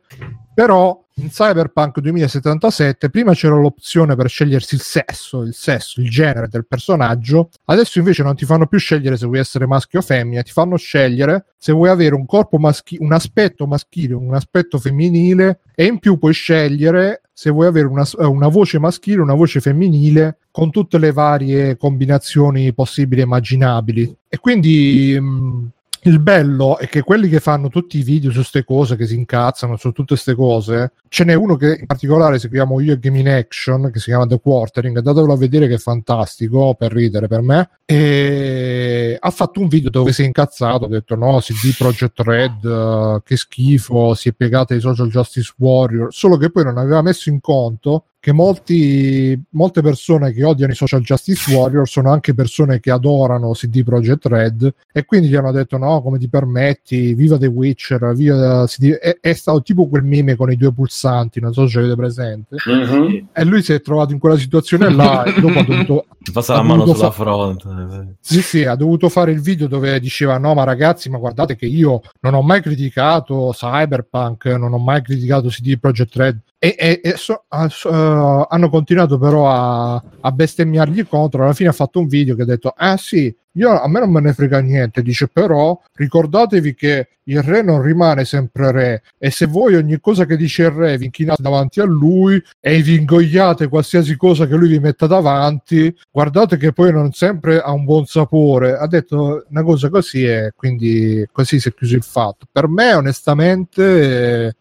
però 0.54 1.01
in 1.16 1.30
Cyberpunk 1.30 2.00
2077 2.00 3.10
prima 3.10 3.34
c'era 3.34 3.56
l'opzione 3.56 4.16
per 4.16 4.30
scegliersi 4.30 4.76
il 4.76 4.82
sesso, 4.82 5.42
il 5.42 5.54
sesso, 5.54 6.02
il 6.02 6.10
genere 6.10 6.48
del 6.48 6.66
personaggio, 6.66 7.50
adesso 7.66 8.00
invece 8.00 8.24
non 8.24 8.36
ti 8.36 8.46
fanno 8.46 8.68
più 8.68 8.80
scegliere 8.80 9.18
se 9.18 9.26
vuoi 9.26 9.40
essere 9.40 9.68
maschio 9.68 10.00
o 10.00 10.02
femmina, 10.02 10.42
ti 10.42 10.52
fanno 10.52 10.78
scegliere 10.78 11.46
se 11.58 11.74
vuoi 11.74 11.90
avere 11.90 12.16
un 12.16 12.26
corpo 12.26 12.58
maschile, 12.58 13.04
un 13.04 13.14
aspetto 13.14 13.68
maschile, 13.68 14.14
un 14.14 14.34
aspetto 14.34 14.80
femminile 14.80 15.60
e 15.76 15.86
in 15.86 16.00
più 16.00 16.18
puoi 16.18 16.34
scegliere 16.34 17.22
se 17.34 17.50
vuoi 17.50 17.68
avere 17.68 17.88
una, 17.88 18.06
una 18.28 18.48
voce 18.48 18.80
maschile, 18.80 19.22
una 19.22 19.34
voce 19.34 19.62
femminile 19.62 20.38
con 20.52 20.70
tutte 20.70 20.98
le 20.98 21.12
varie 21.12 21.76
combinazioni 21.78 22.74
possibili 22.74 23.22
e 23.22 23.24
immaginabili. 23.24 24.16
E 24.28 24.38
quindi 24.38 25.18
mh, 25.20 25.70
il 26.04 26.20
bello 26.20 26.78
è 26.78 26.88
che 26.88 27.02
quelli 27.02 27.30
che 27.30 27.40
fanno 27.40 27.70
tutti 27.70 28.00
i 28.00 28.04
video 28.04 28.32
su 28.32 28.38
queste 28.38 28.64
cose, 28.64 28.96
che 28.96 29.06
si 29.06 29.16
incazzano 29.16 29.78
su 29.78 29.92
tutte 29.92 30.14
queste 30.14 30.34
cose, 30.34 30.94
ce 31.08 31.24
n'è 31.24 31.34
uno 31.34 31.56
che 31.56 31.78
in 31.80 31.86
particolare 31.86 32.40
seguiamo 32.40 32.80
io 32.80 32.94
e 32.94 33.00
Game 33.00 33.20
in 33.20 33.30
Action, 33.30 33.92
che 33.92 34.00
si 34.00 34.06
chiama 34.06 34.26
The 34.26 34.40
Quartering, 34.40 34.98
andatelo 34.98 35.32
a 35.32 35.38
vedere 35.38 35.68
che 35.68 35.76
è 35.76 35.78
fantastico, 35.78 36.74
per 36.74 36.92
ridere 36.92 37.28
per 37.28 37.42
me, 37.42 37.70
e 37.86 39.18
ha 39.20 39.30
fatto 39.30 39.60
un 39.60 39.68
video 39.68 39.90
dove 39.90 40.12
si 40.12 40.24
è 40.24 40.26
incazzato, 40.26 40.86
ha 40.86 40.90
detto 40.90 41.16
no, 41.16 41.38
CD 41.40 41.76
Projekt 41.78 42.20
Red, 42.22 42.66
eh, 42.66 43.22
che 43.24 43.38
schifo, 43.38 44.16
si 44.16 44.30
è 44.30 44.34
piegata 44.34 44.74
ai 44.74 44.80
Social 44.80 45.10
Justice 45.10 45.54
Warrior, 45.58 46.12
solo 46.14 46.38
che 46.38 46.50
poi 46.50 46.64
non 46.64 46.78
aveva 46.78 47.02
messo 47.02 47.30
in 47.30 47.40
conto 47.42 48.06
che 48.22 48.32
molti, 48.34 49.38
molte 49.52 49.82
persone 49.82 50.32
che 50.32 50.44
odiano 50.44 50.72
i 50.74 50.76
social 50.76 51.02
justice 51.02 51.52
warrior 51.56 51.88
sono 51.90 52.12
anche 52.12 52.36
persone 52.36 52.80
che 52.80 52.92
adorano 52.92 53.50
CD 53.54 53.84
Projekt 53.84 54.28
Red 54.28 54.72
e 54.94 55.06
quindi 55.06 55.28
gli 55.28 55.36
hanno 55.36 55.52
detto 55.52 55.78
no 55.80 56.04
come 56.04 56.20
ti 56.20 56.30
permetti 56.30 57.16
viva 57.16 57.40
The 57.40 57.48
Witcher 57.48 58.14
viva 58.14 58.64
CD 58.68 58.92
è, 58.92 59.18
è 59.20 59.34
stato 59.34 59.64
tipo 59.64 59.88
quel 59.88 60.04
meme 60.04 60.36
con 60.36 60.52
i 60.52 60.56
due 60.56 60.72
pulsanti 60.72 61.40
non 61.40 61.52
so 61.52 61.68
se 61.68 61.80
avete 61.80 61.96
presente 61.96 62.56
Mhm. 62.64 63.30
e 63.34 63.44
lui 63.44 63.64
si 63.64 63.74
è 63.74 63.82
trovato 63.82 64.14
in 64.14 64.20
quella 64.20 64.38
situazione 64.38 64.90
là 64.94 65.24
e 65.24 65.40
dopo 65.42 65.58
ha 65.60 65.64
dovuto 65.64 66.06
Ti 66.22 66.32
passa 66.32 66.54
Ha 66.54 66.58
la 66.58 66.62
mano 66.62 66.86
sulla 66.86 67.10
fa- 67.10 67.24
fronte. 67.24 68.18
sì, 68.20 68.44
sì, 68.44 68.64
ha 68.64 68.76
dovuto 68.76 69.10
fare 69.10 69.32
il 69.32 69.42
video 69.42 69.66
dove 69.66 70.00
diceva: 70.00 70.38
No, 70.38 70.54
ma 70.54 70.64
ragazzi, 70.64 71.10
ma 71.10 71.18
guardate 71.18 71.56
che 71.56 71.66
io 71.66 72.00
non 72.20 72.36
ho 72.36 72.44
mai 72.44 72.62
criticato 72.62 73.50
Cyberpunk, 73.52 74.46
non 74.46 74.72
ho 74.72 74.78
mai 74.78 75.02
criticato 75.02 75.48
CD 75.48 75.80
Projekt 75.80 76.16
Red. 76.16 76.38
E, 76.60 76.76
e- 76.78 77.02
e 77.04 77.14
so- 77.18 77.46
ah, 77.48 77.68
so- 77.70 77.90
eh, 77.90 77.96
hanno 78.12 78.70
continuato 78.70 79.18
però 79.18 79.50
a, 79.50 80.04
a 80.22 80.32
bestemmiargli 80.32 81.08
contro. 81.08 81.44
Alla 81.44 81.54
fine 81.54 81.70
ha 81.70 81.74
fatto 81.74 82.00
un 82.00 82.08
video 82.08 82.36
che 82.36 82.44
ha 82.44 82.46
detto: 82.46 82.74
Ah, 82.76 82.98
sì, 82.98 83.36
io, 83.54 83.82
a 83.82 83.88
me 83.88 84.00
non 84.00 84.12
me 84.12 84.22
ne 84.22 84.34
frega 84.34 84.60
niente. 84.60 85.02
Dice, 85.02 85.28
però 85.28 85.80
ricordatevi 85.94 86.74
che 86.74 87.08
il 87.24 87.42
re 87.42 87.62
non 87.62 87.82
rimane 87.82 88.26
sempre 88.26 88.72
re. 88.72 89.04
E 89.18 89.30
se 89.32 89.46
voi 89.46 89.76
ogni 89.76 90.00
cosa 90.00 90.26
che 90.26 90.38
dice 90.38 90.64
il 90.64 90.72
re 90.72 90.98
vi 90.98 91.06
inchinate 91.06 91.42
davanti 91.42 91.80
a 91.80 91.86
lui 91.86 92.42
e 92.60 92.82
vi 92.82 93.00
ingoiate 93.00 93.68
qualsiasi 93.68 94.16
cosa 94.16 94.48
che 94.48 94.56
lui 94.56 94.70
vi 94.70 94.80
metta 94.80 95.08
davanti, 95.08 95.94
guardate 96.10 96.58
che 96.58 96.72
poi 96.72 96.92
non 96.92 97.12
sempre 97.12 97.60
ha 97.60 97.72
un 97.72 97.84
buon 97.84 98.06
sapore. 98.06 98.78
Ha 98.78 98.88
detto 98.88 99.46
una 99.50 99.64
cosa 99.64 99.90
così 99.90 100.26
e 100.26 100.54
quindi 100.56 101.28
così 101.32 101.60
si 101.60 101.70
è 101.70 101.74
chiuso 101.74 101.96
il 101.96 102.04
fatto. 102.04 102.46
Per 102.52 102.68
me, 102.68 102.94
onestamente, 102.94 104.56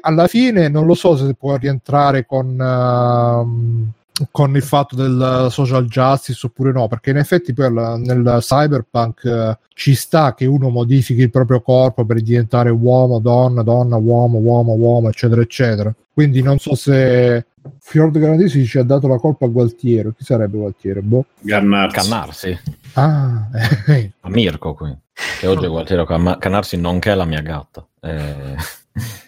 alla 0.00 0.26
fine 0.26 0.68
non 0.68 0.86
lo 0.86 0.94
so 0.94 1.16
se 1.16 1.34
può 1.34 1.56
rientrare 1.56 2.26
con. 2.26 2.60
ehm, 2.60 3.92
con 4.30 4.54
il 4.54 4.62
fatto 4.62 4.94
del 4.94 5.48
social 5.50 5.86
justice 5.86 6.46
oppure 6.46 6.70
no, 6.70 6.86
perché 6.86 7.10
in 7.10 7.16
effetti 7.16 7.52
poi 7.52 7.72
nel 7.72 8.36
cyberpunk 8.40 9.24
eh, 9.24 9.58
ci 9.74 9.94
sta 9.94 10.34
che 10.34 10.46
uno 10.46 10.68
modifichi 10.68 11.22
il 11.22 11.30
proprio 11.30 11.60
corpo 11.60 12.04
per 12.04 12.20
diventare 12.22 12.70
uomo, 12.70 13.18
donna, 13.18 13.62
donna, 13.62 13.96
uomo, 13.96 14.38
uomo, 14.38 14.74
uomo, 14.74 15.08
eccetera, 15.08 15.40
eccetera. 15.40 15.92
Quindi 16.12 16.42
non 16.42 16.58
so 16.60 16.76
se 16.76 17.44
Fiord 17.80 18.16
Grandisi 18.18 18.64
ci 18.66 18.78
ha 18.78 18.84
dato 18.84 19.08
la 19.08 19.18
colpa 19.18 19.46
a 19.46 19.48
Gualtiero. 19.48 20.12
Chi 20.16 20.22
sarebbe 20.22 20.58
Gualtiero? 20.58 21.02
Boh. 21.02 21.24
Gannarsi. 21.40 21.96
Cannarsi. 21.96 22.58
Ah, 22.92 23.48
eh, 23.88 24.12
A 24.20 24.28
Mirko 24.30 24.74
qui. 24.74 24.96
Che 25.40 25.46
oggi 25.48 25.64
è 25.64 25.68
Gualtiero 25.68 26.04
Canna- 26.04 26.38
Cannarsi 26.38 26.76
nonché 26.76 27.14
la 27.16 27.24
mia 27.24 27.40
gatta. 27.40 27.84
Eh, 28.00 28.54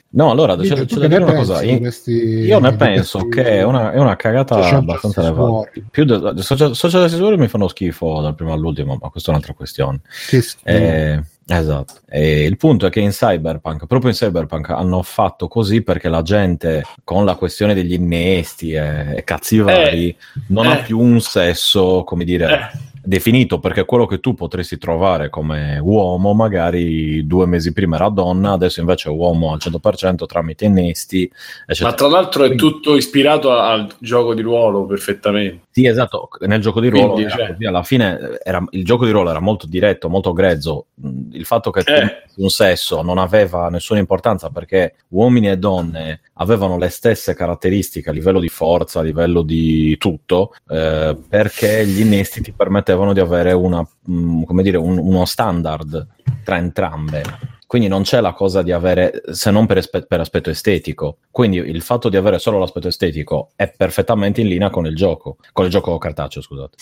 No, 0.08 0.30
allora 0.30 0.56
c'è, 0.56 0.68
tu 0.68 0.84
c'è 0.84 0.94
che 0.94 1.00
da 1.00 1.06
dire 1.08 1.24
una 1.24 1.34
cosa. 1.34 1.62
Io, 1.62 1.78
questi- 1.78 2.12
io 2.12 2.58
ne 2.58 2.74
penso 2.74 3.18
questi 3.18 3.42
che 3.42 3.58
è 3.58 3.62
una, 3.64 3.92
è 3.92 3.98
una 3.98 4.16
cagata 4.16 4.62
social 4.62 4.78
abbastanza 4.78 5.20
elevata. 5.20 5.70
Più 5.90 6.04
de- 6.04 6.42
social, 6.42 6.74
social 6.74 7.02
justice 7.02 7.36
mi 7.36 7.48
fanno 7.48 7.68
schifo 7.68 8.20
dal 8.20 8.34
primo 8.34 8.52
all'ultimo, 8.52 8.96
ma 9.00 9.08
questa 9.10 9.30
è 9.30 9.34
un'altra 9.34 9.52
questione. 9.52 10.00
Che. 10.28 10.42
Eh, 10.62 11.22
esatto. 11.46 11.94
E 12.08 12.44
il 12.44 12.56
punto 12.56 12.86
è 12.86 12.90
che 12.90 13.00
in 13.00 13.10
Cyberpunk, 13.10 13.86
proprio 13.86 14.10
in 14.10 14.16
Cyberpunk, 14.16 14.70
hanno 14.70 15.02
fatto 15.02 15.48
così 15.48 15.82
perché 15.82 16.08
la 16.08 16.22
gente 16.22 16.84
con 17.04 17.24
la 17.24 17.34
questione 17.34 17.74
degli 17.74 17.92
innesti 17.92 18.72
e, 18.72 19.16
e 19.16 19.24
cazzi 19.24 19.58
vari 19.58 20.16
non 20.48 20.66
ha 20.66 20.78
eh. 20.78 20.82
più 20.82 20.98
un 20.98 21.20
sesso, 21.20 22.04
come 22.04 22.24
dire, 22.24 22.70
Eh. 22.72 22.94
Definito 23.06 23.58
perché 23.60 23.84
quello 23.84 24.04
che 24.04 24.18
tu 24.20 24.34
potresti 24.34 24.78
trovare 24.78 25.30
come 25.30 25.78
uomo 25.78 26.34
magari 26.34 27.24
due 27.26 27.46
mesi 27.46 27.72
prima 27.72 27.96
era 27.96 28.08
donna, 28.08 28.52
adesso 28.52 28.80
invece 28.80 29.08
è 29.08 29.12
uomo 29.12 29.52
al 29.52 29.58
100% 29.60 30.26
tramite 30.26 30.64
innesti, 30.64 31.30
eccetera. 31.66 31.90
Ma 31.90 31.94
tra 31.94 32.08
l'altro 32.08 32.44
è 32.44 32.54
tutto 32.56 32.96
ispirato 32.96 33.52
al 33.52 33.94
gioco 34.00 34.34
di 34.34 34.42
ruolo 34.42 34.86
perfettamente. 34.86 35.66
Sì, 35.70 35.86
esatto, 35.86 36.28
nel 36.46 36.60
gioco 36.60 36.80
di 36.80 36.88
ruolo 36.88 37.12
Quindi, 37.12 37.30
cioè- 37.30 37.54
alla 37.66 37.82
fine 37.82 38.38
era- 38.42 38.64
il 38.70 38.84
gioco 38.84 39.04
di 39.04 39.10
ruolo 39.12 39.30
era 39.30 39.40
molto 39.40 39.66
diretto, 39.66 40.08
molto 40.08 40.32
grezzo. 40.32 40.86
Il 41.32 41.44
fatto 41.44 41.70
che 41.70 41.80
Eh. 41.86 42.22
un 42.36 42.48
sesso 42.48 43.02
non 43.02 43.18
aveva 43.18 43.68
nessuna 43.68 44.00
importanza 44.00 44.48
perché 44.50 44.94
uomini 45.08 45.48
e 45.50 45.58
donne 45.58 46.20
avevano 46.34 46.76
le 46.78 46.88
stesse 46.88 47.34
caratteristiche 47.34 48.10
a 48.10 48.12
livello 48.12 48.40
di 48.40 48.48
forza, 48.48 49.00
a 49.00 49.02
livello 49.02 49.42
di 49.42 49.96
tutto, 49.98 50.54
eh, 50.68 51.16
perché 51.28 51.86
gli 51.86 52.00
innesti 52.00 52.40
ti 52.40 52.52
permettevano 52.52 52.94
di 53.12 53.20
avere 53.20 53.52
una, 53.52 53.86
mm, 54.10 54.42
come 54.44 54.62
dire, 54.62 54.76
un- 54.76 54.98
uno 54.98 55.24
standard 55.24 56.06
tra 56.44 56.56
entrambe. 56.56 57.22
Quindi 57.66 57.88
non 57.88 58.02
c'è 58.02 58.20
la 58.20 58.32
cosa 58.32 58.62
di 58.62 58.70
avere, 58.70 59.22
se 59.32 59.50
non 59.50 59.66
per, 59.66 59.78
espe- 59.78 60.06
per 60.06 60.20
aspetto 60.20 60.50
estetico. 60.50 61.18
Quindi 61.32 61.56
il 61.56 61.82
fatto 61.82 62.08
di 62.08 62.16
avere 62.16 62.38
solo 62.38 62.58
l'aspetto 62.58 62.86
estetico 62.86 63.50
è 63.56 63.72
perfettamente 63.76 64.40
in 64.40 64.46
linea 64.46 64.70
con 64.70 64.86
il 64.86 64.94
gioco, 64.94 65.38
con 65.52 65.64
il 65.64 65.70
gioco 65.70 65.98
cartaceo, 65.98 66.42
scusate. 66.42 66.76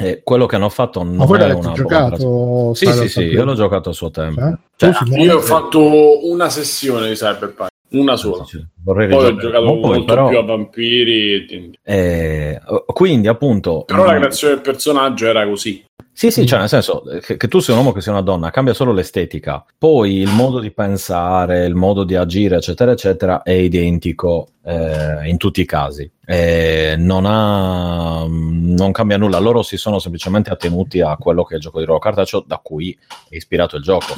E 0.00 0.20
quello 0.22 0.46
che 0.46 0.54
hanno 0.54 0.68
fatto 0.68 1.02
non 1.02 1.16
Ma 1.16 1.24
voi 1.24 1.40
è 1.40 1.52
una 1.52 1.72
giocato? 1.72 2.72
Sì, 2.74 2.86
sì, 2.86 3.08
sì, 3.08 3.20
io 3.22 3.44
l'ho 3.44 3.54
giocato 3.54 3.90
a 3.90 3.92
suo 3.92 4.12
tempo. 4.12 4.40
Eh? 4.46 4.56
Cioè? 4.76 4.92
Io 5.18 5.38
ho 5.38 5.40
fatto 5.40 6.28
una 6.30 6.48
sessione 6.48 7.08
di 7.08 7.14
Cyberpunk, 7.14 7.70
una 7.90 8.14
sola. 8.16 8.44
Vorrei 8.82 9.08
Poi 9.08 9.24
ho 9.26 9.36
giocato 9.36 9.64
poi, 9.64 9.80
molto 9.80 10.04
però, 10.04 10.28
più 10.28 10.38
a 10.38 10.42
vampiri. 10.42 11.46
e- 11.46 11.70
eh, 11.82 12.60
quindi 12.86 13.28
appunto 13.28 13.82
Però 13.84 14.04
la 14.04 14.14
mm, 14.14 14.16
creazione 14.16 14.54
del 14.54 14.62
personaggio 14.62 15.26
era 15.26 15.46
così. 15.46 15.84
Sì, 16.18 16.32
sì, 16.32 16.46
cioè 16.46 16.58
nel 16.58 16.68
senso 16.68 17.04
che, 17.22 17.36
che 17.36 17.46
tu 17.46 17.60
sia 17.60 17.74
un 17.74 17.78
uomo 17.78 17.92
che 17.92 18.00
sia 18.00 18.10
una 18.10 18.22
donna, 18.22 18.50
cambia 18.50 18.74
solo 18.74 18.92
l'estetica, 18.92 19.64
poi 19.78 20.16
il 20.16 20.30
modo 20.30 20.58
di 20.58 20.72
pensare, 20.72 21.64
il 21.64 21.76
modo 21.76 22.02
di 22.02 22.16
agire, 22.16 22.56
eccetera, 22.56 22.90
eccetera, 22.90 23.42
è 23.42 23.52
identico 23.52 24.48
eh, 24.64 25.28
in 25.28 25.36
tutti 25.36 25.60
i 25.60 25.64
casi. 25.64 26.10
Eh, 26.26 26.96
non, 26.98 27.24
ha, 27.24 28.26
non 28.28 28.90
cambia 28.90 29.16
nulla, 29.16 29.38
loro 29.38 29.62
si 29.62 29.76
sono 29.76 30.00
semplicemente 30.00 30.50
attenuti 30.50 31.00
a 31.00 31.16
quello 31.16 31.44
che 31.44 31.52
è 31.52 31.56
il 31.58 31.62
gioco 31.62 31.78
di 31.78 31.84
ruolo 31.84 32.00
cartaceo 32.00 32.42
da 32.44 32.58
cui 32.60 32.98
è 33.28 33.36
ispirato 33.36 33.76
il 33.76 33.82
gioco. 33.84 34.14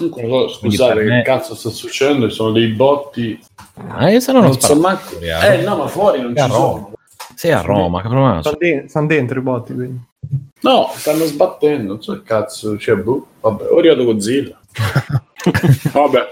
Scusate, 0.48 0.94
per 0.94 1.04
che 1.04 1.10
me- 1.10 1.22
cazzo 1.22 1.54
sta 1.54 1.68
succedendo? 1.68 2.30
Ci 2.30 2.34
sono 2.34 2.52
dei 2.52 2.68
botti. 2.68 3.38
Eh, 4.00 4.20
se 4.20 4.32
no 4.32 4.40
non 4.40 4.50
Non 4.50 4.60
so 4.60 4.74
manco. 4.76 5.18
eh. 5.20 5.62
No, 5.62 5.76
ma 5.76 5.86
fuori 5.88 6.20
non 6.20 6.30
ci 6.30 6.34
Carro. 6.36 6.52
sono. 6.54 6.92
Sei 7.34 7.52
a 7.52 7.60
Roma, 7.60 8.02
che 8.02 8.08
problema 8.08 8.40
c'è? 8.40 8.52
De- 8.58 8.84
son 8.88 9.06
dentro 9.06 9.38
i 9.38 9.42
botti, 9.42 9.74
quindi. 9.74 10.00
No, 10.62 10.90
stanno 10.94 11.24
sbattendo, 11.24 11.92
non 11.94 12.02
so 12.02 12.12
che 12.14 12.22
cazzo, 12.22 12.76
cioè, 12.78 12.96
boh, 12.96 13.26
vabbè, 13.40 13.64
ho 13.70 13.78
arrivato 13.78 14.04
Godzilla. 14.04 14.58
vabbè. 15.92 16.28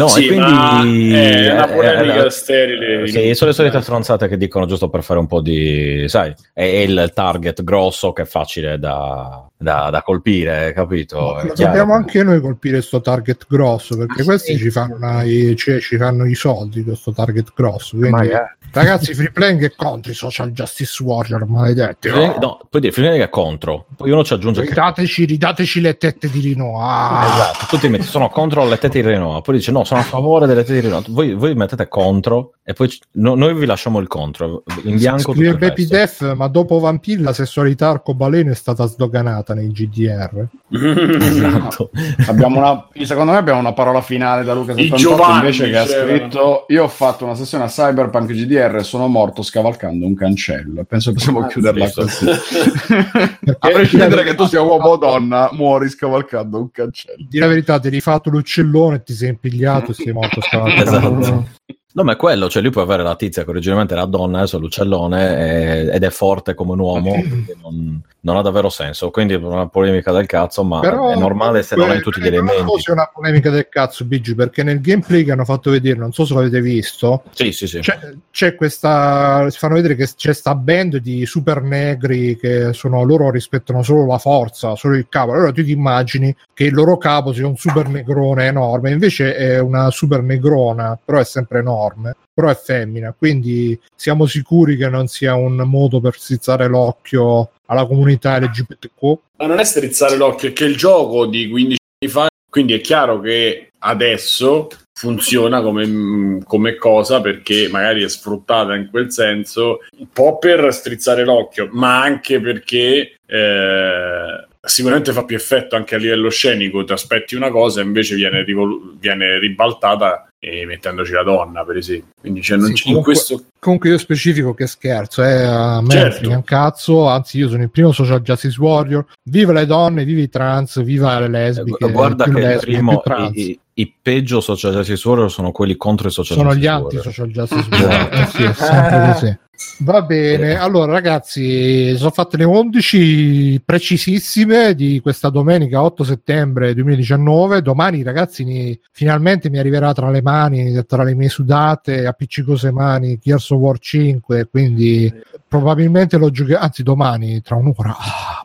No, 0.00 0.08
Sì, 0.08 0.24
e 0.24 0.26
quindi 0.28 0.50
ma 0.50 0.82
è 0.82 1.52
una 1.52 1.68
eh, 1.68 1.74
polemica 1.74 2.24
eh, 2.24 2.30
sterile. 2.30 3.06
Sì, 3.06 3.34
sono 3.34 3.50
le 3.50 3.56
solite 3.56 3.80
stronzate 3.82 4.28
che 4.28 4.38
dicono 4.38 4.64
giusto 4.64 4.88
per 4.88 5.02
fare 5.02 5.20
un 5.20 5.26
po' 5.26 5.42
di, 5.42 6.04
sai, 6.08 6.34
è, 6.54 6.62
il 6.62 7.10
target 7.14 7.62
grosso 7.62 8.12
che 8.12 8.22
è 8.22 8.24
facile 8.24 8.78
da, 8.78 9.44
da- 9.58 9.90
da 9.90 10.02
colpire, 10.02 10.72
capito? 10.72 11.36
Chiaro. 11.40 11.54
dobbiamo 11.54 11.92
anche 11.94 12.22
noi 12.22 12.40
colpire 12.40 12.80
sto 12.80 13.02
target 13.02 13.44
grosso 13.46 13.96
perché 13.96 14.24
questi 14.24 14.56
ci 14.56 14.70
fanno, 14.70 14.94
una- 14.94 15.22
i, 15.22 15.54
cioè, 15.56 15.80
ci 15.80 15.98
fanno 15.98 16.24
i 16.24 16.34
soldi 16.34 16.82
questo 16.82 17.12
target 17.12 17.52
grosso 17.54 17.96
quindi 17.96 18.10
Magari. 18.10 18.56
ragazzi 18.72 19.12
free 19.12 19.30
playing 19.30 19.64
è 19.64 19.72
contro 19.76 20.10
i 20.12 20.14
social 20.14 20.50
justice 20.52 21.02
warrior 21.02 21.46
maledetti 21.46 22.08
Free- 22.08 22.36
No, 22.40 22.60
puoi 22.70 22.80
dire, 22.80 22.92
Free 22.92 23.04
Playing 23.04 23.26
è 23.26 23.28
contro, 23.28 23.86
poi 23.96 24.10
uno 24.10 24.24
ci 24.24 24.32
aggiunge 24.32 24.62
che 24.62 24.68
ridateci, 24.68 25.24
ridateci 25.26 25.80
le 25.80 25.96
tette 25.96 26.30
di 26.30 26.40
Rino 26.40 26.80
ah, 26.80 27.26
Esatto, 27.26 27.66
tu 27.68 27.78
ti 27.78 27.88
metti 27.88 28.04
sono 28.04 28.28
contro 28.30 28.66
le 28.66 28.78
tette 28.78 29.02
di 29.02 29.06
Renoa, 29.08 29.40
poi 29.42 29.56
dice 29.56 29.72
no, 29.72 29.84
sono 29.90 30.00
a 30.02 30.04
favore 30.04 30.46
delle 30.46 30.60
tette 30.62 30.74
di 30.74 30.80
Renoa. 30.86 31.02
Voi, 31.08 31.34
voi 31.34 31.54
mettete 31.56 31.88
contro 31.88 32.52
e 32.62 32.74
poi 32.74 32.88
no- 33.12 33.34
noi 33.34 33.54
vi 33.54 33.66
lasciamo 33.66 33.98
il 33.98 34.06
contro, 34.06 34.62
in 34.84 34.96
bianco 34.98 35.32
scrive 35.32 35.48
il 35.48 35.58
Baby 35.58 35.88
resto. 35.88 35.96
Def 36.26 36.34
ma 36.34 36.46
dopo 36.46 36.78
Vampire 36.78 37.20
la 37.22 37.32
sessualità 37.32 37.88
arcobaleno 37.88 38.52
è 38.52 38.54
stata 38.54 38.86
sdoganata 38.86 39.54
nei 39.54 39.72
GDR 39.72 40.46
Esatto. 40.72 41.90
Abbiamo 42.28 42.58
una, 42.58 42.86
secondo 43.04 43.32
me 43.32 43.38
abbiamo 43.38 43.58
una 43.58 43.72
parola 43.72 44.00
finale 44.00 44.44
da 44.44 44.54
Luca 44.54 44.72
I 44.72 44.86
78 44.88 44.96
Giovanni 45.02 45.34
invece 45.38 45.70
che 45.70 45.76
ha 45.78 45.86
scritto 45.86 46.66
io 46.68 46.84
ho 46.84 46.88
fatto 46.88 47.24
una 47.24 47.34
sessione 47.34 47.64
a 47.64 47.66
Cyberpunk 47.66 48.30
GDR 48.30 48.76
e 48.76 48.84
sono 48.84 49.08
morto 49.08 49.42
scavalcando 49.42 50.06
un 50.06 50.14
cancello. 50.14 50.84
Penso 50.84 51.12
possiamo 51.12 51.40
Ah, 51.40 51.46
chiuderla 51.48 51.86
sì, 51.88 51.94
così. 51.94 52.26
A 53.58 53.68
prescindere 53.68 54.22
che 54.24 54.34
tu 54.36 54.46
sia 54.46 54.60
uomo 54.62 54.90
o 54.90 54.96
donna 54.96 55.48
muori 55.52 55.88
scavalcando 55.88 56.58
un 56.58 56.70
cancello. 56.70 57.24
Di 57.28 57.38
la 57.38 57.48
verità 57.48 57.78
ti 57.80 57.86
hai 57.88 57.92
rifatto 57.92 58.30
l'uccellone 58.30 58.96
e 58.96 59.02
ti 59.02 59.12
sei 59.14 59.30
impigliato 59.30 59.69
e 59.78 59.94
sei 59.94 60.12
morto 60.12 60.40
scavalcando 60.40 60.82
Esatto. 60.82 61.48
No, 61.92 62.04
ma 62.04 62.12
è 62.12 62.16
quello, 62.16 62.48
cioè 62.48 62.62
lui 62.62 62.70
può 62.70 62.82
avere 62.82 63.02
la 63.02 63.16
tizia 63.16 63.42
che 63.42 63.50
originalmente 63.50 63.94
era 63.94 64.04
donna, 64.04 64.38
adesso 64.38 64.58
è 64.58 64.60
l'uccellone 64.60 65.90
ed 65.90 66.04
è 66.04 66.10
forte 66.10 66.54
come 66.54 66.72
un 66.72 66.78
uomo, 66.78 67.14
non, 67.62 68.00
non 68.22 68.36
ha 68.36 68.42
davvero 68.42 68.68
senso. 68.68 69.10
Quindi 69.10 69.34
è 69.34 69.36
una 69.36 69.68
polemica 69.68 70.12
del 70.12 70.26
cazzo, 70.26 70.62
ma 70.62 70.80
Però 70.80 71.10
è 71.10 71.16
normale 71.16 71.62
se 71.62 71.76
non 71.76 71.90
hai 71.90 72.00
tutti 72.00 72.20
gli 72.20 72.24
non 72.24 72.32
elementi. 72.34 72.62
fosse 72.62 72.92
una 72.92 73.10
polemica 73.12 73.50
del 73.50 73.68
cazzo 73.68 74.04
Bigi 74.04 74.34
perché 74.34 74.62
nel 74.62 74.80
gameplay 74.80 75.24
che 75.24 75.32
hanno 75.32 75.44
fatto 75.44 75.70
vedere 75.70 75.98
non 75.98 76.12
so 76.12 76.24
se 76.24 76.34
l'avete 76.34 76.60
visto 76.60 77.22
Sì, 77.30 77.52
sì, 77.52 77.66
sì. 77.66 77.80
c'è, 77.80 77.98
c'è 78.30 78.54
questa 78.54 79.48
si 79.50 79.58
fanno 79.58 79.74
vedere 79.74 79.94
che 79.94 80.08
c'è 80.14 80.32
sta 80.32 80.54
band 80.54 80.96
di 80.98 81.24
super 81.26 81.62
negri 81.62 82.36
che 82.36 82.72
sono 82.72 83.02
loro 83.04 83.30
rispettano 83.30 83.82
solo 83.82 84.06
la 84.06 84.18
forza 84.18 84.74
solo 84.76 84.96
il 84.96 85.06
capo 85.08 85.32
allora 85.32 85.52
tu 85.52 85.62
ti 85.64 85.70
immagini 85.72 86.34
che 86.52 86.64
il 86.64 86.74
loro 86.74 86.96
capo 86.98 87.32
sia 87.32 87.46
un 87.46 87.56
super 87.56 87.88
negrone 87.88 88.46
enorme 88.46 88.90
invece 88.90 89.34
è 89.36 89.58
una 89.58 89.90
super 89.90 90.22
negrona 90.22 90.98
però 91.02 91.18
è 91.18 91.24
sempre 91.24 91.60
enorme 91.60 92.16
però 92.32 92.48
è 92.48 92.54
femmina 92.56 93.14
quindi 93.16 93.78
siamo 93.94 94.26
sicuri 94.26 94.76
che 94.76 94.88
non 94.88 95.06
sia 95.06 95.34
un 95.34 95.56
modo 95.56 96.00
per 96.00 96.14
strizzare 96.16 96.66
l'occhio 96.68 97.50
alla 97.70 97.86
comunità 97.86 98.38
LGBTQ 98.38 99.18
Ma 99.38 99.46
non 99.46 99.58
è 99.58 99.64
strizzare 99.64 100.16
l'occhio, 100.16 100.50
è 100.50 100.52
che 100.52 100.64
il 100.64 100.76
gioco 100.76 101.26
di 101.26 101.48
15 101.48 101.78
anni 102.00 102.12
fa, 102.12 102.28
quindi 102.48 102.74
è 102.74 102.80
chiaro 102.80 103.20
che 103.20 103.70
adesso 103.78 104.68
funziona 104.92 105.62
come, 105.62 106.40
come 106.44 106.74
cosa 106.76 107.20
perché 107.20 107.68
magari 107.70 108.02
è 108.02 108.08
sfruttata 108.08 108.74
in 108.74 108.88
quel 108.90 109.10
senso, 109.10 109.78
un 109.98 110.08
po' 110.12 110.38
per 110.38 110.72
strizzare 110.74 111.24
l'occhio, 111.24 111.68
ma 111.72 112.02
anche 112.02 112.40
perché 112.40 113.14
eh, 113.24 114.46
sicuramente 114.60 115.12
fa 115.12 115.24
più 115.24 115.36
effetto 115.36 115.76
anche 115.76 115.94
a 115.94 115.98
livello 115.98 116.28
scenico, 116.28 116.84
ti 116.84 116.92
aspetti 116.92 117.34
una 117.34 117.50
cosa 117.50 117.80
e 117.80 117.84
invece 117.84 118.14
viene, 118.16 118.42
rivolu- 118.42 118.98
viene 118.98 119.38
ribaltata 119.38 120.29
e 120.42 120.64
mettendoci 120.64 121.12
la 121.12 121.22
donna, 121.22 121.64
per 121.64 121.76
esempio. 121.76 122.12
Quindi 122.18 122.40
cioè, 122.40 122.56
non 122.56 122.68
Sì, 122.68 122.72
c- 122.72 122.76
in 122.78 122.84
comunque- 122.94 123.12
questo 123.12 123.44
Comunque 123.60 123.90
io 123.90 123.98
specifico 123.98 124.54
che 124.54 124.66
scherzo, 124.66 125.22
eh, 125.22 125.42
a 125.44 125.82
me 125.82 125.90
Certo. 125.90 126.30
un 126.30 126.42
cazzo, 126.42 127.06
anzi 127.08 127.36
io 127.36 127.48
sono 127.50 127.62
il 127.62 127.70
primo 127.70 127.92
social 127.92 128.22
justice 128.22 128.58
warrior, 128.58 129.04
viva 129.24 129.52
le 129.52 129.66
donne, 129.66 130.04
viva 130.04 130.22
i 130.22 130.30
trans, 130.30 130.82
viva 130.82 131.20
le 131.20 131.28
lesbiche, 131.28 131.84
Eh, 131.84 131.92
Guarda 131.92 132.24
più 132.24 132.32
che 132.32 132.38
il 132.40 132.46
lesbiche, 132.46 132.72
primo, 132.72 133.00
più 133.00 133.12
trans. 133.12 133.36
i, 133.36 133.50
i- 133.50 133.60
i 133.74 133.94
peggio 134.00 134.40
social 134.40 134.72
justice 134.72 135.06
warrior 135.06 135.30
sono 135.30 135.52
quelli 135.52 135.76
contro 135.76 136.08
i 136.08 136.10
social 136.10 136.36
sono 136.38 136.54
gli 136.54 136.62
justice 136.66 136.70
anti 136.70 136.94
warrior. 136.96 137.04
social 137.04 137.30
justice 137.30 137.68
warrior, 137.84 138.12
eh 138.22 138.26
sì, 138.26 138.42
è 138.42 138.52
sempre 138.54 139.12
così. 139.12 139.38
Va 139.78 140.02
bene, 140.02 140.58
allora 140.58 140.92
ragazzi, 140.92 141.96
sono 141.96 142.10
fatte 142.10 142.36
le 142.36 142.44
11 142.44 143.62
precisissime 143.64 144.74
di 144.74 145.00
questa 145.00 145.30
domenica 145.30 145.82
8 145.82 146.04
settembre 146.04 146.74
2019. 146.74 147.62
Domani, 147.62 148.02
ragazzi, 148.02 148.44
mi- 148.44 148.78
finalmente 148.92 149.48
mi 149.48 149.58
arriverà 149.58 149.92
tra 149.92 150.10
le 150.10 150.22
mani, 150.22 150.84
tra 150.86 151.02
le 151.02 151.14
mie 151.14 151.28
sudate, 151.28 152.06
appiccicose 152.06 152.70
mani, 152.70 153.18
Gears 153.22 153.50
of 153.50 153.58
War 153.58 153.78
5. 153.78 154.48
Quindi 154.50 155.12
probabilmente 155.48 156.18
lo 156.18 156.30
giocherò, 156.30 156.60
anzi, 156.60 156.82
domani, 156.82 157.40
tra 157.40 157.56
un'ora. 157.56 157.96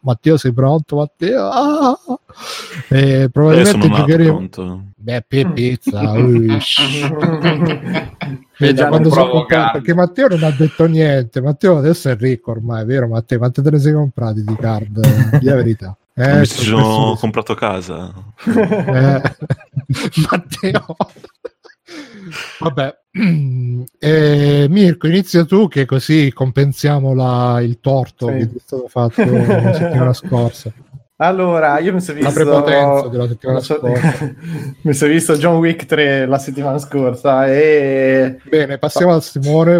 Matteo, 0.01 0.37
sei 0.37 0.53
pronto? 0.53 0.95
Matteo? 0.97 1.47
Ah! 1.49 1.97
Eh, 2.89 3.21
Eh, 3.23 3.29
probabilmente 3.29 3.89
giocheremo. 3.89 4.47
Beh, 4.95 5.23
pe- 5.27 5.47
pizza. 5.53 6.11
ui. 6.11 6.47
È 8.57 8.73
già 8.73 8.87
Quando 8.87 9.09
un 9.09 9.13
so 9.13 9.21
provocarmi. 9.21 9.31
comprare- 9.31 9.71
perché 9.73 9.93
Matteo 9.93 10.27
non 10.29 10.43
ha 10.43 10.51
detto 10.51 10.85
niente. 10.87 11.41
Matteo 11.41 11.77
adesso 11.77 12.09
è 12.09 12.15
ricco 12.17 12.51
ormai, 12.51 12.85
vero 12.85 13.07
Matteo? 13.07 13.37
Quante 13.37 13.61
te 13.61 13.69
ne 13.71 13.79
sei 13.79 13.93
comprati 13.93 14.43
di 14.43 14.55
card? 14.55 15.37
Di 15.39 15.45
la 15.45 15.55
verità. 15.55 15.95
Eh, 16.17 16.37
mi 16.39 16.45
sono 16.45 17.15
comprato 17.19 17.55
casa. 17.55 18.09
eh, 18.45 19.21
Matteo. 20.31 20.95
Vabbè, 22.59 22.97
Eh, 23.99 24.65
Mirko, 24.69 25.07
inizia 25.07 25.45
tu 25.45 25.67
che 25.69 25.85
così 25.85 26.31
compensiamo 26.33 27.13
la- 27.13 27.59
il 27.61 27.79
torto 27.79 28.27
Sì. 28.27 28.33
che 28.39 28.49
ti 28.49 28.55
è 28.57 28.59
stato 28.65 28.87
fatto 28.89 29.23
la 29.23 29.73
settimana 29.73 30.13
scorsa. 30.13 30.71
Allora, 31.17 31.79
io 31.79 31.93
mi 31.93 32.01
sono 32.01 32.19
La 32.19 32.25
visto 32.27 32.43
prepotenza 32.43 33.07
della 33.07 33.27
settimana 33.27 33.59
mi 33.59 33.63
so- 33.63 33.77
scorsa. 33.77 34.33
mi 34.81 34.93
sono 34.93 35.11
visto 35.13 35.37
John 35.37 35.57
Wick 35.59 35.85
3 35.85 36.25
la 36.25 36.37
settimana 36.37 36.77
scorsa 36.77 37.47
e 37.47 38.37
Bene, 38.49 38.77
passiamo 38.77 39.13
al 39.13 39.23
Simone. 39.23 39.77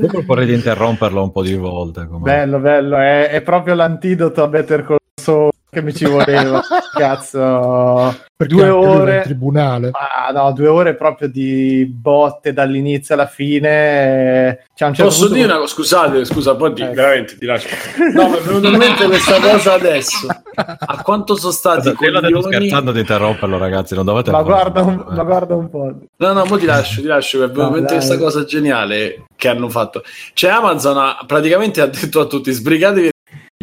Io 0.00 0.22
vorrei 0.24 0.46
di 0.46 0.54
interromperlo 0.54 1.22
un 1.22 1.32
po' 1.32 1.42
di 1.42 1.54
volte. 1.54 2.06
come- 2.06 2.22
bello, 2.22 2.58
bello, 2.58 2.96
è, 2.98 3.28
è 3.30 3.42
proprio 3.42 3.74
l'antidoto 3.74 4.42
a 4.42 4.48
Better 4.48 4.84
Call 4.84 4.96
Saul 5.20 5.50
che 5.70 5.82
mi 5.82 5.92
ci 5.94 6.04
voleva. 6.06 6.60
Cazzo, 6.96 8.14
Perché 8.42 8.54
due 8.54 8.68
ore. 8.68 9.16
in 9.16 9.22
tribunale. 9.22 9.90
Ah, 9.92 10.30
no, 10.32 10.52
due 10.52 10.68
ore 10.68 10.94
proprio 10.94 11.28
di 11.28 11.84
botte 11.86 12.52
dall'inizio 12.52 13.14
alla 13.14 13.26
fine. 13.26 14.66
C'è 14.74 14.86
un 14.86 14.94
certo 14.94 15.04
Posso 15.04 15.18
punto- 15.20 15.34
dire 15.34 15.46
una 15.46 15.56
cosa? 15.58 15.72
Scusate, 15.74 16.24
scusa, 16.24 16.54
poi 16.56 16.72
ti, 16.74 16.82
Ecco. 16.82 16.92
veramente 16.94 17.38
ti 17.38 17.46
lascio. 17.46 17.68
No, 18.12 18.28
mi 18.28 18.36
è 18.36 18.40
venuta 18.40 18.68
in 18.68 18.76
mente 18.76 19.06
questa 19.06 19.40
cosa 19.40 19.72
adesso. 19.74 20.26
A 20.54 21.02
quanto 21.02 21.36
sono 21.36 21.52
stati 21.52 21.92
coglioni? 21.92 22.42
scherzando 22.42 22.92
di 22.92 23.00
interromperlo, 23.00 23.58
ragazzi. 23.58 23.94
Non 23.94 24.04
dovete 24.04 24.30
Ma 24.30 24.42
guarda, 24.42 24.82
un, 24.82 25.04
ma 25.08 25.22
guarda 25.24 25.54
un 25.54 25.70
po'. 25.70 25.92
No, 26.16 26.32
no, 26.32 26.44
mo 26.44 26.58
ti 26.58 26.66
lascio, 26.66 27.00
ti 27.00 27.06
lascio, 27.06 27.38
mi 27.38 27.44
è 27.44 27.48
venuta 27.48 27.66
in 27.66 27.72
mente 27.72 27.94
questa 27.94 28.18
cosa 28.18 28.44
geniale 28.44 29.24
che 29.36 29.48
hanno 29.48 29.68
fatto. 29.68 30.02
Cioè 30.34 30.50
Amazon 30.50 30.98
ha, 30.98 31.18
praticamente 31.26 31.80
ha 31.80 31.86
detto 31.86 32.20
a 32.20 32.26
tutti 32.26 32.50
sbrigatevi 32.52 33.10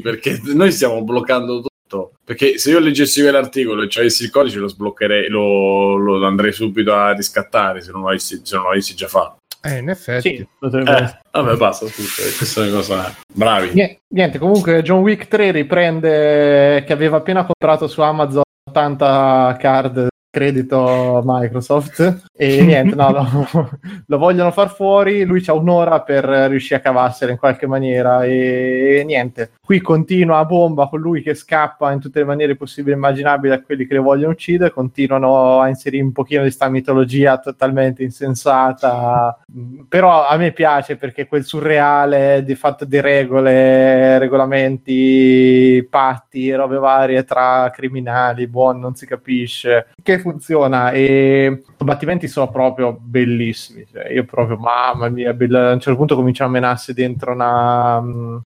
perché 0.02 0.40
noi 0.54 0.72
stiamo 0.72 1.04
bloccando 1.04 1.62
tutto. 1.90 2.12
Perché 2.24 2.60
se 2.60 2.70
io 2.70 2.80
leggessi 2.80 3.22
quell'articolo 3.22 3.82
e 3.82 3.90
ci 3.90 4.00
avessi 4.00 4.24
il 4.24 4.30
codice 4.30 4.60
lo 4.60 4.68
sbloccherei, 4.68 5.28
lo, 5.28 5.96
lo 5.96 6.26
andrei 6.26 6.54
subito 6.54 6.94
a 6.94 7.14
riscattare 7.14 7.82
se 7.82 7.92
non 7.92 8.04
l'avessi, 8.04 8.40
se 8.44 8.56
non 8.56 8.66
l'avessi 8.66 8.94
già 8.94 9.08
fatto. 9.08 9.38
Eh, 9.62 9.80
in 9.80 9.90
effetti. 9.90 10.38
Sì, 10.38 10.48
potrebbe. 10.58 10.92
Eh, 10.92 11.18
vabbè, 11.32 11.58
basta, 11.58 11.88
scusa, 11.88 12.22
questa 12.38 12.64
è 12.64 12.68
una 12.68 12.76
cosa... 12.76 13.16
Bravi. 13.34 13.74
Niente, 13.74 14.02
niente, 14.14 14.38
comunque 14.38 14.82
John 14.84 15.02
Wick 15.02 15.28
3 15.28 15.52
riprende 15.52 16.84
che 16.86 16.94
aveva 16.94 17.18
appena 17.18 17.46
comprato 17.46 17.88
su 17.88 18.00
Amazon 18.00 18.44
80 18.70 19.58
card 19.60 20.08
credito 20.30 21.22
Microsoft. 21.26 22.28
E 22.36 22.64
niente, 22.64 22.96
no, 22.96 23.12
lo, 23.12 23.70
lo 24.06 24.18
vogliono 24.18 24.52
far 24.52 24.70
fuori, 24.70 25.24
lui 25.24 25.42
c'ha 25.42 25.54
un'ora 25.54 26.02
per 26.02 26.24
riuscire 26.24 26.76
a 26.76 26.80
cavarsela 26.80 27.32
in 27.32 27.38
qualche 27.38 27.68
maniera 27.68 28.24
e, 28.24 29.04
niente, 29.06 29.52
qui 29.62 29.82
continua 29.82 30.38
a 30.38 30.46
bomba 30.46 30.88
con 30.88 31.00
lui 31.00 31.22
che 31.22 31.34
scappa 31.34 31.92
in 31.92 32.00
tutte 32.00 32.20
le 32.20 32.26
maniere 32.26 32.56
possibili 32.56 32.94
e 32.94 32.98
immaginabili 32.98 33.54
a 33.54 33.62
quelli 33.62 33.86
che 33.86 33.96
lo 33.96 34.04
vogliono 34.04 34.32
uccidere, 34.32 34.72
continuano 34.72 35.60
a 35.60 35.68
inserire 35.68 36.04
un 36.04 36.12
pochino 36.12 36.44
di 36.44 36.52
sta 36.52 36.70
mitologia 36.70 37.38
totalmente 37.40 38.04
insensata, 38.04 39.38
però 39.88 40.28
a 40.28 40.38
me 40.38 40.52
piace 40.52 40.96
perché 40.96 41.28
quel 41.28 41.44
surreale 41.44 42.44
di 42.46 42.56
fatto 42.56 42.86
di 42.86 43.02
regole, 43.02 44.18
regolamenti, 44.18 45.86
patti 45.90 46.48
e 46.48 46.56
robe 46.56 46.78
varie 46.78 47.24
tra 47.24 47.70
criminali, 47.74 48.48
buoni, 48.48 48.80
non 48.80 48.96
si 48.96 49.06
capisce, 49.06 49.88
che 50.02 50.19
funziona 50.20 50.92
e 50.92 51.64
i 51.68 51.74
combattimenti 51.78 52.28
sono 52.28 52.50
proprio 52.52 52.98
bellissimi. 53.00 53.86
Cioè, 53.92 54.12
io 54.12 54.26
proprio, 54.26 54.58
mamma 54.58 55.10
mia, 55.10 55.34
bella. 55.34 55.70
a 55.72 55.74
un 55.74 55.80
certo 55.80 55.98
punto 55.98 56.16
cominciano 56.16 56.50
a 56.50 56.54
menarsi 56.54 56.94
dentro 56.94 57.32
una. 57.34 58.00
mh, 58.00 58.42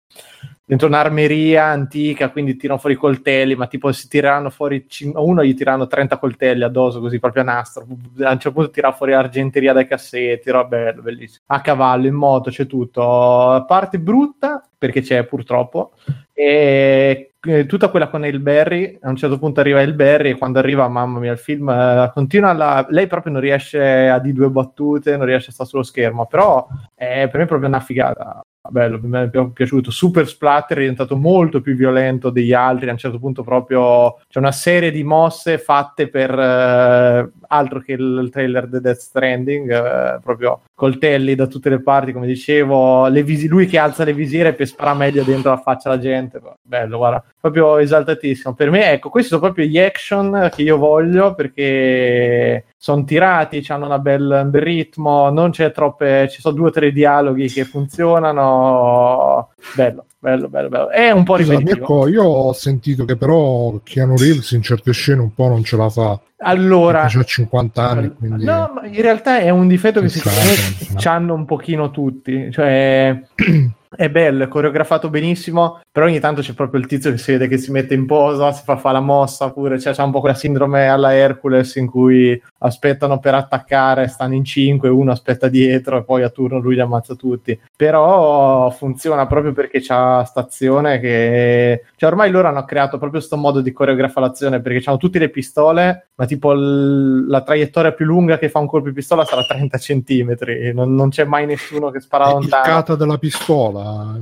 Dentro 0.66 0.88
un'armeria 0.88 1.66
antica, 1.66 2.30
quindi 2.30 2.56
tirano 2.56 2.80
fuori 2.80 2.96
i 2.96 2.98
coltelli, 2.98 3.56
ma 3.56 3.68
tipo 3.68 3.92
si 3.92 4.08
tireranno 4.08 4.50
fuori 4.50 4.86
uno 5.16 5.44
gli 5.44 5.54
tirano 5.56 5.88
30 5.88 6.18
coltelli 6.18 6.64
addosso, 6.64 7.02
così 7.02 7.20
proprio 7.20 7.44
a 7.44 7.46
nastro. 7.46 7.86
A 8.22 8.32
un 8.32 8.40
certo 8.40 8.54
punto 8.54 8.70
tira 8.70 8.94
fuori 8.94 9.14
argenteria 9.14 9.74
dai 9.74 9.86
cassetti, 9.86 10.50
roba 10.50 10.68
bello, 10.68 11.02
bellissimo. 11.02 11.44
A 11.48 11.60
cavallo, 11.60 12.08
in 12.08 12.14
moto, 12.14 12.50
c'è 12.50 12.66
tutto. 12.66 13.66
Parte 13.68 14.00
brutta, 14.00 14.66
perché 14.78 15.02
c'è 15.02 15.26
purtroppo, 15.26 15.92
e 16.32 17.34
eh, 17.46 17.66
tutta 17.66 17.90
quella 17.90 18.08
con 18.08 18.26
il 18.26 18.40
Berry, 18.40 18.98
a 19.02 19.10
un 19.10 19.18
certo 19.18 19.38
punto 19.38 19.60
arriva 19.60 19.82
il 19.82 19.94
Berry 19.94 20.32
e 20.32 20.38
quando 20.38 20.60
arriva, 20.60 20.88
mamma 20.88 21.20
mia, 21.20 21.34
il 21.34 21.38
film 21.38 21.70
eh, 21.70 22.10
continua 22.14 22.54
la... 22.54 22.86
lei 22.90 23.08
proprio 23.08 23.34
non 23.34 23.42
riesce 23.42 24.08
a 24.08 24.18
di 24.20 24.32
due 24.32 24.50
battute, 24.50 25.18
non 25.18 25.26
riesce 25.26 25.50
a 25.50 25.54
stare 25.54 25.70
sullo 25.70 25.84
schermo, 25.84 26.26
però 26.26 26.66
è 26.96 27.28
per 27.30 27.42
me 27.42 27.46
proprio 27.46 27.68
una 27.68 27.82
figata. 27.82 28.42
Bello, 28.70 28.98
mi 29.02 29.20
è 29.20 29.30
pi- 29.30 29.52
piaciuto. 29.52 29.92
Super 29.92 30.26
Splatter 30.26 30.78
è 30.78 30.80
diventato 30.82 31.18
molto 31.18 31.60
più 31.60 31.76
violento 31.76 32.30
degli 32.30 32.54
altri. 32.54 32.88
A 32.88 32.94
un 32.94 32.98
certo 32.98 33.20
punto, 33.20 33.44
proprio 33.44 34.20
c'è 34.30 34.40
una 34.40 34.54
serie 34.54 34.90
di 34.90 35.04
mosse 35.04 35.58
fatte 35.58 36.08
per 36.08 36.32
eh, 36.32 37.30
altro 37.48 37.80
che 37.82 37.92
il, 37.92 38.22
il 38.24 38.30
trailer 38.30 38.68
di 38.70 38.80
Death 38.80 39.00
Stranding. 39.00 39.70
eh, 39.70 40.20
proprio 40.24 40.62
coltelli 40.74 41.36
da 41.36 41.48
tutte 41.48 41.70
le 41.70 41.82
parti, 41.82 42.14
come 42.14 42.26
dicevo. 42.26 43.08
Le 43.08 43.22
visi- 43.24 43.50
lui 43.50 43.66
che 43.66 43.78
alza 43.78 44.06
le 44.06 44.14
visiere 44.14 44.54
per 44.54 44.68
sparare 44.68 44.98
meglio 44.98 45.24
dentro 45.24 45.52
la 45.52 45.58
faccia 45.58 45.90
alla 45.90 46.00
gente. 46.00 46.42
Bello, 46.62 46.98
guarda, 46.98 47.22
proprio 47.44 47.78
esaltatissimo. 47.78 48.54
Per 48.54 48.72
me, 48.72 48.94
ecco, 48.94 49.10
questi 49.10 49.32
sono 49.32 49.42
proprio 49.42 49.66
gli 49.66 49.78
action 49.78 50.50
che 50.56 50.62
io 50.62 50.78
voglio 50.78 51.36
perché 51.36 52.68
sono 52.78 53.04
tirati, 53.04 53.62
hanno 53.68 53.86
una 53.86 54.00
bel, 54.00 54.44
un 54.46 54.50
bel 54.50 54.62
ritmo, 54.62 55.30
non 55.30 55.52
c'è 55.52 55.74
troppe, 55.74 56.30
ci 56.32 56.40
sono 56.40 56.56
due 56.56 56.68
o 56.68 56.72
tre 56.72 56.94
dialoghi 56.94 57.50
che 57.50 57.66
funzionano. 57.66 59.50
Bello, 59.76 60.06
bello, 60.18 60.48
bello, 60.48 60.70
bello. 60.70 60.90
È 60.90 61.12
un 61.12 61.26
po' 61.26 61.36
ripetitivo. 61.36 61.76
Mirko, 61.76 62.08
io 62.08 62.24
ho 62.24 62.54
sentito 62.54 63.04
che 63.04 63.18
però 63.18 63.78
Keanu 63.84 64.16
Reeves 64.16 64.52
in 64.52 64.62
certe 64.62 64.94
scene 64.94 65.20
un 65.20 65.34
po' 65.34 65.50
non 65.50 65.66
ce 65.66 65.76
la 65.76 65.90
fa. 65.90 66.18
Allora, 66.38 67.04
Ha 67.04 67.08
già 67.08 67.24
50 67.24 67.90
anni, 67.90 68.14
quindi... 68.14 68.46
no, 68.46 68.72
ma 68.74 68.86
in 68.86 69.02
realtà 69.02 69.40
è 69.40 69.50
un 69.50 69.68
difetto 69.68 70.00
che 70.00 70.08
secondo 70.08 70.40
me 70.40 70.98
sì. 70.98 71.08
hanno 71.10 71.34
un 71.34 71.44
pochino 71.44 71.92
tutti. 71.92 72.50
Cioè, 72.52 73.22
è 73.96 74.10
bello, 74.10 74.46
è 74.46 74.48
coreografato 74.48 75.10
benissimo, 75.10 75.82
però 75.94 76.08
ogni 76.08 76.20
tanto 76.20 76.42
c'è 76.42 76.54
proprio 76.54 76.80
il 76.82 76.88
tizio 76.88 77.12
che 77.12 77.20
si 77.20 77.34
vede 77.34 77.48
che 77.48 77.60
si 77.60 77.70
mette 77.70 77.94
in 77.94 78.08
posa, 78.08 78.52
si 78.52 78.64
fa 78.66 78.78
fare 78.78 78.96
la 78.96 79.00
mossa, 79.02 79.52
pure 79.52 79.80
cioè, 79.80 79.94
c'è 79.94 80.02
un 80.02 80.10
po' 80.10 80.22
quella 80.22 80.34
sindrome 80.34 80.88
alla 80.88 81.14
Hercules 81.14 81.76
in 81.76 81.86
cui 81.86 82.42
aspettano 82.58 83.20
per 83.20 83.36
attaccare, 83.36 84.08
stanno 84.08 84.34
in 84.34 84.44
cinque, 84.44 84.90
uno 84.90 85.12
aspetta 85.12 85.50
dietro 85.50 86.00
e 86.00 86.04
poi 86.04 86.24
a 86.24 86.30
turno 86.30 86.58
lui 86.58 86.74
li 86.74 86.82
ammazza 86.82 87.14
tutti. 87.14 87.58
Però 87.76 88.72
funziona 88.72 89.28
proprio 89.28 89.54
perché 89.54 89.82
c'ha 89.84 90.24
stazione 90.26 91.00
che... 91.00 91.84
Cioè, 91.96 92.10
ormai 92.10 92.32
loro 92.32 92.48
hanno 92.48 92.66
creato 92.66 92.98
proprio 92.98 93.20
questo 93.20 93.38
modo 93.38 93.62
di 93.62 93.72
coreografare 93.72 94.26
l'azione 94.26 94.62
perché 94.62 94.82
hanno 94.90 94.98
tutte 94.98 95.20
le 95.20 95.30
pistole, 95.30 96.08
ma 96.16 96.26
tipo 96.26 96.54
il- 96.54 97.28
la 97.28 97.42
traiettoria 97.42 97.92
più 97.92 98.06
lunga 98.06 98.40
che 98.40 98.50
fa 98.50 98.58
un 98.58 98.66
colpo 98.68 98.88
di 98.88 98.94
pistola 98.96 99.26
sarà 99.26 99.44
30 99.44 99.78
centimetri, 99.78 100.74
non, 100.74 100.96
non 100.96 101.10
c'è 101.10 101.24
mai 101.24 101.46
nessuno 101.46 101.92
che 101.92 102.00
spara 102.00 102.30
È 102.30 102.32
lontano. 102.32 102.64
cata 102.64 102.96
della 102.96 103.20
pistola. 103.20 104.16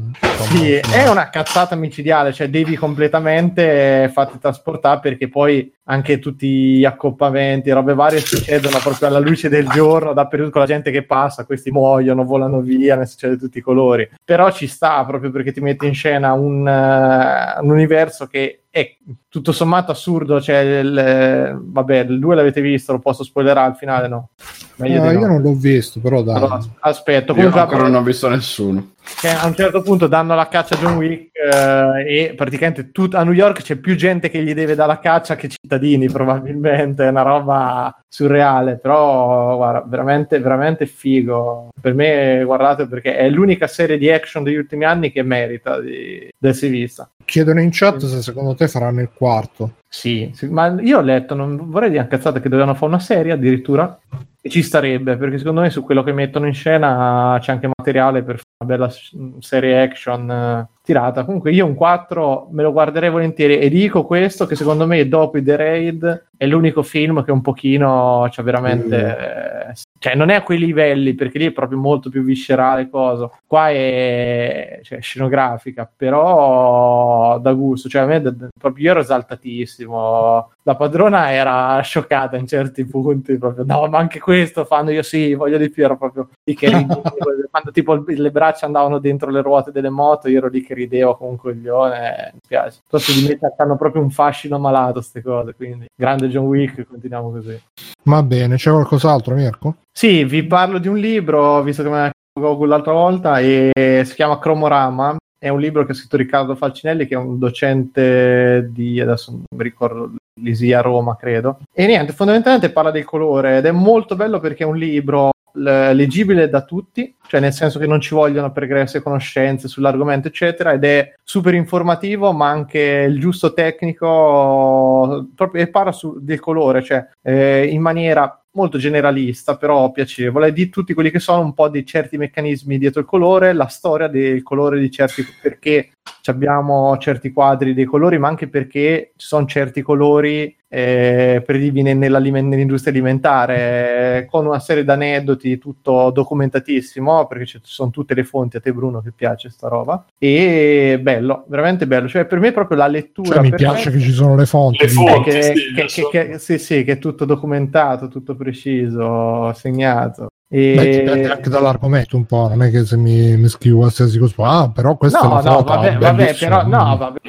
Sì, 0.49 0.76
insomma. 0.76 0.95
è 0.98 1.07
una 1.10 1.30
cazzata 1.30 1.60
micidiale, 1.76 2.34
cioè 2.34 2.50
devi 2.50 2.76
completamente 2.76 4.10
farti 4.14 4.40
trasportare 4.40 5.00
perché 5.00 5.30
poi 5.30 5.72
anche 5.86 6.20
tutti 6.20 6.78
gli 6.78 6.86
accoppamenti, 6.86 7.72
robe 7.72 7.94
varie 7.94 8.20
succedono 8.20 8.78
proprio 8.82 9.08
alla 9.08 9.20
luce 9.20 9.50
del 9.50 9.68
giorno, 9.68 10.14
dappertutto 10.14 10.52
con 10.52 10.62
la 10.62 10.68
gente 10.68 10.92
che 10.92 11.04
passa, 11.04 11.46
questi 11.46 11.72
muoiono, 11.72 12.24
volano 12.24 12.62
via, 12.62 12.96
ne 12.96 13.06
succede 13.06 13.38
tutti 13.38 13.58
i 13.58 13.62
colori. 13.62 14.10
Però 14.24 14.52
ci 14.52 14.68
sta 14.68 15.04
proprio 15.06 15.32
perché 15.32 15.52
ti 15.52 15.60
mette 15.60 15.86
in 15.86 15.94
scena 15.94 16.34
un, 16.34 16.68
eh, 16.68 17.60
un 17.62 17.70
universo 17.70 18.28
che 18.28 18.61
è 18.73 18.95
tutto 19.27 19.52
sommato 19.52 19.91
assurdo, 19.91 20.39
cioè 20.39 20.57
il, 20.60 20.98
eh, 20.98 21.57
vabbè, 21.60 22.06
il 22.10 22.19
2 22.19 22.35
l'avete 22.35 22.61
visto, 22.61 22.93
lo 22.93 22.99
posso 22.99 23.23
spoilerare 23.26 23.68
al 23.68 23.76
finale, 23.76 24.07
no? 24.07 24.30
Meglio 24.77 25.03
No, 25.03 25.10
di 25.10 25.14
io 25.15 25.19
no. 25.19 25.27
non 25.34 25.41
l'ho 25.41 25.53
visto, 25.53 25.99
però 25.99 26.23
dai. 26.23 26.35
Allora, 26.38 26.60
aspetto, 26.80 27.31
Io 27.34 27.35
comunque 27.35 27.60
ancora 27.60 27.84
non 27.84 27.95
ho 27.95 28.03
visto 28.03 28.30
nessuno. 28.30 28.91
che 29.19 29.27
a 29.30 29.45
un 29.45 29.53
certo 29.56 29.81
punto 29.81 30.07
danno 30.07 30.35
la 30.35 30.48
caccia 30.48 30.76
a 30.76 30.77
John 30.80 30.95
Wick 30.95 31.31
eh, 31.38 32.30
e 32.30 32.34
praticamente 32.34 32.91
tut- 32.91 33.14
a 33.15 33.23
New 33.23 33.34
York 33.34 33.61
c'è 33.61 33.76
più 33.76 33.95
gente 33.95 34.30
che 34.30 34.41
gli 34.41 34.53
deve 34.53 34.73
dare 34.73 34.88
la 34.88 34.99
caccia 34.99 35.35
che 35.35 35.49
cittadini 35.49 36.10
probabilmente, 36.10 37.03
è 37.06 37.10
una 37.10 37.23
roba 37.23 38.01
surreale, 38.12 38.76
però 38.76 39.56
guarda, 39.56 39.86
veramente, 39.88 40.38
veramente 40.40 40.86
figo. 40.86 41.70
Per 41.80 41.94
me 41.94 42.44
guardate 42.44 42.86
perché 42.86 43.16
è 43.16 43.30
l'unica 43.30 43.68
serie 43.68 43.98
di 43.98 44.12
action 44.12 44.44
degli 44.44 44.58
ultimi 44.58 44.84
anni 44.84 45.14
che 45.14 45.24
merita 45.24 45.80
di, 45.80 46.28
di 46.38 46.48
essere 46.48 46.72
vista. 46.72 47.10
Chiedono 47.24 47.62
in 47.62 47.70
chat 47.72 48.00
se 48.00 48.22
secondo 48.22 48.54
te 48.54 48.68
faranno 48.68 49.00
il 49.00 49.12
quarto. 49.14 49.76
Sì, 49.88 50.30
sì, 50.34 50.48
ma 50.48 50.76
io 50.82 50.98
ho 50.98 51.02
letto, 51.02 51.36
non 51.36 51.70
vorrei 51.70 51.90
dire 51.90 52.06
cazzata 52.08 52.42
che 52.42 52.50
dovevano 52.50 52.76
fare 52.76 52.88
una 52.88 53.00
serie 53.00 53.32
addirittura 53.32 53.98
e 54.44 54.50
ci 54.50 54.64
starebbe 54.64 55.18
perché 55.18 55.38
secondo 55.38 55.62
me 55.62 55.70
su 55.70 55.84
quello 55.84 56.02
che 56.02 56.14
mettono 56.14 56.48
in 56.48 56.54
scena 56.56 57.38
c'è 57.40 57.52
anche 57.52 57.70
materiale 57.78 58.24
per 58.24 58.38
fare 58.38 58.48
una 58.58 58.76
bella 58.76 58.94
serie 59.40 59.82
action 59.82 60.30
eh, 60.30 60.68
tirata. 60.84 61.24
Comunque 61.24 61.52
io 61.52 61.66
un 61.66 61.76
4 61.76 62.50
me 62.52 62.64
lo 62.64 62.74
guarderei 62.74 63.10
volentieri 63.10 63.60
e 63.60 63.70
dico 63.70 64.04
questo 64.06 64.46
che 64.48 64.56
secondo 64.56 64.86
me 64.86 65.08
dopo 65.08 65.38
i 65.38 65.44
The 65.44 65.56
Raid 65.56 66.26
è 66.42 66.48
l'unico 66.48 66.82
film 66.82 67.24
che 67.24 67.32
un 67.32 67.42
pochino 67.42 68.28
c'ha 68.32 68.42
veramente 68.42 69.68
eh, 69.70 69.74
cioè 70.00 70.16
non 70.16 70.30
è 70.30 70.34
a 70.34 70.42
quei 70.42 70.58
livelli 70.58 71.14
perché 71.14 71.38
lì 71.38 71.46
è 71.46 71.52
proprio 71.52 71.78
molto 71.78 72.10
più 72.10 72.24
viscerale 72.24 72.90
cosa. 72.90 73.30
Qua 73.46 73.70
è 73.70 74.80
cioè, 74.82 75.00
scenografica, 75.00 75.88
però 75.96 77.38
da 77.38 77.54
gusto, 77.54 77.88
cioè 77.88 78.02
a 78.02 78.06
me 78.08 78.20
proprio 78.58 78.86
io 78.86 78.90
ero 78.90 79.02
esaltatissimo. 79.02 80.54
La 80.64 80.76
padrona 80.76 81.32
era 81.32 81.80
scioccata 81.82 82.36
in 82.38 82.48
certi 82.48 82.84
punti, 82.86 83.38
proprio 83.38 83.64
no, 83.64 83.86
ma 83.90 84.00
anche 84.00 84.20
questo 84.20 84.66
fanno 84.66 84.90
io 84.90 85.04
sì, 85.04 85.36
voglio 85.36 85.60
di 85.60 85.70
più, 85.70 85.84
ero 85.84 85.98
proprio 85.98 86.30
lì 86.46 86.56
che 86.56 86.70
ridevo. 86.70 87.04
quando 87.52 87.72
tipo 87.72 88.04
le 88.08 88.32
braccia 88.32 88.66
andavano 88.66 88.98
dentro 88.98 89.30
le 89.30 89.42
ruote 89.42 89.72
delle 89.72 89.90
moto, 89.90 90.30
io 90.30 90.38
ero 90.38 90.48
lì 90.48 90.64
che 90.64 90.74
ridevo 90.74 91.16
come 91.16 91.30
un 91.32 91.38
coglione, 91.38 92.28
eh, 92.28 92.32
mi 92.34 92.40
spiace. 92.42 92.80
Forse 92.88 93.14
di 93.14 93.28
me 93.28 93.54
hanno 93.58 93.76
proprio 93.76 94.02
un 94.02 94.10
fascino 94.10 94.58
malato 94.58 94.94
queste 94.94 95.22
cose, 95.22 95.54
quindi 95.54 95.86
grande 95.96 96.28
John 96.32 96.45
Wick, 96.45 96.88
continuiamo 96.88 97.30
così. 97.30 97.62
Va 98.03 98.24
bene, 98.24 98.56
c'è 98.56 98.72
qualcos'altro, 98.72 99.36
Mirko? 99.36 99.76
Sì, 99.91 100.24
vi 100.24 100.44
parlo 100.44 100.80
di 100.80 100.88
un 100.88 100.98
libro, 100.98 101.62
visto 101.62 101.84
che 101.84 101.90
me 101.90 102.02
ne 102.02 102.12
Google 102.40 102.70
l'altra 102.70 102.94
volta, 102.94 103.40
e 103.40 103.72
si 104.06 104.16
chiama 104.16 104.40
Cromorama. 104.40 105.18
È 105.38 105.49
un 105.49 105.60
libro 105.60 105.86
che 105.86 105.91
ha 105.91 105.95
scritto 105.95 106.18
Riccardo 106.18 106.56
Falcinelli, 106.56 107.08
che 107.08 107.16
è 107.16 107.18
un 107.18 107.38
docente 107.38 108.70
di, 108.72 108.99
adesso 108.99 109.32
non 109.32 109.44
mi 109.56 109.64
ricordo, 109.64 110.14
l'ISIA 110.40 110.82
Roma, 110.82 111.16
credo. 111.16 111.60
E 111.74 111.86
niente, 111.86 112.14
fondamentalmente 112.14 112.72
parla 112.72 112.91
del 112.91 113.06
colore 113.06 113.58
ed 113.58 113.66
è 113.66 113.72
molto 113.72 114.16
bello 114.16 114.40
perché 114.40 114.64
è 114.64 114.68
un 114.68 114.78
libro 114.78 115.32
leggibile 115.53 116.49
da 116.49 116.64
tutti, 116.64 117.15
cioè 117.28 117.40
nel 117.40 117.53
senso 117.53 117.80
che 117.80 117.88
non 117.88 118.02
ci 118.02 118.14
vogliono 118.14 118.52
pregresse 118.52 119.02
conoscenze 119.02 119.68
sull'argomento, 119.68 120.28
eccetera, 120.28 120.73
ed 120.73 120.84
è 120.84 121.14
super 121.23 121.53
informativo, 121.53 122.32
ma 122.32 122.49
anche 122.49 122.80
il 122.80 123.19
giusto 123.19 123.53
tecnico, 123.53 125.28
proprio, 125.36 125.64
e 125.64 125.69
parla 125.69 125.91
su- 125.91 126.19
del 126.19 126.40
colore, 126.40 126.84
cioè 126.84 127.07
eh, 127.22 127.65
in 127.68 127.82
maniera 127.82 128.41
molto 128.53 128.78
generalista, 128.78 129.56
però 129.56 129.91
piacevole, 129.91 130.52
di 130.52 130.69
tutti 130.69 130.94
quelli 130.94 131.11
che 131.11 131.19
sono 131.19 131.41
un 131.41 131.53
po' 131.53 131.69
di 131.69 131.86
certi 131.86 132.18
meccanismi 132.18 132.78
dietro 132.78 132.99
il 133.02 133.06
colore, 133.06 133.53
la 133.53 133.68
storia 133.68 134.07
del 134.07 134.44
colore 134.44 134.80
di 134.80 134.91
certi, 134.91 135.23
perché 135.41 135.91
abbiamo 136.26 136.98
certi 136.98 137.32
quadri 137.32 137.73
dei 137.73 137.86
colori, 137.86 138.18
ma 138.18 138.28
anche 138.28 138.48
perché 138.48 139.11
ci 139.15 139.28
sono 139.28 139.45
certi 139.45 139.82
colori 139.82 140.56
eh, 140.73 141.44
nell'aliment- 141.45 142.48
nell'industria 142.48 142.94
alimentare, 142.94 144.19
eh, 144.19 144.26
con 144.26 144.45
una 144.45 144.60
serie 144.60 144.86
di 144.86 144.90
aneddoti, 144.90 145.57
tutto 145.57 146.11
documentatissimo, 146.11 147.28
perché 147.28 147.45
ci 147.45 147.60
sono 147.61 147.90
tutte 147.90 148.14
le 148.14 148.23
fonti, 148.23 148.56
a 148.56 148.61
te 148.61 148.72
Bruno 148.72 149.02
che 149.02 149.11
piace 149.14 149.49
sta 149.49 149.68
roba, 149.68 150.06
e 150.18 150.98
bello, 151.02 151.44
veramente 151.48 151.88
bello, 151.88 152.07
cioè 152.07 152.23
per 152.26 152.40
me 152.40 152.49
è 152.49 152.53
proprio 152.53 152.78
la 152.78 152.88
lettura... 152.88 153.36
Cioè, 153.36 153.41
mi 153.41 153.53
piace 153.53 153.90
me- 153.90 153.98
che 153.98 154.02
ci 154.02 154.11
sono 154.11 154.36
le 154.36 154.45
fonti. 154.45 154.84
Le 154.84 154.88
fonti. 154.90 155.30
che, 155.30 155.41
sì, 155.41 155.53
che- 155.73 155.86
che- 155.86 156.07
che- 156.10 156.40
sì, 156.40 156.57
sì, 156.57 156.84
che 156.86 156.94
è 156.94 156.98
tutto 156.99 157.26
documentato, 157.26 158.07
tutto 158.07 158.36
preciso, 158.42 159.54
segnato. 159.54 160.28
E... 160.50 160.74
Beh, 160.76 160.90
dipende 161.00 161.32
anche 161.32 161.50
dall'argomento 161.50 162.18
un 162.18 162.26
po', 162.26 162.48
non 162.50 162.64
è 162.64 162.72
che 162.72 162.84
se 162.86 162.98
mi, 162.98 163.38
mi 163.38 163.48
scrivo 163.48 163.80
qualsiasi 163.80 164.18
cosa, 164.18 164.36
ah, 164.44 164.70
però 164.70 164.98
questa 164.98 165.20
è 165.20 165.24
No, 165.24 165.32
una 165.32 165.42
no, 165.42 165.52
foto, 165.52 165.64
vabbè, 165.74 165.94
ah, 165.94 165.98
vabbè, 165.98 166.36
però 166.36 166.68
no, 166.68 166.98
vabbè, 166.98 167.20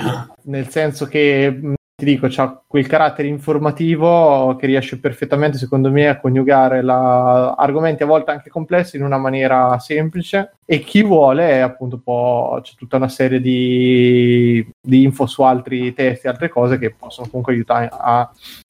nel 0.44 0.68
senso 0.68 1.06
che 1.06 1.74
ti 2.02 2.10
dico, 2.10 2.26
c'ha 2.28 2.60
quel 2.66 2.88
carattere 2.88 3.28
informativo 3.28 4.56
che 4.58 4.66
riesce 4.66 4.98
perfettamente, 4.98 5.56
secondo 5.56 5.88
me, 5.88 6.08
a 6.08 6.18
coniugare 6.18 6.82
la- 6.82 7.52
argomenti 7.52 8.02
a 8.02 8.06
volte 8.06 8.32
anche 8.32 8.50
complessi 8.50 8.96
in 8.96 9.04
una 9.04 9.18
maniera 9.18 9.78
semplice. 9.78 10.56
E 10.64 10.80
chi 10.80 11.02
vuole, 11.04 11.62
appunto, 11.62 12.00
può, 12.02 12.58
c'è 12.60 12.72
tutta 12.76 12.96
una 12.96 13.08
serie 13.08 13.40
di, 13.40 14.66
di 14.80 15.02
info 15.04 15.26
su 15.26 15.42
altri 15.42 15.94
testi, 15.94 16.26
altre 16.26 16.48
cose 16.48 16.76
che 16.78 16.92
possono 16.92 17.28
comunque 17.28 17.52
aiutare 17.52 17.88
a 17.92 18.28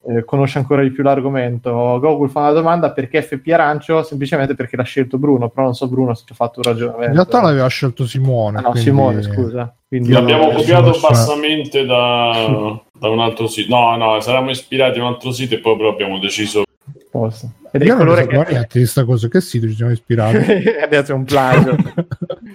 eh, 0.09 0.23
conoscere 0.25 0.59
ancora 0.59 0.83
di 0.83 0.91
più 0.91 1.01
l'argomento. 1.01 1.71
Google 1.99 2.27
fa 2.27 2.41
una 2.41 2.51
domanda 2.51 2.91
perché 2.91 3.21
FP 3.23 3.47
arancio? 3.51 4.03
Semplicemente 4.03 4.53
perché 4.53 4.75
l'ha 4.75 4.83
scelto 4.83 5.17
Bruno, 5.17 5.49
però 5.49 5.63
non 5.65 5.75
so 5.75 5.87
Bruno 5.87 6.13
se 6.13 6.23
ti 6.25 6.33
ha 6.33 6.35
fatto 6.35 6.59
un 6.63 6.71
ragionamento. 6.71 7.07
In 7.07 7.13
realtà 7.13 7.41
l'aveva 7.41 7.67
scelto 7.67 8.05
Simone. 8.05 8.57
Ah, 8.59 8.61
no, 8.61 8.69
quindi- 8.71 8.89
Simone, 8.89 9.21
scusa. 9.23 9.73
Quindi 9.93 10.11
L'abbiamo 10.11 10.49
copiato 10.49 10.97
bassamente 10.99 11.85
da, 11.85 12.81
da 13.03 13.09
un 13.09 13.19
altro 13.19 13.47
sito. 13.47 13.75
No, 13.75 13.97
no, 13.97 14.21
saremmo 14.21 14.49
ispirati 14.49 14.99
a 14.99 15.01
un 15.01 15.09
altro 15.09 15.33
sito 15.33 15.55
e 15.55 15.59
poi 15.59 15.75
però 15.75 15.89
abbiamo 15.89 16.19
deciso. 16.19 16.63
il 16.63 17.05
non 17.11 17.33
ne 17.73 17.95
colore 17.95 18.27
che 18.27 18.45
niente 18.49 18.79
di 18.79 18.85
sta 18.85 19.03
cosa. 19.03 19.27
Che 19.27 19.41
sito 19.41 19.67
ci 19.67 19.75
siamo 19.75 19.91
ispirati? 19.91 20.37
adesso 20.81 21.11
è 21.11 21.15
un 21.15 21.25
plagio. 21.25 21.75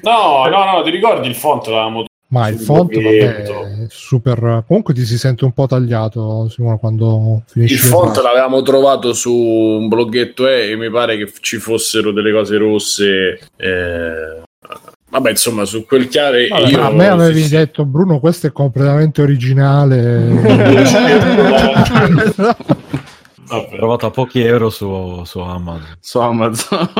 No, 0.00 0.46
no, 0.46 0.64
no, 0.64 0.82
ti 0.84 0.90
ricordi 0.90 1.26
il 1.26 1.34
font 1.34 1.66
l'avevamo 1.66 2.04
Ma 2.28 2.48
il 2.48 2.58
font 2.58 2.94
vabbè, 2.94 3.34
è 3.34 3.86
super. 3.88 4.62
Comunque 4.66 4.94
ti 4.94 5.04
si 5.04 5.18
sente 5.18 5.44
un 5.44 5.52
po' 5.52 5.66
tagliato, 5.66 6.48
Simone, 6.48 6.78
quando 6.78 7.42
finisci. 7.46 7.74
Il 7.74 7.80
font 7.80 8.16
l'avevamo 8.16 8.62
trovato 8.62 9.12
su 9.12 9.34
un 9.34 9.88
bloghetto 9.88 10.46
e 10.46 10.76
mi 10.76 10.88
pare 10.88 11.16
che 11.16 11.30
ci 11.40 11.58
fossero 11.58 12.12
delle 12.12 12.32
cose 12.32 12.56
rosse. 12.56 13.40
eh, 13.56 14.42
Vabbè, 15.10 15.30
insomma, 15.30 15.64
su 15.64 15.86
quel 15.86 16.06
chiare 16.08 16.48
Vabbè, 16.48 16.68
io 16.68 16.82
a 16.82 16.90
me 16.90 17.08
avevi 17.08 17.42
sì, 17.42 17.48
detto, 17.48 17.86
Bruno, 17.86 18.20
questo 18.20 18.48
è 18.48 18.52
completamente 18.52 19.22
originale. 19.22 20.28
Ho 23.50 23.62
Vabbè. 23.62 23.76
trovato 23.76 24.06
a 24.06 24.10
pochi 24.10 24.40
euro 24.40 24.68
su, 24.68 25.22
su 25.24 25.38
Amazon. 25.38 25.86
su 26.00 26.18
Amazon. 26.18 26.90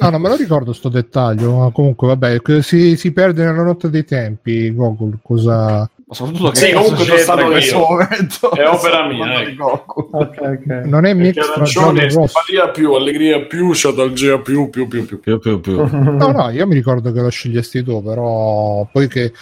No, 0.00 0.10
non 0.10 0.20
me 0.22 0.28
lo 0.30 0.36
ricordo 0.36 0.72
sto 0.72 0.88
dettaglio. 0.88 1.58
ma 1.58 1.70
Comunque, 1.70 2.06
vabbè, 2.08 2.40
si, 2.62 2.96
si 2.96 3.12
perde 3.12 3.44
nella 3.44 3.62
notte 3.62 3.90
dei 3.90 4.04
tempi. 4.04 4.72
Google, 4.72 5.18
cosa. 5.22 5.88
Ma 6.08 6.14
soprattutto 6.14 6.50
che 6.52 6.56
Sì, 6.56 6.72
comunque 6.72 7.04
sono 7.04 7.18
stato 7.18 7.40
in 7.42 7.50
questo 7.50 7.78
momento? 7.78 8.50
È 8.52 8.66
opera 8.66 9.06
mia, 9.06 9.18
parlando 9.18 9.40
ecco. 9.40 9.50
di 9.50 9.56
Goku. 9.56 10.08
ok, 10.10 10.36
ok. 10.40 10.66
Non 10.86 11.04
è 11.04 11.12
mix 11.12 11.34
giallo 11.34 11.52
arancione, 11.52 12.10
simpatia 12.10 12.68
più, 12.70 12.92
allegria 12.94 13.44
più, 13.44 13.66
nostalgia 13.66 14.38
più, 14.38 14.70
più, 14.70 14.88
più, 14.88 15.04
più. 15.04 15.20
Più, 15.20 15.38
più, 15.38 15.60
più. 15.60 15.76
No, 15.76 16.30
no, 16.30 16.48
io 16.48 16.66
mi 16.66 16.72
ricordo 16.72 17.12
che 17.12 17.20
lo 17.20 17.28
scegliesti 17.28 17.84
tu, 17.84 18.02
però 18.02 18.88
poi 18.90 19.06
che, 19.06 19.32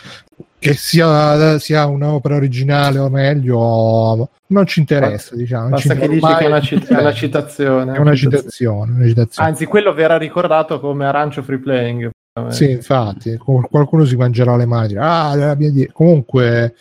che 0.59 0.75
sia, 0.75 1.57
sia 1.61 1.87
un'opera 1.87 2.35
originale 2.35 2.99
o 2.99 3.09
meglio, 3.11 4.29
non 4.49 4.67
ci 4.67 4.81
interessa, 4.81 5.37
diciamo. 5.37 5.63
non 5.63 5.71
Basta 5.71 5.95
ci 5.95 6.01
che 6.01 6.09
dici 6.09 6.27
che 6.35 6.45
è 6.45 6.47
una, 6.47 6.61
cit- 6.61 6.93
è 6.93 6.99
una 6.99 7.13
citazione. 7.13 7.95
È 7.95 7.99
una 7.99 8.15
citazione, 8.17 8.93
una 8.93 9.07
citazione. 9.07 9.49
Anzi, 9.49 9.67
quello 9.67 9.95
verrà 9.95 10.19
ricordato 10.19 10.81
come 10.81 11.07
arancio 11.07 11.45
free 11.45 11.61
playing. 11.61 12.11
Sì, 12.49 12.71
infatti, 12.71 13.37
qualcuno 13.39 14.05
si 14.05 14.15
mangerà 14.15 14.57
le 14.57 14.67
mani. 14.67 14.95
Ah, 14.97 15.35
la 15.35 15.55
mia 15.55 15.71
die-". 15.71 15.91
comunque, 15.91 16.75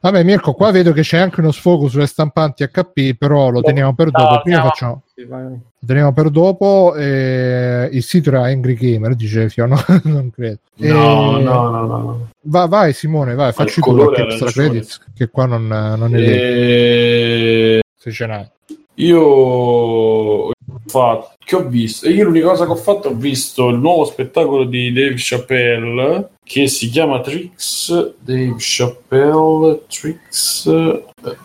vabbè, 0.00 0.22
Mirko, 0.22 0.52
qua 0.54 0.70
vedo 0.70 0.92
che 0.92 1.02
c'è 1.02 1.18
anche 1.18 1.40
uno 1.40 1.50
sfogo 1.50 1.88
sulle 1.88 2.06
stampanti 2.06 2.62
HP, 2.64 3.16
però 3.18 3.50
lo 3.50 3.60
teniamo 3.60 3.92
per 3.92 4.12
dopo. 4.12 4.34
No, 4.34 4.40
Prima 4.42 4.58
no. 4.58 4.68
facciamo, 4.68 5.02
Sì, 5.12 5.26
lo 5.26 5.60
teniamo 5.84 6.12
per 6.12 6.30
dopo. 6.30 6.94
eh, 6.94 7.88
il 7.90 8.02
sito 8.04 8.28
era 8.30 8.44
Angry 8.44 8.74
Gamer, 8.74 9.16
dice 9.16 9.48
Fio, 9.48 9.66
no, 9.66 9.76
non 10.04 10.30
credo. 10.30 10.58
No, 10.76 11.38
Eh, 11.38 11.42
no, 11.42 11.70
no, 11.70 11.86
no. 11.86 12.28
Va- 12.42 12.66
vai, 12.66 12.92
Simone, 12.92 13.34
vai, 13.34 13.52
facci 13.52 13.80
tu 13.80 13.94
qualche 13.96 14.22
extra 14.22 14.50
credits, 14.52 15.00
che 15.14 15.28
qua 15.28 15.46
non, 15.46 15.66
non 15.66 16.14
è 16.14 16.20
E... 16.20 17.80
se 17.98 18.10
ce 18.12 18.26
n'hai. 18.26 18.48
Io 18.94 20.50
fatto, 20.90 21.32
che 21.44 21.56
ho 21.56 21.66
visto? 21.68 22.08
Io 22.08 22.24
l'unica 22.24 22.48
cosa 22.48 22.64
che 22.64 22.70
ho 22.72 22.76
fatto 22.76 23.08
ho 23.08 23.14
visto 23.14 23.68
il 23.68 23.78
nuovo 23.78 24.04
spettacolo 24.04 24.64
di 24.64 24.92
Dave 24.92 25.14
Chappelle 25.16 26.30
che 26.44 26.68
si 26.68 26.88
chiama 26.90 27.20
Tricks. 27.20 28.14
Dave 28.20 28.54
Chappelle 28.58 29.82
Tricks. 29.88 30.66
eh, 30.66 31.04
eh, 31.24 31.36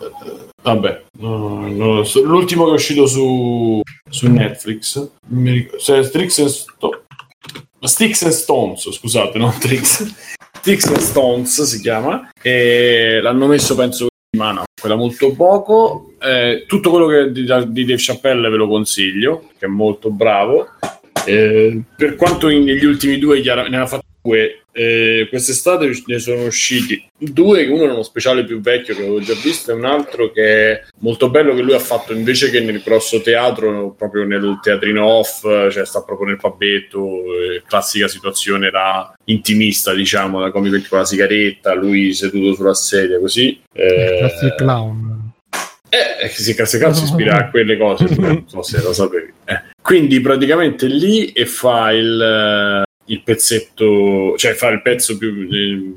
Vabbè, 0.62 1.02
no, 1.20 1.68
lo 1.72 2.04
so. 2.04 2.22
l'ultimo 2.22 2.64
che 2.64 2.70
è 2.72 2.74
uscito 2.74 3.06
su, 3.06 3.80
su 4.10 4.28
Netflix. 4.28 5.08
Mi 5.28 5.50
ricordo- 5.52 5.78
cioè, 5.82 6.08
Tricks 6.08 6.38
and 6.40 6.48
Sto- 6.48 7.02
Sticks 7.80 8.22
and 8.22 8.32
Stones, 8.32 8.90
scusate, 8.90 9.38
non 9.38 9.54
Tricks. 9.60 10.34
Sticks 10.58 10.86
and 10.86 10.98
Stones 10.98 11.62
si 11.62 11.80
chiama. 11.80 12.28
E 12.42 13.20
l'hanno 13.22 13.46
messo, 13.46 13.76
penso, 13.76 14.08
ma 14.36 14.52
no, 14.52 14.64
quella 14.80 14.94
molto 14.94 15.32
poco. 15.32 16.12
Eh, 16.20 16.64
tutto 16.66 16.90
quello 16.90 17.06
che 17.06 17.32
di, 17.32 17.42
di 17.42 17.84
Dave 17.84 17.96
Chappelle 17.96 18.48
ve 18.48 18.56
lo 18.56 18.68
consiglio, 18.68 19.48
che 19.58 19.66
è 19.66 19.68
molto 19.68 20.10
bravo. 20.10 20.68
Eh, 21.24 21.80
per 21.96 22.14
quanto 22.14 22.46
negli 22.46 22.84
ultimi 22.84 23.18
due 23.18 23.40
chiara- 23.40 23.66
ne 23.66 23.78
ha 23.78 23.86
fatto 23.86 24.04
due, 24.22 24.65
eh, 24.76 25.26
quest'estate 25.30 25.90
ne 26.04 26.18
sono 26.18 26.44
usciti 26.44 27.02
due, 27.18 27.66
uno 27.66 27.84
era 27.84 27.92
uno 27.94 28.02
speciale 28.02 28.44
più 28.44 28.60
vecchio 28.60 28.94
che 28.94 29.00
avevo 29.00 29.20
già 29.20 29.32
visto 29.42 29.70
e 29.70 29.74
un 29.74 29.86
altro 29.86 30.30
che 30.30 30.72
è 30.72 30.82
molto 30.98 31.30
bello 31.30 31.54
che 31.54 31.62
lui 31.62 31.72
ha 31.72 31.78
fatto 31.78 32.12
invece 32.12 32.50
che 32.50 32.60
nel 32.60 32.82
grosso 32.84 33.22
teatro, 33.22 33.94
proprio 33.96 34.24
nel 34.24 34.58
teatrino 34.62 35.02
off, 35.02 35.40
cioè 35.70 35.86
sta 35.86 36.02
proprio 36.02 36.28
nel 36.28 36.36
pabetto, 36.36 37.22
eh, 37.32 37.62
classica 37.66 38.06
situazione 38.06 38.68
da 38.70 39.14
intimista, 39.24 39.94
diciamo, 39.94 40.40
da 40.40 40.50
comico 40.50 40.76
con 40.88 40.98
la 40.98 41.04
sigaretta, 41.06 41.72
lui 41.72 42.12
seduto 42.12 42.54
sulla 42.54 42.74
sedia 42.74 43.18
così. 43.18 43.58
Eh, 43.72 44.16
Classic 44.18 44.54
clown. 44.56 45.32
eh, 45.88 46.28
sì, 46.28 46.54
Classic 46.54 46.78
Clown 46.78 46.94
si 46.94 47.04
ispira 47.04 47.36
a 47.36 47.50
quelle 47.50 47.78
cose, 47.78 48.06
non 48.18 48.44
so 48.46 48.60
se 48.62 48.82
lo 48.82 48.92
sapevi. 48.92 49.32
Eh. 49.46 49.62
Quindi 49.80 50.20
praticamente 50.20 50.86
lì 50.86 51.32
e 51.32 51.46
fa 51.46 51.92
il, 51.92 52.20
eh, 52.20 52.85
il 53.06 53.22
pezzetto, 53.22 54.34
cioè 54.36 54.52
fa 54.54 54.68
il 54.68 54.82
pezzo 54.82 55.16
più, 55.16 55.48
eh, 55.50 55.94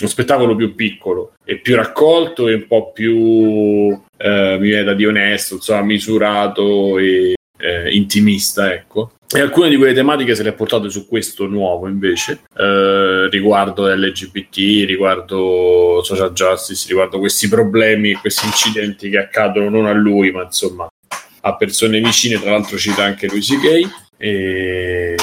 lo 0.00 0.06
spettacolo 0.06 0.54
più 0.54 0.74
piccolo 0.74 1.32
e 1.44 1.58
più 1.58 1.74
raccolto 1.74 2.48
e 2.48 2.54
un 2.54 2.66
po' 2.66 2.92
più, 2.92 3.98
eh, 4.16 4.56
mi 4.58 4.68
viene 4.68 4.84
da 4.84 4.94
dire 4.94 5.08
onesto, 5.08 5.54
insomma, 5.54 5.82
misurato 5.82 6.98
e 6.98 7.34
eh, 7.58 7.90
intimista, 7.90 8.72
ecco. 8.72 9.12
E 9.30 9.40
alcune 9.40 9.68
di 9.68 9.76
quelle 9.76 9.92
tematiche 9.92 10.34
se 10.34 10.42
le 10.42 10.50
ha 10.50 10.54
portate 10.54 10.88
su 10.88 11.06
questo 11.06 11.46
nuovo 11.46 11.86
invece, 11.86 12.44
eh, 12.56 13.28
riguardo 13.28 13.86
LGBT, 13.86 14.86
riguardo 14.86 16.00
social 16.02 16.32
justice, 16.32 16.86
riguardo 16.88 17.18
questi 17.18 17.46
problemi 17.46 18.14
questi 18.14 18.46
incidenti 18.46 19.10
che 19.10 19.18
accadono 19.18 19.68
non 19.68 19.86
a 19.86 19.92
lui, 19.92 20.30
ma 20.30 20.44
insomma 20.44 20.88
a 21.40 21.56
persone 21.56 22.00
vicine, 22.00 22.40
tra 22.40 22.52
l'altro 22.52 22.78
cita 22.78 23.04
anche 23.04 23.26
lui 23.26 23.40
C.K. 23.40 24.06
E 24.16 25.14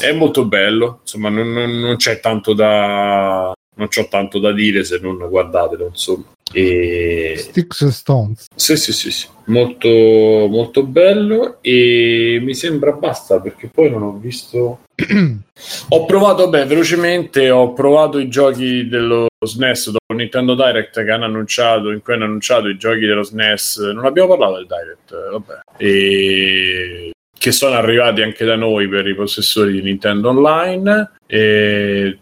è 0.00 0.12
molto 0.12 0.44
bello, 0.46 0.98
insomma 1.02 1.28
non, 1.28 1.52
non- 1.52 1.78
non 1.78 1.96
c'è 1.96 2.20
tanto 2.20 2.52
da 2.54 3.52
non 3.76 3.88
c'ho 3.88 4.06
tanto 4.08 4.38
da 4.38 4.52
dire 4.52 4.84
se 4.84 4.98
non 5.00 5.16
guardatelo, 5.28 5.86
insomma. 5.86 6.24
E 6.52 7.34
Sticks 7.36 7.82
and 7.82 7.90
Stones. 7.90 8.46
sì, 8.54 8.76
sì, 8.76 8.92
sì, 8.92 9.10
sì. 9.10 9.26
Molto, 9.46 9.88
molto 9.88 10.84
bello 10.84 11.58
e 11.60 12.38
mi 12.42 12.54
sembra 12.54 12.92
basta 12.92 13.40
perché 13.40 13.68
poi 13.68 13.90
non 13.90 14.02
ho 14.02 14.16
visto... 14.16 14.80
ho 15.88 16.04
provato, 16.04 16.48
beh, 16.48 16.66
velocemente, 16.66 17.50
ho 17.50 17.72
provato 17.72 18.18
i 18.18 18.28
giochi 18.28 18.86
dello 18.88 19.26
SNES 19.44 19.90
dopo 19.90 20.14
Nintendo 20.14 20.54
Direct 20.54 21.04
che 21.04 21.10
hanno 21.10 21.24
annunciato, 21.24 21.90
in 21.90 22.00
cui 22.00 22.14
hanno 22.14 22.24
annunciato 22.24 22.68
i 22.68 22.78
giochi 22.78 23.00
dello 23.00 23.24
SNES. 23.24 23.78
Non 23.92 24.04
abbiamo 24.04 24.28
parlato 24.28 24.54
del 24.54 24.66
Direct, 24.66 25.12
eh, 25.12 25.30
vabbè. 25.30 25.60
E 25.78 27.10
che 27.44 27.52
sono 27.52 27.74
arrivati 27.74 28.22
anche 28.22 28.42
da 28.46 28.56
noi 28.56 28.88
per 28.88 29.06
i 29.06 29.14
possessori 29.14 29.72
di 29.72 29.82
Nintendo 29.82 30.30
Online. 30.30 31.10
E 31.26 32.18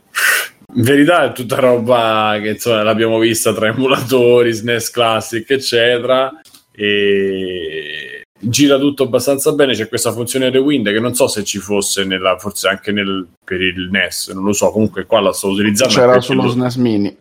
in 0.75 0.83
verità 0.83 1.27
è 1.27 1.33
tutta 1.33 1.61
roba 1.61 2.41
che 2.43 2.49
insomma 2.49 2.83
l'abbiamo 2.83 3.21
vista 3.21 3.55
tra 3.55 3.69
emulatori, 3.69 4.53
SNES 4.53 4.91
Classic, 4.91 5.49
eccetera. 5.49 6.29
E 6.73 8.25
gira 8.37 8.79
tutto 8.79 9.05
abbastanza 9.05 9.53
bene. 9.53 9.75
C'è 9.75 9.87
questa 9.87 10.11
funzione 10.11 10.51
rewind 10.51 10.91
che 10.91 10.99
non 10.99 11.15
so 11.15 11.29
se 11.29 11.45
ci 11.45 11.59
fosse 11.59 12.03
nella, 12.03 12.37
forse 12.37 12.67
anche 12.67 12.91
nel, 12.91 13.25
per 13.45 13.61
il 13.61 13.91
NES, 13.93 14.31
non 14.31 14.43
lo 14.43 14.53
so. 14.53 14.73
Comunque, 14.73 15.07
qua 15.07 15.21
la 15.21 15.33
sto 15.33 15.51
utilizzando. 15.51 15.95
C'era 15.95 16.21
sullo 16.21 16.43
lo- 16.43 16.49
SNES 16.49 16.75
Mini. 16.79 17.17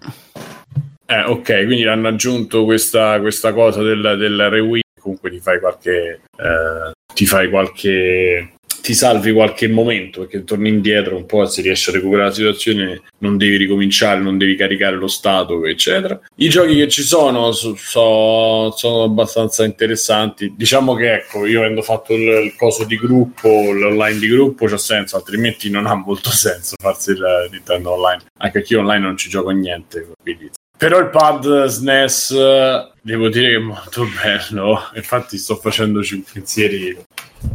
eh, 1.05 1.21
ok, 1.23 1.65
quindi 1.65 1.85
hanno 1.85 2.07
aggiunto 2.07 2.63
questa, 2.63 3.19
questa 3.19 3.53
cosa 3.53 3.83
del, 3.83 4.15
del 4.17 4.49
rewind. 4.49 4.81
Comunque 5.01 5.29
ti 5.31 5.39
fai 5.39 5.59
qualche. 5.59 6.21
eh, 6.37 6.91
ti 7.13 7.25
fai 7.25 7.49
qualche. 7.49 8.53
Ti 8.81 8.95
salvi 8.95 9.31
qualche 9.31 9.67
momento 9.67 10.21
perché 10.21 10.43
torni 10.43 10.69
indietro 10.69 11.15
un 11.15 11.27
po' 11.27 11.45
se 11.45 11.61
riesci 11.61 11.91
a 11.91 11.93
recuperare 11.93 12.29
la 12.29 12.33
situazione 12.33 13.01
non 13.19 13.37
devi 13.37 13.55
ricominciare, 13.57 14.19
non 14.21 14.39
devi 14.39 14.55
caricare 14.55 14.95
lo 14.95 15.05
stato, 15.07 15.67
eccetera. 15.67 16.19
I 16.37 16.49
giochi 16.49 16.75
che 16.75 16.87
ci 16.87 17.03
sono 17.03 17.51
so- 17.51 17.75
so- 17.75 18.71
sono 18.75 19.03
abbastanza 19.03 19.63
interessanti. 19.65 20.55
Diciamo 20.57 20.95
che 20.95 21.13
ecco, 21.13 21.45
io 21.45 21.59
avendo 21.59 21.83
fatto 21.83 22.13
il, 22.15 22.21
il 22.45 22.55
coso 22.57 22.83
di 22.85 22.95
gruppo, 22.97 23.49
l'online 23.71 24.17
di 24.17 24.27
gruppo, 24.29 24.65
c'ha 24.65 24.77
senso, 24.79 25.15
altrimenti 25.15 25.69
non 25.69 25.85
ha 25.85 25.93
molto 25.93 26.31
senso 26.33 26.75
farsi 26.81 27.11
il 27.11 27.49
Nintendo 27.51 27.91
Online. 27.91 28.23
Anche 28.39 28.59
perché 28.59 28.73
io 28.73 28.79
online 28.79 29.05
non 29.05 29.15
ci 29.17 29.29
gioco 29.29 29.51
niente, 29.51 30.07
quindi 30.23 30.49
Però 30.81 30.97
il 30.97 31.09
pad 31.11 31.65
SNES 31.65 32.31
eh, 32.31 32.89
devo 33.03 33.29
dire 33.29 33.49
che 33.49 33.55
è 33.57 33.59
molto 33.59 34.03
bello. 34.19 34.79
Infatti 34.95 35.37
sto 35.37 35.55
facendoci 35.57 36.15
un 36.15 36.23
pensieri. 36.23 36.97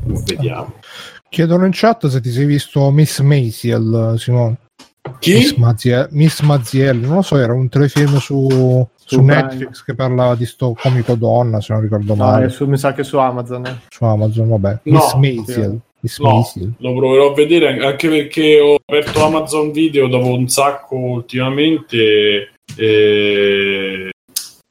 Vediamo. 0.05 0.75
Chiedono 1.29 1.65
in 1.65 1.73
chat 1.75 2.07
se 2.07 2.21
ti 2.21 2.31
sei 2.31 2.45
visto 2.45 2.89
Miss 2.93 3.19
Maisel, 3.19 4.15
Simone. 4.17 4.59
Miss 5.25 5.53
Chi? 5.53 5.55
Maziel, 5.59 6.07
Miss 6.13 6.41
Maziel, 6.43 6.99
non 6.99 7.17
lo 7.17 7.23
so, 7.23 7.37
era 7.37 7.53
un 7.53 7.69
telefilm 7.69 8.17
su, 8.19 8.87
su. 8.95 9.21
Netflix 9.21 9.83
che 9.83 9.97
parlava 9.97 10.37
di 10.37 10.47
sto 10.47 10.77
comico 10.81 11.17
donna, 11.17 11.61
se 11.61 11.73
non 11.73 11.83
ricordo 11.83 12.15
No, 12.15 12.25
male, 12.25 12.45
è 12.45 12.49
su- 12.49 12.67
mi 12.67 12.79
sa 12.79 12.93
che 12.93 13.03
su 13.03 13.19
Amazon. 13.19 13.67
eh. 13.67 13.77
su 13.89 14.05
Amazon, 14.05 14.49
vabbè. 14.51 14.79
No, 14.85 15.01
Miss 15.01 15.15
Maisel. 15.15 15.81
Miss 15.99 16.19
No, 16.21 16.45
lo 16.79 16.95
proverò 16.95 17.33
a 17.33 17.35
vedere 17.35 17.85
anche 17.85 18.09
perché 18.09 18.61
ho 18.61 18.77
aperto 18.77 19.25
Amazon 19.25 19.73
Video 19.73 20.07
dopo 20.07 20.29
un 20.33 20.47
sacco 20.49 20.95
ultimamente 20.97 22.51
e, 22.75 24.11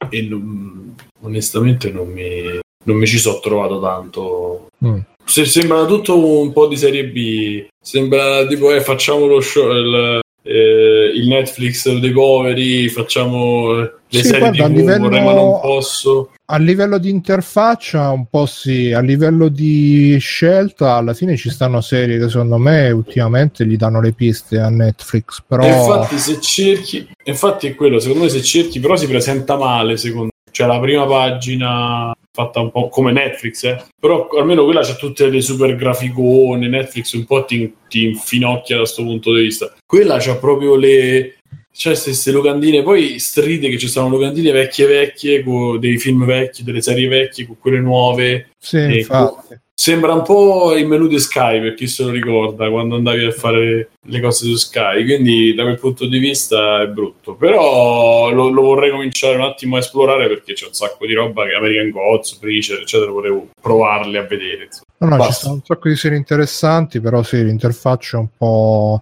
e 0.10 0.22
non- 0.24 0.96
onestamente 1.22 1.92
non 1.92 2.08
mi, 2.12 2.60
non 2.84 2.98
mi 2.98 3.08
ci 3.08 3.18
sono 3.18 3.40
trovato 3.40 3.80
tanto. 3.80 4.68
Mm. 4.86 5.00
Se- 5.24 5.46
sembra 5.46 5.86
tutto 5.86 6.18
un 6.42 6.52
po' 6.54 6.68
di 6.68 6.78
serie 6.78 7.06
B. 7.08 7.66
Sembra 7.82 8.46
tipo, 8.48 8.72
eh, 8.74 8.82
facciamo 8.82 9.26
lo 9.26 9.40
show, 9.42 9.72
il, 9.72 10.20
eh, 10.48 11.12
il 11.16 11.28
Netflix 11.28 11.92
dei 11.98 12.12
poveri, 12.12 12.88
facciamo 12.90 13.74
le 13.74 13.92
Sì, 14.08 14.22
serie 14.22 14.40
guarda, 14.40 14.68
TV, 14.68 14.76
livello- 14.76 15.10
vorrei 15.10 15.24
ma 15.24 15.34
non 15.34 15.60
posso. 15.60 16.30
A 16.46 16.58
livello 16.58 17.00
di 17.00 17.10
interfaccia, 17.10 18.12
un 18.12 18.28
po' 18.30 18.46
sì, 18.46 18.94
a 18.94 19.00
livello 19.00 19.48
di 19.48 20.16
scelta, 20.20 20.94
alla 20.94 21.16
fine 21.16 21.36
ci 21.36 21.50
stanno 21.50 21.82
serie 21.82 22.20
che 22.20 22.30
secondo 22.30 22.58
me 22.58 22.92
ultimamente 22.92 23.66
gli 23.66 23.76
danno 23.76 24.00
le 24.00 24.14
piste 24.14 24.60
a 24.60 24.70
Netflix, 24.70 25.42
però... 25.46 25.64
E 25.64 25.70
infatti, 25.70 26.20
se 26.20 26.40
cerchi, 26.40 27.08
infatti 27.24 27.66
è 27.66 27.74
quello, 27.74 28.00
secondo 28.00 28.26
me 28.26 28.30
se 28.30 28.44
cerchi, 28.44 28.80
però 28.80 28.96
si 28.96 29.08
presenta 29.08 29.58
male, 29.58 29.98
secondo 29.98 30.26
me. 30.26 30.52
Cioè 30.52 30.68
la 30.68 30.80
prima 30.80 31.06
pagina 31.08 32.16
fatta 32.36 32.60
un 32.60 32.70
po' 32.70 32.90
come 32.90 33.14
Netflix, 33.14 33.64
eh. 33.64 33.82
però 33.98 34.28
almeno 34.38 34.66
quella 34.66 34.82
c'ha 34.82 34.96
tutte 34.96 35.30
le 35.30 35.40
super 35.40 35.74
graficone, 35.78 36.68
Netflix 36.68 37.14
un 37.14 37.24
po' 37.24 37.46
ti, 37.46 37.74
ti 37.88 38.04
infinocchia 38.04 38.76
da 38.76 38.82
questo 38.82 39.04
punto 39.04 39.34
di 39.34 39.44
vista. 39.44 39.74
Quella 39.86 40.18
c'ha 40.18 40.36
proprio 40.36 40.76
le... 40.76 41.38
C'è 41.76 41.92
queste 41.92 42.32
locandine, 42.32 42.84
poi 42.84 43.20
stride 43.20 43.70
che 43.70 43.78
ci 43.78 43.90
sono 43.90 44.08
locandine 44.10 44.52
vecchie 44.52 44.86
vecchie, 44.86 45.44
con 45.44 45.78
dei 45.78 45.98
film 45.98 46.26
vecchi, 46.26 46.64
delle 46.64 46.82
serie 46.82 47.08
vecchie, 47.08 47.46
con 47.46 47.58
quelle 47.60 47.80
nuove. 47.80 48.52
Sì, 48.58 49.00
infatti. 49.00 49.60
Sembra 49.78 50.14
un 50.14 50.22
po' 50.22 50.74
il 50.74 50.88
menu 50.88 51.06
di 51.06 51.20
Sky 51.20 51.60
per 51.60 51.74
chi 51.74 51.86
se 51.86 52.04
lo 52.04 52.10
ricorda 52.10 52.70
quando 52.70 52.96
andavi 52.96 53.26
a 53.26 53.32
fare 53.32 53.90
le 54.02 54.22
cose 54.22 54.46
su 54.46 54.56
Sky, 54.56 55.04
quindi 55.04 55.54
da 55.54 55.64
quel 55.64 55.78
punto 55.78 56.06
di 56.08 56.18
vista 56.18 56.82
è 56.82 56.88
brutto. 56.88 57.36
Però 57.36 58.30
lo, 58.32 58.48
lo 58.48 58.62
vorrei 58.62 58.90
cominciare 58.90 59.36
un 59.36 59.42
attimo 59.42 59.76
a 59.76 59.80
esplorare 59.80 60.30
perché 60.30 60.54
c'è 60.54 60.66
un 60.68 60.74
sacco 60.74 61.06
di 61.06 61.14
roba 61.14 61.46
che 61.46 61.56
American 61.56 61.90
Gods, 61.90 62.36
Preacher, 62.36 62.80
eccetera, 62.80 63.12
volevo 63.12 63.50
provarle 63.62 64.18
a 64.18 64.24
vedere. 64.24 64.64
insomma. 64.64 64.86
No, 64.98 65.18
no, 65.18 65.24
ci 65.26 65.34
sono 65.34 65.54
un 65.56 65.62
sacco 65.62 65.90
di 65.90 65.96
serie 65.98 66.18
interessanti, 66.18 67.02
però 67.02 67.22
sì, 67.22 67.44
l'interfaccia 67.44 68.16
è 68.16 68.20
un 68.22 68.30
po'... 68.36 69.02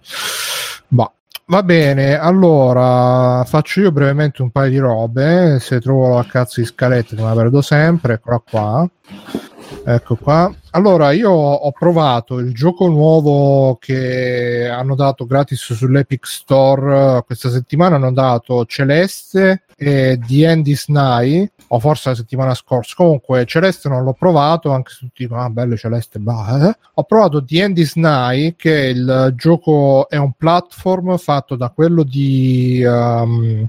Bah. 0.88 1.12
Va 1.45 1.62
bene, 1.62 2.18
allora 2.18 3.44
faccio 3.45 3.82
io 3.82 3.91
brevemente 3.91 4.41
un 4.41 4.50
paio 4.50 4.70
di 4.70 4.78
robe, 4.78 5.60
se 5.60 5.80
trovo 5.82 6.16
la 6.16 6.26
cazzo 6.26 6.62
di 6.62 6.66
scaletta 6.66 7.16
che 7.16 7.22
me 7.22 7.28
la 7.28 7.36
perdo 7.36 7.62
sempre, 7.62 8.14
eccola 8.14 8.41
qua. 8.50 8.90
Ecco 9.85 10.15
qua. 10.15 10.53
Allora, 10.72 11.11
io 11.11 11.30
ho 11.30 11.72
provato 11.72 12.40
il 12.40 12.53
gioco 12.53 12.88
nuovo 12.88 13.77
che 13.80 14.68
hanno 14.68 14.95
dato 14.95 15.26
gratis 15.26 15.73
sull'Epic 15.73 16.26
Store 16.26 17.18
eh, 17.18 17.23
questa 17.26 17.49
settimana. 17.49 17.95
Hanno 17.95 18.11
dato 18.11 18.65
Celeste 18.65 19.64
e 19.76 20.19
The 20.26 20.48
End 20.48 20.68
is 20.68 20.88
Nigh, 20.88 21.52
o 21.68 21.80
forse 21.80 22.10
la 22.10 22.15
settimana 22.15 22.53
scorsa. 22.53 22.94
Comunque, 22.95 23.45
Celeste 23.45 23.90
non 23.90 24.03
l'ho 24.03 24.14
provato, 24.14 24.72
anche 24.72 24.91
se 24.91 24.98
tutti 24.99 25.23
dicono, 25.23 25.41
ah, 25.41 25.49
bello 25.49 25.76
Celeste, 25.76 26.19
bah, 26.19 26.69
eh. 26.69 26.77
Ho 26.95 27.03
provato 27.03 27.44
The 27.44 27.61
End 27.61 27.77
is 27.77 27.95
Nigh, 27.95 28.56
che 28.56 28.72
il 28.72 29.34
gioco 29.35 30.07
è 30.10 30.18
un 30.18 30.31
platform 30.34 31.18
fatto 31.18 31.56
da 31.56 31.69
quello 31.69 32.03
di 32.03 32.84
um, 32.85 33.68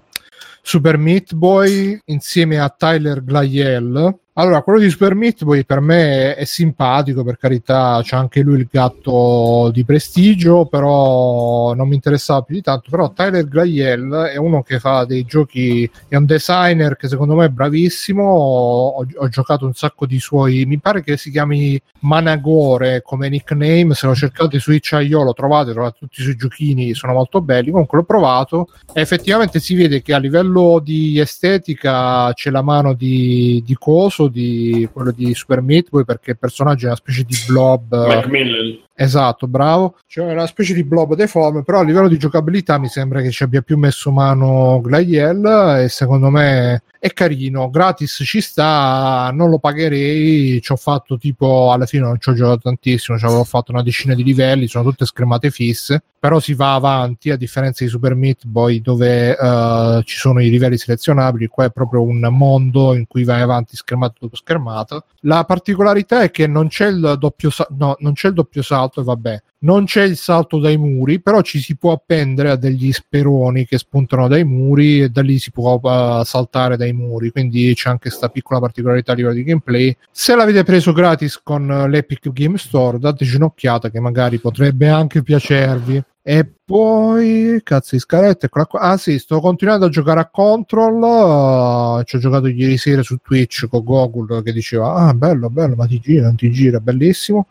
Super 0.63 0.97
Meat 0.97 1.35
Boy 1.35 1.99
insieme 2.07 2.59
a 2.59 2.69
Tyler 2.71 3.23
Glaiel. 3.23 4.19
Allora, 4.37 4.63
quello 4.63 4.81
di 4.81 4.91
Super 4.91 5.15
Meat 5.15 5.45
Boy 5.45 5.63
per 5.63 5.79
me 5.79 6.35
è, 6.35 6.45
simpatico, 6.45 7.23
per 7.23 7.37
carità, 7.37 8.01
c'è 8.03 8.17
anche 8.17 8.41
lui 8.41 8.59
il 8.59 8.69
gatto 8.69 9.71
di 9.73 9.85
prestigio, 9.85 10.67
però 10.67 11.73
non 11.75 11.87
mi 11.87 11.95
interessava 11.95 12.43
più 12.43 12.57
di 12.57 12.61
tanto. 12.61 12.91
Però 12.91 13.13
Tyler 13.13 13.47
Glaiel 13.47 14.11
è 14.33 14.37
uno 14.37 14.63
che 14.65 14.81
fa 14.81 15.05
dei 15.05 15.25
giochi, 15.25 15.89
è 16.09 16.17
un 16.17 16.25
designer 16.25 16.97
che 16.97 17.07
secondo 17.07 17.37
me 17.37 17.45
è 17.45 17.49
bravissimo. 17.49 18.25
Ho, 18.25 19.07
ho 19.15 19.29
giocato 19.29 19.67
un 19.67 19.75
sacco 19.75 20.05
di 20.05 20.19
suoi, 20.19 20.65
mi 20.67 20.81
pare 20.81 21.05
che 21.05 21.17
si 21.17 21.31
chiami 21.31 21.81
Managore 22.01 23.03
come 23.03 23.29
nickname. 23.29 23.95
Se 23.95 24.09
lo 24.09 24.17
cercate 24.17 24.59
su 24.59 24.73
itch.io 24.73 25.23
lo 25.23 25.33
trovate, 25.33 25.71
trovate 25.71 25.99
tutti 26.01 26.21
i 26.21 26.25
suoi 26.25 26.35
giochini, 26.35 26.93
sono 26.95 27.13
molto 27.13 27.41
belli. 27.41 27.71
Comunque 27.71 27.99
l'ho 27.99 28.05
provato 28.05 28.69
e 28.93 29.01
effettivamente 29.01 29.61
si 29.61 29.77
vede 29.77 30.03
che 30.03 30.13
a 30.13 30.19
livello 30.19 30.81
di 30.83 31.21
estetica 31.21 32.33
c'è 32.33 32.51
la 32.51 32.63
mano 32.63 32.95
di, 32.95 33.63
di 33.65 33.77
Coso, 33.79 34.24
di 34.29 34.89
quello 34.93 35.11
di 35.11 35.35
Super 35.35 35.61
Meat 35.61 35.89
Boy, 35.91 36.05
perché 36.05 36.33
il 36.33 36.39
personaggio 36.39 36.85
è 36.85 36.89
una 36.89 36.97
specie 36.97 37.25
di 37.25 37.37
blob. 37.47 38.07
Macmillan. 38.07 38.79
Esatto, 38.97 39.49
bravo. 39.49 39.97
C'è 40.07 40.23
una 40.23 40.47
specie 40.47 40.73
di 40.73 40.85
blob 40.85 41.15
deforme, 41.17 41.65
però 41.65 41.81
a 41.81 41.83
livello 41.83 42.07
di 42.09 42.17
giocabilità 42.17 42.79
mi 42.79 42.89
sembra 42.89 43.21
che 43.23 43.31
ci 43.33 43.43
abbia 43.43 43.61
più 43.61 43.77
messo 43.77 44.13
mano 44.13 44.81
Glaiel 44.81 45.81
e 45.83 45.89
secondo 45.89 46.31
me 46.31 46.83
è 47.05 47.13
carino, 47.13 47.69
gratis 47.69 48.23
ci 48.25 48.41
sta, 48.41 49.31
non 49.31 49.51
lo 49.51 49.59
pagherei, 49.59 50.59
ci 50.63 50.73
ho 50.73 50.77
fatto 50.77 51.19
tipo, 51.19 51.71
alla 51.71 51.85
fine 51.85 52.05
non 52.05 52.19
ci 52.19 52.31
ho 52.31 52.33
giocato 52.33 52.61
tantissimo, 52.61 53.19
ci 53.19 53.27
avevo 53.27 53.45
fatto 53.45 53.73
una 53.73 53.83
decina 53.83 54.15
di 54.15 54.25
livelli, 54.25 54.69
sono 54.69 54.85
tutte 54.85 55.05
schermate 55.05 55.51
fisse, 55.51 56.03
però 56.19 56.41
si 56.41 56.55
va 56.55 56.73
avanti 56.73 57.31
a 57.31 57.37
differenza 57.37 57.85
di 57.85 57.91
Super 57.91 58.15
Meat 58.15 58.47
Boy 58.47 58.81
dove 58.81 59.37
eh, 59.37 60.03
ci 60.07 60.17
sono 60.17 60.41
i 60.41 60.49
livelli 60.49 60.79
selezionabili, 60.79 61.49
qua 61.49 61.65
è 61.65 61.71
proprio 61.71 62.01
un 62.01 62.27
mondo 62.31 62.95
in 62.95 63.07
cui 63.07 63.25
vai 63.25 63.43
avanti 63.43 63.77
schermata 63.77 64.15
dopo 64.21 64.37
schermata. 64.37 65.05
La 65.21 65.45
particolarità 65.45 66.23
è 66.23 66.31
che 66.31 66.47
non 66.47 66.69
c'è 66.69 66.87
il 66.87 67.17
doppio, 67.19 67.51
sa- 67.51 67.69
no, 67.77 67.97
non 67.99 68.15
c'è 68.15 68.29
il 68.29 68.35
doppio 68.35 68.63
salto 68.63 68.83
e 68.93 69.03
vabbè, 69.03 69.43
non 69.61 69.85
c'è 69.85 70.03
il 70.03 70.17
salto 70.17 70.59
dai 70.59 70.77
muri, 70.77 71.21
però 71.21 71.41
ci 71.41 71.61
si 71.61 71.77
può 71.77 71.93
appendere 71.93 72.51
a 72.51 72.57
degli 72.57 72.93
speroni 72.93 73.67
che 73.67 73.79
spuntano 73.79 74.29
dai 74.29 74.45
muri 74.45 75.03
e 75.03 75.09
da 75.09 75.23
lì 75.23 75.39
si 75.39 75.51
può 75.51 75.81
uh, 75.83 76.23
saltare 76.23 76.77
dai 76.77 76.93
muri, 76.93 77.31
quindi 77.31 77.73
c'è 77.75 77.89
anche 77.89 78.09
questa 78.09 78.29
piccola 78.29 78.61
particolarità 78.61 79.13
a 79.13 79.15
livello 79.15 79.35
di 79.35 79.45
gameplay. 79.45 79.97
Se 80.11 80.35
l'avete 80.35 80.65
preso 80.65 80.93
gratis 80.93 81.41
con 81.43 81.67
l'Epic 81.89 82.31
Game 82.33 82.59
Store, 82.59 82.99
dateci 82.99 83.37
un'occhiata 83.37 83.91
che 83.91 84.01
magari 84.01 84.39
potrebbe 84.39 84.89
anche 84.89 85.23
piacervi. 85.23 86.03
E 86.27 86.51
poi, 86.65 87.61
cazzo 87.63 87.97
di 87.97 88.01
scaletta, 88.01 88.47
eccola 88.47 88.65
qua. 88.65 88.81
Ah 88.81 88.97
sì, 88.97 89.19
sto 89.19 89.41
continuando 89.41 89.85
a 89.85 89.91
giocare 89.91 90.21
a 90.21 90.31
Control. 90.31 91.03
uh, 91.03 92.03
ci 92.05 92.17
ho 92.17 92.19
giocato 92.19 92.47
ieri 92.47 92.79
sera 92.79 93.03
su 93.03 93.19
Twitch 93.19 93.67
con 93.69 93.85
Gogol 93.85 94.43
che 94.43 94.53
diceva, 94.55 94.95
ah 94.95 95.13
bello, 95.13 95.51
bello, 95.51 95.75
ma 95.75 95.87
ti 95.87 96.01
gira, 96.01 96.25
non 96.25 96.37
ti 96.37 96.51
gira, 96.51 96.81
bellissimo. 96.81 97.49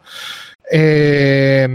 E, 0.72 1.68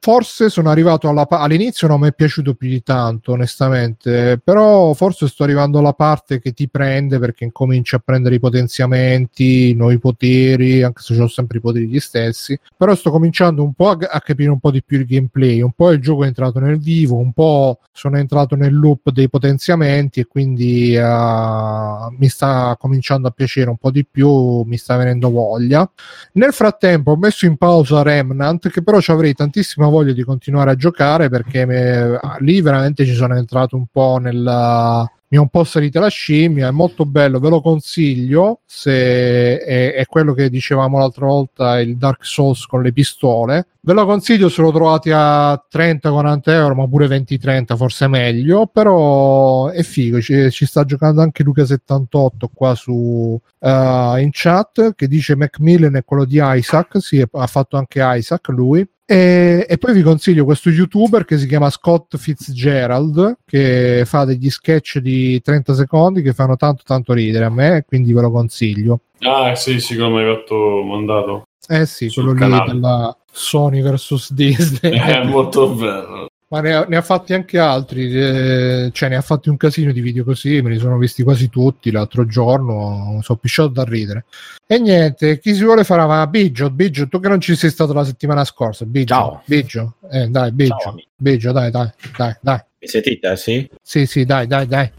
forse 0.00 0.48
sono 0.48 0.70
arrivato 0.70 1.08
alla 1.08 1.26
pa- 1.26 1.40
all'inizio 1.40 1.88
non 1.88 2.00
mi 2.00 2.08
è 2.08 2.12
piaciuto 2.12 2.54
più 2.54 2.68
di 2.68 2.82
tanto 2.82 3.32
onestamente 3.32 4.40
però 4.42 4.92
forse 4.94 5.28
sto 5.28 5.44
arrivando 5.44 5.78
alla 5.78 5.92
parte 5.92 6.40
che 6.40 6.52
ti 6.52 6.68
prende 6.68 7.18
perché 7.18 7.44
incominci 7.44 7.94
a 7.94 8.02
prendere 8.04 8.36
i 8.36 8.40
potenziamenti 8.40 9.70
i 9.70 9.74
nuovi 9.74 9.98
poteri 9.98 10.82
anche 10.82 11.02
se 11.02 11.20
ho 11.20 11.28
sempre 11.28 11.58
i 11.58 11.60
poteri 11.60 11.88
gli 11.88 12.00
stessi 12.00 12.58
però 12.76 12.94
sto 12.94 13.10
cominciando 13.10 13.62
un 13.62 13.72
po' 13.72 13.90
a, 13.90 13.98
a 14.10 14.20
capire 14.20 14.50
un 14.50 14.60
po' 14.60 14.70
di 14.70 14.82
più 14.82 14.98
il 14.98 15.06
gameplay 15.06 15.60
un 15.60 15.72
po' 15.72 15.90
il 15.90 16.00
gioco 16.00 16.24
è 16.24 16.26
entrato 16.26 16.58
nel 16.58 16.78
vivo 16.78 17.16
un 17.16 17.32
po' 17.32 17.80
sono 17.92 18.18
entrato 18.18 18.56
nel 18.56 18.74
loop 18.74 19.10
dei 19.10 19.28
potenziamenti 19.28 20.20
e 20.20 20.26
quindi 20.26 20.96
uh, 20.96 22.14
mi 22.18 22.28
sta 22.28 22.76
cominciando 22.78 23.28
a 23.28 23.30
piacere 23.30 23.70
un 23.70 23.76
po' 23.78 23.90
di 23.90 24.06
più 24.06 24.62
mi 24.62 24.76
sta 24.76 24.96
venendo 24.96 25.30
voglia. 25.30 25.88
Nel 26.32 26.52
frattempo 26.52 27.12
ho 27.12 27.16
messo 27.16 27.46
in 27.46 27.56
pausa 27.56 28.02
Remnant 28.02 28.68
che 28.68 28.82
però 28.82 29.00
ci 29.00 29.10
avrei 29.10 29.34
tantissima 29.34 29.85
voglia 29.88 30.12
di 30.12 30.22
continuare 30.22 30.70
a 30.70 30.76
giocare 30.76 31.28
perché 31.28 31.64
me, 31.66 32.18
lì 32.40 32.60
veramente 32.60 33.04
ci 33.04 33.14
sono 33.14 33.36
entrato 33.36 33.76
un 33.76 33.86
po' 33.90 34.18
nel 34.18 35.08
mi 35.28 35.38
è 35.38 35.40
un 35.40 35.48
po' 35.48 35.64
salita 35.64 35.98
la 35.98 36.08
scimmia, 36.08 36.68
è 36.68 36.70
molto 36.70 37.04
bello, 37.04 37.40
ve 37.40 37.48
lo 37.48 37.60
consiglio 37.60 38.60
se 38.64 39.58
è, 39.58 39.94
è, 39.94 40.06
quello 40.06 40.34
che 40.34 40.48
dicevamo 40.48 40.98
l'altra 40.98 41.26
volta, 41.26 41.80
il 41.80 41.96
Dark 41.96 42.24
Souls 42.24 42.64
con 42.66 42.80
le 42.82 42.92
pistole. 42.92 43.66
Ve 43.80 43.92
lo 43.92 44.06
consiglio 44.06 44.48
se 44.48 44.62
lo 44.62 44.70
trovate 44.70 45.12
a 45.12 45.60
30-40 45.72 46.40
euro, 46.44 46.74
ma 46.76 46.86
pure 46.86 47.08
20-30 47.08 47.76
forse 47.76 48.06
meglio, 48.06 48.66
però 48.66 49.68
è 49.68 49.82
figo, 49.82 50.20
ci, 50.20 50.48
ci 50.50 50.64
sta 50.64 50.84
giocando 50.84 51.22
anche 51.22 51.42
Luca78 51.44 52.46
qua 52.52 52.74
su 52.76 52.92
uh, 52.92 54.16
in 54.16 54.28
chat 54.30 54.94
che 54.94 55.08
dice 55.08 55.34
Macmillan 55.34 55.96
è 55.96 56.04
quello 56.04 56.24
di 56.24 56.40
Isaac, 56.40 57.00
sì, 57.00 57.24
ha 57.28 57.46
fatto 57.46 57.76
anche 57.76 58.00
Isaac 58.00 58.48
lui 58.48 58.86
E, 59.08 59.64
e 59.68 59.78
poi 59.78 59.92
vi 59.94 60.02
consiglio 60.02 60.44
questo 60.44 60.68
youtuber 60.68 61.24
che 61.24 61.38
si 61.38 61.46
chiama 61.46 61.70
Scott 61.70 62.16
Fitzgerald 62.16 63.38
che 63.46 64.02
fa 64.04 64.24
degli 64.24 64.50
sketch 64.50 64.98
di 64.98 65.40
30 65.40 65.74
secondi 65.74 66.22
che 66.22 66.32
fanno 66.32 66.56
tanto 66.56 66.82
tanto 66.84 67.12
ridere 67.12 67.44
a 67.44 67.50
me 67.50 67.84
quindi 67.86 68.12
ve 68.12 68.20
lo 68.22 68.32
consiglio 68.32 69.00
Ah, 69.20 69.54
sì, 69.54 69.78
sì, 69.80 69.96
come 69.96 70.22
hai 70.24 70.34
fatto 70.34 70.82
mandato. 70.84 71.44
eh 71.68 71.86
sì 71.86 72.08
Sul 72.08 72.24
quello 72.36 72.46
lì 72.46 72.50
canale. 72.52 72.72
della 72.72 73.16
Sony 73.30 73.80
vs 73.80 74.32
Disney 74.32 74.92
È 74.98 75.24
molto 75.24 75.70
bello. 75.70 76.26
Ma 76.48 76.60
ne 76.60 76.74
ha, 76.74 76.84
ne 76.84 76.96
ha 76.96 77.02
fatti 77.02 77.34
anche 77.34 77.58
altri 77.58 78.12
eh, 78.12 78.90
cioè 78.92 79.08
ne 79.08 79.16
ha 79.16 79.20
fatti 79.20 79.48
un 79.48 79.56
casino 79.56 79.90
di 79.90 80.00
video 80.00 80.22
così 80.22 80.62
me 80.62 80.70
li 80.70 80.78
sono 80.78 80.96
visti 80.96 81.22
quasi 81.24 81.48
tutti 81.48 81.90
l'altro 81.90 82.24
giorno 82.26 83.18
sono 83.22 83.38
pisciato 83.38 83.68
da 83.68 83.84
ridere 83.84 84.26
e 84.66 84.78
niente 84.78 85.38
chi 85.40 85.54
si 85.54 85.64
vuole 85.64 85.82
fare 85.82 86.06
ma 86.06 86.24
Biggio 86.26 86.70
Biggio 86.70 87.08
tu 87.08 87.18
che 87.18 87.28
non 87.28 87.40
ci 87.40 87.56
sei 87.56 87.70
stato 87.70 87.92
la 87.92 88.04
settimana 88.04 88.44
scorsa 88.44 88.84
Biggio 88.84 89.14
Ciao. 89.14 89.42
Biggio 89.44 89.94
eh, 90.10 90.28
dai 90.28 90.52
Biggio 90.52 90.76
Ciao. 90.78 90.94
Biggio 91.16 91.52
dai 91.52 91.70
dai 91.70 91.90
dai 92.16 92.36
dai 92.40 92.60
Mi 92.80 92.86
sentite? 92.88 93.36
Sì? 93.36 93.68
sì 93.82 94.06
sì 94.06 94.24
dai 94.24 94.46
dai 94.46 94.66
dai 94.66 94.90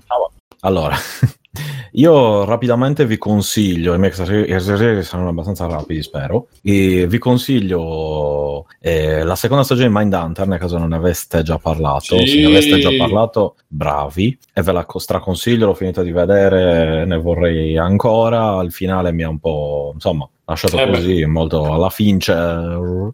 Allora, 0.62 0.96
io 1.92 2.46
rapidamente 2.46 3.06
vi 3.06 3.18
consiglio, 3.18 3.94
i 3.94 4.00
miei 4.00 4.12
esercizi 4.12 5.04
saranno 5.04 5.30
abbastanza 5.30 5.66
rapidi, 5.68 6.04
spero, 6.04 6.48
e 6.62 7.08
vi 7.08 7.18
consiglio 7.18 8.66
eh, 8.80 9.24
la 9.24 9.36
seconda 9.36 9.64
stagione 9.64 9.88
di 9.88 9.94
Mindhunter, 9.96 10.48
nel 10.48 10.60
caso 10.60 10.78
non 10.78 10.90
ne 10.90 10.96
aveste 10.96 11.42
già 11.44 11.58
parlato. 11.58 12.18
Sì. 12.20 12.28
Se 12.28 12.40
ne 12.40 12.46
aveste 12.46 12.80
già 12.80 12.90
parlato, 12.98 13.56
bravi, 13.68 14.38
e 14.54 14.62
ve 14.62 14.72
la 14.72 14.86
co- 14.86 15.00
straconsiglio, 15.00 15.66
l'ho 15.68 15.74
finita 15.74 16.04
di 16.04 16.12
vedere, 16.12 17.06
ne 17.06 17.18
vorrei 17.18 17.78
ancora, 17.78 18.62
il 18.62 18.72
finale 18.72 19.12
mi 19.12 19.24
ha 19.24 19.30
un 19.30 19.40
po', 19.40 19.92
insomma, 19.94 20.28
lasciato 20.46 20.78
Eh 20.78 20.86
beh. 20.86 20.92
così, 20.92 21.26
molto 21.26 21.74
alla 21.74 21.90
Fincher. 21.90 23.12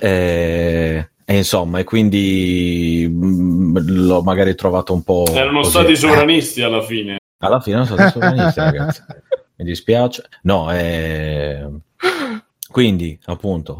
E... 0.00 1.08
E 1.30 1.36
insomma, 1.36 1.78
e 1.78 1.84
quindi 1.84 3.06
mm, 3.06 3.76
l'ho 3.82 4.22
magari 4.22 4.54
trovato 4.54 4.94
un 4.94 5.02
po'. 5.02 5.26
Erano 5.30 5.58
così. 5.58 5.70
stati 5.72 5.94
sovranisti 5.94 6.62
alla 6.62 6.80
fine. 6.80 7.18
Alla 7.38 7.60
fine 7.60 7.84
sono 7.84 7.96
stati 7.96 8.12
sovranisti, 8.12 8.60
ragazzi. 8.60 9.02
Mi 9.56 9.64
dispiace. 9.64 10.28
No, 10.42 10.72
eh... 10.72 11.68
quindi, 12.70 13.18
appunto, 13.26 13.78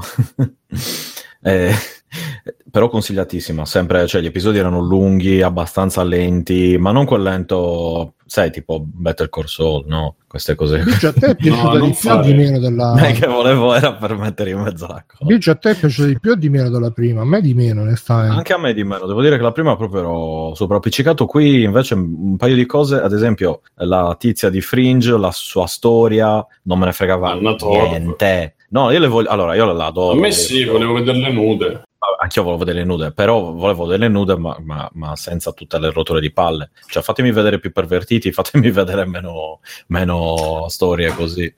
eh, 1.43 1.75
però 2.71 2.89
consigliatissima. 2.89 3.65
Sempre, 3.65 4.07
cioè, 4.07 4.21
gli 4.21 4.27
episodi 4.27 4.59
erano 4.59 4.81
lunghi, 4.81 5.43
abbastanza 5.43 6.03
lenti, 6.03 6.77
ma 6.79 6.93
non 6.93 7.05
quel 7.05 7.23
lento, 7.23 8.15
sai, 8.27 8.51
tipo 8.51 8.85
Better 8.85 9.29
Call 9.29 9.45
Saul, 9.45 9.85
no? 9.87 10.17
Queste 10.27 10.55
cose. 10.55 10.83
Biggio 10.83 11.09
a 11.09 11.13
te 11.13 11.27
è 11.29 11.37
piaciuta 11.37 11.79
non 11.79 11.91
di 11.91 11.97
più 11.99 12.11
o 12.11 12.21
di 12.21 12.35
meno 12.35 12.59
della 12.59 12.95
è 13.01 13.13
che 13.13 13.27
volevo 13.27 13.75
era 13.75 13.95
per 13.95 14.15
mettere 14.17 14.51
in 14.51 14.61
mezzo 14.61 14.87
la 14.87 15.03
cosa. 15.07 15.25
Biggio 15.25 15.51
a 15.51 15.55
te 15.55 15.71
è 15.71 15.77
piaciuta 15.77 16.09
di 16.09 16.19
più 16.21 16.33
o 16.33 16.35
di 16.35 16.49
meno 16.49 16.69
della 16.69 16.91
prima 16.91 17.23
a 17.23 17.25
me 17.25 17.41
di 17.41 17.55
meno 17.55 17.83
onestamente 17.83 18.37
Anche 18.37 18.53
a 18.53 18.59
me 18.59 18.75
di 18.75 18.85
meno, 18.85 19.07
devo 19.07 19.23
dire 19.23 19.37
che 19.37 19.43
la 19.43 19.53
prima 19.53 19.77
proprio 19.77 20.01
ero 20.01 20.55
soprappiccicato. 20.55 21.27
Qui 21.27 21.63
invece 21.63 21.95
un 21.95 22.37
paio 22.37 22.55
di 22.55 22.67
cose, 22.67 23.01
ad 23.01 23.13
esempio 23.13 23.63
la 23.77 24.15
tizia 24.19 24.51
di 24.51 24.61
Fringe, 24.61 25.17
la 25.17 25.33
sua 25.33 25.67
storia, 25.67 26.45
non 26.65 26.79
me 26.79 26.87
ne 26.87 26.93
fregava 26.93 27.35
niente. 27.35 28.55
No, 28.71 28.91
io 28.91 28.99
le 28.99 29.07
voglio, 29.07 29.31
allora 29.31 29.55
io 29.55 29.65
la 29.73 29.87
adoro. 29.87 30.17
A 30.17 30.21
me 30.21 30.31
sì, 30.31 30.65
volevo 30.65 30.93
vederle 30.95 31.33
nude. 31.33 31.83
Anch'io 32.21 32.43
volevo 32.43 32.65
vedere 32.65 32.85
nude, 32.85 33.13
però 33.13 33.53
volevo 33.53 33.85
vedere 33.85 34.03
le 34.03 34.09
nude, 34.09 34.37
ma, 34.37 34.57
ma- 34.61 34.91
ma 34.95 35.15
senza 35.15 35.53
tutte 35.53 35.79
le 35.79 35.93
rotole 35.93 36.21
di 36.21 36.33
palle. 36.33 36.71
Cioè, 36.89 37.03
fatemi 37.03 37.31
vedere 37.31 37.61
più 37.61 37.71
pervertiti, 37.71 38.33
fatemi 38.33 38.71
vedere 38.71 39.05
meno, 39.05 39.61
meno 39.89 40.67
storie 40.69 41.11
così. 41.13 41.53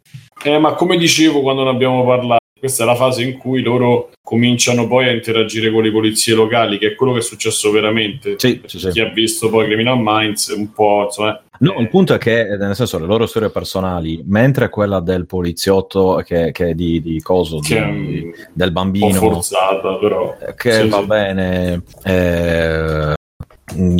Eh, 0.44 0.58
ma 0.58 0.74
come 0.74 0.96
dicevo 0.96 1.40
quando 1.40 1.64
ne 1.64 1.70
abbiamo 1.70 2.04
parlato, 2.04 2.39
questa 2.60 2.84
è 2.84 2.86
la 2.86 2.94
fase 2.94 3.22
in 3.24 3.36
cui 3.38 3.62
loro 3.62 4.10
cominciano 4.22 4.86
poi 4.86 5.08
a 5.08 5.12
interagire 5.12 5.72
con 5.72 5.82
le 5.82 5.90
polizie 5.90 6.34
locali, 6.34 6.78
che 6.78 6.88
è 6.88 6.94
quello 6.94 7.12
che 7.14 7.18
è 7.18 7.22
successo 7.22 7.70
veramente. 7.72 8.34
Sì, 8.36 8.60
sì, 8.66 8.78
sì. 8.78 8.90
Chi 8.90 9.00
ha 9.00 9.08
visto 9.08 9.48
poi 9.50 9.64
Criminal 9.66 9.98
Minds, 10.00 10.48
un 10.56 10.70
po', 10.72 11.04
insomma, 11.06 11.42
No, 11.60 11.74
il 11.78 11.90
punto 11.90 12.14
è 12.14 12.18
che, 12.18 12.40
eh, 12.48 12.56
nel 12.56 12.74
senso, 12.74 12.98
le 12.98 13.04
loro 13.04 13.26
storie 13.26 13.50
personali, 13.50 14.22
mentre 14.26 14.70
quella 14.70 15.00
del 15.00 15.26
poliziotto 15.26 16.22
che, 16.24 16.52
che 16.52 16.74
di, 16.74 17.02
di 17.02 17.20
coso, 17.20 17.58
è 17.58 17.60
di- 17.60 17.74
un 17.74 18.32
del 18.54 18.72
bambino, 18.72 19.12
forzata, 19.12 19.96
però. 19.96 20.38
eh, 20.40 20.54
che 20.54 20.72
Sì, 20.72 20.88
va 20.88 21.00
sì. 21.00 21.06
bene, 21.06 21.82
eh, 22.02 23.12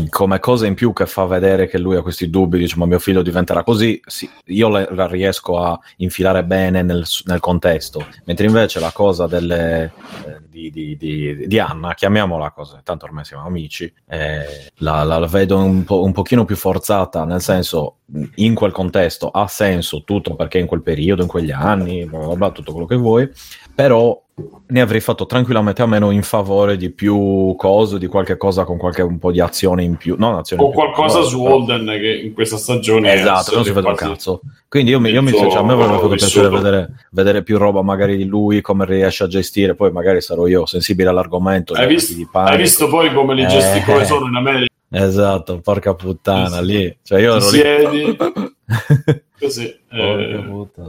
come 0.09 0.39
cosa 0.39 0.67
in 0.67 0.75
più 0.75 0.93
che 0.93 1.07
fa 1.07 1.25
vedere 1.27 1.67
che 1.69 1.79
lui 1.79 1.97
ha 1.97 2.03
questi 2.03 2.29
dubbi, 2.31 2.59
dice 2.59 2.77
ma 2.77 2.87
mio 2.87 2.99
figlio 2.99 3.23
diventerà 3.23 3.63
così, 3.63 4.01
sì, 4.05 4.29
io 4.47 4.69
la 4.69 5.07
riesco 5.07 5.59
a 5.59 5.79
infilare 5.99 6.45
bene 6.45 6.83
nel, 6.83 7.05
nel 7.25 7.41
contesto, 7.41 8.07
mentre 8.25 8.47
invece 8.47 8.81
la 8.81 8.91
cosa 8.93 9.27
delle, 9.27 9.93
eh, 10.27 10.41
di, 10.49 10.71
di- 10.71 10.97
di- 10.97 11.47
di 11.47 11.59
Anna, 11.59 11.95
chiamiamola 11.95 12.51
cosa, 12.51 12.81
tanto 12.83 13.05
ormai 13.05 13.25
siamo 13.25 13.45
amici, 13.47 13.93
eh, 14.09 14.71
la, 14.79 15.03
la- 15.05 15.27
vedo 15.27 15.59
un, 15.59 15.85
po', 15.85 16.03
un 16.03 16.13
pochino 16.13 16.45
più 16.45 16.57
forzata, 16.57 17.25
nel 17.25 17.41
senso 17.41 17.97
in 18.37 18.55
quel 18.55 18.73
contesto 18.73 19.31
ha 19.31 19.47
senso 19.47 20.03
tutto 20.03 20.35
perché 20.35 20.59
in 20.59 20.67
quel 20.67 20.83
periodo, 20.83 21.23
in 21.23 21.29
quegli 21.29 21.53
anni, 21.53 22.05
bla 22.07 22.19
bla 22.19 22.35
bla, 22.37 22.51
tutto 22.51 22.73
quello 22.73 22.87
che 22.87 22.97
vuoi, 22.97 23.29
però 23.75 24.21
ne 24.67 24.81
avrei 24.81 25.01
fatto 25.01 25.27
tranquillamente 25.27 25.83
a 25.83 25.87
meno 25.87 26.11
in 26.11 26.23
favore 26.23 26.77
di 26.77 26.91
più 26.91 27.55
cose, 27.57 27.99
di 27.99 28.07
qualche 28.07 28.37
cosa 28.37 28.65
con 28.65 28.77
qualche 28.79 29.03
un 29.03 29.19
po' 29.19 29.33
di 29.33 29.41
azione 29.41 29.83
in 29.83 29.97
più, 29.97 30.15
non 30.19 30.35
azione 30.37 30.63
O 30.63 30.67
più, 30.71 30.75
qualcosa 30.77 31.19
però- 31.19 31.29
su 31.29 31.45
Holden 31.45 31.87
che 31.87 32.21
in 32.25 32.33
questa 32.33 32.57
stagione 32.57 33.13
Esatto, 33.13 33.53
è 33.53 33.55
non 33.55 33.65
si 33.65 33.73
vede 33.73 33.89
un 33.89 33.95
cazzo. 33.95 34.41
Quindi 34.69 34.91
io 34.93 35.01
mi, 35.01 35.11
io 35.11 35.23
mi 35.23 35.33
cioè, 35.33 35.55
a 35.57 35.63
me 35.65 35.73
avrebbe 35.73 35.95
fatto 35.95 36.09
piacere 36.09 36.49
vedere, 36.49 36.89
vedere 37.11 37.43
più 37.43 37.59
roba 37.59 37.83
magari 37.83 38.17
di 38.17 38.25
lui, 38.25 38.61
come 38.61 38.85
riesce 38.87 39.25
a 39.25 39.27
gestire, 39.27 39.75
poi 39.75 39.91
magari 39.91 40.21
sarò 40.21 40.47
io 40.47 40.65
sensibile 40.67 41.09
all'argomento. 41.09 41.73
Hai 41.75 41.87
visto, 41.89 42.15
hai 42.33 42.57
visto 42.57 42.89
poi 42.89 43.13
come 43.13 43.35
li 43.35 43.43
Eh. 43.45 44.05
sono 44.05 44.27
in 44.27 44.35
America? 44.37 44.69
Esatto, 44.91 45.61
porca 45.61 45.95
puttana, 45.95 46.59
Sì, 46.59 46.65
lì. 46.65 46.99
Cioè 47.03 47.21
io 47.21 47.39
Ti 47.39 47.61
ero 47.61 47.91
lì. 47.91 48.17
così. 49.39 49.79
Eh, 49.93 50.45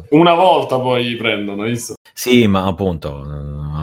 una 0.09 0.33
volta 0.33 0.79
poi 0.79 1.03
li 1.09 1.15
prendono, 1.15 1.63
visto? 1.63 1.95
Sì, 2.13 2.45
ma 2.47 2.65
appunto, 2.65 3.09
eh, 3.23 3.27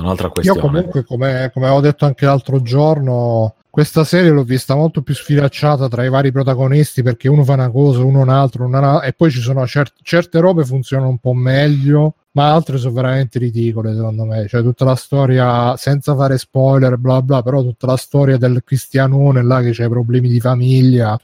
un'altra 0.01 0.27
Io 0.27 0.33
questione. 0.33 0.61
comunque, 0.61 1.05
come, 1.05 1.51
come 1.53 1.67
avevo 1.67 1.81
detto 1.81 2.05
anche 2.05 2.25
l'altro 2.27 2.61
giorno, 2.63 3.55
questa 3.71 4.05
serie 4.05 4.31
l'ho 4.31 4.43
vista 4.45 4.75
molto 4.75 5.03
più 5.03 5.15
sfilacciata 5.15 5.89
tra 5.89 6.05
i 6.05 6.09
vari 6.09 6.31
protagonisti 6.33 7.03
perché 7.03 7.29
uno 7.29 7.45
fa 7.45 7.55
una 7.55 7.71
cosa, 7.71 8.01
uno 8.03 8.21
un 8.21 8.29
altro, 8.29 8.65
uno 8.67 8.79
una- 8.79 9.01
e 9.03 9.13
poi 9.13 9.31
ci 9.31 9.41
sono 9.41 9.67
cer- 9.67 9.93
certe 10.03 10.41
robe 10.41 10.65
funzionano 10.65 11.09
un 11.11 11.19
po' 11.19 11.33
meglio, 11.33 12.15
ma 12.39 12.53
altre 12.53 12.79
sono 12.79 12.93
veramente 12.93 13.41
ridicole 13.41 13.93
secondo 13.95 14.25
me. 14.25 14.47
Cioè 14.47 14.63
tutta 14.63 14.85
la 14.85 14.95
storia, 14.95 15.77
senza 15.77 16.15
fare 16.15 16.39
spoiler, 16.39 16.97
bla 16.97 17.21
bla, 17.21 17.43
però 17.43 17.63
tutta 17.63 17.89
la 17.89 17.97
storia 17.97 18.37
del 18.37 18.63
cristianone 18.65 19.43
là 19.43 19.61
che 19.61 19.73
c'ha 19.73 19.89
problemi 19.89 20.29
di 20.29 20.39
famiglia, 20.39 21.19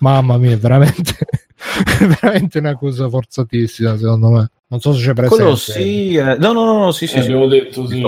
mamma 0.00 0.36
mia, 0.36 0.58
veramente, 0.58 1.16
veramente 2.20 2.58
una 2.58 2.76
cosa 2.76 3.08
forzatissima 3.08 3.96
secondo 3.96 4.28
me. 4.30 4.50
Non 4.70 4.78
so 4.78 4.92
se 4.92 5.04
c'è 5.04 5.14
presente. 5.14 5.42
Quello 5.42 5.56
sì, 5.56 6.14
eh, 6.14 6.36
no, 6.36 6.52
no, 6.52 6.64
no, 6.64 6.78
no, 6.78 6.92
sì, 6.92 7.08
sì, 7.08 7.16
Eh, 7.16 7.22
sì. 7.22 7.26
abbiamo 7.26 7.48
detto 7.48 7.88
sì. 7.88 8.00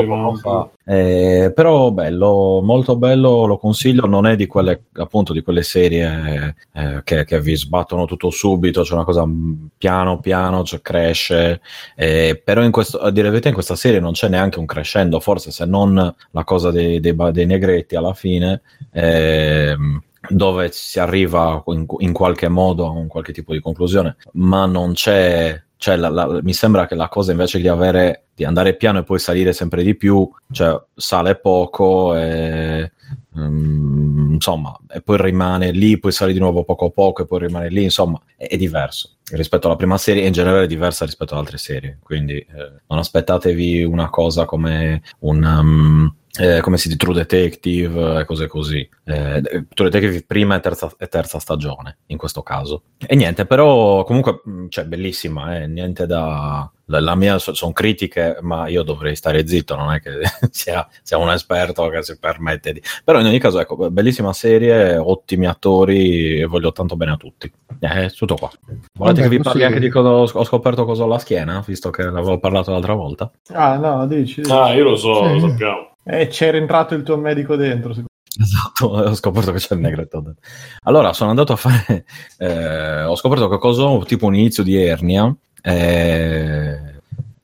Eh, 0.85 1.53
però 1.53 1.91
bello, 1.91 2.61
molto 2.63 2.95
bello, 2.95 3.47
lo 3.47 3.57
consiglio, 3.59 4.07
non 4.07 4.27
è 4.27 4.37
di 4.37 4.47
quelle 4.47 4.85
appunto 4.93 5.33
di 5.33 5.43
quelle 5.43 5.65
serie 5.65 6.55
eh, 6.73 7.01
che, 7.03 7.25
che 7.25 7.41
vi 7.41 7.57
sbattono 7.57 8.05
tutto 8.05 8.31
subito, 8.31 8.83
c'è 8.83 8.95
una 8.95 9.03
cosa 9.03 9.27
mm, 9.27 9.67
piano 9.77 10.21
piano, 10.21 10.63
cioè 10.63 10.81
cresce, 10.81 11.61
eh, 11.97 12.41
però 12.43 12.63
in 12.63 12.71
questo, 12.71 12.99
a 12.99 13.11
dire 13.11 13.25
la 13.25 13.31
verità 13.31 13.49
in 13.49 13.55
questa 13.55 13.75
serie 13.75 13.99
non 13.99 14.13
c'è 14.13 14.29
neanche 14.29 14.61
un 14.61 14.67
crescendo, 14.67 15.19
forse 15.19 15.51
se 15.51 15.65
non 15.65 16.15
la 16.31 16.45
cosa 16.45 16.71
dei, 16.71 17.01
dei, 17.01 17.17
dei 17.33 17.47
negretti 17.47 17.97
alla 17.97 18.15
fine, 18.15 18.63
ehm, 18.93 20.01
dove 20.35 20.71
si 20.73 20.99
arriva 21.01 21.63
in, 21.67 21.87
in 21.99 22.13
qualche 22.13 22.49
modo 22.49 22.87
a 22.87 22.91
un 22.91 23.07
qualche 23.07 23.33
tipo 23.33 23.53
di 23.53 23.61
conclusione, 23.61 24.17
ma 24.33 24.67
non 24.67 24.93
c'è 24.93 25.61
cioè 25.83 25.97
la- 25.97 26.11
la- 26.11 26.39
mi 26.43 26.53
sembra 26.53 26.87
che 26.87 26.95
la 26.95 27.09
cosa 27.09 27.33
invece 27.33 27.59
di 27.61 27.67
avere 27.67 28.27
di 28.35 28.45
andare 28.45 28.77
piano 28.77 29.01
e 29.01 29.03
poi 29.03 29.19
salire 29.19 29.53
sempre 29.53 29.83
di 29.83 29.97
più, 29.97 30.31
cioè 30.53 30.81
sale 30.95 31.35
poco 31.35 32.15
e 32.17 32.93
mm, 33.37 34.35
insomma, 34.35 34.79
e 34.89 35.01
poi 35.03 35.17
rimane 35.21 35.73
lì, 35.73 35.99
poi 35.99 36.13
sale 36.13 36.33
di 36.33 36.39
nuovo 36.39 36.63
poco 36.63 36.91
poco 36.91 37.23
e 37.23 37.27
poi 37.27 37.41
rimane 37.41 37.69
lì, 37.69 37.83
insomma, 37.83 38.21
è, 38.37 38.47
è 38.47 38.57
diverso 38.57 39.17
rispetto 39.33 39.67
alla 39.67 39.77
prima 39.77 39.99
serie 39.99 40.23
e 40.23 40.27
in 40.27 40.33
generale 40.33 40.65
è 40.65 40.67
diversa 40.69 41.05
rispetto 41.05 41.35
ad 41.35 41.41
altre 41.41 41.59
serie, 41.59 41.99
quindi 42.03 42.37
eh, 42.37 42.73
non 42.87 42.99
aspettatevi 42.99 43.83
una 43.83 44.09
cosa 44.09 44.45
come 44.45 45.03
un 45.21 45.43
um, 45.43 46.15
eh, 46.39 46.61
come 46.61 46.79
si 46.79 46.89
dice 46.89 46.99
True 46.99 47.15
Detective 47.15 48.21
e 48.21 48.25
cose 48.25 48.47
così. 48.47 48.89
Eh, 49.05 49.67
True 49.75 49.91
Detective 49.91 50.25
prima 50.27 50.57
e 50.57 50.61
terza, 50.61 50.91
e 50.99 51.07
terza 51.09 51.39
stagione 51.39 51.99
in 52.07 52.17
questo 52.17 52.43
caso. 52.43 52.85
E 53.07 53.15
niente, 53.15 53.45
però 53.45 54.03
comunque 54.05 54.41
mh, 54.45 54.67
cioè, 54.69 54.85
bellissima, 54.85 55.59
eh, 55.59 55.67
niente 55.67 56.07
da... 56.07 56.71
La, 56.87 57.01
la 57.01 57.15
mia 57.15 57.39
so- 57.39 57.55
sono 57.55 57.73
critiche, 57.73 58.39
ma 58.43 58.67
io 58.69 58.83
dovrei 58.83 59.15
stare 59.17 59.47
zitto, 59.47 59.77
non 59.77 59.93
è 59.93 60.01
che 60.01 60.11
sia, 60.51 60.87
sia 61.03 61.17
un 61.17 61.31
esperto 61.31 61.89
che 61.89 62.03
si 62.03 62.19
permette 62.19 62.73
di... 62.73 62.83
Però 63.05 63.19
in 63.21 63.27
ogni 63.27 63.39
caso, 63.39 63.61
ecco, 63.61 63.91
bellissima 63.91 64.33
serie, 64.33 64.97
ottimi 64.97 65.47
attori 65.47 66.41
e 66.41 66.45
voglio 66.47 66.73
tanto 66.73 66.97
bene 66.97 67.13
a 67.13 67.17
tutti. 67.17 67.51
Eh, 67.81 68.11
tutto 68.11 68.35
qua. 68.35 68.51
Volete 68.95 69.21
Vabbè, 69.21 69.23
che 69.23 69.29
vi 69.29 69.39
parli 69.43 69.65
anche 69.65 69.81
di 69.81 69.89
cosa 69.89 70.09
ho 70.11 70.45
scoperto 70.45 70.85
cosa 70.85 71.03
ho 71.03 71.07
alla 71.07 71.19
schiena, 71.19 71.63
visto 71.67 71.91
che 71.91 72.03
l'avevo 72.03 72.39
parlato 72.39 72.73
l'altra 72.73 72.95
volta? 72.95 73.31
Ah, 73.53 73.77
no, 73.77 74.07
dici. 74.07 74.41
dici. 74.43 74.53
Ah, 74.53 74.73
io 74.75 74.85
lo 74.85 74.97
so, 74.97 75.25
Sì. 75.27 75.33
lo 75.41 75.49
sappiamo. 75.49 75.92
E 76.05 76.27
c'era 76.29 76.57
entrato 76.57 76.95
il 76.95 77.03
tuo 77.03 77.17
medico 77.17 77.57
dentro. 77.57 77.95
Esatto, 78.41 78.91
ho 78.93 79.15
scoperto 79.15 79.53
che 79.53 79.59
c'è 79.59 79.75
il 79.75 79.81
negretto 79.81 80.21
dentro. 80.21 80.43
Allora, 80.83 81.13
sono 81.13 81.31
andato 81.31 81.53
a 81.53 81.57
fare... 81.57 82.05
eh, 82.39 83.03
ho 83.05 83.17
scoperto 83.17 83.47
qualcosa 83.47 84.05
tipo 84.05 84.27
un 84.27 84.35
inizio 84.35 84.63
di 84.63 84.77
ernia. 84.77 85.35
eh, 85.63 86.92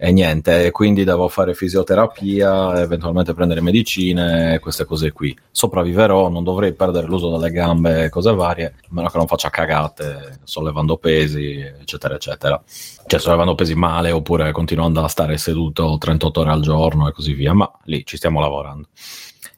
e 0.00 0.12
niente, 0.12 0.70
quindi 0.70 1.02
devo 1.02 1.26
fare 1.26 1.54
fisioterapia, 1.54 2.80
eventualmente 2.80 3.34
prendere 3.34 3.60
medicine, 3.60 4.60
queste 4.60 4.84
cose 4.84 5.10
qui. 5.10 5.36
Sopravviverò, 5.50 6.28
non 6.28 6.44
dovrei 6.44 6.72
perdere 6.72 7.08
l'uso 7.08 7.36
delle 7.36 7.50
gambe 7.50 8.08
cose 8.08 8.32
varie, 8.32 8.66
a 8.66 8.86
meno 8.90 9.08
che 9.08 9.18
non 9.18 9.26
faccia 9.26 9.50
cagate, 9.50 10.38
sollevando 10.44 10.98
pesi, 10.98 11.58
eccetera, 11.58 12.14
eccetera. 12.14 12.62
Cioè, 13.06 13.18
sollevando 13.18 13.56
pesi 13.56 13.74
male 13.74 14.12
oppure 14.12 14.52
continuando 14.52 15.02
a 15.02 15.08
stare 15.08 15.36
seduto 15.36 15.96
38 15.98 16.40
ore 16.42 16.50
al 16.50 16.60
giorno 16.60 17.08
e 17.08 17.12
così 17.12 17.32
via, 17.32 17.52
ma 17.52 17.68
lì 17.86 18.06
ci 18.06 18.16
stiamo 18.16 18.38
lavorando. 18.38 18.86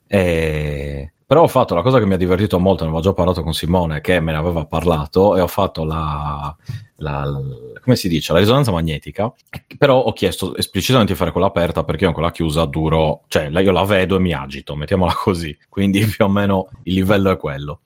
E- 0.06 1.12
Però 1.26 1.42
ho 1.42 1.48
fatto 1.48 1.74
la 1.74 1.82
cosa 1.82 1.98
che 1.98 2.06
mi 2.06 2.14
ha 2.14 2.16
divertito 2.16 2.58
molto, 2.58 2.82
ne 2.84 2.88
avevo 2.90 3.04
già 3.04 3.12
parlato 3.12 3.42
con 3.42 3.52
Simone, 3.52 4.00
che 4.00 4.18
me 4.20 4.32
ne 4.32 4.38
aveva 4.38 4.64
parlato, 4.64 5.36
e 5.36 5.40
ho 5.40 5.46
fatto 5.46 5.84
la, 5.84 6.56
la- 7.00 7.24
la- 7.24 7.80
come 7.82 7.96
si 7.96 8.08
dice, 8.08 8.32
la 8.32 8.38
risonanza 8.38 8.70
magnetica, 8.70 9.32
però 9.76 9.98
ho 10.00 10.12
chiesto 10.12 10.56
esplicitamente 10.56 11.12
di 11.12 11.18
fare 11.18 11.32
quella 11.32 11.46
aperta 11.48 11.84
perché 11.84 12.04
io 12.04 12.12
con 12.12 12.20
quella 12.20 12.32
chiusa 12.32 12.64
duro, 12.64 13.22
cioè 13.28 13.50
la- 13.50 13.60
io 13.60 13.72
la 13.72 13.84
vedo 13.84 14.16
e 14.16 14.20
mi 14.20 14.32
agito, 14.32 14.76
mettiamola 14.76 15.12
così, 15.14 15.56
quindi 15.68 16.04
più 16.06 16.24
o 16.24 16.28
meno 16.28 16.68
il 16.84 16.94
livello 16.94 17.30
è 17.30 17.36
quello. 17.36 17.80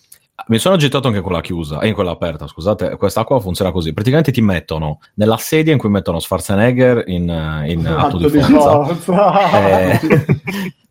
Mi 0.47 0.59
sono 0.59 0.75
agitato 0.75 1.07
anche 1.09 1.21
con 1.21 1.33
la 1.33 1.41
chiusa, 1.41 1.81
e 1.81 1.89
in 1.89 1.95
quella 1.95 2.11
aperta, 2.11 2.49
scusate, 2.49 2.97
quest'acqua 2.97 3.41
funziona 3.41 3.71
così, 3.71 3.93
praticamente 3.93 4.33
ti 4.33 4.41
mettono 4.41 4.99
nella 5.15 5.37
sedia 5.37 5.73
in 5.73 5.79
cui 5.79 5.89
mettono 5.89 6.19
Schwarzenegger 6.19 7.05
in, 7.07 7.31
eh, 7.31 7.71
in 7.71 7.83
te. 7.83 7.89
atto 7.89 8.19
di 8.19 8.25
Atto 8.25 8.37
di 8.37 8.41
forza, 8.41 8.95
forza. 8.95 9.91
eh, 9.91 10.01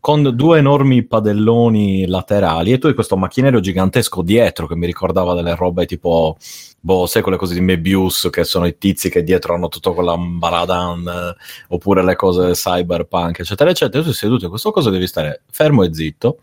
con 0.04 0.32
due 0.34 0.58
enormi 0.58 1.02
padelloni 1.04 2.06
laterali 2.06 2.72
e 2.72 2.78
tu 2.78 2.88
hai 2.88 2.94
questo 2.94 3.16
macchinario 3.16 3.60
gigantesco 3.60 4.20
dietro 4.20 4.66
che 4.66 4.76
mi 4.76 4.84
ricordava 4.84 5.32
delle 5.32 5.54
robe 5.54 5.86
tipo 5.86 6.36
boh, 6.78 7.06
sai 7.06 7.22
quelle 7.22 7.38
cose 7.38 7.54
di 7.54 7.62
Mebius 7.62 8.28
che 8.30 8.44
sono 8.44 8.66
i 8.66 8.76
tizi 8.76 9.08
che 9.08 9.22
dietro 9.22 9.54
hanno 9.54 9.68
tutto 9.68 9.94
quella 9.94 10.14
baradan 10.18 11.06
eh, 11.06 11.36
oppure 11.68 12.04
le 12.04 12.16
cose 12.16 12.52
cyberpunk 12.52 13.38
eccetera 13.38 13.70
eccetera 13.70 14.02
tu 14.02 14.10
sei 14.10 14.28
seduto 14.28 14.44
in 14.44 14.50
questo 14.50 14.72
coso 14.72 14.90
devi 14.90 15.06
stare 15.06 15.40
fermo 15.50 15.84
e 15.84 15.94
zitto 15.94 16.38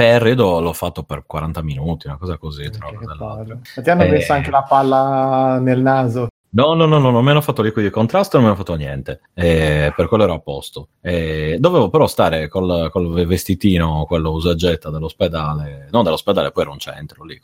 per 0.00 0.34
l'ho 0.38 0.72
fatto 0.72 1.02
per 1.02 1.24
40 1.26 1.62
minuti 1.62 2.06
una 2.06 2.16
cosa 2.16 2.38
così 2.38 2.70
tra. 2.70 2.88
Ma 3.18 3.44
ti 3.82 3.90
hanno 3.90 4.02
Eh. 4.04 4.08
messo 4.08 4.32
anche 4.32 4.50
la 4.50 4.62
palla 4.62 5.58
nel 5.60 5.80
naso. 5.82 6.28
No, 6.52 6.74
no, 6.74 6.84
no, 6.86 6.98
no, 6.98 7.10
non 7.10 7.22
mi 7.22 7.30
hanno 7.30 7.42
fatto 7.42 7.62
liquidi 7.62 7.86
di 7.88 7.92
contrasto, 7.92 8.36
non 8.36 8.46
mi 8.46 8.52
hanno 8.52 8.58
fatto 8.60 8.74
niente. 8.74 9.20
Eh, 9.34 9.92
per 9.94 10.08
quello 10.08 10.24
ero 10.24 10.34
a 10.34 10.40
posto. 10.40 10.88
Eh, 11.00 11.58
dovevo 11.60 11.90
però 11.90 12.08
stare 12.08 12.48
col, 12.48 12.88
col 12.90 13.24
vestitino, 13.24 14.04
quello 14.06 14.32
usa 14.32 14.50
e 14.50 14.56
getta 14.56 14.90
dell'ospedale, 14.90 15.86
non 15.92 16.02
dell'ospedale, 16.02 16.50
poi 16.50 16.62
era 16.64 16.72
un 16.72 16.78
centro 16.80 17.22
lì. 17.24 17.38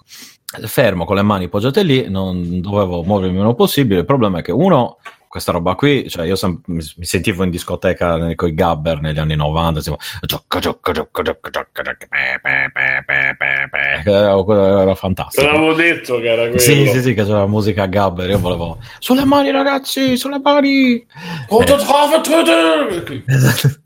Fermo 0.45 1.05
con 1.05 1.15
le 1.16 1.23
mani 1.23 1.49
poggiate 1.49 1.85
lì, 1.85 2.09
non 2.09 2.61
dovevo 2.61 3.05
muovermi 3.05 3.35
il 3.35 3.41
meno 3.43 3.55
possibile. 3.55 4.01
Il 4.01 4.07
problema 4.07 4.39
è 4.39 4.43
che 4.43 4.51
uno, 4.51 4.97
questa 5.37 5.53
roba 5.53 5.75
qui, 5.75 6.09
cioè 6.09 6.25
io 6.25 6.35
sem- 6.35 6.61
mi, 6.67 6.81
sentivo 6.83 7.45
in 7.45 7.51
discoteca 7.51 8.35
con 8.35 8.49
i 8.49 8.55
gabber 8.55 9.03
negli 9.03 9.19
anni 9.19 9.37
90, 9.37 9.83
tipo, 9.83 9.99
giocca, 10.23 10.59
giocca, 10.59 10.93
giocca, 10.93 11.23
giocca, 11.23 11.51
giocca, 11.51 11.83
giocca, 11.83 12.07
pe, 12.09 12.41
pe, 12.41 12.71
pe, 12.73 13.05
pe, 13.07 13.37
pe, 13.37 13.69
pe. 13.71 14.11
Era, 14.11 14.81
era 14.83 14.93
Te 14.93 14.97
fantastico. 14.97 15.47
l'avevo 15.47 15.75
detto 15.75 16.19
che 16.21 16.29
era 16.29 16.43
quello. 16.43 16.59
Sì, 16.59 16.87
sì, 16.89 17.03
sì, 17.03 17.13
che 17.15 17.25
c'era 17.25 17.41
la 17.41 17.47
musica 17.47 17.85
Gabber. 17.85 18.31
Io 18.31 18.39
volevo 18.39 18.79
sulle 18.99 19.25
mani, 19.25 19.51
ragazzi, 19.51 20.17
sulle 20.17 20.41
mani. 20.41 21.07
Trova 21.49 22.21
Twitter? 22.23 23.23
Esatto. 23.27 23.81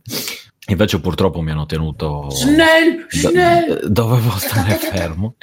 Invece, 0.69 1.01
purtroppo, 1.01 1.41
mi 1.41 1.51
hanno 1.51 1.67
tenuto. 1.67 2.31
Snell, 2.31 3.07
Snell. 3.09 3.87
dovevo 3.89 4.31
stare 4.39 4.77
fermo. 4.77 5.35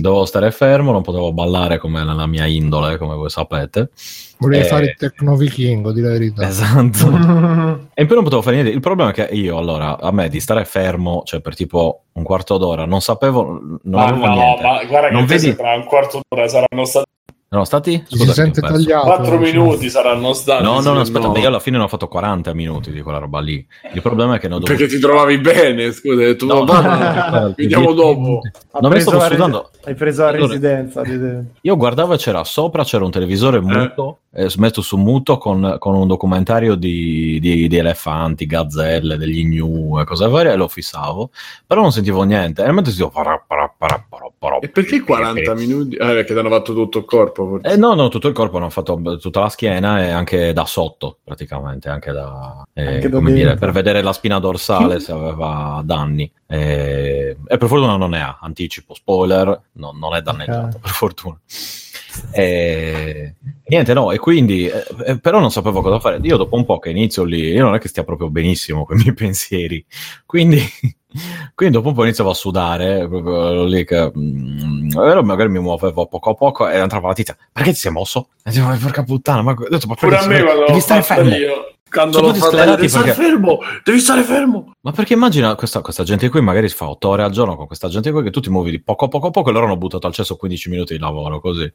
Dovevo 0.00 0.24
stare 0.24 0.50
fermo, 0.50 0.92
non 0.92 1.02
potevo 1.02 1.32
ballare 1.32 1.78
come 1.78 2.02
nella 2.02 2.26
mia 2.26 2.46
indole, 2.46 2.96
come 2.98 3.14
voi 3.14 3.28
sapete. 3.30 3.90
Volevi 4.38 4.64
Eh. 4.64 4.68
fare 4.68 4.84
il 4.86 4.94
tecno 4.96 5.36
vichingo, 5.36 5.92
di 5.92 6.00
la 6.00 6.08
verità. 6.10 6.46
Esatto. 6.46 7.88
E 7.94 8.02
in 8.02 8.06
più 8.06 8.14
non 8.14 8.24
potevo 8.24 8.40
fare 8.42 8.56
niente. 8.56 8.72
Il 8.74 8.80
problema 8.80 9.10
è 9.10 9.12
che 9.12 9.28
io, 9.34 9.58
allora, 9.58 9.98
a 10.00 10.10
me 10.10 10.28
di 10.30 10.40
stare 10.40 10.64
fermo, 10.64 11.22
cioè 11.24 11.40
per 11.40 11.54
tipo 11.54 12.04
un 12.12 12.22
quarto 12.22 12.56
d'ora, 12.56 12.86
non 12.86 13.02
sapevo, 13.02 13.42
non 13.42 13.78
Ma 13.82 14.04
avevo 14.06 14.26
no, 14.26 14.32
niente. 14.34 14.62
ma 14.62 14.84
guarda 14.84 15.08
che 15.08 15.12
Non 15.14 15.26
te 15.26 15.34
vedi- 15.36 15.54
tra 15.56 15.74
un 15.74 15.84
quarto 15.84 16.20
d'ora 16.26 16.48
saranno 16.48 16.84
stati 16.86 17.09
Erano 17.52 17.66
stati? 17.66 17.98
Ci 17.98 18.04
si 18.10 18.16
Scusate, 18.18 18.32
sente 18.32 18.60
tagliato. 18.60 19.06
quattro 19.06 19.36
diciamo. 19.36 19.64
minuti 19.64 19.90
saranno 19.90 20.32
stati. 20.34 20.62
No, 20.62 20.78
no, 20.80 20.92
no, 20.92 21.00
aspetta, 21.00 21.26
no. 21.26 21.36
io 21.36 21.48
alla 21.48 21.58
fine 21.58 21.78
ne 21.78 21.82
ho 21.82 21.88
fatto 21.88 22.06
40 22.06 22.54
minuti 22.54 22.92
di 22.92 23.00
quella 23.02 23.18
roba 23.18 23.40
lì. 23.40 23.66
Il 23.92 24.00
problema 24.02 24.36
è 24.36 24.38
che 24.38 24.46
ne 24.46 24.54
ho 24.54 24.58
dovuto... 24.60 24.78
Perché 24.78 24.94
ti 24.94 25.00
trovavi 25.00 25.38
bene, 25.38 25.90
scusa, 25.90 26.20
hai 26.20 26.26
detto, 26.26 26.46
No, 26.46 26.64
"Vabbè, 26.64 26.86
no, 27.40 27.54
vediamo 27.56 27.86
no, 27.86 27.92
dopo. 27.94 28.40
Ha 28.70 28.78
Non 28.78 28.92
mi 28.92 29.00
stavo 29.00 29.18
sudando. 29.24 29.70
Hai 29.82 29.94
preso 29.96 30.22
la 30.22 30.28
Allora- 30.28 30.46
residenza. 30.46 31.02
Io 31.62 31.76
guardavo 31.76 32.14
e 32.14 32.18
c'era 32.18 32.44
sopra, 32.44 32.84
c'era 32.84 33.04
un 33.04 33.10
televisore 33.10 33.60
muto, 33.60 34.18
eh, 34.32 34.48
messo 34.58 34.80
su 34.80 34.96
muto 34.96 35.36
con, 35.38 35.74
con 35.80 35.96
un 35.96 36.06
documentario 36.06 36.76
di, 36.76 37.40
di- 37.40 37.66
di 37.66 37.76
elefanti, 37.76 38.46
gazzelle, 38.46 39.16
degli 39.16 39.44
gnu 39.44 39.98
e 39.98 40.04
cose 40.04 40.28
varie 40.28 40.52
e 40.52 40.56
lo 40.56 40.68
fissavo, 40.68 41.30
però 41.66 41.80
non 41.80 41.90
sentivo 41.90 42.22
niente. 42.22 42.62
E 42.62 42.70
mentre 42.70 42.92
sentivo... 42.92 43.10
parà, 43.10 43.42
parà, 43.44 44.06
E 44.62 44.70
perché 44.70 45.02
40 45.02 45.52
minuti? 45.52 45.96
Ah, 45.96 46.06
perché 46.12 46.32
ti 46.32 46.38
hanno 46.38 46.48
fatto 46.48 46.72
tutto 46.72 46.96
il 47.00 47.04
corpo. 47.04 47.46
forse. 47.46 47.74
Eh, 47.74 47.76
no, 47.76 47.92
no, 47.92 48.08
tutto 48.08 48.26
il 48.28 48.32
corpo, 48.32 48.56
hanno 48.56 48.70
fatto 48.70 49.18
tutta 49.18 49.40
la 49.40 49.50
schiena 49.50 50.02
e 50.02 50.08
anche 50.08 50.54
da 50.54 50.64
sotto, 50.64 51.18
praticamente, 51.22 51.90
anche 51.90 52.10
da, 52.10 52.66
eh, 52.72 52.94
Anche 52.94 53.10
come 53.10 53.34
dire, 53.34 53.56
per 53.56 53.70
vedere 53.70 54.00
la 54.00 54.14
spina 54.14 54.38
dorsale 54.38 54.98
se 54.98 55.12
aveva 55.12 55.82
danni. 55.84 56.30
Eh, 56.46 57.36
e 57.46 57.56
per 57.58 57.68
fortuna 57.68 57.96
non 57.96 58.08
ne 58.10 58.22
ha, 58.22 58.38
anticipo, 58.40 58.94
spoiler, 58.94 59.60
no- 59.72 59.92
non 59.92 60.14
è 60.14 60.22
danneggiato, 60.22 60.76
Ok. 60.76 60.80
per 60.80 60.90
fortuna. 60.90 61.38
E, 62.32 63.34
niente, 63.66 63.92
no, 63.92 64.10
e 64.10 64.18
quindi, 64.18 64.66
eh, 64.68 64.84
eh, 65.04 65.18
però 65.20 65.38
non 65.38 65.50
sapevo 65.50 65.82
cosa 65.82 66.00
fare. 66.00 66.18
Io 66.22 66.38
dopo 66.38 66.56
un 66.56 66.64
po' 66.64 66.78
che 66.78 66.88
inizio 66.88 67.24
lì, 67.24 67.40
io 67.50 67.64
non 67.64 67.74
è 67.74 67.78
che 67.78 67.88
stia 67.88 68.04
proprio 68.04 68.30
benissimo 68.30 68.86
con 68.86 68.96
i 68.98 69.02
miei 69.02 69.14
pensieri, 69.14 69.84
quindi, 70.24 70.62
quindi 71.54 71.74
dopo 71.76 71.88
un 71.88 71.94
po' 71.94 72.04
iniziavo 72.04 72.30
a 72.30 72.34
sudare, 72.34 73.06
proprio 73.08 73.64
lì 73.64 73.84
che 73.84 74.10
mm, 74.16 74.90
ero- 74.96 75.22
magari 75.22 75.48
mi 75.48 75.58
muovevo 75.60 76.06
poco 76.06 76.30
a 76.30 76.34
poco 76.34 76.68
e 76.68 76.76
entrava 76.76 77.08
la 77.08 77.14
tizia, 77.14 77.36
perché 77.52 77.70
ti 77.72 77.78
sei 77.78 77.92
mosso? 77.92 78.28
E 78.44 78.50
dicevo, 78.50 78.68
"Ma 78.68 78.76
porca 78.76 79.02
puttana, 79.02 79.42
ma 79.42 79.52
ho 79.52 79.68
detto, 79.68 79.86
ma 79.86 79.94
Pure 79.94 80.16
a 80.18 80.26
me 80.26 80.42
quando 80.42 80.64
devi 80.66 80.80
stare 80.80 81.02
fermo. 81.02 81.34
io. 81.34 81.74
Quando 81.90 82.18
Sono 82.18 82.32
sclerati 82.34 82.76
devi 82.76 82.88
stare 82.88 83.06
perché- 83.06 83.20
fermo, 83.20 83.58
devi 83.82 83.98
stare 83.98 84.22
fermo. 84.22 84.74
Ma 84.82 84.92
perché 84.92 85.14
immagina 85.14 85.56
questa, 85.56 85.80
questa 85.80 86.04
gente 86.04 86.28
qui, 86.28 86.40
magari 86.40 86.68
si 86.68 86.76
fa 86.76 86.88
8 86.88 87.08
ore 87.08 87.24
al 87.24 87.32
giorno 87.32 87.56
con 87.56 87.66
questa 87.66 87.88
gente 87.88 88.12
qui 88.12 88.22
che 88.22 88.30
tu 88.30 88.38
ti 88.38 88.48
muovi 88.48 88.70
di 88.70 88.80
poco 88.80 89.06
a 89.06 89.08
poco 89.08 89.26
a 89.26 89.30
poco 89.32 89.50
e 89.50 89.52
loro 89.52 89.64
hanno 89.66 89.76
buttato 89.76 90.06
al 90.06 90.12
cesso 90.12 90.36
15 90.36 90.70
minuti 90.70 90.92
di 90.94 91.00
lavoro 91.00 91.40
così. 91.40 91.68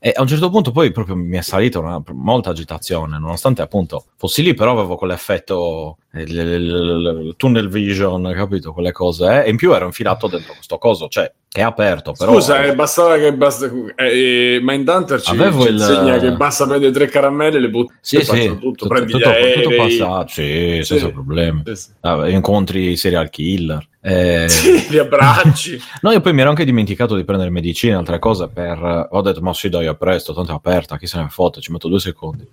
E 0.00 0.12
a 0.12 0.22
un 0.22 0.26
certo 0.26 0.50
punto 0.50 0.72
poi 0.72 0.90
proprio 0.90 1.14
mi 1.14 1.36
è 1.36 1.40
salita 1.40 1.78
una, 1.78 2.02
molta 2.14 2.50
agitazione, 2.50 3.16
nonostante 3.20 3.62
appunto 3.62 4.06
fossi 4.16 4.42
lì, 4.42 4.54
però 4.54 4.72
avevo 4.72 4.96
quell'effetto 4.96 5.98
il, 6.14 6.36
il- 6.36 7.22
il- 7.26 7.34
tunnel 7.36 7.68
vision, 7.68 8.32
capito? 8.34 8.72
Quelle 8.72 8.92
cose. 8.92 9.42
eh. 9.42 9.46
E 9.46 9.50
in 9.50 9.56
più 9.56 9.72
ero 9.72 9.86
infilato 9.86 10.26
dentro 10.26 10.54
questo 10.54 10.76
coso, 10.78 11.08
cioè 11.08 11.30
che 11.48 11.60
è 11.60 11.64
aperto, 11.64 12.12
però... 12.12 12.32
Scusa, 12.32 12.62
eh, 12.64 12.74
bastava 12.74 13.16
che 13.18 13.32
basta. 13.34 13.66
Eh, 13.96 14.54
eh, 14.54 14.58
Mindhunter 14.62 15.20
ci, 15.20 15.30
Avevo 15.32 15.62
ci 15.62 15.68
il- 15.68 15.74
insegna 15.74 16.18
che 16.18 16.32
basta 16.32 16.66
prendere 16.66 16.92
tre 16.92 17.06
caramelle 17.08 17.56
e 17.56 17.60
le 17.60 17.70
butti. 17.70 17.94
Sì, 18.00 18.22
sì, 18.22 18.46
tutto, 18.46 18.58
tutto, 18.60 18.86
prendi 18.88 19.12
tutto, 19.12 19.30
tutto 19.62 19.76
passato, 19.76 20.28
sì, 20.28 20.80
senza 20.82 21.06
Sì. 21.06 21.12
problemi. 21.12 21.62
Sì, 21.66 21.74
sì. 21.76 21.88
Ah, 22.00 22.28
incontri 22.28 22.96
serial 22.96 23.30
killer. 23.30 23.86
Eh, 24.02 24.48
Sì, 24.48 24.88
li 24.88 24.98
abbracci. 24.98 25.78
No, 26.00 26.10
io 26.10 26.20
poi 26.20 26.32
mi 26.32 26.40
ero 26.40 26.48
anche 26.48 26.64
dimenticato 26.64 27.14
di 27.14 27.24
prendere 27.24 27.50
medicine, 27.50 27.94
altre 27.94 28.18
cose, 28.18 28.48
per... 28.48 29.08
Ho 29.10 29.20
detto, 29.20 29.42
ma 29.42 29.52
sì, 29.52 29.68
dai, 29.68 29.86
a 29.86 29.94
presto, 29.94 30.32
tanto 30.32 30.52
è 30.52 30.54
aperta, 30.54 30.96
chi 30.96 31.06
se 31.06 31.18
ne 31.20 31.28
fotte, 31.28 31.60
ci 31.60 31.70
metto 31.72 31.88
due 31.88 32.00
secondi. 32.00 32.46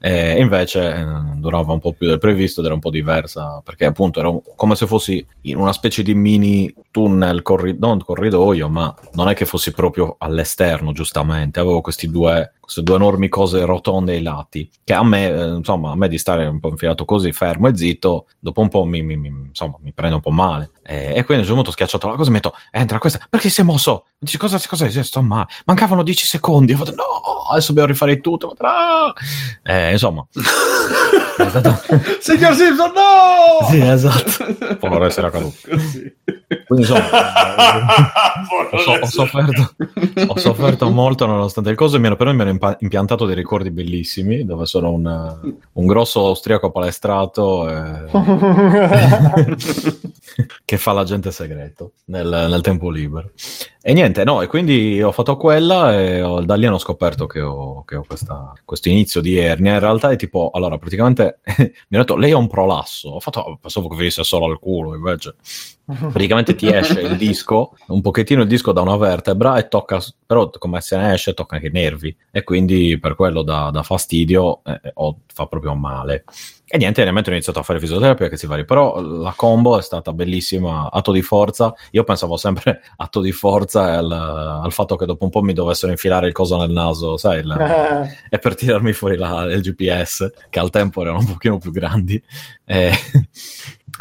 E 0.00 0.40
invece 0.40 0.94
eh, 0.94 1.04
durava 1.36 1.72
un 1.72 1.78
po' 1.80 1.92
più 1.92 2.08
del 2.08 2.18
previsto 2.18 2.58
ed 2.60 2.66
era 2.66 2.74
un 2.74 2.80
po' 2.80 2.90
diversa, 2.90 3.60
perché 3.64 3.84
appunto 3.84 4.18
era 4.18 4.28
un- 4.28 4.40
come 4.56 4.74
se 4.74 4.86
fossi 4.86 5.24
in 5.42 5.56
una 5.58 5.72
specie 5.72 6.02
di 6.02 6.14
mini 6.14 6.72
tunnel, 6.90 7.42
corri- 7.42 7.76
non 7.78 8.00
corridoio, 8.02 8.68
ma 8.68 8.92
non 9.12 9.28
è 9.28 9.34
che 9.34 9.44
fossi 9.44 9.72
proprio 9.72 10.16
all'esterno, 10.18 10.92
giustamente. 10.92 11.60
Avevo 11.60 11.80
questi 11.80 12.10
due, 12.10 12.54
queste 12.68 12.82
due 12.82 12.96
enormi 12.96 13.30
cose 13.30 13.64
rotonde 13.64 14.12
ai 14.12 14.20
lati, 14.22 14.70
che 14.84 14.92
a 14.92 15.02
me, 15.02 15.26
eh, 15.26 15.46
insomma, 15.54 15.92
a 15.92 15.96
me 15.96 16.06
di 16.06 16.18
stare 16.18 16.44
un 16.46 16.60
po' 16.60 16.68
infilato 16.68 17.06
così, 17.06 17.32
fermo 17.32 17.66
e 17.68 17.74
zitto, 17.74 18.26
dopo 18.38 18.60
un 18.60 18.68
po' 18.68 18.84
mi, 18.84 19.00
mi- 19.00 19.16
mi- 19.16 19.46
insomma, 19.48 19.76
mi 19.80 19.92
prende 19.94 20.16
un 20.16 20.20
po' 20.20 20.30
male. 20.30 20.72
E, 20.82 21.14
e 21.16 21.24
quindi 21.24 21.32
a 21.32 21.36
un 21.36 21.38
certo 21.40 21.54
punto 21.54 21.70
ho 21.70 21.72
schiacciato 21.72 22.08
la 22.10 22.16
cosa 22.16 22.28
e 22.28 22.32
mi 22.32 22.38
ho 22.38 22.40
detto, 22.42 22.54
entra 22.70 22.98
questa, 22.98 23.26
perché 23.30 23.48
si 23.48 23.62
è 23.62 23.64
mosso? 23.64 24.04
Dice, 24.18 24.36
cosa, 24.36 24.60
cosa 24.68 24.84
è? 24.84 25.02
Sto 25.02 25.22
male. 25.22 25.46
Mancavano 25.64 26.02
10 26.02 26.26
secondi. 26.26 26.74
Ho 26.74 26.76
fatto, 26.76 26.90
no, 26.94 27.04
adesso 27.50 27.68
dobbiamo 27.68 27.88
rifare 27.88 28.20
tutto. 28.20 28.54
"Ah!" 28.58 29.14
Eh, 29.62 29.92
insomma, 29.92 30.26
Esatto. 31.38 31.80
Signor 32.20 32.54
Simpson, 32.54 32.92
no! 32.94 33.66
Sì, 33.70 33.80
esatto. 33.80 34.76
Può 34.78 35.04
essere 35.04 35.28
accaduto. 35.28 35.56
Così. 35.70 36.16
Quindi 36.68 36.86
insomma, 36.86 37.08
ho, 38.70 38.78
so- 38.78 38.90
ho 39.00 39.06
sofferto, 39.06 39.74
ho 40.26 40.38
sofferto 40.38 40.90
molto 40.90 41.24
nonostante 41.24 41.74
mi 41.98 42.06
ero- 42.06 42.16
però 42.16 42.30
mi 42.34 42.46
impa- 42.50 42.76
impiantato 42.80 43.24
dei 43.24 43.34
ricordi 43.34 43.70
bellissimi 43.70 44.44
dove 44.44 44.66
sono 44.66 44.90
un, 44.92 45.40
un 45.72 45.86
grosso 45.86 46.26
austriaco 46.26 46.70
palestrato 46.70 47.68
eh, 47.70 48.04
che 50.64 50.76
fa 50.76 50.92
l'agente 50.92 51.30
segreto 51.32 51.92
nel, 52.06 52.26
nel 52.50 52.60
tempo 52.60 52.90
libero. 52.90 53.30
E 53.80 53.92
niente, 53.94 54.22
no, 54.24 54.42
e 54.42 54.46
quindi 54.46 55.02
ho 55.02 55.12
fatto 55.12 55.36
quella 55.38 55.98
e 55.98 56.20
ho- 56.20 56.42
da 56.44 56.54
lì 56.54 56.66
hanno 56.66 56.76
scoperto 56.76 57.26
che 57.26 57.40
ho, 57.40 57.82
che 57.84 57.96
ho 57.96 58.04
questa- 58.06 58.52
questo 58.64 58.90
inizio 58.90 59.22
di 59.22 59.38
ernia. 59.38 59.72
In 59.72 59.80
realtà 59.80 60.10
è 60.10 60.16
tipo, 60.16 60.50
allora, 60.52 60.76
praticamente 60.76 61.38
mi 61.56 61.64
hanno 61.96 62.04
detto, 62.04 62.16
lei 62.16 62.32
ha 62.32 62.36
un 62.36 62.48
prolasso. 62.48 63.08
Ho 63.08 63.20
fatto, 63.20 63.40
"Oh, 63.40 63.56
pensavo 63.56 63.88
che 63.88 63.96
venisse 63.96 64.22
solo 64.22 64.44
al 64.44 64.58
culo, 64.58 64.94
invece 64.94 65.34
praticamente 66.10 66.54
ti 66.54 66.68
esce 66.70 67.00
il 67.00 67.16
disco, 67.16 67.74
un 67.88 68.00
pochettino 68.00 68.42
il 68.42 68.48
disco 68.48 68.72
da 68.72 68.82
una 68.82 68.96
vertebra 68.96 69.56
e 69.56 69.68
tocca, 69.68 69.98
però 70.26 70.50
come 70.50 70.80
se 70.80 70.96
ne 70.96 71.14
esce 71.14 71.32
tocca 71.34 71.56
anche 71.56 71.68
i 71.68 71.72
nervi 71.72 72.14
e 72.30 72.44
quindi 72.44 72.98
per 72.98 73.14
quello 73.14 73.42
dà, 73.42 73.70
dà 73.70 73.82
fastidio 73.82 74.60
eh, 74.64 74.80
o 74.94 75.20
fa 75.32 75.46
proprio 75.46 75.74
male. 75.74 76.24
E 76.70 76.76
niente, 76.76 77.00
ovviamente 77.00 77.30
ho 77.30 77.32
iniziato 77.32 77.60
a 77.60 77.62
fare 77.62 77.80
fisioterapia 77.80 78.28
che 78.28 78.36
si 78.36 78.46
vari, 78.46 78.66
però 78.66 79.00
la 79.00 79.32
combo 79.34 79.78
è 79.78 79.82
stata 79.82 80.12
bellissima, 80.12 80.90
atto 80.92 81.12
di 81.12 81.22
forza, 81.22 81.72
io 81.92 82.04
pensavo 82.04 82.36
sempre 82.36 82.82
atto 82.98 83.22
di 83.22 83.32
forza 83.32 83.96
al, 83.96 84.12
al 84.12 84.70
fatto 84.72 84.96
che 84.96 85.06
dopo 85.06 85.24
un 85.24 85.30
po' 85.30 85.40
mi 85.40 85.54
dovessero 85.54 85.90
infilare 85.90 86.26
il 86.26 86.34
coso 86.34 86.58
nel 86.58 86.70
naso, 86.70 87.16
sai, 87.16 87.38
il- 87.38 88.10
e 88.28 88.38
per 88.38 88.54
tirarmi 88.54 88.92
fuori 88.92 89.16
la- 89.16 89.44
il 89.44 89.62
GPS, 89.62 90.30
che 90.50 90.58
al 90.58 90.68
tempo 90.68 91.00
erano 91.00 91.20
un 91.20 91.26
pochino 91.26 91.56
più 91.56 91.70
grandi. 91.70 92.22
E 92.66 92.90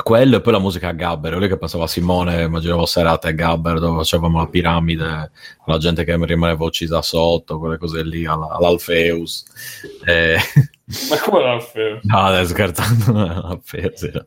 quello 0.04 0.38
e 0.38 0.42
poi 0.42 0.54
la 0.54 0.60
musica 0.60 0.90
a 0.90 0.94
Gabber, 0.94 1.38
lì 1.38 1.48
che 1.48 1.58
pensavo 1.58 1.84
a 1.84 1.88
Simone, 1.88 2.44
immaginavo 2.44 2.86
serate 2.86 3.30
a 3.30 3.32
Gabber 3.32 3.80
dove 3.80 3.98
facevamo 3.98 4.40
la 4.40 4.48
piramide, 4.48 5.32
la 5.66 5.78
gente 5.78 6.04
che 6.04 6.18
rimaneva 6.26 6.64
uccisa 6.64 7.02
sotto, 7.02 7.60
quelle 7.60 7.78
cose 7.78 8.04
lì, 8.04 8.26
alla- 8.26 8.50
all'Alfeus. 8.52 9.44
E... 10.06 10.38
Ma 11.10 11.20
come 11.20 11.42
l'Alfeo? 11.44 12.00
No, 12.04 12.30
dai, 12.32 12.46
scherzando, 12.46 13.12
non 13.12 13.30
era 13.30 13.44
Alfeus. 13.44 14.04
era- 14.04 14.26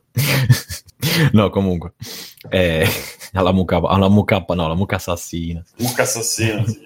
no, 1.33 1.51
comunque. 1.51 1.95
E... 2.49 2.87
Alla 3.33 3.53
mucca, 3.53 3.77
alla 3.81 4.09
mucca, 4.09 4.45
no, 4.49 4.67
la 4.67 4.75
mucca 4.75 4.97
assassina. 4.97 5.63
Mucca 5.79 6.03
assassino, 6.03 6.65
sì. 6.67 6.85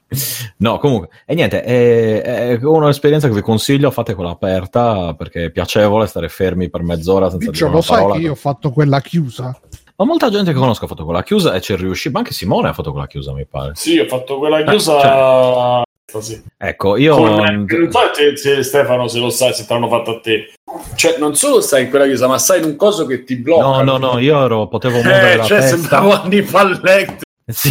No, 0.58 0.78
comunque, 0.78 1.08
e 1.24 1.34
niente, 1.34 1.62
è, 1.62 2.20
è 2.20 2.58
un'esperienza 2.62 3.28
che 3.28 3.34
vi 3.34 3.40
consiglio, 3.40 3.90
fate 3.90 4.14
quella 4.14 4.30
aperta 4.30 5.14
perché 5.14 5.46
è 5.46 5.50
piacevole 5.50 6.06
stare 6.06 6.28
fermi 6.28 6.68
per 6.68 6.82
mezz'ora 6.82 7.30
senza 7.30 7.50
Biccio, 7.50 7.64
dire 7.64 7.66
lo 7.68 7.72
una 7.76 7.82
sai 7.82 7.96
parola. 7.96 8.14
che 8.16 8.20
io 8.20 8.32
ho 8.32 8.36
fatto 8.36 8.70
quella 8.72 9.00
chiusa? 9.00 9.58
Ma 9.96 10.04
molta 10.04 10.28
gente 10.28 10.52
che 10.52 10.58
conosco 10.58 10.84
ha 10.84 10.88
fatto 10.88 11.04
quella 11.04 11.22
chiusa 11.22 11.54
e 11.54 11.62
ci 11.62 11.72
è 11.72 11.76
riuscito, 11.76 12.12
ma 12.12 12.18
anche 12.18 12.34
Simone 12.34 12.68
ha 12.68 12.72
fatto 12.74 12.90
quella 12.90 13.06
chiusa, 13.06 13.32
mi 13.32 13.46
pare. 13.46 13.70
Sì, 13.74 13.98
ho 13.98 14.06
fatto 14.06 14.36
quella 14.38 14.58
Ah, 14.58 15.82
chiusa. 16.18 16.32
Sì. 16.34 16.42
Ecco, 16.58 16.96
io... 16.96 17.16
Come- 17.16 17.50
non 17.50 17.66
so 17.90 18.00
se 18.36 18.62
Stefano 18.62 19.08
se 19.08 19.18
lo 19.18 19.30
sai, 19.30 19.52
se 19.54 19.66
te 19.66 19.72
l'hanno 19.72 19.88
fatto 19.88 20.10
a 20.16 20.20
te. 20.20 20.52
Cioè, 20.94 21.16
non 21.18 21.34
solo 21.34 21.60
stai 21.60 21.84
in 21.84 21.90
quella 21.90 22.06
chiusa, 22.06 22.26
ma 22.26 22.38
stai 22.38 22.60
in 22.60 22.64
un 22.66 22.76
coso 22.76 23.06
che 23.06 23.24
ti 23.24 23.36
blocca. 23.36 23.62
No, 23.64 23.82
no, 23.82 23.96
no, 23.98 24.18
io 24.18 24.44
ero, 24.44 24.68
potevo 24.68 24.94
muovere 24.96 25.32
Eh, 25.32 25.36
la 25.36 25.44
cioè, 25.44 25.60
testa. 25.60 25.76
sembrava 25.76 26.22
Hannibal 26.22 26.80
Lecter. 26.82 27.22
Sì. 27.46 27.70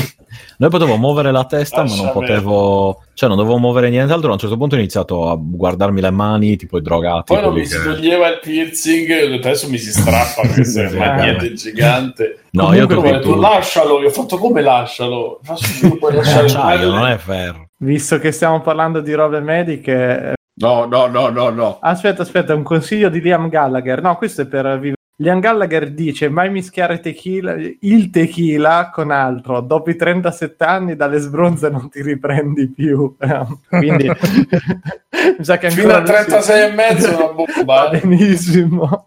Noi 0.60 0.70
potevo 0.70 0.98
muovere 0.98 1.32
la 1.32 1.46
testa, 1.46 1.78
ma 1.78 1.84
Lascia 1.84 2.04
non 2.04 2.12
potevo, 2.12 3.04
cioè 3.16 3.28
non 3.28 3.40
dovevo 3.40 3.58
muovere 3.58 3.90
nient'altro. 3.90 4.30
A 4.30 4.34
un 4.34 4.38
certo 4.38 4.56
punto 4.56 4.76
ho 4.76 4.78
iniziato 4.78 5.28
a 5.30 5.36
guardarmi 5.40 6.00
le 6.00 6.12
mani, 6.12 6.56
tipo 6.58 6.78
i 6.78 6.82
drogati. 6.82 7.34
Poi 7.34 7.42
non 7.42 7.54
mi 7.54 7.66
si 7.66 7.82
toglieva 7.82 8.28
il 8.30 8.40
piercing, 8.40 9.08
detto, 9.08 9.48
adesso 9.48 9.68
mi 9.70 9.80
si 9.80 9.92
strappa 9.92 10.42
perché 10.46 10.64
sei 10.64 10.90
Sì, 10.90 10.96
magnete 10.98 11.54
gigante. 11.54 12.44
No, 12.52 12.66
Comunque, 12.68 12.96
io 12.96 13.00
ho 13.00 13.02
detto, 13.02 13.36
lascialo, 13.36 14.00
io 14.00 14.08
ho 14.08 14.12
fatto 14.12 14.38
come 14.38 14.62
lascialo? 14.62 15.40
Faccio 15.42 15.98
puoi 15.98 16.14
lasciare 16.22 16.84
il 16.84 16.90
non 16.90 17.08
è 17.08 17.18
ferro. 17.18 17.70
Visto 17.84 18.18
che 18.18 18.32
stiamo 18.32 18.62
parlando 18.62 19.02
di 19.02 19.14
robe 19.14 19.42
mediche, 19.42 20.32
eh, 20.32 20.34
No, 20.56 20.86
no, 20.86 21.08
no, 21.08 21.30
no, 21.30 21.50
no. 21.50 21.80
aspetta, 21.82 22.22
aspetta, 22.22 22.54
un 22.54 22.64
consiglio 22.64 23.10
di 23.10 23.20
Liam 23.20 23.50
Gallagher. 23.50 24.02
No, 24.02 24.16
questo 24.18 24.44
è 24.44 24.46
per 24.46 24.66
vivere. 24.76 24.96
Liam 25.18 25.40
Gallagher 25.40 25.92
dice: 25.92 26.30
Mai 26.30 26.50
mischiare 26.50 27.00
tequila, 27.00 27.56
il 27.80 28.10
tequila 28.10 28.90
con 28.94 29.12
altro. 29.12 29.62
Dopo 29.62 29.90
i 29.90 29.96
37 29.96 30.64
anni 30.64 30.96
dalle 30.96 31.18
sbronze 31.18 31.70
non 31.70 31.90
ti 31.90 32.02
riprendi 32.02 32.70
più. 32.70 33.16
Quindi, 33.68 34.08
mi 34.08 35.44
sa 35.44 35.58
che 35.58 35.72
Fino 35.72 35.94
a 35.94 36.02
36 36.04 36.70
e 36.70 36.74
mezzo 36.74 37.10
una 37.16 37.34
bomba. 37.34 37.90
Eh. 37.92 38.00
benissimo. 38.00 39.04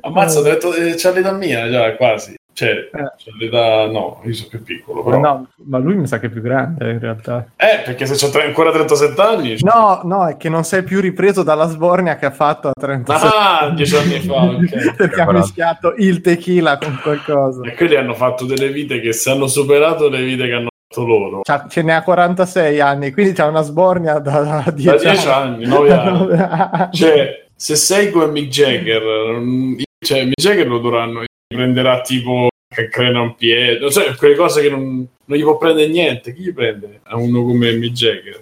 Ammazza, 0.00 0.38
ho 0.38 0.42
detto, 0.42 0.74
eh, 0.74 0.94
c'ha 0.96 1.10
l'età 1.10 1.32
mia 1.32 1.68
già, 1.70 1.96
quasi. 1.96 2.34
Cioè, 2.54 2.68
Eh. 2.92 3.12
l'età... 3.38 3.86
No, 3.90 4.20
io 4.24 4.34
sono 4.34 4.48
più 4.50 4.62
piccolo, 4.62 5.02
però. 5.02 5.18
No, 5.18 5.48
ma 5.64 5.78
lui 5.78 5.96
mi 5.96 6.06
sa 6.06 6.18
che 6.18 6.26
è 6.26 6.30
più 6.30 6.42
grande 6.42 6.90
in 6.90 6.98
realtà. 6.98 7.46
Eh, 7.56 7.80
perché 7.84 8.04
se 8.06 8.30
tre- 8.30 8.44
ancora 8.44 8.70
37 8.70 9.20
anni... 9.22 9.56
No, 9.60 10.00
no, 10.04 10.26
è 10.28 10.36
che 10.36 10.48
non 10.48 10.62
sei 10.64 10.82
più 10.82 11.00
ripreso 11.00 11.42
dalla 11.42 11.66
sbornia 11.66 12.16
che 12.16 12.26
ha 12.26 12.30
fatto 12.30 12.68
a 12.68 12.72
37 12.78 13.26
Ah, 13.34 13.70
dieci 13.74 13.96
anni 13.96 14.20
fa, 14.20 14.34
ok. 14.42 14.94
perché 14.96 15.20
ha 15.22 15.32
mischiato 15.32 15.94
il 15.96 16.20
tequila 16.20 16.76
con 16.78 16.98
qualcosa. 17.02 17.62
E 17.64 17.74
quelli 17.74 17.96
hanno 17.96 18.14
fatto 18.14 18.44
delle 18.44 18.68
vite 18.70 19.00
che 19.00 19.12
se 19.12 19.30
hanno 19.30 19.46
superato 19.46 20.08
le 20.08 20.22
vite 20.22 20.46
che 20.46 20.52
hanno 20.52 20.68
fatto 20.86 21.06
loro. 21.06 21.40
C'ha- 21.42 21.66
ce 21.68 21.82
ne 21.82 21.94
ha 21.94 22.02
46 22.02 22.80
anni, 22.80 23.12
quindi 23.12 23.32
c'ha 23.32 23.46
una 23.46 23.62
sbornia 23.62 24.18
da, 24.18 24.62
da 24.64 24.70
10 24.70 24.88
Da 24.88 25.10
10 25.12 25.28
anni, 25.28 25.64
9 25.66 25.92
anni. 25.92 26.32
anni. 26.38 26.88
Cioè, 26.92 27.46
se 27.56 27.76
sei 27.76 28.10
come 28.10 28.26
Mick 28.26 28.48
Jagger, 28.48 29.02
non- 29.02 29.76
cioè 30.04 30.24
Mick 30.24 30.40
Jagger 30.40 30.66
lo 30.66 30.78
dovranno 30.78 31.22
prenderà 31.52 32.00
tipo 32.00 32.48
che 32.68 32.88
crena 32.88 33.20
un 33.20 33.34
piede, 33.34 33.90
cioè 33.90 34.14
quelle 34.16 34.34
cose 34.34 34.62
che 34.62 34.70
non, 34.70 35.06
non 35.24 35.38
gli 35.38 35.42
può 35.42 35.58
prendere 35.58 35.88
niente. 35.88 36.34
Chi 36.34 36.42
gli 36.42 36.52
prende? 36.52 37.00
A 37.04 37.16
uno 37.16 37.44
come 37.44 37.72
Mick 37.72 37.92
Jagger 37.92 38.40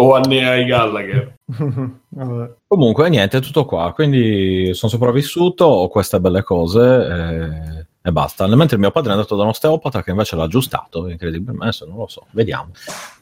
o 0.00 0.14
a 0.14 0.20
ne 0.20 0.48
ai 0.48 0.64
Gallagher. 0.64 1.34
Vabbè. 2.08 2.54
Comunque, 2.66 3.08
niente, 3.08 3.40
tutto 3.40 3.64
qua. 3.64 3.92
Quindi 3.94 4.70
sono 4.72 4.90
sopravvissuto, 4.90 5.64
ho 5.64 5.88
queste 5.88 6.20
belle 6.20 6.42
cose 6.42 6.80
e, 6.80 7.86
e 8.02 8.12
basta. 8.12 8.46
Mentre 8.46 8.78
mio 8.78 8.90
padre 8.90 9.10
è 9.10 9.14
andato 9.14 9.36
da 9.36 9.42
un 9.42 9.50
osteopata 9.50 10.02
che 10.02 10.10
invece 10.10 10.36
l'ha 10.36 10.44
aggiustato, 10.44 11.08
incredibilmente, 11.08 11.84
non 11.86 11.98
lo 11.98 12.06
so, 12.08 12.26
vediamo. 12.30 12.70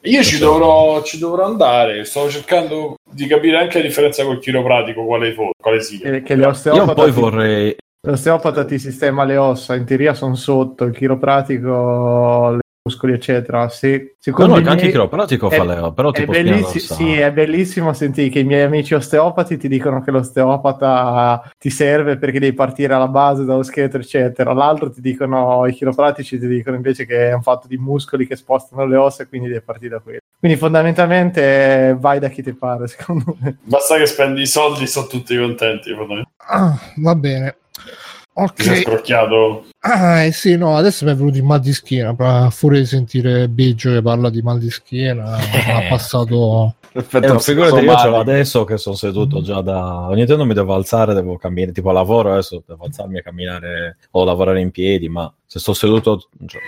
Io 0.03 0.23
ci 0.23 0.37
dovrò, 0.37 1.03
ci 1.03 1.19
dovrò 1.19 1.45
andare, 1.45 2.05
sto 2.05 2.29
cercando 2.29 2.95
di 3.11 3.27
capire 3.27 3.57
anche 3.57 3.79
la 3.79 3.85
differenza 3.85 4.23
col 4.23 4.39
chiropratico, 4.39 5.05
quale, 5.05 5.33
fo- 5.33 5.51
quale 5.61 5.81
sia. 5.81 6.09
Che, 6.09 6.23
che 6.23 6.33
Io 6.33 6.93
poi 6.93 7.11
vorrei... 7.11 7.75
l'osteopata 8.01 8.65
ti 8.65 8.79
sistema 8.79 9.23
le 9.23 9.37
ossa, 9.37 9.75
in 9.75 9.85
teoria 9.85 10.13
sono 10.13 10.35
sotto, 10.35 10.85
il 10.85 10.95
chiropratico, 10.95 12.53
i 12.55 12.59
muscoli, 12.83 13.13
eccetera. 13.13 13.67
Se, 13.69 13.97
No, 13.97 14.09
secondo 14.19 14.53
no, 14.55 14.59
i 14.59 14.67
anche 14.67 14.85
il 14.85 14.91
chiropratico 14.91 15.49
è- 15.49 15.55
fa 15.57 15.63
le... 15.63 15.93
però 15.93 16.11
È, 16.11 16.19
tipo 16.19 16.31
dorsale. 16.61 16.79
sì, 16.79 17.19
è 17.19 17.31
bellissimo 17.31 17.93
sentire 17.93 18.29
che 18.29 18.39
i 18.39 18.43
miei 18.43 18.63
amici 18.63 18.93
osteopati 18.93 19.57
ti 19.57 19.67
dicono 19.67 20.01
che 20.01 20.11
l'osteopata 20.11 21.51
ti 21.57 21.69
serve 21.69 22.17
perché 22.17 22.39
devi 22.39 22.53
partire 22.55 22.93
alla 22.93 23.07
base 23.07 23.43
dallo 23.45 23.63
scheletro, 23.63 23.99
eccetera. 23.99 24.53
L'altro 24.53 24.89
ti 24.91 25.01
dicono, 25.01 25.65
i 25.67 25.73
chiropratici 25.73 26.39
ti 26.39 26.47
dicono 26.47 26.75
invece 26.75 27.05
che 27.05 27.29
è 27.29 27.33
un 27.33 27.41
fatto 27.41 27.67
di 27.67 27.77
muscoli 27.77 28.25
che 28.27 28.35
spostano 28.35 28.85
le 28.85 28.95
ossa 28.97 29.23
e 29.23 29.27
quindi 29.27 29.47
devi 29.49 29.61
partire 29.61 29.89
da 29.95 29.99
quello. 29.99 30.19
Quindi 30.39 30.57
fondamentalmente 30.57 31.95
vai 31.99 32.19
da 32.19 32.29
chi 32.29 32.41
ti 32.41 32.53
pare, 32.53 32.87
secondo 32.87 33.35
me. 33.41 33.57
Basta 33.63 33.97
che 33.97 34.05
spendi 34.05 34.41
i 34.41 34.47
soldi, 34.47 34.87
sono 34.87 35.07
tutti 35.07 35.37
contenti. 35.37 35.93
Ah, 36.47 36.77
va 36.97 37.15
bene. 37.15 37.55
Ti 38.55 38.63
sei 38.63 38.77
Ok. 38.77 38.81
scrocchiato. 38.83 39.65
Ah, 39.81 40.23
eh 40.23 40.31
sì, 40.31 40.55
no, 40.57 40.75
adesso 40.75 41.05
mi 41.05 41.11
è 41.11 41.15
venuto 41.15 41.37
il 41.37 41.43
mal 41.43 41.59
di 41.59 41.73
schiena. 41.73 42.13
A 42.17 42.49
furia 42.49 42.79
di 42.79 42.85
sentire 42.85 43.47
Biggio 43.47 43.91
che 43.91 44.01
parla 44.01 44.29
di 44.29 44.41
mal 44.41 44.59
di 44.59 44.69
schiena, 44.69 45.35
ha 45.35 45.39
passato. 45.89 46.75
Perfetto. 46.91 47.35
Eh, 47.35 47.39
figurati, 47.39 47.83
io 47.85 47.97
ce 47.97 48.07
l'ho 48.07 48.19
adesso 48.19 48.63
che 48.63 48.77
sono 48.77 48.95
seduto 48.95 49.41
già 49.41 49.61
da... 49.61 50.07
Ogni 50.09 50.25
tanto 50.25 50.45
mi 50.45 50.53
devo 50.53 50.73
alzare, 50.73 51.13
devo 51.13 51.37
camminare, 51.37 51.71
tipo 51.71 51.91
lavoro 51.91 52.31
adesso, 52.31 52.63
devo 52.65 52.85
alzarmi 52.85 53.19
e 53.19 53.21
camminare 53.21 53.97
o 54.11 54.23
lavorare 54.23 54.59
in 54.61 54.71
piedi, 54.71 55.07
ma 55.09 55.31
se 55.45 55.59
sto 55.59 55.73
seduto, 55.73 56.27
cioè, 56.45 56.61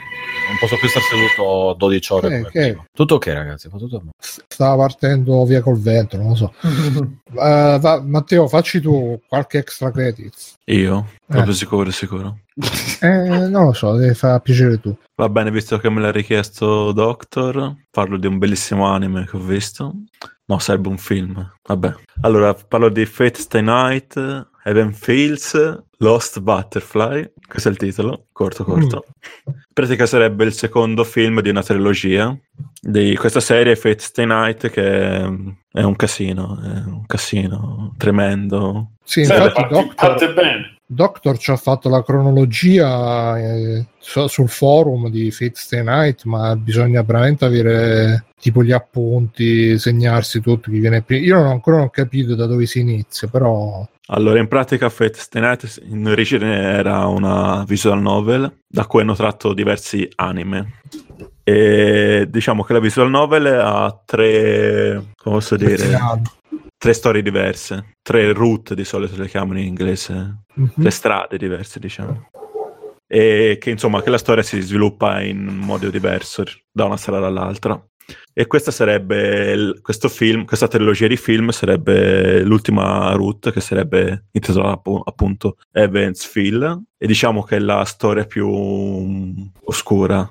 non 0.47 0.57
posso 0.59 0.75
più 0.77 0.87
stare 0.87 1.05
seduto 1.05 1.73
12 1.77 2.13
ore. 2.13 2.39
Eh, 2.39 2.49
che-. 2.49 2.77
Tutto 2.93 3.15
ok 3.15 3.27
ragazzi, 3.27 3.69
tutto 3.69 3.97
bene. 3.97 4.11
Stava 4.19 4.75
partendo 4.83 5.43
via 5.45 5.61
col 5.61 5.79
vento, 5.79 6.17
non 6.17 6.29
lo 6.29 6.35
so. 6.35 6.53
Eh, 7.33 7.77
va- 7.79 8.01
Matteo, 8.03 8.45
facci 8.49 8.81
tu 8.81 9.17
qualche 9.25 9.59
extra 9.59 9.89
credits. 9.89 10.55
Io? 10.65 11.11
Proprio 11.25 11.53
Eh. 11.53 11.55
sicuro, 11.55 11.89
sicuro. 11.91 12.39
Eh, 13.01 13.47
non 13.47 13.65
lo 13.65 13.73
so, 13.73 13.95
deve 13.95 14.13
far 14.13 14.39
piacere 14.41 14.79
tu. 14.79 14.95
Va 15.15 15.29
bene, 15.29 15.51
visto 15.51 15.77
che 15.79 15.89
me 15.89 16.01
l'ha 16.01 16.11
richiesto 16.11 16.91
Doctor, 16.91 17.75
parlo 17.89 18.17
di 18.17 18.27
un 18.27 18.37
bellissimo 18.37 18.85
anime 18.85 19.25
che 19.25 19.37
ho 19.37 19.39
visto. 19.39 19.93
No, 20.45 20.59
serve 20.59 20.87
un 20.89 20.97
film. 20.97 21.53
Vabbè. 21.63 21.93
Allora, 22.21 22.53
parlo 22.53 22.89
di 22.89 23.05
Fate 23.05 23.39
Stay 23.39 23.61
Night, 23.61 24.15
Heaven 24.63 24.93
Fields, 24.93 25.81
Lost 25.97 26.39
Butterfly. 26.41 27.31
Questo 27.47 27.69
è 27.69 27.71
il 27.71 27.77
titolo, 27.77 28.25
corto 28.31 28.63
corto. 28.63 29.05
In 29.45 29.53
pratica 29.73 30.05
sarebbe 30.05 30.43
il 30.43 30.53
secondo 30.53 31.03
film 31.03 31.41
di 31.41 31.49
una 31.49 31.63
trilogia 31.63 32.37
di 32.81 33.15
questa 33.15 33.39
serie 33.39 33.75
Fate 33.75 33.99
Stay 33.99 34.25
Night 34.25 34.69
che 34.69 35.19
è 35.21 35.83
un 35.83 35.95
casino, 35.95 36.59
è 36.61 36.83
un 36.85 37.05
casino 37.05 37.93
tremendo. 37.97 38.91
Sì, 39.03 39.23
Sai, 39.23 39.37
infatti 39.37 39.61
parti- 39.61 39.73
Doctor, 39.73 39.95
parte 39.95 40.33
bene. 40.33 40.75
Doctor 40.93 41.37
ci 41.37 41.51
ha 41.51 41.55
fatto 41.55 41.87
la 41.87 42.03
cronologia 42.03 43.39
eh, 43.39 43.85
su- 43.97 44.27
sul 44.27 44.49
forum 44.49 45.09
di 45.09 45.31
Fate 45.31 45.53
Stay 45.55 45.83
Night, 45.83 46.25
ma 46.25 46.53
bisogna 46.57 47.01
veramente 47.01 47.45
avere 47.45 48.25
tipo 48.37 48.61
gli 48.61 48.73
appunti, 48.73 49.79
segnarsi 49.79 50.41
tutto 50.41 50.69
chi 50.69 50.79
viene 50.79 51.01
prima. 51.01 51.25
Io 51.25 51.35
non 51.35 51.45
ho 51.45 51.51
ancora 51.51 51.77
non 51.77 51.85
ho 51.85 51.89
capito 51.89 52.35
da 52.35 52.45
dove 52.45 52.65
si 52.65 52.81
inizia, 52.81 53.29
però 53.29 53.87
Allora, 54.07 54.39
in 54.39 54.49
pratica 54.49 54.89
Fate 54.89 55.17
Stay 55.17 55.41
Night 55.41 55.81
in 55.85 56.05
origine 56.07 56.61
era 56.61 57.05
una 57.07 57.63
visual 57.65 58.01
novel 58.01 58.51
da 58.67 58.85
cui 58.85 58.99
hanno 58.99 59.15
tratto 59.15 59.53
diversi 59.53 60.05
anime. 60.15 60.79
E 61.45 62.27
diciamo 62.29 62.63
che 62.63 62.73
la 62.73 62.79
visual 62.79 63.09
novel 63.09 63.45
ha 63.45 63.97
tre, 64.05 65.13
come 65.15 65.35
posso 65.35 65.55
dire, 65.55 65.97
tre 66.81 66.93
storie 66.93 67.21
diverse, 67.21 67.97
tre 68.01 68.33
route 68.33 68.73
di 68.73 68.83
solito 68.83 69.15
le 69.15 69.27
chiamano 69.27 69.59
in 69.59 69.65
inglese, 69.67 70.45
Mhm. 70.55 70.71
tre 70.81 70.89
strade 70.89 71.37
diverse, 71.37 71.79
diciamo. 71.79 72.29
E 73.05 73.57
che 73.59 73.69
insomma 73.69 74.01
che 74.01 74.09
la 74.09 74.17
storia 74.17 74.41
si 74.41 74.59
sviluppa 74.61 75.21
in 75.21 75.45
modo 75.45 75.91
diverso 75.91 76.43
da 76.71 76.85
una 76.85 76.97
strada 76.97 77.27
all'altra. 77.27 77.79
E 78.33 78.47
questa 78.47 78.71
sarebbe 78.71 79.77
questo 79.83 80.09
film, 80.09 80.43
questa 80.43 80.67
trilogia 80.67 81.05
di 81.05 81.17
film 81.17 81.49
sarebbe 81.49 82.41
l'ultima 82.41 83.11
route 83.11 83.51
che 83.51 83.61
sarebbe 83.61 84.25
intitolata 84.31 84.73
appu- 84.73 85.07
appunto 85.07 85.57
Evansville 85.71 86.81
e 86.97 87.05
diciamo 87.05 87.43
che 87.43 87.57
è 87.57 87.59
la 87.59 87.85
storia 87.85 88.25
più 88.25 88.49
oscura 89.65 90.27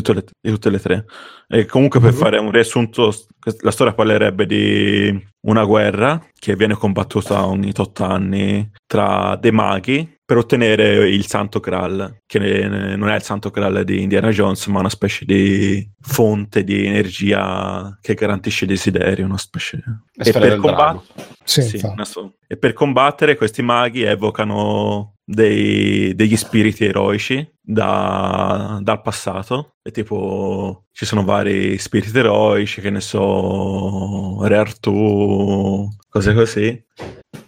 tutte 0.00 0.14
le, 0.14 0.24
di 0.40 0.50
tutte 0.50 0.70
le 0.70 0.80
tre. 0.80 1.04
E 1.48 1.66
comunque 1.66 2.00
per 2.00 2.12
fare 2.12 2.38
un 2.38 2.50
riassunto, 2.50 3.14
la 3.60 3.70
storia 3.70 3.92
parlerebbe 3.92 4.46
di 4.46 5.26
una 5.42 5.64
guerra 5.64 6.26
che 6.38 6.56
viene 6.56 6.74
combattuta 6.74 7.46
ogni 7.46 7.72
tot 7.72 8.00
anni 8.00 8.70
tra 8.86 9.36
dei 9.36 9.52
maghi 9.52 10.12
per 10.26 10.38
ottenere 10.38 11.10
il 11.10 11.26
Santo 11.26 11.60
Graal, 11.60 12.22
che 12.24 12.38
ne- 12.38 12.96
non 12.96 13.10
è 13.10 13.14
il 13.14 13.22
Santo 13.22 13.50
Graal 13.50 13.84
di 13.84 14.00
Indiana 14.02 14.30
Jones, 14.30 14.66
ma 14.68 14.78
una 14.80 14.88
specie 14.88 15.26
di 15.26 15.86
fonte 16.00 16.64
di 16.64 16.86
energia 16.86 17.98
che 18.00 18.14
garantisce 18.14 18.64
i 18.64 18.68
desideri, 18.68 19.20
una 19.20 19.36
specie... 19.36 19.82
Del 20.14 20.60
drago. 20.60 21.04
Sì, 21.44 21.60
Sì, 21.60 21.80
una 21.84 22.06
so- 22.06 22.36
E 22.46 22.56
per 22.56 22.72
combattere 22.72 23.36
questi 23.36 23.60
maghi 23.60 24.02
evocano 24.02 25.13
dei- 25.24 26.14
degli 26.14 26.36
spiriti 26.36 26.84
eroici 26.84 27.46
da- 27.60 28.78
dal 28.82 29.00
passato. 29.02 29.76
E 29.82 29.90
tipo 29.90 30.84
ci 30.92 31.04
sono 31.06 31.24
vari 31.24 31.78
spiriti 31.78 32.16
eroici, 32.18 32.80
che 32.80 32.90
ne 32.90 33.00
so, 33.00 34.46
Re 34.46 34.56
Artù, 34.56 35.88
cose 36.08 36.34
così. 36.34 36.84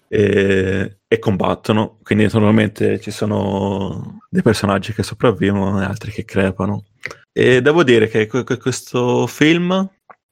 E, 0.08 0.98
e 1.06 1.18
combattono. 1.18 1.98
Quindi 2.02 2.24
naturalmente 2.24 3.00
ci 3.00 3.10
sono 3.10 4.18
dei 4.30 4.42
personaggi 4.42 4.92
che 4.92 5.02
sopravvivono 5.02 5.80
e 5.80 5.84
altri 5.84 6.12
che 6.12 6.24
crepano. 6.24 6.84
E 7.32 7.60
devo 7.60 7.82
dire 7.82 8.08
che 8.08 8.26
que- 8.26 8.44
que- 8.44 8.56
questo 8.58 9.26
film 9.26 9.88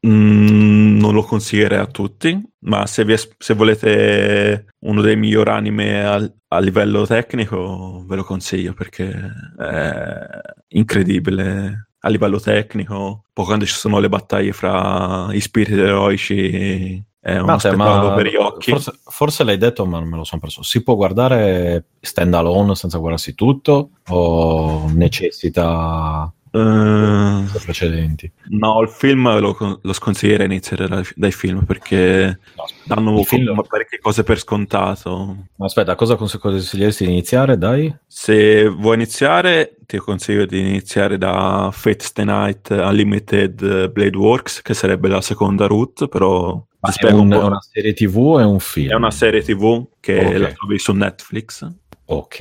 Mm, 0.06 0.98
non 0.98 1.14
lo 1.14 1.22
consiglierei 1.22 1.78
a 1.78 1.86
tutti, 1.86 2.38
ma 2.60 2.86
se, 2.86 3.04
vi 3.04 3.14
se 3.38 3.54
volete 3.54 4.66
uno 4.80 5.00
dei 5.00 5.16
migliori 5.16 5.50
anime 5.50 6.04
al- 6.04 6.34
a 6.48 6.58
livello 6.58 7.06
tecnico, 7.06 8.04
ve 8.06 8.16
lo 8.16 8.24
consiglio 8.24 8.74
perché 8.74 9.10
è 9.58 10.26
incredibile 10.68 11.88
a 12.00 12.08
livello 12.08 12.38
tecnico. 12.38 13.24
Poi 13.32 13.44
quando 13.44 13.64
ci 13.64 13.74
sono 13.74 13.98
le 13.98 14.08
battaglie 14.08 14.52
fra 14.52 15.28
i 15.32 15.40
spiriti 15.40 15.80
eroici 15.80 17.02
è 17.18 17.36
uno 17.36 17.46
Matte, 17.46 17.70
spettacolo 17.70 18.14
per 18.14 18.26
gli 18.26 18.36
occhi. 18.36 18.70
Forse, 18.72 18.92
forse 19.04 19.44
l'hai 19.44 19.56
detto, 19.56 19.86
ma 19.86 19.98
non 19.98 20.08
me 20.08 20.18
lo 20.18 20.24
sono 20.24 20.42
perso. 20.42 20.62
Si 20.62 20.82
può 20.82 20.94
guardare 20.94 21.86
stand 22.00 22.34
alone 22.34 22.74
senza 22.74 22.98
guardarsi 22.98 23.34
tutto 23.34 23.90
o 24.08 24.90
necessita 24.92 26.30
I 26.58 27.58
precedenti? 27.64 28.30
no, 28.50 28.80
il 28.82 28.88
film 28.88 29.38
lo, 29.40 29.78
lo 29.82 29.92
sconsiglierei 29.92 30.46
iniziare 30.46 30.86
dai, 30.88 31.04
dai 31.14 31.32
film 31.32 31.64
perché 31.64 32.38
No, 32.56 32.64
danno 32.84 33.18
il 33.18 33.26
film- 33.26 33.60
parecchie 33.66 33.98
cose 33.98 34.22
per 34.22 34.38
scontato. 34.38 35.46
Ma 35.56 35.66
aspetta, 35.66 35.94
cosa 35.96 36.16
cons- 36.16 36.38
consiglieresti 36.38 37.04
di 37.06 37.10
iniziare? 37.12 37.58
Dai? 37.58 37.94
Se 38.06 38.68
vuoi 38.68 38.94
iniziare, 38.94 39.76
ti 39.86 39.98
consiglio 39.98 40.46
di 40.46 40.60
iniziare 40.60 41.18
da 41.18 41.70
Fate 41.72 42.04
Stay 42.04 42.24
Night 42.24 42.70
Unlimited 42.70 43.90
Blade 43.90 44.16
Works, 44.16 44.62
che 44.62 44.74
sarebbe 44.74 45.08
la 45.08 45.20
seconda 45.20 45.66
route, 45.66 46.06
però 46.08 46.64
ti 46.80 47.06
è, 47.06 47.10
un- 47.10 47.32
un 47.32 47.42
una 47.42 47.60
serie 47.60 47.94
TV 47.94 48.16
o 48.18 48.38
è 48.38 48.44
un 48.44 48.60
film? 48.60 48.90
È 48.90 48.94
una 48.94 49.10
serie 49.10 49.42
TV 49.42 49.86
che 50.00 50.18
Ok. 50.24 50.38
la 50.38 50.52
trovi 50.52 50.78
su 50.78 50.92
Netflix. 50.92 51.66
Ok. 52.06 52.38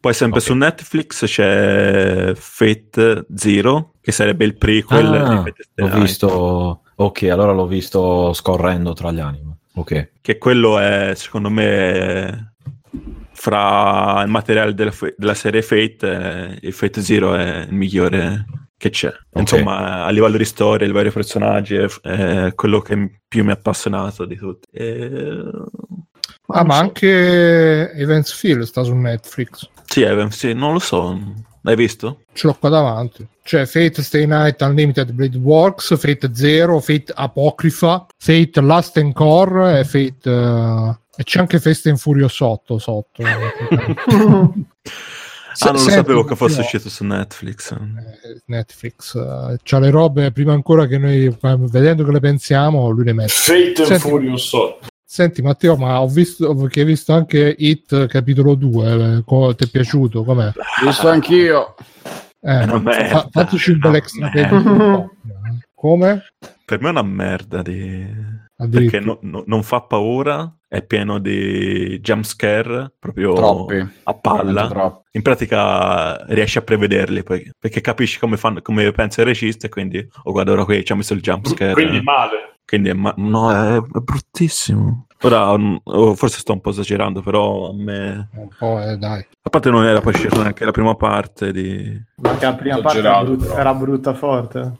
Poi 0.00 0.14
sempre 0.14 0.38
Ok. 0.40 0.44
su 0.46 0.54
Netflix 0.54 1.24
c'è 1.26 2.32
Fate 2.34 3.26
Zero, 3.34 3.94
che 4.00 4.10
sarebbe 4.12 4.44
il 4.44 4.56
prequel 4.56 5.10
di 5.10 5.16
Ah, 5.16 5.42
Fate 5.42 5.64
l'ho 5.74 5.86
Night. 5.86 6.00
visto. 6.00 6.80
Ok, 6.96 7.22
allora 7.24 7.52
l'ho 7.52 7.66
visto 7.66 8.32
scorrendo 8.32 8.92
tra 8.92 9.12
gli 9.12 9.20
anime. 9.20 9.58
Ok. 9.74 10.12
Che 10.20 10.38
quello 10.38 10.78
è, 10.78 11.12
secondo 11.14 11.50
me, 11.50 12.54
fra 13.32 14.22
il 14.24 14.30
materiale 14.30 14.74
della, 14.74 14.92
della 15.16 15.34
serie 15.34 15.62
Fate, 15.62 15.98
eh, 16.00 16.58
il 16.66 16.72
Fate 16.72 17.00
Zero 17.00 17.34
è 17.34 17.66
il 17.68 17.74
migliore 17.74 18.44
che 18.76 18.90
c'è. 18.90 19.12
Insomma, 19.34 20.04
a 20.04 20.10
livello 20.10 20.36
di 20.36 20.44
storia, 20.44 20.86
livello 20.86 21.08
di 21.08 21.14
personaggi, 21.14 21.76
è 21.76 22.52
quello 22.54 22.80
che 22.80 23.20
più 23.28 23.44
mi 23.44 23.50
ha 23.50 23.54
appassionato 23.54 24.24
di 24.24 24.36
tutti. 24.36 24.66
E... 24.72 25.40
Ah, 26.48 26.64
ma 26.64 26.76
anche 26.76 27.92
Evansville 27.92 28.66
sta 28.66 28.82
su 28.82 28.94
Netflix. 28.94 29.68
Sì, 29.86 30.02
Evan, 30.02 30.30
sì, 30.30 30.52
non 30.52 30.72
lo 30.72 30.78
so. 30.78 31.18
L'hai 31.62 31.76
visto? 31.76 32.22
Ce 32.32 32.46
l'ho 32.46 32.54
qua 32.54 32.68
davanti. 32.68 33.26
C'è 33.42 33.66
Fate 33.66 34.02
Stay 34.02 34.26
Night 34.26 34.60
Unlimited 34.60 35.12
Blade 35.12 35.38
Works, 35.38 35.96
Fate 35.98 36.30
Zero, 36.34 36.80
Fate 36.80 37.12
Apocrypha, 37.14 38.06
Fate 38.16 38.60
Last 38.60 38.96
Encore 38.98 39.78
e 39.78 39.84
Fate... 39.84 40.30
eh, 40.30 41.00
e 41.14 41.24
c'è 41.24 41.40
anche 41.40 41.60
Fast 41.60 41.86
and 41.86 41.98
Furious 41.98 42.40
8 42.40 42.78
sotto. 42.78 43.22
Se- 45.54 45.68
ah, 45.68 45.72
non 45.72 45.74
lo 45.74 45.78
senti, 45.80 45.98
sapevo 45.98 46.24
che 46.24 46.34
fosse 46.34 46.56
no. 46.56 46.62
uscito 46.62 46.88
su 46.88 47.04
Netflix. 47.04 47.72
Eh, 47.72 48.40
Netflix 48.46 49.14
eh, 49.14 49.58
c'ha 49.62 49.78
le 49.78 49.90
robe 49.90 50.32
prima 50.32 50.54
ancora 50.54 50.86
che 50.86 50.96
noi 50.96 51.26
eh, 51.26 51.56
vedendo 51.58 52.04
che 52.04 52.12
le 52.12 52.20
pensiamo 52.20 52.88
lui 52.88 53.04
le 53.04 53.12
mette 53.12 53.28
Fate 53.28 53.82
and 53.82 54.00
Furious 54.00 54.50
8. 54.50 54.86
Senti 55.12 55.42
Matteo 55.42 55.76
ma 55.76 56.00
ho 56.00 56.08
visto 56.08 56.54
che 56.68 56.80
hai 56.80 56.86
visto 56.86 57.12
anche 57.12 57.54
Hit 57.58 58.06
capitolo 58.06 58.54
2 58.54 59.22
eh, 59.26 59.54
ti 59.54 59.64
è 59.64 59.68
piaciuto 59.68 60.24
com'è? 60.24 60.50
Visto 60.82 61.06
anch'io. 61.06 61.74
Eh, 62.40 62.66
fa- 63.10 63.28
fateci 63.30 63.72
un 63.72 63.78
bel 63.78 63.96
extra 63.96 64.30
come? 65.74 66.22
Per 66.64 66.80
me 66.80 66.86
è 66.86 66.90
una 66.90 67.02
merda 67.02 67.60
di... 67.60 68.06
Perché 68.70 69.00
no- 69.00 69.18
no- 69.22 69.44
non 69.46 69.62
fa 69.62 69.80
paura, 69.82 70.54
è 70.68 70.82
pieno 70.82 71.18
di 71.18 71.98
jumpscare, 72.00 72.92
proprio 72.98 73.32
Troppi. 73.34 73.86
a 74.04 74.14
palla. 74.14 75.02
In 75.12 75.22
pratica 75.22 76.16
riesci 76.26 76.58
a 76.58 76.62
prevederli 76.62 77.22
poi, 77.22 77.50
perché 77.58 77.80
capisci 77.80 78.18
come, 78.18 78.36
fanno, 78.36 78.62
come 78.62 78.90
pensa 78.92 79.20
il 79.20 79.26
regista 79.26 79.66
e 79.66 79.70
quindi, 79.70 80.06
oh 80.24 80.32
guarda 80.32 80.52
ora 80.52 80.64
qui 80.64 80.84
ci 80.84 80.92
ha 80.92 80.96
messo 80.96 81.14
il 81.14 81.20
jumpscare. 81.20 81.74
Quindi 81.74 82.00
male. 82.00 82.50
Quindi 82.64 82.88
è, 82.88 82.94
ma- 82.94 83.14
no, 83.18 83.50
è, 83.52 83.76
è 83.76 84.00
bruttissimo. 84.00 85.06
Ora, 85.24 85.56
mm, 85.56 85.76
oh, 85.84 86.14
forse 86.14 86.38
sto 86.38 86.52
un 86.52 86.60
po' 86.60 86.70
esagerando, 86.70 87.20
però 87.20 87.68
a 87.68 87.74
me... 87.74 88.28
un 88.34 88.48
po' 88.58 88.80
eh, 88.82 88.96
dai 88.96 89.24
A 89.42 89.50
parte 89.50 89.70
non 89.70 89.84
era 89.84 90.00
poi 90.00 90.14
uscita 90.14 90.40
neanche 90.40 90.64
la 90.64 90.70
prima 90.70 90.94
parte 90.96 91.52
di... 91.52 92.00
Ma 92.16 92.30
anche 92.30 92.44
la 92.44 92.54
prima 92.54 92.80
parte 92.80 92.98
era 92.98 93.10
Esagerato, 93.10 93.36
brutta, 93.36 93.60
era 93.60 93.74
brutta 93.74 94.14
forte. 94.14 94.72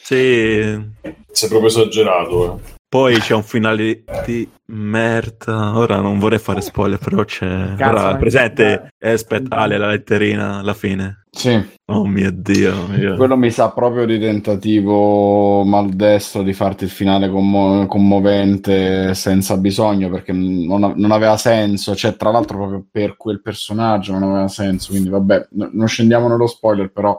Sì, 0.00 0.90
Sei 1.32 1.48
proprio 1.48 1.66
esagerato. 1.68 2.58
Eh. 2.58 2.76
Poi 2.90 3.18
c'è 3.18 3.34
un 3.34 3.42
finale 3.42 4.04
di 4.24 4.48
merda. 4.68 5.76
Ora 5.76 6.00
non 6.00 6.18
vorrei 6.18 6.38
fare 6.38 6.62
spoiler, 6.62 6.98
però 6.98 7.22
c'è. 7.22 7.74
Cazzo, 7.76 8.06
Ora, 8.06 8.16
presente? 8.16 8.88
Aspetta, 8.98 9.56
Ale, 9.56 9.76
la 9.76 9.88
letterina 9.88 10.58
alla 10.60 10.72
fine. 10.72 11.24
Sì, 11.30 11.62
Oh 11.90 12.06
mio 12.06 12.30
dio. 12.32 12.86
io- 12.96 13.14
quello 13.16 13.36
mi 13.36 13.50
sa 13.50 13.70
proprio 13.70 14.06
di 14.06 14.18
tentativo 14.18 15.62
maldestro 15.64 16.42
di 16.42 16.52
farti 16.54 16.84
il 16.84 16.90
finale 16.90 17.28
commo- 17.28 17.86
commovente 17.86 19.14
senza 19.14 19.56
bisogno 19.58 20.08
perché 20.10 20.32
non, 20.32 20.84
a- 20.84 20.92
non 20.96 21.12
aveva 21.12 21.36
senso, 21.36 21.94
cioè 21.94 22.16
tra 22.16 22.30
l'altro 22.30 22.56
proprio 22.56 22.86
per 22.90 23.16
quel 23.16 23.40
personaggio 23.42 24.12
non 24.14 24.22
aveva 24.30 24.48
senso, 24.48 24.90
quindi 24.90 25.10
vabbè, 25.10 25.48
n- 25.52 25.70
non 25.74 25.86
scendiamo 25.86 26.28
nello 26.28 26.46
spoiler, 26.46 26.90
però 26.90 27.18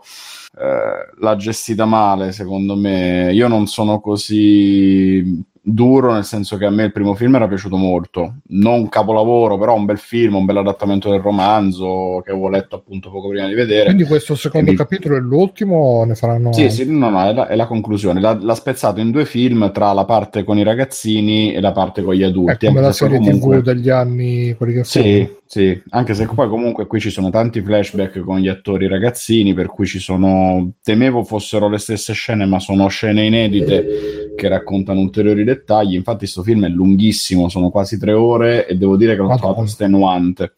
eh, 0.60 1.16
l'ha 1.20 1.36
gestita 1.36 1.86
male 1.86 2.32
secondo 2.32 2.76
me. 2.76 3.32
Io 3.32 3.48
non 3.48 3.68
sono 3.68 4.02
così 4.02 5.44
duro 5.62 6.14
nel 6.14 6.24
senso 6.24 6.58
che 6.58 6.66
a 6.66 6.70
me 6.70 6.86
il 6.86 6.92
primo 6.92 7.14
film 7.16 7.36
era 7.36 7.48
piaciuto 7.48 7.78
molto. 7.78 8.36
Non 8.50 8.80
un 8.82 8.90
capolavoro, 8.90 9.58
però 9.58 9.76
un 9.76 9.86
bel 9.86 9.98
film, 9.98 10.36
un 10.36 10.46
bel 10.46 10.58
adattamento 10.58 11.10
del 11.10 11.20
romanzo 11.22 12.22
che 12.24 12.32
avevo 12.32 12.50
letto 12.50 12.76
appunto 12.76 13.10
poco 13.12 13.30
prima 13.30 13.48
di 13.48 13.54
vedere. 13.54 13.86
Quindi 13.86 14.06
questo 14.06 14.36
secondo 14.36 14.68
E 14.68 14.72
mi- 14.72 14.78
capitolo 14.78 15.16
è 15.18 15.20
l'ultimo 15.20 16.04
ne 16.06 16.16
faranno 16.16 16.54
Sì, 16.54 16.70
sì, 16.70 16.86
no, 16.90 17.10
no, 17.10 17.24
è 17.26 17.34
la, 17.34 17.48
è 17.48 17.56
la 17.56 17.68
conclusione. 17.68 18.20
L'ha, 18.20 18.38
l'ha 18.42 18.56
spezzato 18.56 19.00
in 19.00 19.12
due 19.12 19.26
film 19.26 19.72
tra 19.72 19.92
la 19.94 20.06
parte 20.06 20.44
con 20.44 20.58
i 20.58 20.64
ragazzini 20.64 21.54
e 21.54 21.60
la 21.62 21.72
parte 21.72 22.02
con 22.04 22.14
gli 22.14 22.22
È 22.22 22.26
adulti. 22.26 22.66
come 22.66 22.78
anche 22.80 22.82
la 22.88 22.92
serie 22.94 23.18
comunque- 23.18 23.58
TV 23.58 23.64
degli 23.64 23.90
anni 23.90 24.54
quelli 24.56 24.74
che 24.74 24.84
Sì, 24.84 25.28
sì, 25.46 25.82
anche 25.90 26.14
se 26.14 26.26
poi 26.28 26.48
comunque 26.48 26.88
qui 26.88 27.00
ci 27.00 27.10
sono 27.10 27.30
tanti 27.30 27.62
flashback 27.62 28.20
con 28.20 28.40
gli 28.40 28.48
attori 28.48 28.88
ragazzini, 28.88 29.54
per 29.54 29.68
cui 29.68 29.86
ci 29.86 30.00
sono, 30.00 30.72
temevo 30.84 31.24
fossero 31.24 31.68
le 31.70 31.78
stesse 31.78 32.14
scene, 32.14 32.46
ma 32.46 32.60
sono 32.60 32.88
scene 32.88 33.26
inedite 33.26 34.34
che 34.36 34.48
raccontano 34.48 35.00
ulteriori 35.00 35.44
dettagli. 35.44 35.58
Infatti, 35.96 36.20
questo 36.20 36.44
film 36.44 36.66
è 36.66 36.70
lunghissimo, 36.70 37.50
sono 37.50 37.70
quasi 37.70 37.98
tre 37.98 38.14
ore 38.14 38.68
e 38.68 38.76
devo 38.76 38.98
dire 38.98 39.12
che 39.14 39.18
l'ho 39.22 39.28
Madonna. 39.28 39.40
trovato 39.40 39.64
estenuante 39.66 40.54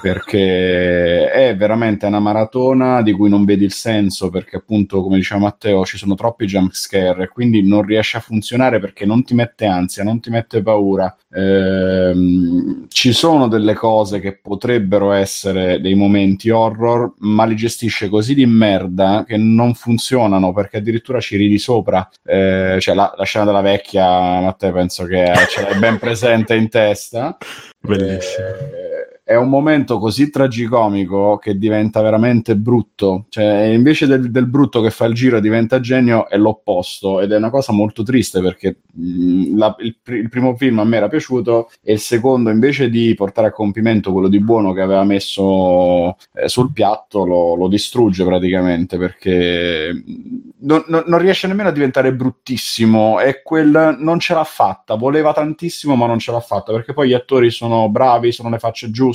perché 0.00 1.30
è 1.30 1.56
veramente 1.56 2.06
una 2.06 2.20
maratona 2.20 3.02
di 3.02 3.12
cui 3.12 3.28
non 3.28 3.44
vedi 3.44 3.64
il 3.64 3.72
senso, 3.72 4.30
perché 4.30 4.56
appunto, 4.56 5.02
come 5.02 5.16
diceva 5.16 5.40
Matteo, 5.40 5.84
ci 5.84 5.96
sono 5.96 6.14
troppi 6.14 6.46
jump 6.46 6.72
scare 6.72 7.24
e 7.24 7.28
quindi 7.28 7.62
non 7.62 7.82
riesce 7.82 8.16
a 8.16 8.20
funzionare 8.20 8.78
perché 8.78 9.06
non 9.06 9.24
ti 9.24 9.34
mette 9.34 9.66
ansia, 9.66 10.04
non 10.04 10.20
ti 10.20 10.30
mette 10.30 10.62
paura. 10.62 11.14
Ehm, 11.32 12.86
ci 12.88 13.12
sono 13.12 13.48
delle 13.48 13.74
cose 13.74 14.20
che 14.20 14.38
potrebbero 14.40 15.12
essere 15.12 15.80
dei 15.80 15.94
momenti 15.94 16.50
horror, 16.50 17.14
ma 17.18 17.44
li 17.44 17.56
gestisce 17.56 18.08
così 18.08 18.34
di 18.34 18.46
merda 18.46 19.24
che 19.26 19.36
non 19.36 19.74
funzionano 19.74 20.52
perché 20.52 20.76
addirittura 20.76 21.20
ci 21.20 21.36
ridi 21.36 21.58
sopra. 21.58 22.08
Eh, 22.22 22.76
cioè, 22.80 22.94
la, 22.94 23.12
la 23.16 23.24
scena 23.24 23.44
della 23.44 23.60
vecchia, 23.60 24.13
Matteo, 24.20 24.72
penso 24.72 25.04
che 25.04 25.32
ce 25.48 25.62
l'hai 25.62 25.78
ben 25.78 25.98
presente 25.98 26.54
in 26.54 26.68
testa. 26.68 27.36
Bellissimo. 27.80 28.46
Eh, 28.46 28.93
è 29.24 29.34
un 29.36 29.48
momento 29.48 29.98
così 29.98 30.28
tragicomico 30.30 31.38
che 31.38 31.56
diventa 31.56 32.02
veramente 32.02 32.56
brutto. 32.56 33.24
Cioè, 33.30 33.64
invece 33.74 34.06
del, 34.06 34.30
del 34.30 34.46
brutto 34.46 34.82
che 34.82 34.90
fa 34.90 35.06
il 35.06 35.14
giro 35.14 35.40
diventa 35.40 35.80
genio, 35.80 36.28
è 36.28 36.36
l'opposto. 36.36 37.20
Ed 37.20 37.32
è 37.32 37.36
una 37.36 37.50
cosa 37.50 37.72
molto 37.72 38.02
triste 38.02 38.40
perché 38.42 38.80
mh, 38.92 39.56
la- 39.56 39.74
il, 39.78 39.96
il 40.04 40.28
primo 40.28 40.54
film 40.56 40.78
a 40.80 40.84
me 40.84 40.96
era 40.98 41.08
piaciuto 41.08 41.70
e 41.82 41.94
il 41.94 42.00
secondo, 42.00 42.50
invece 42.50 42.90
di 42.90 43.14
portare 43.14 43.48
a 43.48 43.52
compimento 43.52 44.12
quello 44.12 44.28
di 44.28 44.40
buono 44.40 44.72
che 44.72 44.80
aveva 44.82 45.04
messo 45.04 46.16
eh, 46.34 46.48
sul 46.48 46.72
piatto, 46.72 47.24
lo, 47.24 47.54
lo 47.54 47.68
distrugge 47.68 48.24
praticamente 48.24 48.98
perché 48.98 49.92
mh, 49.92 50.38
non, 50.60 50.84
non- 50.88 51.04
non 51.06 51.18
riesce 51.18 51.46
nemmeno 51.46 51.68
a 51.68 51.72
diventare 51.72 52.12
bruttissimo. 52.14 53.20
E 53.20 53.42
quel 53.42 53.96
non 53.98 54.18
ce 54.18 54.34
l'ha 54.34 54.44
fatta. 54.44 54.94
Voleva 54.96 55.32
tantissimo, 55.32 55.94
ma 55.96 56.06
non 56.06 56.18
ce 56.18 56.32
l'ha 56.32 56.40
fatta 56.40 56.72
perché 56.72 56.92
poi 56.92 57.08
gli 57.08 57.12
attori 57.14 57.50
sono 57.50 57.88
bravi, 57.88 58.32
sono 58.32 58.50
le 58.50 58.58
facce 58.58 58.90
giuste. 58.90 59.12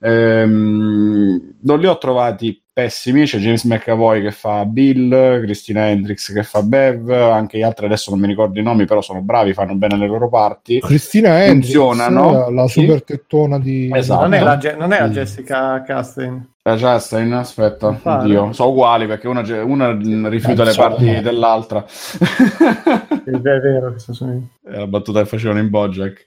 Ehm, 0.00 1.54
non 1.60 1.78
li 1.80 1.86
ho 1.86 1.98
trovati 1.98 2.62
pessimi. 2.78 3.24
C'è 3.24 3.38
James 3.38 3.64
McAvoy 3.64 4.22
che 4.22 4.30
fa 4.30 4.64
Bill, 4.64 5.40
Christina 5.42 5.88
Hendricks 5.88 6.32
che 6.32 6.44
fa 6.44 6.62
Bev, 6.62 7.10
anche 7.10 7.58
gli 7.58 7.62
altri 7.62 7.86
adesso 7.86 8.10
non 8.10 8.20
mi 8.20 8.28
ricordo 8.28 8.60
i 8.60 8.62
nomi, 8.62 8.84
però 8.84 9.00
sono 9.00 9.20
bravi, 9.20 9.52
fanno 9.52 9.74
bene 9.74 9.96
le 9.96 10.06
loro 10.06 10.28
parti. 10.28 10.78
Cristina 10.78 11.42
Hendricks, 11.42 11.74
Funzionano. 11.74 12.50
la 12.50 12.68
super 12.68 13.02
tettona 13.02 13.58
di 13.58 13.90
Esatto. 13.92 14.22
Non 14.22 14.34
è 14.34 14.40
la, 14.40 14.60
non 14.78 14.92
è 14.92 15.00
la. 15.00 15.08
Jessica 15.08 15.82
Chastain. 15.84 16.50
La 16.62 16.76
Chastain, 16.76 17.32
aspetta, 17.32 17.98
oddio, 18.00 18.52
sono 18.52 18.70
uguali 18.70 19.06
perché 19.06 19.26
una, 19.26 19.40
una 19.40 20.28
rifiuta 20.28 20.62
Eh, 20.62 20.66
le 20.66 20.74
parti 20.74 21.20
dell'altra. 21.20 21.84
È 21.84 23.30
vero, 23.30 23.94
sono 23.98 24.48
È 24.64 24.76
la 24.76 24.86
battuta 24.86 25.20
che 25.20 25.26
facevano 25.26 25.58
in 25.58 25.70
Bojack. 25.70 26.24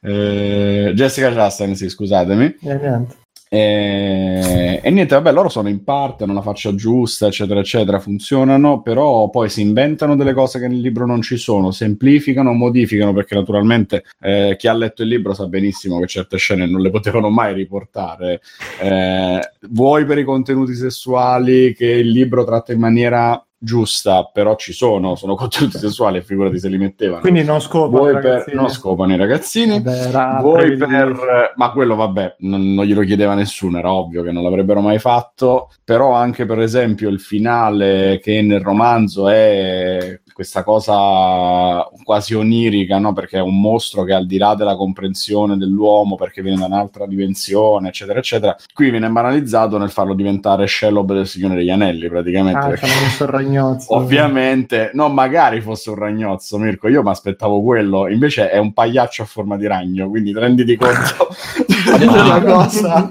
Eh, 0.00 0.92
Jessica 0.94 1.32
Chastain, 1.32 1.76
sì, 1.76 1.88
scusatemi. 1.88 2.56
E 2.62 2.74
niente. 2.74 3.24
E, 3.48 4.80
e 4.82 4.90
niente, 4.90 5.14
vabbè, 5.14 5.32
loro 5.32 5.48
sono 5.48 5.68
in 5.68 5.84
parte, 5.84 6.24
hanno 6.24 6.32
la 6.32 6.42
faccia 6.42 6.74
giusta, 6.74 7.28
eccetera, 7.28 7.60
eccetera, 7.60 8.00
funzionano, 8.00 8.82
però 8.82 9.30
poi 9.30 9.48
si 9.48 9.60
inventano 9.60 10.16
delle 10.16 10.32
cose 10.32 10.58
che 10.58 10.66
nel 10.66 10.80
libro 10.80 11.06
non 11.06 11.22
ci 11.22 11.36
sono, 11.36 11.70
semplificano, 11.70 12.52
modificano, 12.52 13.12
perché 13.12 13.36
naturalmente 13.36 14.04
eh, 14.20 14.56
chi 14.58 14.66
ha 14.66 14.72
letto 14.72 15.02
il 15.02 15.08
libro 15.08 15.32
sa 15.32 15.46
benissimo 15.46 16.00
che 16.00 16.06
certe 16.06 16.38
scene 16.38 16.66
non 16.66 16.80
le 16.80 16.90
potevano 16.90 17.30
mai 17.30 17.54
riportare, 17.54 18.40
eh, 18.80 19.40
vuoi 19.70 20.04
per 20.04 20.18
i 20.18 20.24
contenuti 20.24 20.74
sessuali 20.74 21.72
che 21.74 21.86
il 21.86 22.10
libro 22.10 22.44
tratta 22.44 22.72
in 22.72 22.80
maniera 22.80 23.45
giusta, 23.58 24.28
però 24.32 24.56
ci 24.56 24.72
sono, 24.72 25.14
sono 25.14 25.34
contenuti 25.34 25.78
sessuali, 25.78 26.20
figurati 26.20 26.58
se 26.58 26.68
li 26.68 26.78
mettevano. 26.78 27.20
Quindi 27.20 27.44
non 27.44 27.60
scopano 27.60 27.98
Vuoi 27.98 28.10
i 28.10 28.14
per, 28.14 28.24
ragazzini. 28.24 28.56
non 28.56 28.68
scopano 28.68 29.12
i 29.12 29.16
ragazzini, 29.16 29.82
Vabbè, 29.82 30.40
voi 30.40 30.76
per 30.76 31.52
ma 31.56 31.70
quello 31.72 31.94
vabbè 31.94 32.36
non, 32.40 32.74
non 32.74 32.84
glielo 32.84 33.02
chiedeva 33.02 33.34
nessuno 33.34 33.78
era 33.78 33.92
ovvio 33.92 34.22
che 34.22 34.32
non 34.32 34.42
l'avrebbero 34.42 34.80
mai 34.80 34.98
fatto 34.98 35.70
però 35.84 36.12
anche 36.12 36.44
per 36.46 36.60
esempio 36.60 37.08
il 37.08 37.20
finale 37.20 38.18
che 38.22 38.42
nel 38.42 38.60
romanzo 38.60 39.28
è 39.28 40.20
questa 40.36 40.62
cosa 40.64 41.88
quasi 42.04 42.34
onirica 42.34 42.98
no? 42.98 43.14
perché 43.14 43.38
è 43.38 43.40
un 43.40 43.58
mostro 43.58 44.02
che 44.04 44.12
al 44.12 44.26
di 44.26 44.36
là 44.36 44.54
della 44.54 44.76
comprensione 44.76 45.56
dell'uomo 45.56 46.16
perché 46.16 46.42
viene 46.42 46.58
da 46.58 46.66
un'altra 46.66 47.06
dimensione 47.06 47.88
eccetera 47.88 48.18
eccetera 48.18 48.54
qui 48.74 48.90
viene 48.90 49.08
banalizzato 49.08 49.78
nel 49.78 49.88
farlo 49.90 50.12
diventare 50.12 50.66
Shelob 50.66 51.14
del 51.14 51.26
Signore 51.26 51.54
degli 51.54 51.70
Anelli 51.70 52.06
praticamente 52.10 52.58
Ah, 52.58 52.68
perché- 52.68 52.86
il 52.86 53.28
ragnozzo. 53.28 53.94
Ovviamente, 53.94 54.90
no, 54.94 55.08
magari 55.08 55.60
fosse 55.60 55.90
un 55.90 55.96
ragnozzo, 55.96 56.58
Mirko. 56.58 56.88
Io 56.88 57.02
mi 57.02 57.10
aspettavo 57.10 57.62
quello, 57.62 58.08
invece 58.08 58.50
è 58.50 58.58
un 58.58 58.72
pagliaccio 58.72 59.22
a 59.22 59.26
forma 59.26 59.56
di 59.56 59.66
ragno. 59.66 60.08
Quindi 60.08 60.32
renditi 60.32 60.76
conto 60.76 61.28
di 61.98 62.06
una 62.06 62.40
cosa. 62.42 63.10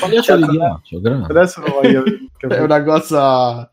Pagliaccio 0.00 0.36
di 0.36 0.46
ghiaccio, 0.46 1.00
grazie. 1.00 1.26
Adesso 1.28 1.60
lo 1.60 1.72
voglio 1.80 2.02
è 2.48 2.58
una 2.60 2.82
cosa 2.82 3.68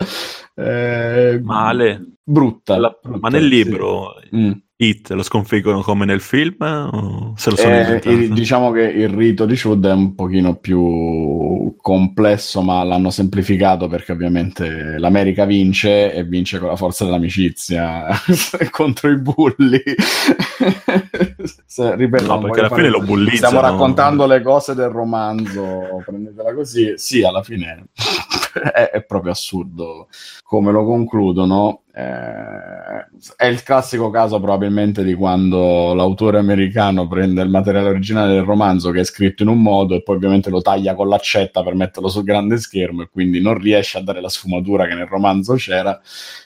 eh, 0.59 1.39
Male. 1.41 2.13
brutta. 2.23 2.77
La- 2.77 2.97
brutta, 3.01 3.19
ma 3.21 3.29
nel 3.29 3.43
sì. 3.43 3.49
libro 3.49 4.13
Mm. 4.35 4.51
Hit 4.81 5.09
lo 5.09 5.23
sconfiggono 5.23 5.81
come 5.81 6.05
nel 6.05 6.21
film 6.21 6.55
o 6.61 7.33
se 7.35 7.49
lo 7.49 7.57
sono 7.57 7.75
Eh, 7.75 7.99
il- 8.05 8.31
diciamo 8.31 8.71
che 8.71 8.83
il 8.83 9.09
rito 9.09 9.45
di 9.45 9.57
Shud 9.57 9.85
è 9.85 9.91
un 9.91 10.15
pochino 10.15 10.55
più 10.55 11.75
complesso, 11.81 12.61
ma 12.61 12.81
l'hanno 12.83 13.09
semplificato 13.09 13.89
perché 13.89 14.13
ovviamente 14.13 14.97
l'America 14.97 15.43
vince 15.43 16.13
e 16.13 16.23
vince 16.23 16.59
con 16.59 16.69
la 16.69 16.77
forza 16.77 17.03
dell'amicizia 17.03 18.05
contro 18.71 19.11
i 19.11 19.17
bulli. 19.17 19.83
Se- 21.65 21.95
ripeto, 21.95 22.25
No, 22.25 22.39
perché 22.39 22.59
alla 22.61 22.69
fine 22.73 22.87
lo 22.89 23.01
bullizzano. 23.01 23.49
Stiamo 23.49 23.59
raccontando 23.59 24.25
le 24.27 24.41
cose 24.41 24.75
del 24.75 24.89
romanzo, 24.89 26.01
prendetela 26.05 26.53
così. 26.53 26.93
Sì, 26.95 27.21
alla 27.21 27.43
fine 27.43 27.87
è, 28.73 28.91
è 28.93 29.03
proprio 29.03 29.33
assurdo 29.33 30.07
come 30.41 30.71
lo 30.71 30.85
concludono. 30.85 31.81
Eh, 31.99 33.07
è 33.35 33.45
il 33.45 33.61
classico 33.63 34.09
caso 34.09 34.39
probabilmente 34.39 35.03
di 35.03 35.13
quando 35.13 35.93
l'autore 35.93 36.39
americano 36.39 37.07
prende 37.07 37.41
il 37.41 37.49
materiale 37.49 37.89
originale 37.89 38.33
del 38.33 38.43
romanzo 38.43 38.91
che 38.91 39.01
è 39.01 39.03
scritto 39.03 39.43
in 39.43 39.49
un 39.49 39.61
modo 39.61 39.95
e 39.95 40.01
poi 40.01 40.15
ovviamente 40.15 40.49
lo 40.49 40.61
taglia 40.61 40.95
con 40.95 41.09
l'accetta 41.09 41.61
per 41.61 41.75
metterlo 41.75 42.07
sul 42.07 42.23
grande 42.23 42.57
schermo 42.57 43.01
e 43.01 43.09
quindi 43.11 43.41
non 43.41 43.57
riesce 43.57 43.97
a 43.97 44.01
dare 44.01 44.21
la 44.21 44.29
sfumatura 44.29 44.87
che 44.87 44.93
nel 44.93 45.07
romanzo 45.07 45.55
c'era 45.55 45.99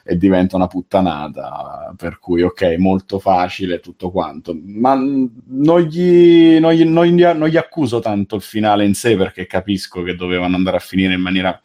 e 0.04 0.18
diventa 0.18 0.56
una 0.56 0.68
puttanata 0.68 1.94
per 1.96 2.18
cui 2.18 2.42
ok 2.42 2.76
molto 2.78 3.20
facile 3.20 3.80
tutto 3.80 4.10
quanto. 4.10 4.58
Ma 4.66 4.96
non 4.96 5.82
gli, 5.82 6.58
non 6.60 6.74
gli- 6.74 6.86
non 6.86 7.06
gli- 7.06 7.24
non 7.24 7.48
gli 7.48 7.58
accuso 7.58 8.00
tanto 8.00 8.36
il 8.36 8.42
finale 8.42 8.86
in 8.86 8.96
sé 8.96 9.16
perché 9.16 9.46
capisco 9.46 10.02
che 10.02 10.16
dovevano 10.16 10.56
andare 10.56 10.78
a 10.78 10.80
finire 10.80 11.14
in 11.14 11.22
maniera 11.22 11.60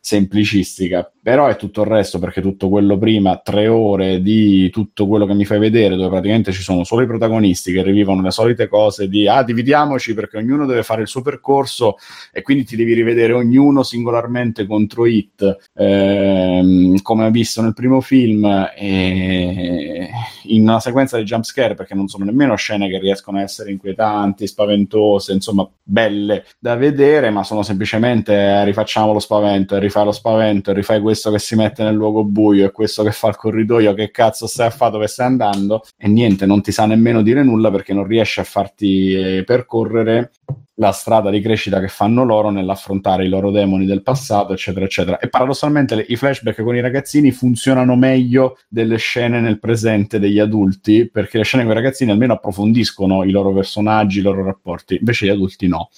semplicistica 0.00 1.08
però 1.24 1.46
è 1.46 1.56
tutto 1.56 1.80
il 1.80 1.86
resto 1.86 2.18
perché 2.18 2.42
tutto 2.42 2.68
quello 2.68 2.98
prima 2.98 3.38
tre 3.38 3.66
ore 3.66 4.20
di 4.20 4.68
tutto 4.68 5.06
quello 5.06 5.24
che 5.24 5.32
mi 5.32 5.46
fai 5.46 5.58
vedere 5.58 5.96
dove 5.96 6.10
praticamente 6.10 6.52
ci 6.52 6.60
sono 6.60 6.84
solo 6.84 7.00
i 7.00 7.06
protagonisti 7.06 7.72
che 7.72 7.82
rivivono 7.82 8.20
le 8.20 8.30
solite 8.30 8.68
cose 8.68 9.08
di 9.08 9.26
ah 9.26 9.42
dividiamoci 9.42 10.12
perché 10.12 10.36
ognuno 10.36 10.66
deve 10.66 10.82
fare 10.82 11.00
il 11.00 11.08
suo 11.08 11.22
percorso 11.22 11.96
e 12.30 12.42
quindi 12.42 12.66
ti 12.66 12.76
devi 12.76 12.92
rivedere 12.92 13.32
ognuno 13.32 13.82
singolarmente 13.82 14.66
contro 14.66 15.06
Hit 15.06 15.70
ehm, 15.72 17.00
come 17.00 17.30
visto 17.30 17.62
nel 17.62 17.72
primo 17.72 18.02
film 18.02 18.44
e 18.76 20.10
in 20.44 20.62
una 20.62 20.80
sequenza 20.80 21.16
di 21.16 21.24
jump 21.24 21.44
scare 21.44 21.74
perché 21.74 21.94
non 21.94 22.08
sono 22.08 22.24
nemmeno 22.24 22.54
scene 22.56 22.88
che 22.88 22.98
riescono 22.98 23.38
a 23.38 23.42
essere 23.42 23.70
inquietanti, 23.70 24.46
spaventose, 24.46 25.32
insomma 25.32 25.68
belle 25.82 26.44
da 26.58 26.76
vedere, 26.76 27.30
ma 27.30 27.44
sono 27.44 27.62
semplicemente 27.62 28.32
eh, 28.34 28.64
rifacciamo 28.64 29.12
lo 29.12 29.18
spavento 29.18 29.76
e 29.76 29.80
rifai 29.80 30.04
lo 30.04 30.12
spavento 30.12 30.70
e 30.70 30.74
rifai 30.74 31.00
questo 31.00 31.30
che 31.30 31.38
si 31.38 31.54
mette 31.56 31.82
nel 31.82 31.94
luogo 31.94 32.24
buio 32.24 32.66
e 32.66 32.70
questo 32.72 33.02
che 33.02 33.12
fa 33.12 33.28
il 33.28 33.36
corridoio, 33.36 33.94
che 33.94 34.10
cazzo 34.10 34.46
stai 34.46 34.66
a 34.66 34.70
fare 34.70 34.92
dove 34.92 35.06
stai 35.06 35.26
andando? 35.26 35.82
E 35.96 36.08
niente, 36.08 36.46
non 36.46 36.62
ti 36.62 36.72
sa 36.72 36.86
nemmeno 36.86 37.22
dire 37.22 37.42
nulla 37.42 37.70
perché 37.70 37.92
non 37.92 38.06
riesce 38.06 38.40
a 38.40 38.44
farti 38.44 39.12
eh, 39.14 39.44
percorrere 39.44 40.30
la 40.76 40.90
strada 40.90 41.30
di 41.30 41.40
crescita 41.40 41.78
che 41.80 41.88
fanno 41.88 42.24
loro 42.24 42.50
nell'affrontare 42.50 43.24
i 43.24 43.28
loro 43.28 43.50
demoni 43.50 43.86
del 43.86 44.02
passato, 44.02 44.52
eccetera, 44.52 44.84
eccetera. 44.84 45.18
E 45.18 45.28
paradossalmente 45.28 45.94
le- 45.94 46.06
i 46.08 46.16
flashback 46.16 46.62
con 46.62 46.74
i 46.74 46.80
ragazzini 46.80 47.30
funzionano 47.30 47.94
meglio 47.96 48.58
delle 48.68 48.96
scene 48.96 49.40
nel 49.40 49.60
presente 49.60 50.18
degli 50.18 50.38
adulti, 50.40 51.08
perché 51.10 51.38
le 51.38 51.44
scene 51.44 51.62
con 51.62 51.72
i 51.72 51.76
ragazzini 51.76 52.10
almeno 52.10 52.32
approfondiscono 52.32 53.22
i 53.24 53.30
loro 53.30 53.52
personaggi, 53.52 54.18
i 54.18 54.22
loro 54.22 54.44
rapporti, 54.44 54.96
invece 54.98 55.26
gli 55.26 55.30
adulti 55.30 55.68
no. 55.68 55.90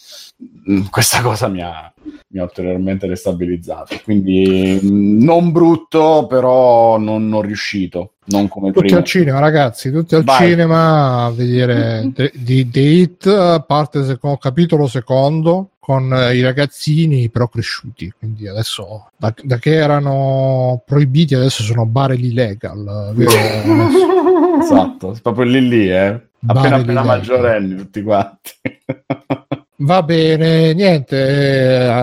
Mm, 0.71 0.85
Questa 0.91 1.23
cosa 1.23 1.49
mi 1.49 1.63
ha, 1.63 1.93
mi 2.29 2.41
ha 2.41 2.43
ulteriormente 2.43 3.07
destabilizzato. 3.07 4.01
Quindi 4.05 4.81
mm, 4.83 5.23
non 5.23 5.53
brutto, 5.53 6.27
però 6.29 6.99
non, 6.99 7.29
non 7.29 7.43
riuscito. 7.43 8.13
Non 8.29 8.49
come 8.49 8.73
Tutti 8.73 8.87
prima. 8.87 8.99
al 8.99 9.05
cinema, 9.05 9.39
ragazzi, 9.39 9.93
tutti 9.93 10.17
al 10.17 10.25
Vai. 10.25 10.49
cinema 10.49 11.25
a 11.27 11.31
vedere 11.31 12.11
The, 12.15 12.33
di 12.35 12.69
The 12.69 12.81
Hit, 12.81 13.65
parte 13.67 14.05
secondo, 14.05 14.37
capitolo 14.39 14.89
secondo, 14.89 15.71
con 15.79 16.13
eh, 16.13 16.35
i 16.35 16.41
ragazzini 16.41 17.31
però 17.31 17.47
cresciuti. 17.49 18.13
Quindi 18.19 18.49
adesso, 18.49 19.11
da, 19.17 19.33
da 19.43 19.59
che 19.59 19.75
erano 19.75 20.83
proibiti, 20.85 21.35
adesso 21.37 21.63
sono 21.63 21.87
barrel 21.87 22.25
illegal. 22.25 23.13
vero? 23.15 24.25
Esatto, 24.67 25.17
proprio 25.23 25.45
lì 25.45 25.69
lì, 25.69 25.89
eh. 25.89 26.21
Appena 26.47 26.77
appena 26.77 27.05
maggiorenni 27.05 27.77
tutti 27.77 28.03
quanti. 28.03 28.51
Va 29.79 30.03
bene, 30.03 30.73
niente. 30.73 31.17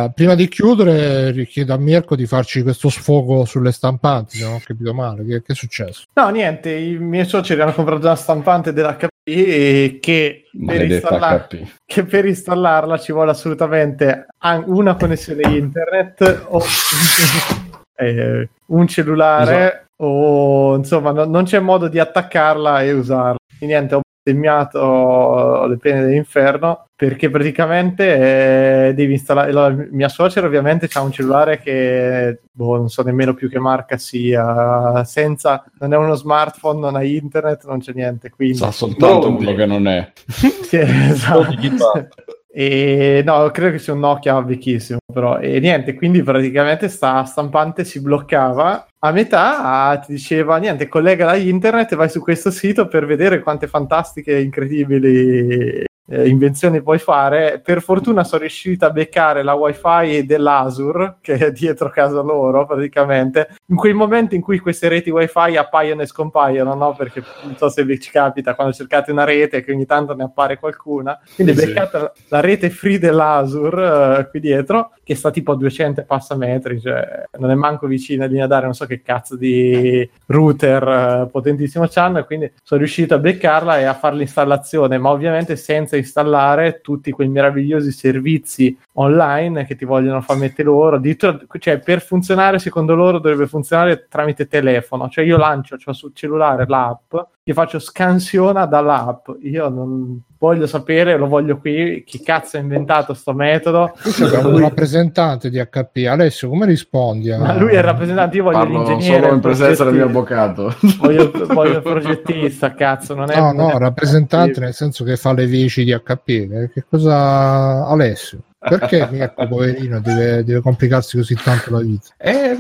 eh, 0.06 0.12
prima 0.14 0.36
di 0.36 0.48
chiudere, 0.48 1.32
richiedo 1.32 1.74
a 1.74 1.78
Mirko 1.78 2.16
di 2.16 2.28
farci 2.28 2.62
questo 2.62 2.90
sfogo 2.90 3.46
sulle 3.46 3.72
stampanti. 3.72 4.38
Se 4.38 4.44
non 4.44 4.54
ho 4.56 4.62
capito 4.64 4.94
male, 4.94 5.26
che, 5.26 5.42
che 5.42 5.54
è 5.54 5.56
successo? 5.56 6.04
No, 6.14 6.30
niente, 6.30 6.72
i 6.72 6.98
miei 7.00 7.26
suoceri 7.26 7.62
hanno 7.62 7.74
comprato 7.74 8.06
una 8.06 8.16
stampante 8.16 8.74
dell'HP 8.74 9.08
e 9.24 9.98
che 10.00 10.44
per, 10.66 10.84
installar- 10.84 11.48
HP. 11.48 11.68
che 11.86 12.04
per 12.04 12.26
installarla 12.26 13.00
ci 13.00 13.12
vuole 13.12 13.32
assolutamente 13.32 14.28
an- 14.40 14.66
una 14.68 14.96
connessione 14.96 15.42
internet 15.58 16.46
o 16.50 16.62
eh, 17.98 18.50
un 18.68 18.88
cellulare 18.88 19.88
o 19.98 20.76
insomma 20.76 21.12
no- 21.12 21.26
non 21.26 21.46
c'è 21.46 21.60
modo 21.60 21.88
di 21.88 21.98
attaccarla 21.98 22.84
e 22.84 22.92
usarla. 22.92 23.38
E 23.60 23.66
niente, 23.66 23.96
ho 23.96 24.02
bestemmiato 24.24 25.66
le 25.68 25.78
pene 25.78 26.04
dell'inferno 26.06 26.88
perché 26.96 27.30
praticamente 27.30 28.88
eh, 28.88 28.94
devi 28.94 29.14
installare 29.14 29.52
la 29.52 29.70
mia 29.92 30.08
suocera 30.08 30.48
ovviamente 30.48 30.88
ha 30.94 31.02
un 31.02 31.12
cellulare 31.12 31.60
che 31.60 32.40
boh, 32.50 32.78
non 32.78 32.90
so 32.90 33.04
nemmeno 33.04 33.34
più 33.34 33.50
che 33.50 33.60
marca 33.60 33.98
sia 33.98 35.04
senza 35.04 35.64
non 35.80 35.94
è 35.94 35.98
uno 35.98 36.16
smartphone 36.16 36.80
non 36.80 36.96
ha 36.96 37.04
internet 37.04 37.66
non 37.66 37.80
c'è 37.80 37.92
niente 37.94 38.30
quindi 38.30 38.56
Sa 38.56 38.72
soltanto 38.72 39.30
No, 39.30 39.36
quello 39.36 39.54
che 39.54 39.66
non 39.66 39.88
è. 39.88 40.12
sì, 40.28 40.78
esatto. 40.80 42.08
E 42.56 43.24
no, 43.26 43.50
credo 43.50 43.72
che 43.72 43.80
sia 43.80 43.94
un 43.94 44.00
Nokia 44.00 44.40
vecchissimo, 44.42 45.00
però. 45.12 45.40
E 45.40 45.60
niente, 45.60 45.96
quindi 45.96 46.22
praticamente 46.22 46.88
sta 46.88 47.24
stampante 47.24 47.84
si 47.84 48.00
bloccava 48.00 48.86
a 49.00 49.12
metà, 49.12 50.00
ti 50.06 50.14
diceva 50.14 50.58
niente, 50.58 50.88
collega 50.88 51.26
la 51.26 51.36
internet 51.36 51.94
e 51.94 51.96
vai 51.96 52.10
su 52.10 52.22
questo 52.22 52.52
sito 52.52 52.88
per 52.88 53.08
vedere 53.08 53.42
quante 53.42 53.68
fantastiche 53.68 54.38
e 54.38 54.42
incredibili 54.44 55.84
eh, 56.08 56.28
invenzioni 56.28 56.82
puoi 56.82 57.00
fare. 57.00 57.62
Per 57.64 57.82
fortuna 57.82 58.24
sono 58.24 58.42
riuscito 58.42 58.86
a 58.86 58.90
beccare 58.90 59.44
la 59.44 59.54
wifi 59.54 60.26
dell'Asur, 60.26 61.18
che 61.22 61.36
è 61.36 61.52
dietro 61.52 61.90
casa 61.90 62.22
loro 62.22 62.66
praticamente, 62.66 63.56
in 63.68 63.76
quei 63.76 63.94
momenti 63.94 64.36
in 64.36 64.42
cui 64.42 64.60
queste 64.60 64.88
reti 64.90 65.10
wifi 65.10 65.56
appaiono 65.56 66.02
e 66.02 66.06
scompaiono, 66.06 66.74
no? 66.76 66.96
Perché 66.96 67.26
non 67.40 67.56
so 67.56 67.70
se 67.70 67.84
vi 67.86 68.00
ci 68.00 68.12
capita 68.12 68.56
quando 68.56 68.74
cercate 68.74 69.12
una 69.12 69.24
rete 69.24 69.64
che 69.64 69.72
ogni 69.72 69.86
tanto 69.86 70.14
ne 70.16 70.24
appare 70.24 70.58
qualcuna. 70.60 71.20
Quindi 71.36 71.56
Sì. 71.56 71.66
beccata 71.66 72.14
la 72.28 72.40
rete 72.40 72.70
free 72.70 73.00
dell'Asur 73.00 73.80
eh, 73.80 74.28
qui 74.30 74.40
dietro, 74.40 74.92
che 75.04 75.16
sta 75.16 75.32
tipo 75.32 75.52
a 75.52 75.56
200 75.56 76.02
e 76.02 76.04
passa 76.04 76.36
metri, 76.36 76.80
cioè 76.80 77.24
non 77.40 77.52
è 77.52 77.56
manco 77.56 77.88
vicina 77.88 78.26
a 78.26 78.28
linea 78.28 78.48
d'aria, 78.48 78.66
non 78.66 78.74
so 78.74 78.86
che 78.86 79.02
cazzo 79.02 79.36
di 79.36 80.10
router 80.28 80.84
eh, 81.24 81.30
potentissimo 81.32 81.88
c'hanno, 81.90 82.20
e 82.20 82.26
quindi 82.26 82.52
sono 82.64 82.80
riuscito 82.80 83.14
a 83.14 83.20
beccarla 83.20 83.80
e 83.80 83.84
a 83.84 83.94
fare 83.94 84.16
l'installazione, 84.16 84.98
ma 84.98 85.10
ovviamente 85.10 85.56
senza 85.56 85.93
installare 85.98 86.82
tutti 86.82 87.12
quei 87.12 87.28
meravigliosi 87.28 87.92
servizi 87.92 88.78
online 88.94 89.66
che 89.66 89.76
ti 89.76 89.86
vogliono 89.86 90.22
far 90.22 90.38
mettere 90.38 90.68
loro. 90.68 90.98
Addirittura, 90.98 91.40
cioè, 91.60 91.80
per 91.80 92.02
funzionare, 92.02 92.60
secondo 92.60 92.96
loro, 92.96 93.20
dovrebbe 93.20 93.48
funzionare 93.48 94.08
tramite 94.10 94.48
telefono. 94.48 95.10
Cioè, 95.10 95.26
io 95.26 95.38
lancio 95.38 95.78
cioè, 95.78 95.94
sul 95.94 96.14
cellulare 96.14 96.66
l'app, 96.68 97.16
ti 97.44 97.54
faccio 97.54 97.80
scansiona 97.80 98.66
dall'app. 98.66 99.30
Io 99.42 99.70
non 99.70 100.22
voglio 100.44 100.68
sapere, 100.68 101.16
lo 101.16 101.28
voglio 101.28 101.58
qui, 101.58 102.04
chi 102.06 102.22
cazzo 102.22 102.58
ha 102.58 102.60
inventato 102.60 103.14
sto 103.14 103.32
metodo. 103.34 103.94
Abbiamo 104.22 104.50
un 104.50 104.60
rappresentante 104.60 105.50
di 105.50 105.58
HP. 105.58 106.06
Alessio, 106.10 106.50
come 106.50 106.66
rispondi? 106.66 107.32
a- 107.32 107.38
Ma 107.40 107.56
lui 107.58 107.72
è 107.72 107.78
il 107.78 107.84
rappresentante, 107.84 108.36
io 108.36 108.44
voglio 108.44 108.58
Parlo 108.58 108.84
l'ingegnere. 108.84 109.22
solo 109.24 109.34
in 109.36 109.40
presenza 109.40 109.84
del 109.86 109.94
mio 109.94 110.06
avvocato. 110.06 110.76
Voglio, 111.00 111.32
voglio 111.48 111.78
il 111.78 111.82
progettista, 111.82 112.74
cazzo, 112.74 113.16
non 113.16 113.32
è 113.32 113.38
No, 113.40 113.54
no, 113.54 113.78
rappresentante 113.80 114.60
nel 114.60 114.74
senso 114.74 115.06
che 115.06 115.16
fa 115.16 115.32
le 115.34 115.48
veci 115.48 115.86
di 115.86 115.94
HP. 115.94 116.28
eh, 116.30 116.70
Che 116.74 116.84
cosa, 116.90 117.88
Alessio? 117.88 118.40
Perché 118.68 119.08
Mirko, 119.12 119.48
poverino, 119.48 120.00
deve, 120.00 120.44
deve 120.44 120.62
complicarsi 120.62 121.18
così 121.18 121.36
tanto 121.36 121.72
la 121.72 121.80
vita? 121.80 122.08
Eh, 122.18 122.58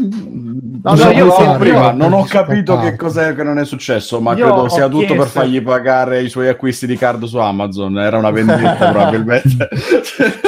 no, 0.83 0.95
so, 0.95 1.09
io 1.11 1.25
no, 1.25 1.31
sì, 1.31 1.57
prima 1.59 1.85
io- 1.87 1.93
non 1.93 2.13
ho 2.13 2.23
capito 2.25 2.73
so 2.75 2.79
che 2.81 2.95
cos'è 2.95 3.33
che 3.35 3.43
non 3.43 3.57
è 3.57 3.65
successo, 3.65 4.19
ma 4.19 4.33
Io 4.33 4.45
credo 4.45 4.69
sia 4.69 4.87
tutto 4.87 5.05
per 5.07 5.15
chiesto- 5.15 5.39
fargli 5.39 5.61
pagare 5.63 6.21
i 6.21 6.29
suoi 6.29 6.49
acquisti 6.49 6.85
di 6.85 6.97
card 6.97 7.23
su 7.23 7.37
Amazon. 7.37 7.97
Era 7.99 8.17
una 8.17 8.31
vendetta, 8.31 8.89
probabilmente. 8.91 9.69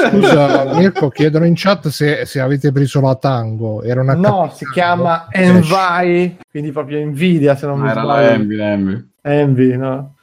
Scusa, 0.09 0.73
Mirko, 0.75 1.09
chiedono 1.09 1.45
in 1.45 1.53
chat 1.55 1.87
se, 1.87 2.25
se 2.25 2.39
avete 2.39 2.71
preso 2.71 2.99
la 3.01 3.15
tango. 3.15 3.81
Era 3.83 4.01
una 4.01 4.13
No, 4.15 4.51
si 4.53 4.65
chiama 4.71 5.27
Eh, 5.29 5.43
Envy, 5.43 6.37
quindi 6.49 6.71
proprio 6.71 6.99
Nvidia 7.05 7.55
se 7.55 7.65
non 7.65 7.77
mi 7.79 7.85
Ma 7.85 7.91
era 7.91 8.03
la 8.03 8.13
sbaglio. 8.15 8.29
Envy, 8.33 8.59
Envy. 8.61 9.09
Envy, 9.21 9.77
no? 9.77 10.14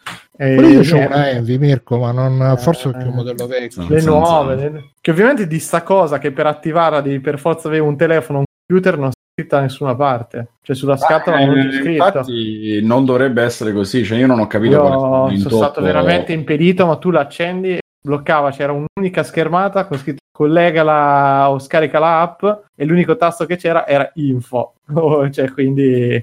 E 0.43 0.55
Pure 0.57 0.67
io 0.67 0.81
ho 0.81 0.83
niente. 0.83 1.07
una 1.07 1.31
Envy, 1.31 1.59
Mirko, 1.59 1.99
ma 1.99 2.11
non, 2.11 2.57
forse 2.59 2.91
perché 2.91 3.05
è 3.05 3.07
un 3.07 3.13
Eh, 3.13 3.17
modello 3.17 3.47
vecchio. 3.47 3.87
le 3.89 4.03
nuove, 4.03 4.55
le- 4.57 4.91
che 5.01 5.11
ovviamente 5.13 5.47
di 5.47 5.59
sta 5.61 5.83
cosa 5.83 6.19
che 6.19 6.33
per 6.33 6.47
attivarla 6.47 7.01
devi 7.01 7.21
per 7.21 7.39
forza 7.39 7.69
avere 7.69 7.83
un 7.83 7.97
telefono, 7.97 8.39
un 8.39 8.45
computer, 8.67 8.99
non 8.99 9.11
scritta 9.35 9.57
da 9.57 9.63
nessuna 9.63 9.95
parte. 9.95 10.49
Cioè 10.63 10.75
sulla 10.75 10.97
scatola 10.97 11.45
non 11.45 11.59
Eh, 11.59 11.63
c'è 11.69 11.73
scritto. 11.77 11.91
infatti 11.91 12.81
non 12.83 13.05
dovrebbe 13.05 13.43
essere 13.43 13.73
così, 13.73 14.05
cioè 14.05 14.19
io 14.19 14.27
non 14.27 14.41
ho 14.41 14.47
capito 14.49 14.75
Io 14.75 14.81
quale 14.81 15.37
sono 15.39 15.57
stato 15.57 15.81
veramente 15.81 16.33
impedito, 16.33 16.87
ma 16.87 16.97
tu 16.97 17.11
l'accendi 17.11 17.75
e 17.77 17.81
bloccava, 18.05 18.51
c'era 18.51 18.73
un'unica 18.73 19.23
schermata 19.23 19.87
con 19.87 19.97
scritto 19.99 20.21
collegala 20.33 21.51
o 21.51 21.59
scarica 21.61 21.99
l'app 22.01 22.43
e 22.75 22.85
l'unico 22.85 23.17
tasto 23.17 23.47
che 23.47 23.57
c'era 23.57 23.87
era 23.87 24.11
info. 24.15 24.75
Oh, 24.95 25.31
cioè, 25.31 25.51
quindi 25.53 26.23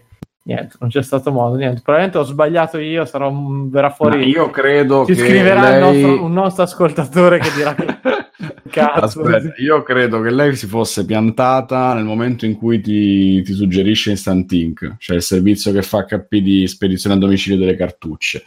niente, 0.50 0.76
non 0.80 0.90
c'è 0.90 1.04
stato 1.04 1.32
modo, 1.32 1.56
niente. 1.56 1.82
Probabilmente 1.82 2.18
ho 2.18 2.24
sbagliato 2.24 2.80
io, 2.80 3.06
sarò 3.06 3.32
verrà 3.70 3.88
Ma 3.90 3.94
fuori. 3.94 4.28
io 4.28 4.50
credo 4.50 5.06
Ci 5.06 5.14
che 5.14 5.20
scriverà 5.26 5.62
lei... 5.62 5.80
nostro- 5.80 6.24
un 6.24 6.34
nostro 6.34 6.64
ascoltatore 6.64 7.40
che 7.40 7.50
dirà 7.56 7.76
cazzo. 8.70 9.22
Aspetta, 9.22 9.54
io 9.62 9.84
credo 9.84 10.22
che 10.22 10.32
lei 10.32 10.56
si 10.56 10.66
fosse 10.66 11.06
piantata 11.06 11.94
nel 11.94 12.04
momento 12.04 12.46
in 12.46 12.56
cui 12.56 12.82
ti, 12.82 13.42
ti 13.44 13.54
suggerisce 13.54 14.10
Instant 14.12 14.52
Ink, 14.52 14.96
cioè 14.98 15.18
il 15.18 15.22
servizio 15.22 15.72
che 15.72 15.84
fa 15.84 16.06
HP 16.06 16.38
di 16.38 16.68
spedizione 16.68 17.16
a 17.16 17.20
domicilio 17.20 17.58
delle 17.60 17.76
cartucce. 17.76 18.44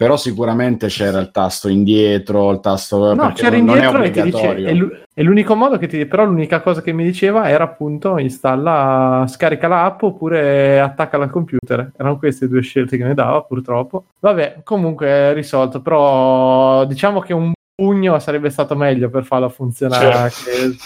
Però 0.00 0.16
sicuramente 0.16 0.86
c'era 0.86 1.18
il 1.18 1.30
tasto 1.30 1.68
indietro, 1.68 2.50
il 2.52 2.60
tasto 2.60 3.12
No, 3.12 3.16
perché 3.16 3.42
c'era 3.42 3.56
non, 3.58 3.66
non 3.66 3.74
è 3.74 3.84
indietro 3.84 4.02
e 4.02 4.10
ti 4.10 4.22
dice, 4.22 4.54
è, 4.54 4.72
l'u- 4.72 4.90
è 5.12 5.22
l'unico 5.22 5.54
modo 5.54 5.76
che 5.76 5.88
ti 5.88 6.06
però 6.06 6.24
l'unica 6.24 6.62
cosa 6.62 6.80
che 6.80 6.92
mi 6.92 7.04
diceva 7.04 7.50
era 7.50 7.64
appunto 7.64 8.16
installa, 8.16 9.26
scarica 9.28 9.68
l'app 9.68 10.00
oppure 10.00 10.80
attaccala 10.80 11.24
al 11.24 11.30
computer. 11.30 11.92
Erano 11.98 12.16
queste 12.16 12.48
due 12.48 12.62
scelte 12.62 12.96
che 12.96 13.04
mi 13.04 13.12
dava 13.12 13.42
purtroppo. 13.42 14.06
Vabbè, 14.20 14.62
comunque 14.64 15.06
è 15.06 15.32
risolto, 15.34 15.82
però 15.82 16.86
diciamo 16.86 17.20
che 17.20 17.34
un 17.34 17.52
pugno 17.74 18.18
sarebbe 18.20 18.48
stato 18.48 18.74
meglio 18.76 19.10
per 19.10 19.24
farla 19.24 19.50
funzionare. 19.50 20.30
che- 20.30 20.76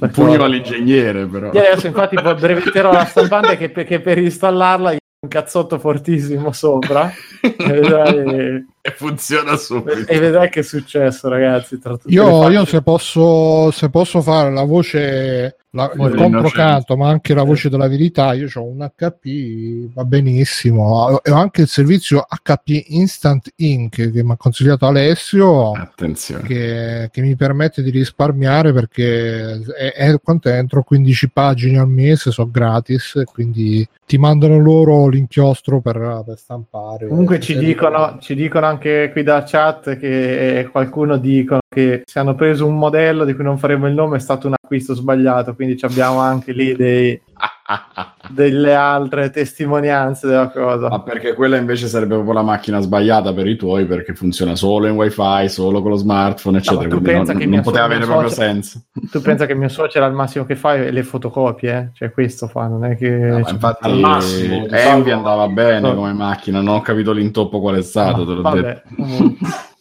Un 0.00 0.08
pugno 0.10 0.42
all'ingegnere, 0.42 1.26
però. 1.26 1.52
Io 1.52 1.60
adesso 1.60 1.86
infatti 1.86 2.16
poi 2.16 2.34
brevetterò 2.34 2.92
la 2.92 3.04
stampante 3.04 3.58
che, 3.58 3.70
che 3.70 4.00
per 4.00 4.16
installarla 4.16 4.96
un 5.24 5.28
cazzotto 5.28 5.78
fortissimo 5.78 6.52
sopra 6.52 7.10
e 7.40 7.56
vedrai, 7.58 8.66
E 8.86 8.90
funziona 8.90 9.56
subito. 9.56 10.06
e 10.12 10.18
vedrai 10.18 10.50
che 10.50 10.60
è 10.60 10.62
successo 10.62 11.30
ragazzi 11.30 11.78
tra 11.78 11.92
tutte 11.92 12.06
le 12.06 12.14
Io, 12.14 12.50
io 12.50 12.66
se, 12.66 12.82
posso, 12.82 13.70
se 13.70 13.88
posso 13.88 14.20
fare 14.20 14.52
la 14.52 14.64
voce, 14.64 15.56
la, 15.70 15.90
il 15.90 15.96
Voce 15.96 16.16
controcanto, 16.16 16.94
ma 16.94 17.08
anche 17.08 17.32
la 17.32 17.44
voce 17.44 17.70
della 17.70 17.88
verità, 17.88 18.34
io 18.34 18.46
ho 18.52 18.64
un 18.64 18.86
HP, 18.94 19.90
va 19.94 20.04
benissimo. 20.04 21.18
E 21.22 21.30
ho 21.30 21.36
anche 21.36 21.62
il 21.62 21.68
servizio 21.68 22.26
HP 22.28 22.84
Instant 22.88 23.52
Ink 23.56 24.12
che 24.12 24.22
mi 24.22 24.32
ha 24.32 24.36
consigliato 24.36 24.86
Alessio. 24.86 25.72
Attenzione. 25.72 26.42
Che, 26.42 27.08
che 27.10 27.20
mi 27.22 27.34
permette 27.36 27.82
di 27.82 27.88
risparmiare 27.88 28.74
perché 28.74 29.62
è, 29.78 29.92
è 29.94 30.20
quanto 30.22 30.50
entro 30.50 30.82
15 30.82 31.30
pagine 31.30 31.78
al 31.78 31.88
mese 31.88 32.30
sono 32.32 32.50
gratis 32.50 33.16
e 33.16 33.24
quindi 33.24 33.88
ti 34.06 34.18
mandano 34.18 34.58
loro 34.58 35.08
l'inchiostro 35.08 35.80
per, 35.80 36.22
per 36.26 36.36
stampare 36.36 37.08
Comunque 37.08 37.40
ci 37.40 37.54
Se- 37.54 37.58
dicono, 37.58 38.18
ci 38.20 38.34
dicono 38.34 38.66
anche 38.66 38.73
qui 38.78 39.22
da 39.22 39.42
chat 39.42 39.96
che 39.96 40.68
qualcuno 40.70 41.16
dicono 41.16 41.60
che 41.74 42.02
se 42.06 42.18
hanno 42.18 42.34
preso 42.34 42.66
un 42.66 42.78
modello 42.78 43.24
di 43.26 43.34
cui 43.34 43.44
non 43.44 43.58
faremo 43.58 43.86
il 43.86 43.92
nome 43.94 44.16
è 44.16 44.20
stato 44.20 44.46
un 44.46 44.54
acquisto 44.54 44.94
sbagliato, 44.94 45.54
quindi 45.54 45.76
ci 45.76 45.84
abbiamo 45.84 46.20
anche 46.20 46.52
lì 46.52 46.74
dei, 46.74 47.20
delle 48.30 48.74
altre 48.74 49.30
testimonianze 49.30 50.26
della 50.26 50.48
cosa. 50.48 50.88
Ma 50.88 51.02
perché 51.02 51.34
quella 51.34 51.56
invece 51.56 51.86
sarebbe 51.88 52.14
proprio 52.14 52.32
la 52.34 52.42
macchina 52.42 52.80
sbagliata 52.80 53.32
per 53.34 53.46
i 53.46 53.56
tuoi 53.56 53.84
perché 53.86 54.14
funziona 54.14 54.54
solo 54.56 54.86
in 54.86 54.94
wifi, 54.94 55.48
solo 55.48 55.82
con 55.82 55.90
lo 55.90 55.96
smartphone, 55.96 56.58
eccetera. 56.58 56.82
tu 56.84 56.88
quindi 57.00 57.10
pensa 57.10 57.32
non, 57.32 57.40
che 57.40 57.46
non 57.46 57.54
mio 57.54 57.62
poteva 57.62 57.84
avere 57.84 58.04
proprio 58.06 58.28
socio- 58.28 58.40
senso. 58.42 58.80
Tu 59.10 59.20
pensa 59.20 59.46
che 59.46 59.54
mio 59.54 59.68
suocero 59.68 60.04
al 60.04 60.14
massimo 60.14 60.44
che 60.44 60.56
fa 60.56 60.74
è 60.74 60.90
le 60.90 61.02
fotocopie, 61.02 61.76
eh? 61.76 61.88
cioè 61.94 62.10
questo 62.12 62.46
fa, 62.46 62.66
non 62.66 62.84
è 62.84 62.96
che... 62.96 63.10
No, 63.10 63.42
cioè, 63.42 63.52
infatti 63.52 63.84
al 63.86 63.98
massimo, 63.98 64.54
Envy 64.66 64.78
salvo- 64.78 65.12
andava 65.12 65.48
bene 65.48 65.80
No. 65.80 65.94
come 65.94 66.12
macchina, 66.12 66.60
non 66.60 66.76
ho 66.76 66.80
capito 66.80 67.12
l'intoppo 67.12 67.60
qual 67.60 67.76
è 67.76 67.82
stato, 67.82 68.24
te 68.24 68.32
l'ho 68.32 68.42
vabbè, 68.42 68.60
detto. 68.60 68.82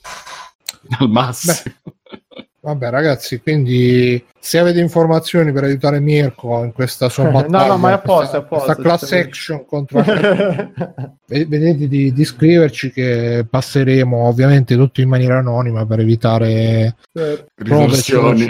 al 1.00 1.10
massimo. 1.10 1.93
Vabbè, 2.66 2.90
ragazzi, 2.92 3.42
quindi 3.42 4.24
se 4.40 4.58
avete 4.58 4.80
informazioni 4.80 5.52
per 5.52 5.66
aiutare 5.66 6.00
Mirko 6.00 6.64
in 6.64 6.72
questa 6.72 7.10
sua 7.10 7.26
No, 7.30 7.32
battaglia, 7.32 7.68
no, 7.68 7.78
ma 7.78 7.90
è 7.90 7.94
a 7.94 7.98
posto, 7.98 8.16
questa, 8.16 8.38
è 8.38 8.40
a 8.40 8.44
posto, 8.44 8.66
questa 8.66 8.82
class 8.82 9.12
action 9.12 9.66
contro 9.66 10.02
Ve- 11.28 11.46
vedete 11.46 11.90
di, 11.90 12.14
di 12.14 12.24
scriverci 12.24 12.92
che 12.92 13.46
passeremo 13.50 14.28
ovviamente 14.28 14.78
tutto 14.78 15.02
in 15.02 15.10
maniera 15.10 15.40
anonima 15.40 15.86
per 15.86 16.00
evitare 16.00 16.96
prove, 17.12 17.48
Ritorsioni. 17.56 18.50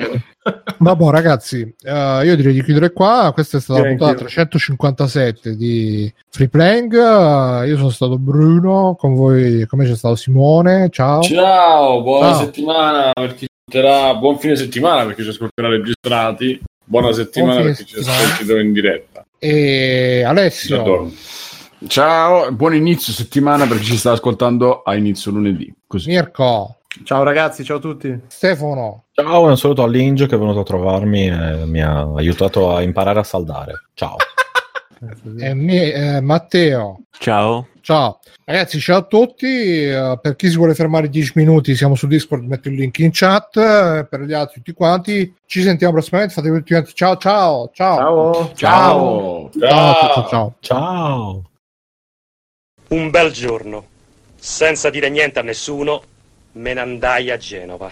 Vabbè 0.78 1.10
ragazzi, 1.10 1.74
eh, 1.82 2.22
io 2.24 2.36
direi 2.36 2.54
di 2.54 2.62
chiudere 2.62 2.92
qua. 2.92 3.32
Questa 3.34 3.58
è 3.58 3.62
stata 3.62 3.82
la 3.82 3.88
puntata 3.88 4.12
anch'io. 4.12 4.26
357 4.26 5.56
di 5.56 6.14
Free 6.30 6.50
Playing. 6.50 6.94
Eh, 6.94 7.68
io 7.68 7.78
sono 7.78 7.90
stato 7.90 8.20
Bruno, 8.20 8.96
con 8.96 9.16
voi 9.16 9.66
come 9.66 9.86
c'è 9.86 9.96
stato 9.96 10.16
Simone. 10.16 10.90
Ciao. 10.92 11.22
Ciao, 11.24 12.04
buona 12.04 12.34
Ciao. 12.34 12.40
settimana 12.44 13.12
per 13.14 13.34
chi 13.34 13.48
ascolterà, 13.74 14.14
buon 14.16 14.38
fine 14.38 14.56
settimana 14.56 15.06
perché 15.06 15.24
ci 15.24 15.30
ascolterà 15.30 15.68
registrati, 15.68 16.62
buona 16.84 17.12
settimana 17.12 17.62
perché 17.62 17.86
ci 17.86 17.96
ascolterà 17.98 18.62
in 18.62 18.72
diretta. 18.72 19.26
E 19.40 20.24
Alessio. 20.24 21.12
Ciao, 21.88 22.52
buon 22.52 22.76
inizio 22.76 23.12
settimana 23.12 23.66
per 23.66 23.80
chi 23.80 23.86
ci 23.86 23.98
sta 23.98 24.12
ascoltando 24.12 24.84
a 24.84 24.96
inizio 24.96 25.32
lunedì. 25.32 25.74
Così. 25.88 26.10
Mirko, 26.10 26.78
Ciao 27.04 27.24
ragazzi, 27.24 27.64
ciao 27.64 27.78
a 27.78 27.82
tutti. 27.82 28.22
Stefano, 28.28 29.06
Ciao, 29.12 29.48
un 29.48 29.58
saluto 29.58 29.82
all'Ingio 29.82 30.28
che 30.28 30.36
è 30.36 30.38
venuto 30.38 30.60
a 30.60 30.64
trovarmi 30.64 31.28
e 31.28 31.66
mi 31.66 31.82
ha 31.82 32.08
aiutato 32.16 32.74
a 32.74 32.82
imparare 32.84 33.20
a 33.20 33.24
saldare. 33.24 33.74
Ciao. 33.96 34.16
e 35.40 35.54
mi- 35.56 35.92
eh, 35.92 36.22
Matteo. 36.22 37.02
Ciao. 37.18 37.68
Ciao 37.84 38.22
ragazzi, 38.46 38.80
ciao 38.80 39.00
a 39.00 39.02
tutti. 39.04 39.46
Eh, 39.46 40.18
per 40.22 40.38
chi 40.38 40.50
si 40.50 40.56
vuole 40.56 40.74
fermare 40.74 41.10
10 41.10 41.34
minuti, 41.36 41.76
siamo 41.76 41.96
su 41.96 42.08
Discord, 42.08 42.46
metto 42.46 42.70
il 42.70 42.76
link 42.76 42.98
in 43.00 43.10
chat. 43.12 43.58
Eh, 43.58 44.08
per 44.10 44.22
gli 44.22 44.32
altri, 44.32 44.62
tutti 44.62 44.72
quanti, 44.72 45.36
ci 45.46 45.62
sentiamo 45.62 45.92
prossimamente. 45.92 46.34
Fate 46.34 46.48
tutti 46.48 46.72
quanti. 46.72 46.94
Ciao, 46.94 47.18
ciao, 47.18 47.72
ciao. 47.74 47.98
Ciao. 47.98 48.52
Ciao. 48.56 49.50
Ciao, 49.60 49.94
ciao, 50.14 50.28
ciao. 50.30 50.56
Ciao. 50.62 51.50
Un 52.88 53.10
bel 53.10 53.32
giorno, 53.34 53.86
senza 54.36 54.90
dire 54.90 55.10
niente 55.10 55.40
a 55.40 55.44
nessuno, 55.44 56.04
me 56.54 56.74
ne 56.74 56.80
andai 56.80 57.32
a 57.32 57.38
Genova 57.38 57.92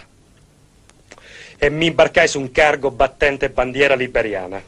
e 1.58 1.70
mi 1.70 1.88
imbarcai 1.88 2.30
su 2.30 2.40
un 2.40 2.50
cargo 2.52 2.92
battente 2.92 3.50
bandiera 3.50 3.96
liberiana. 3.96 4.64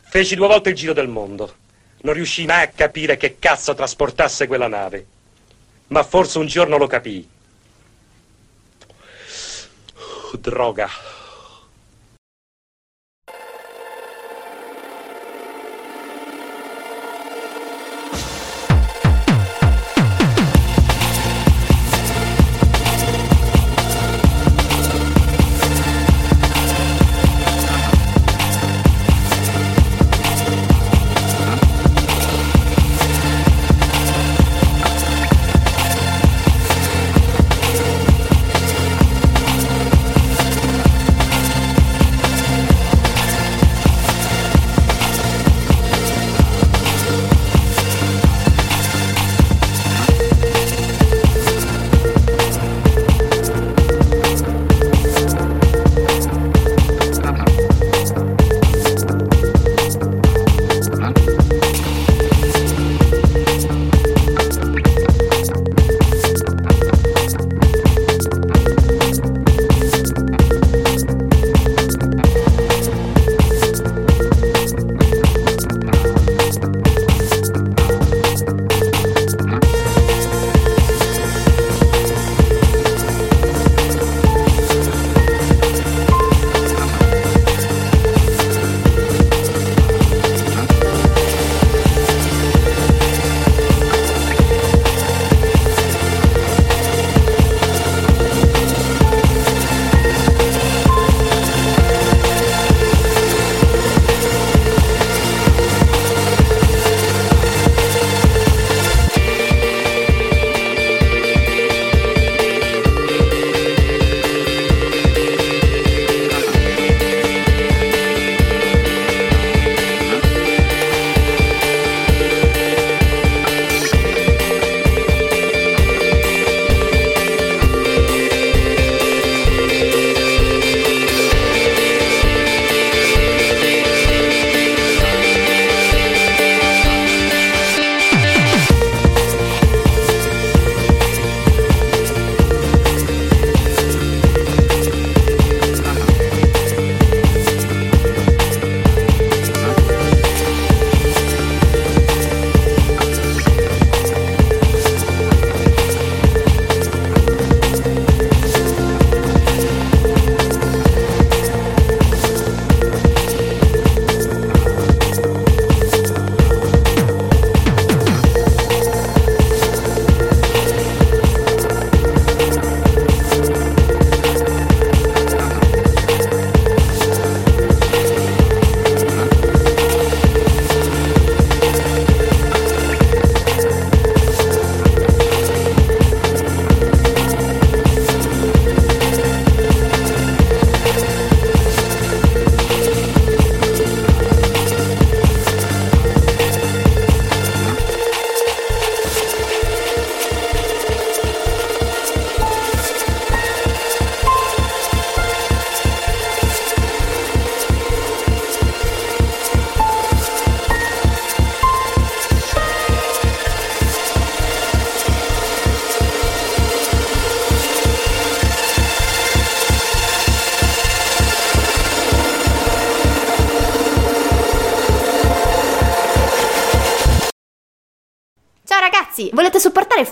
Feci 0.00 0.34
due 0.34 0.46
volte 0.46 0.70
il 0.70 0.76
giro 0.76 0.94
del 0.94 1.08
mondo. 1.08 1.66
Non 2.00 2.14
riuscii 2.14 2.46
mai 2.46 2.62
a 2.62 2.68
capire 2.68 3.16
che 3.16 3.38
cazzo 3.38 3.74
trasportasse 3.74 4.46
quella 4.46 4.68
nave. 4.68 5.06
Ma 5.88 6.02
forse 6.02 6.38
un 6.38 6.46
giorno 6.46 6.76
lo 6.76 6.86
capii. 6.86 7.28
Droga. 10.38 10.88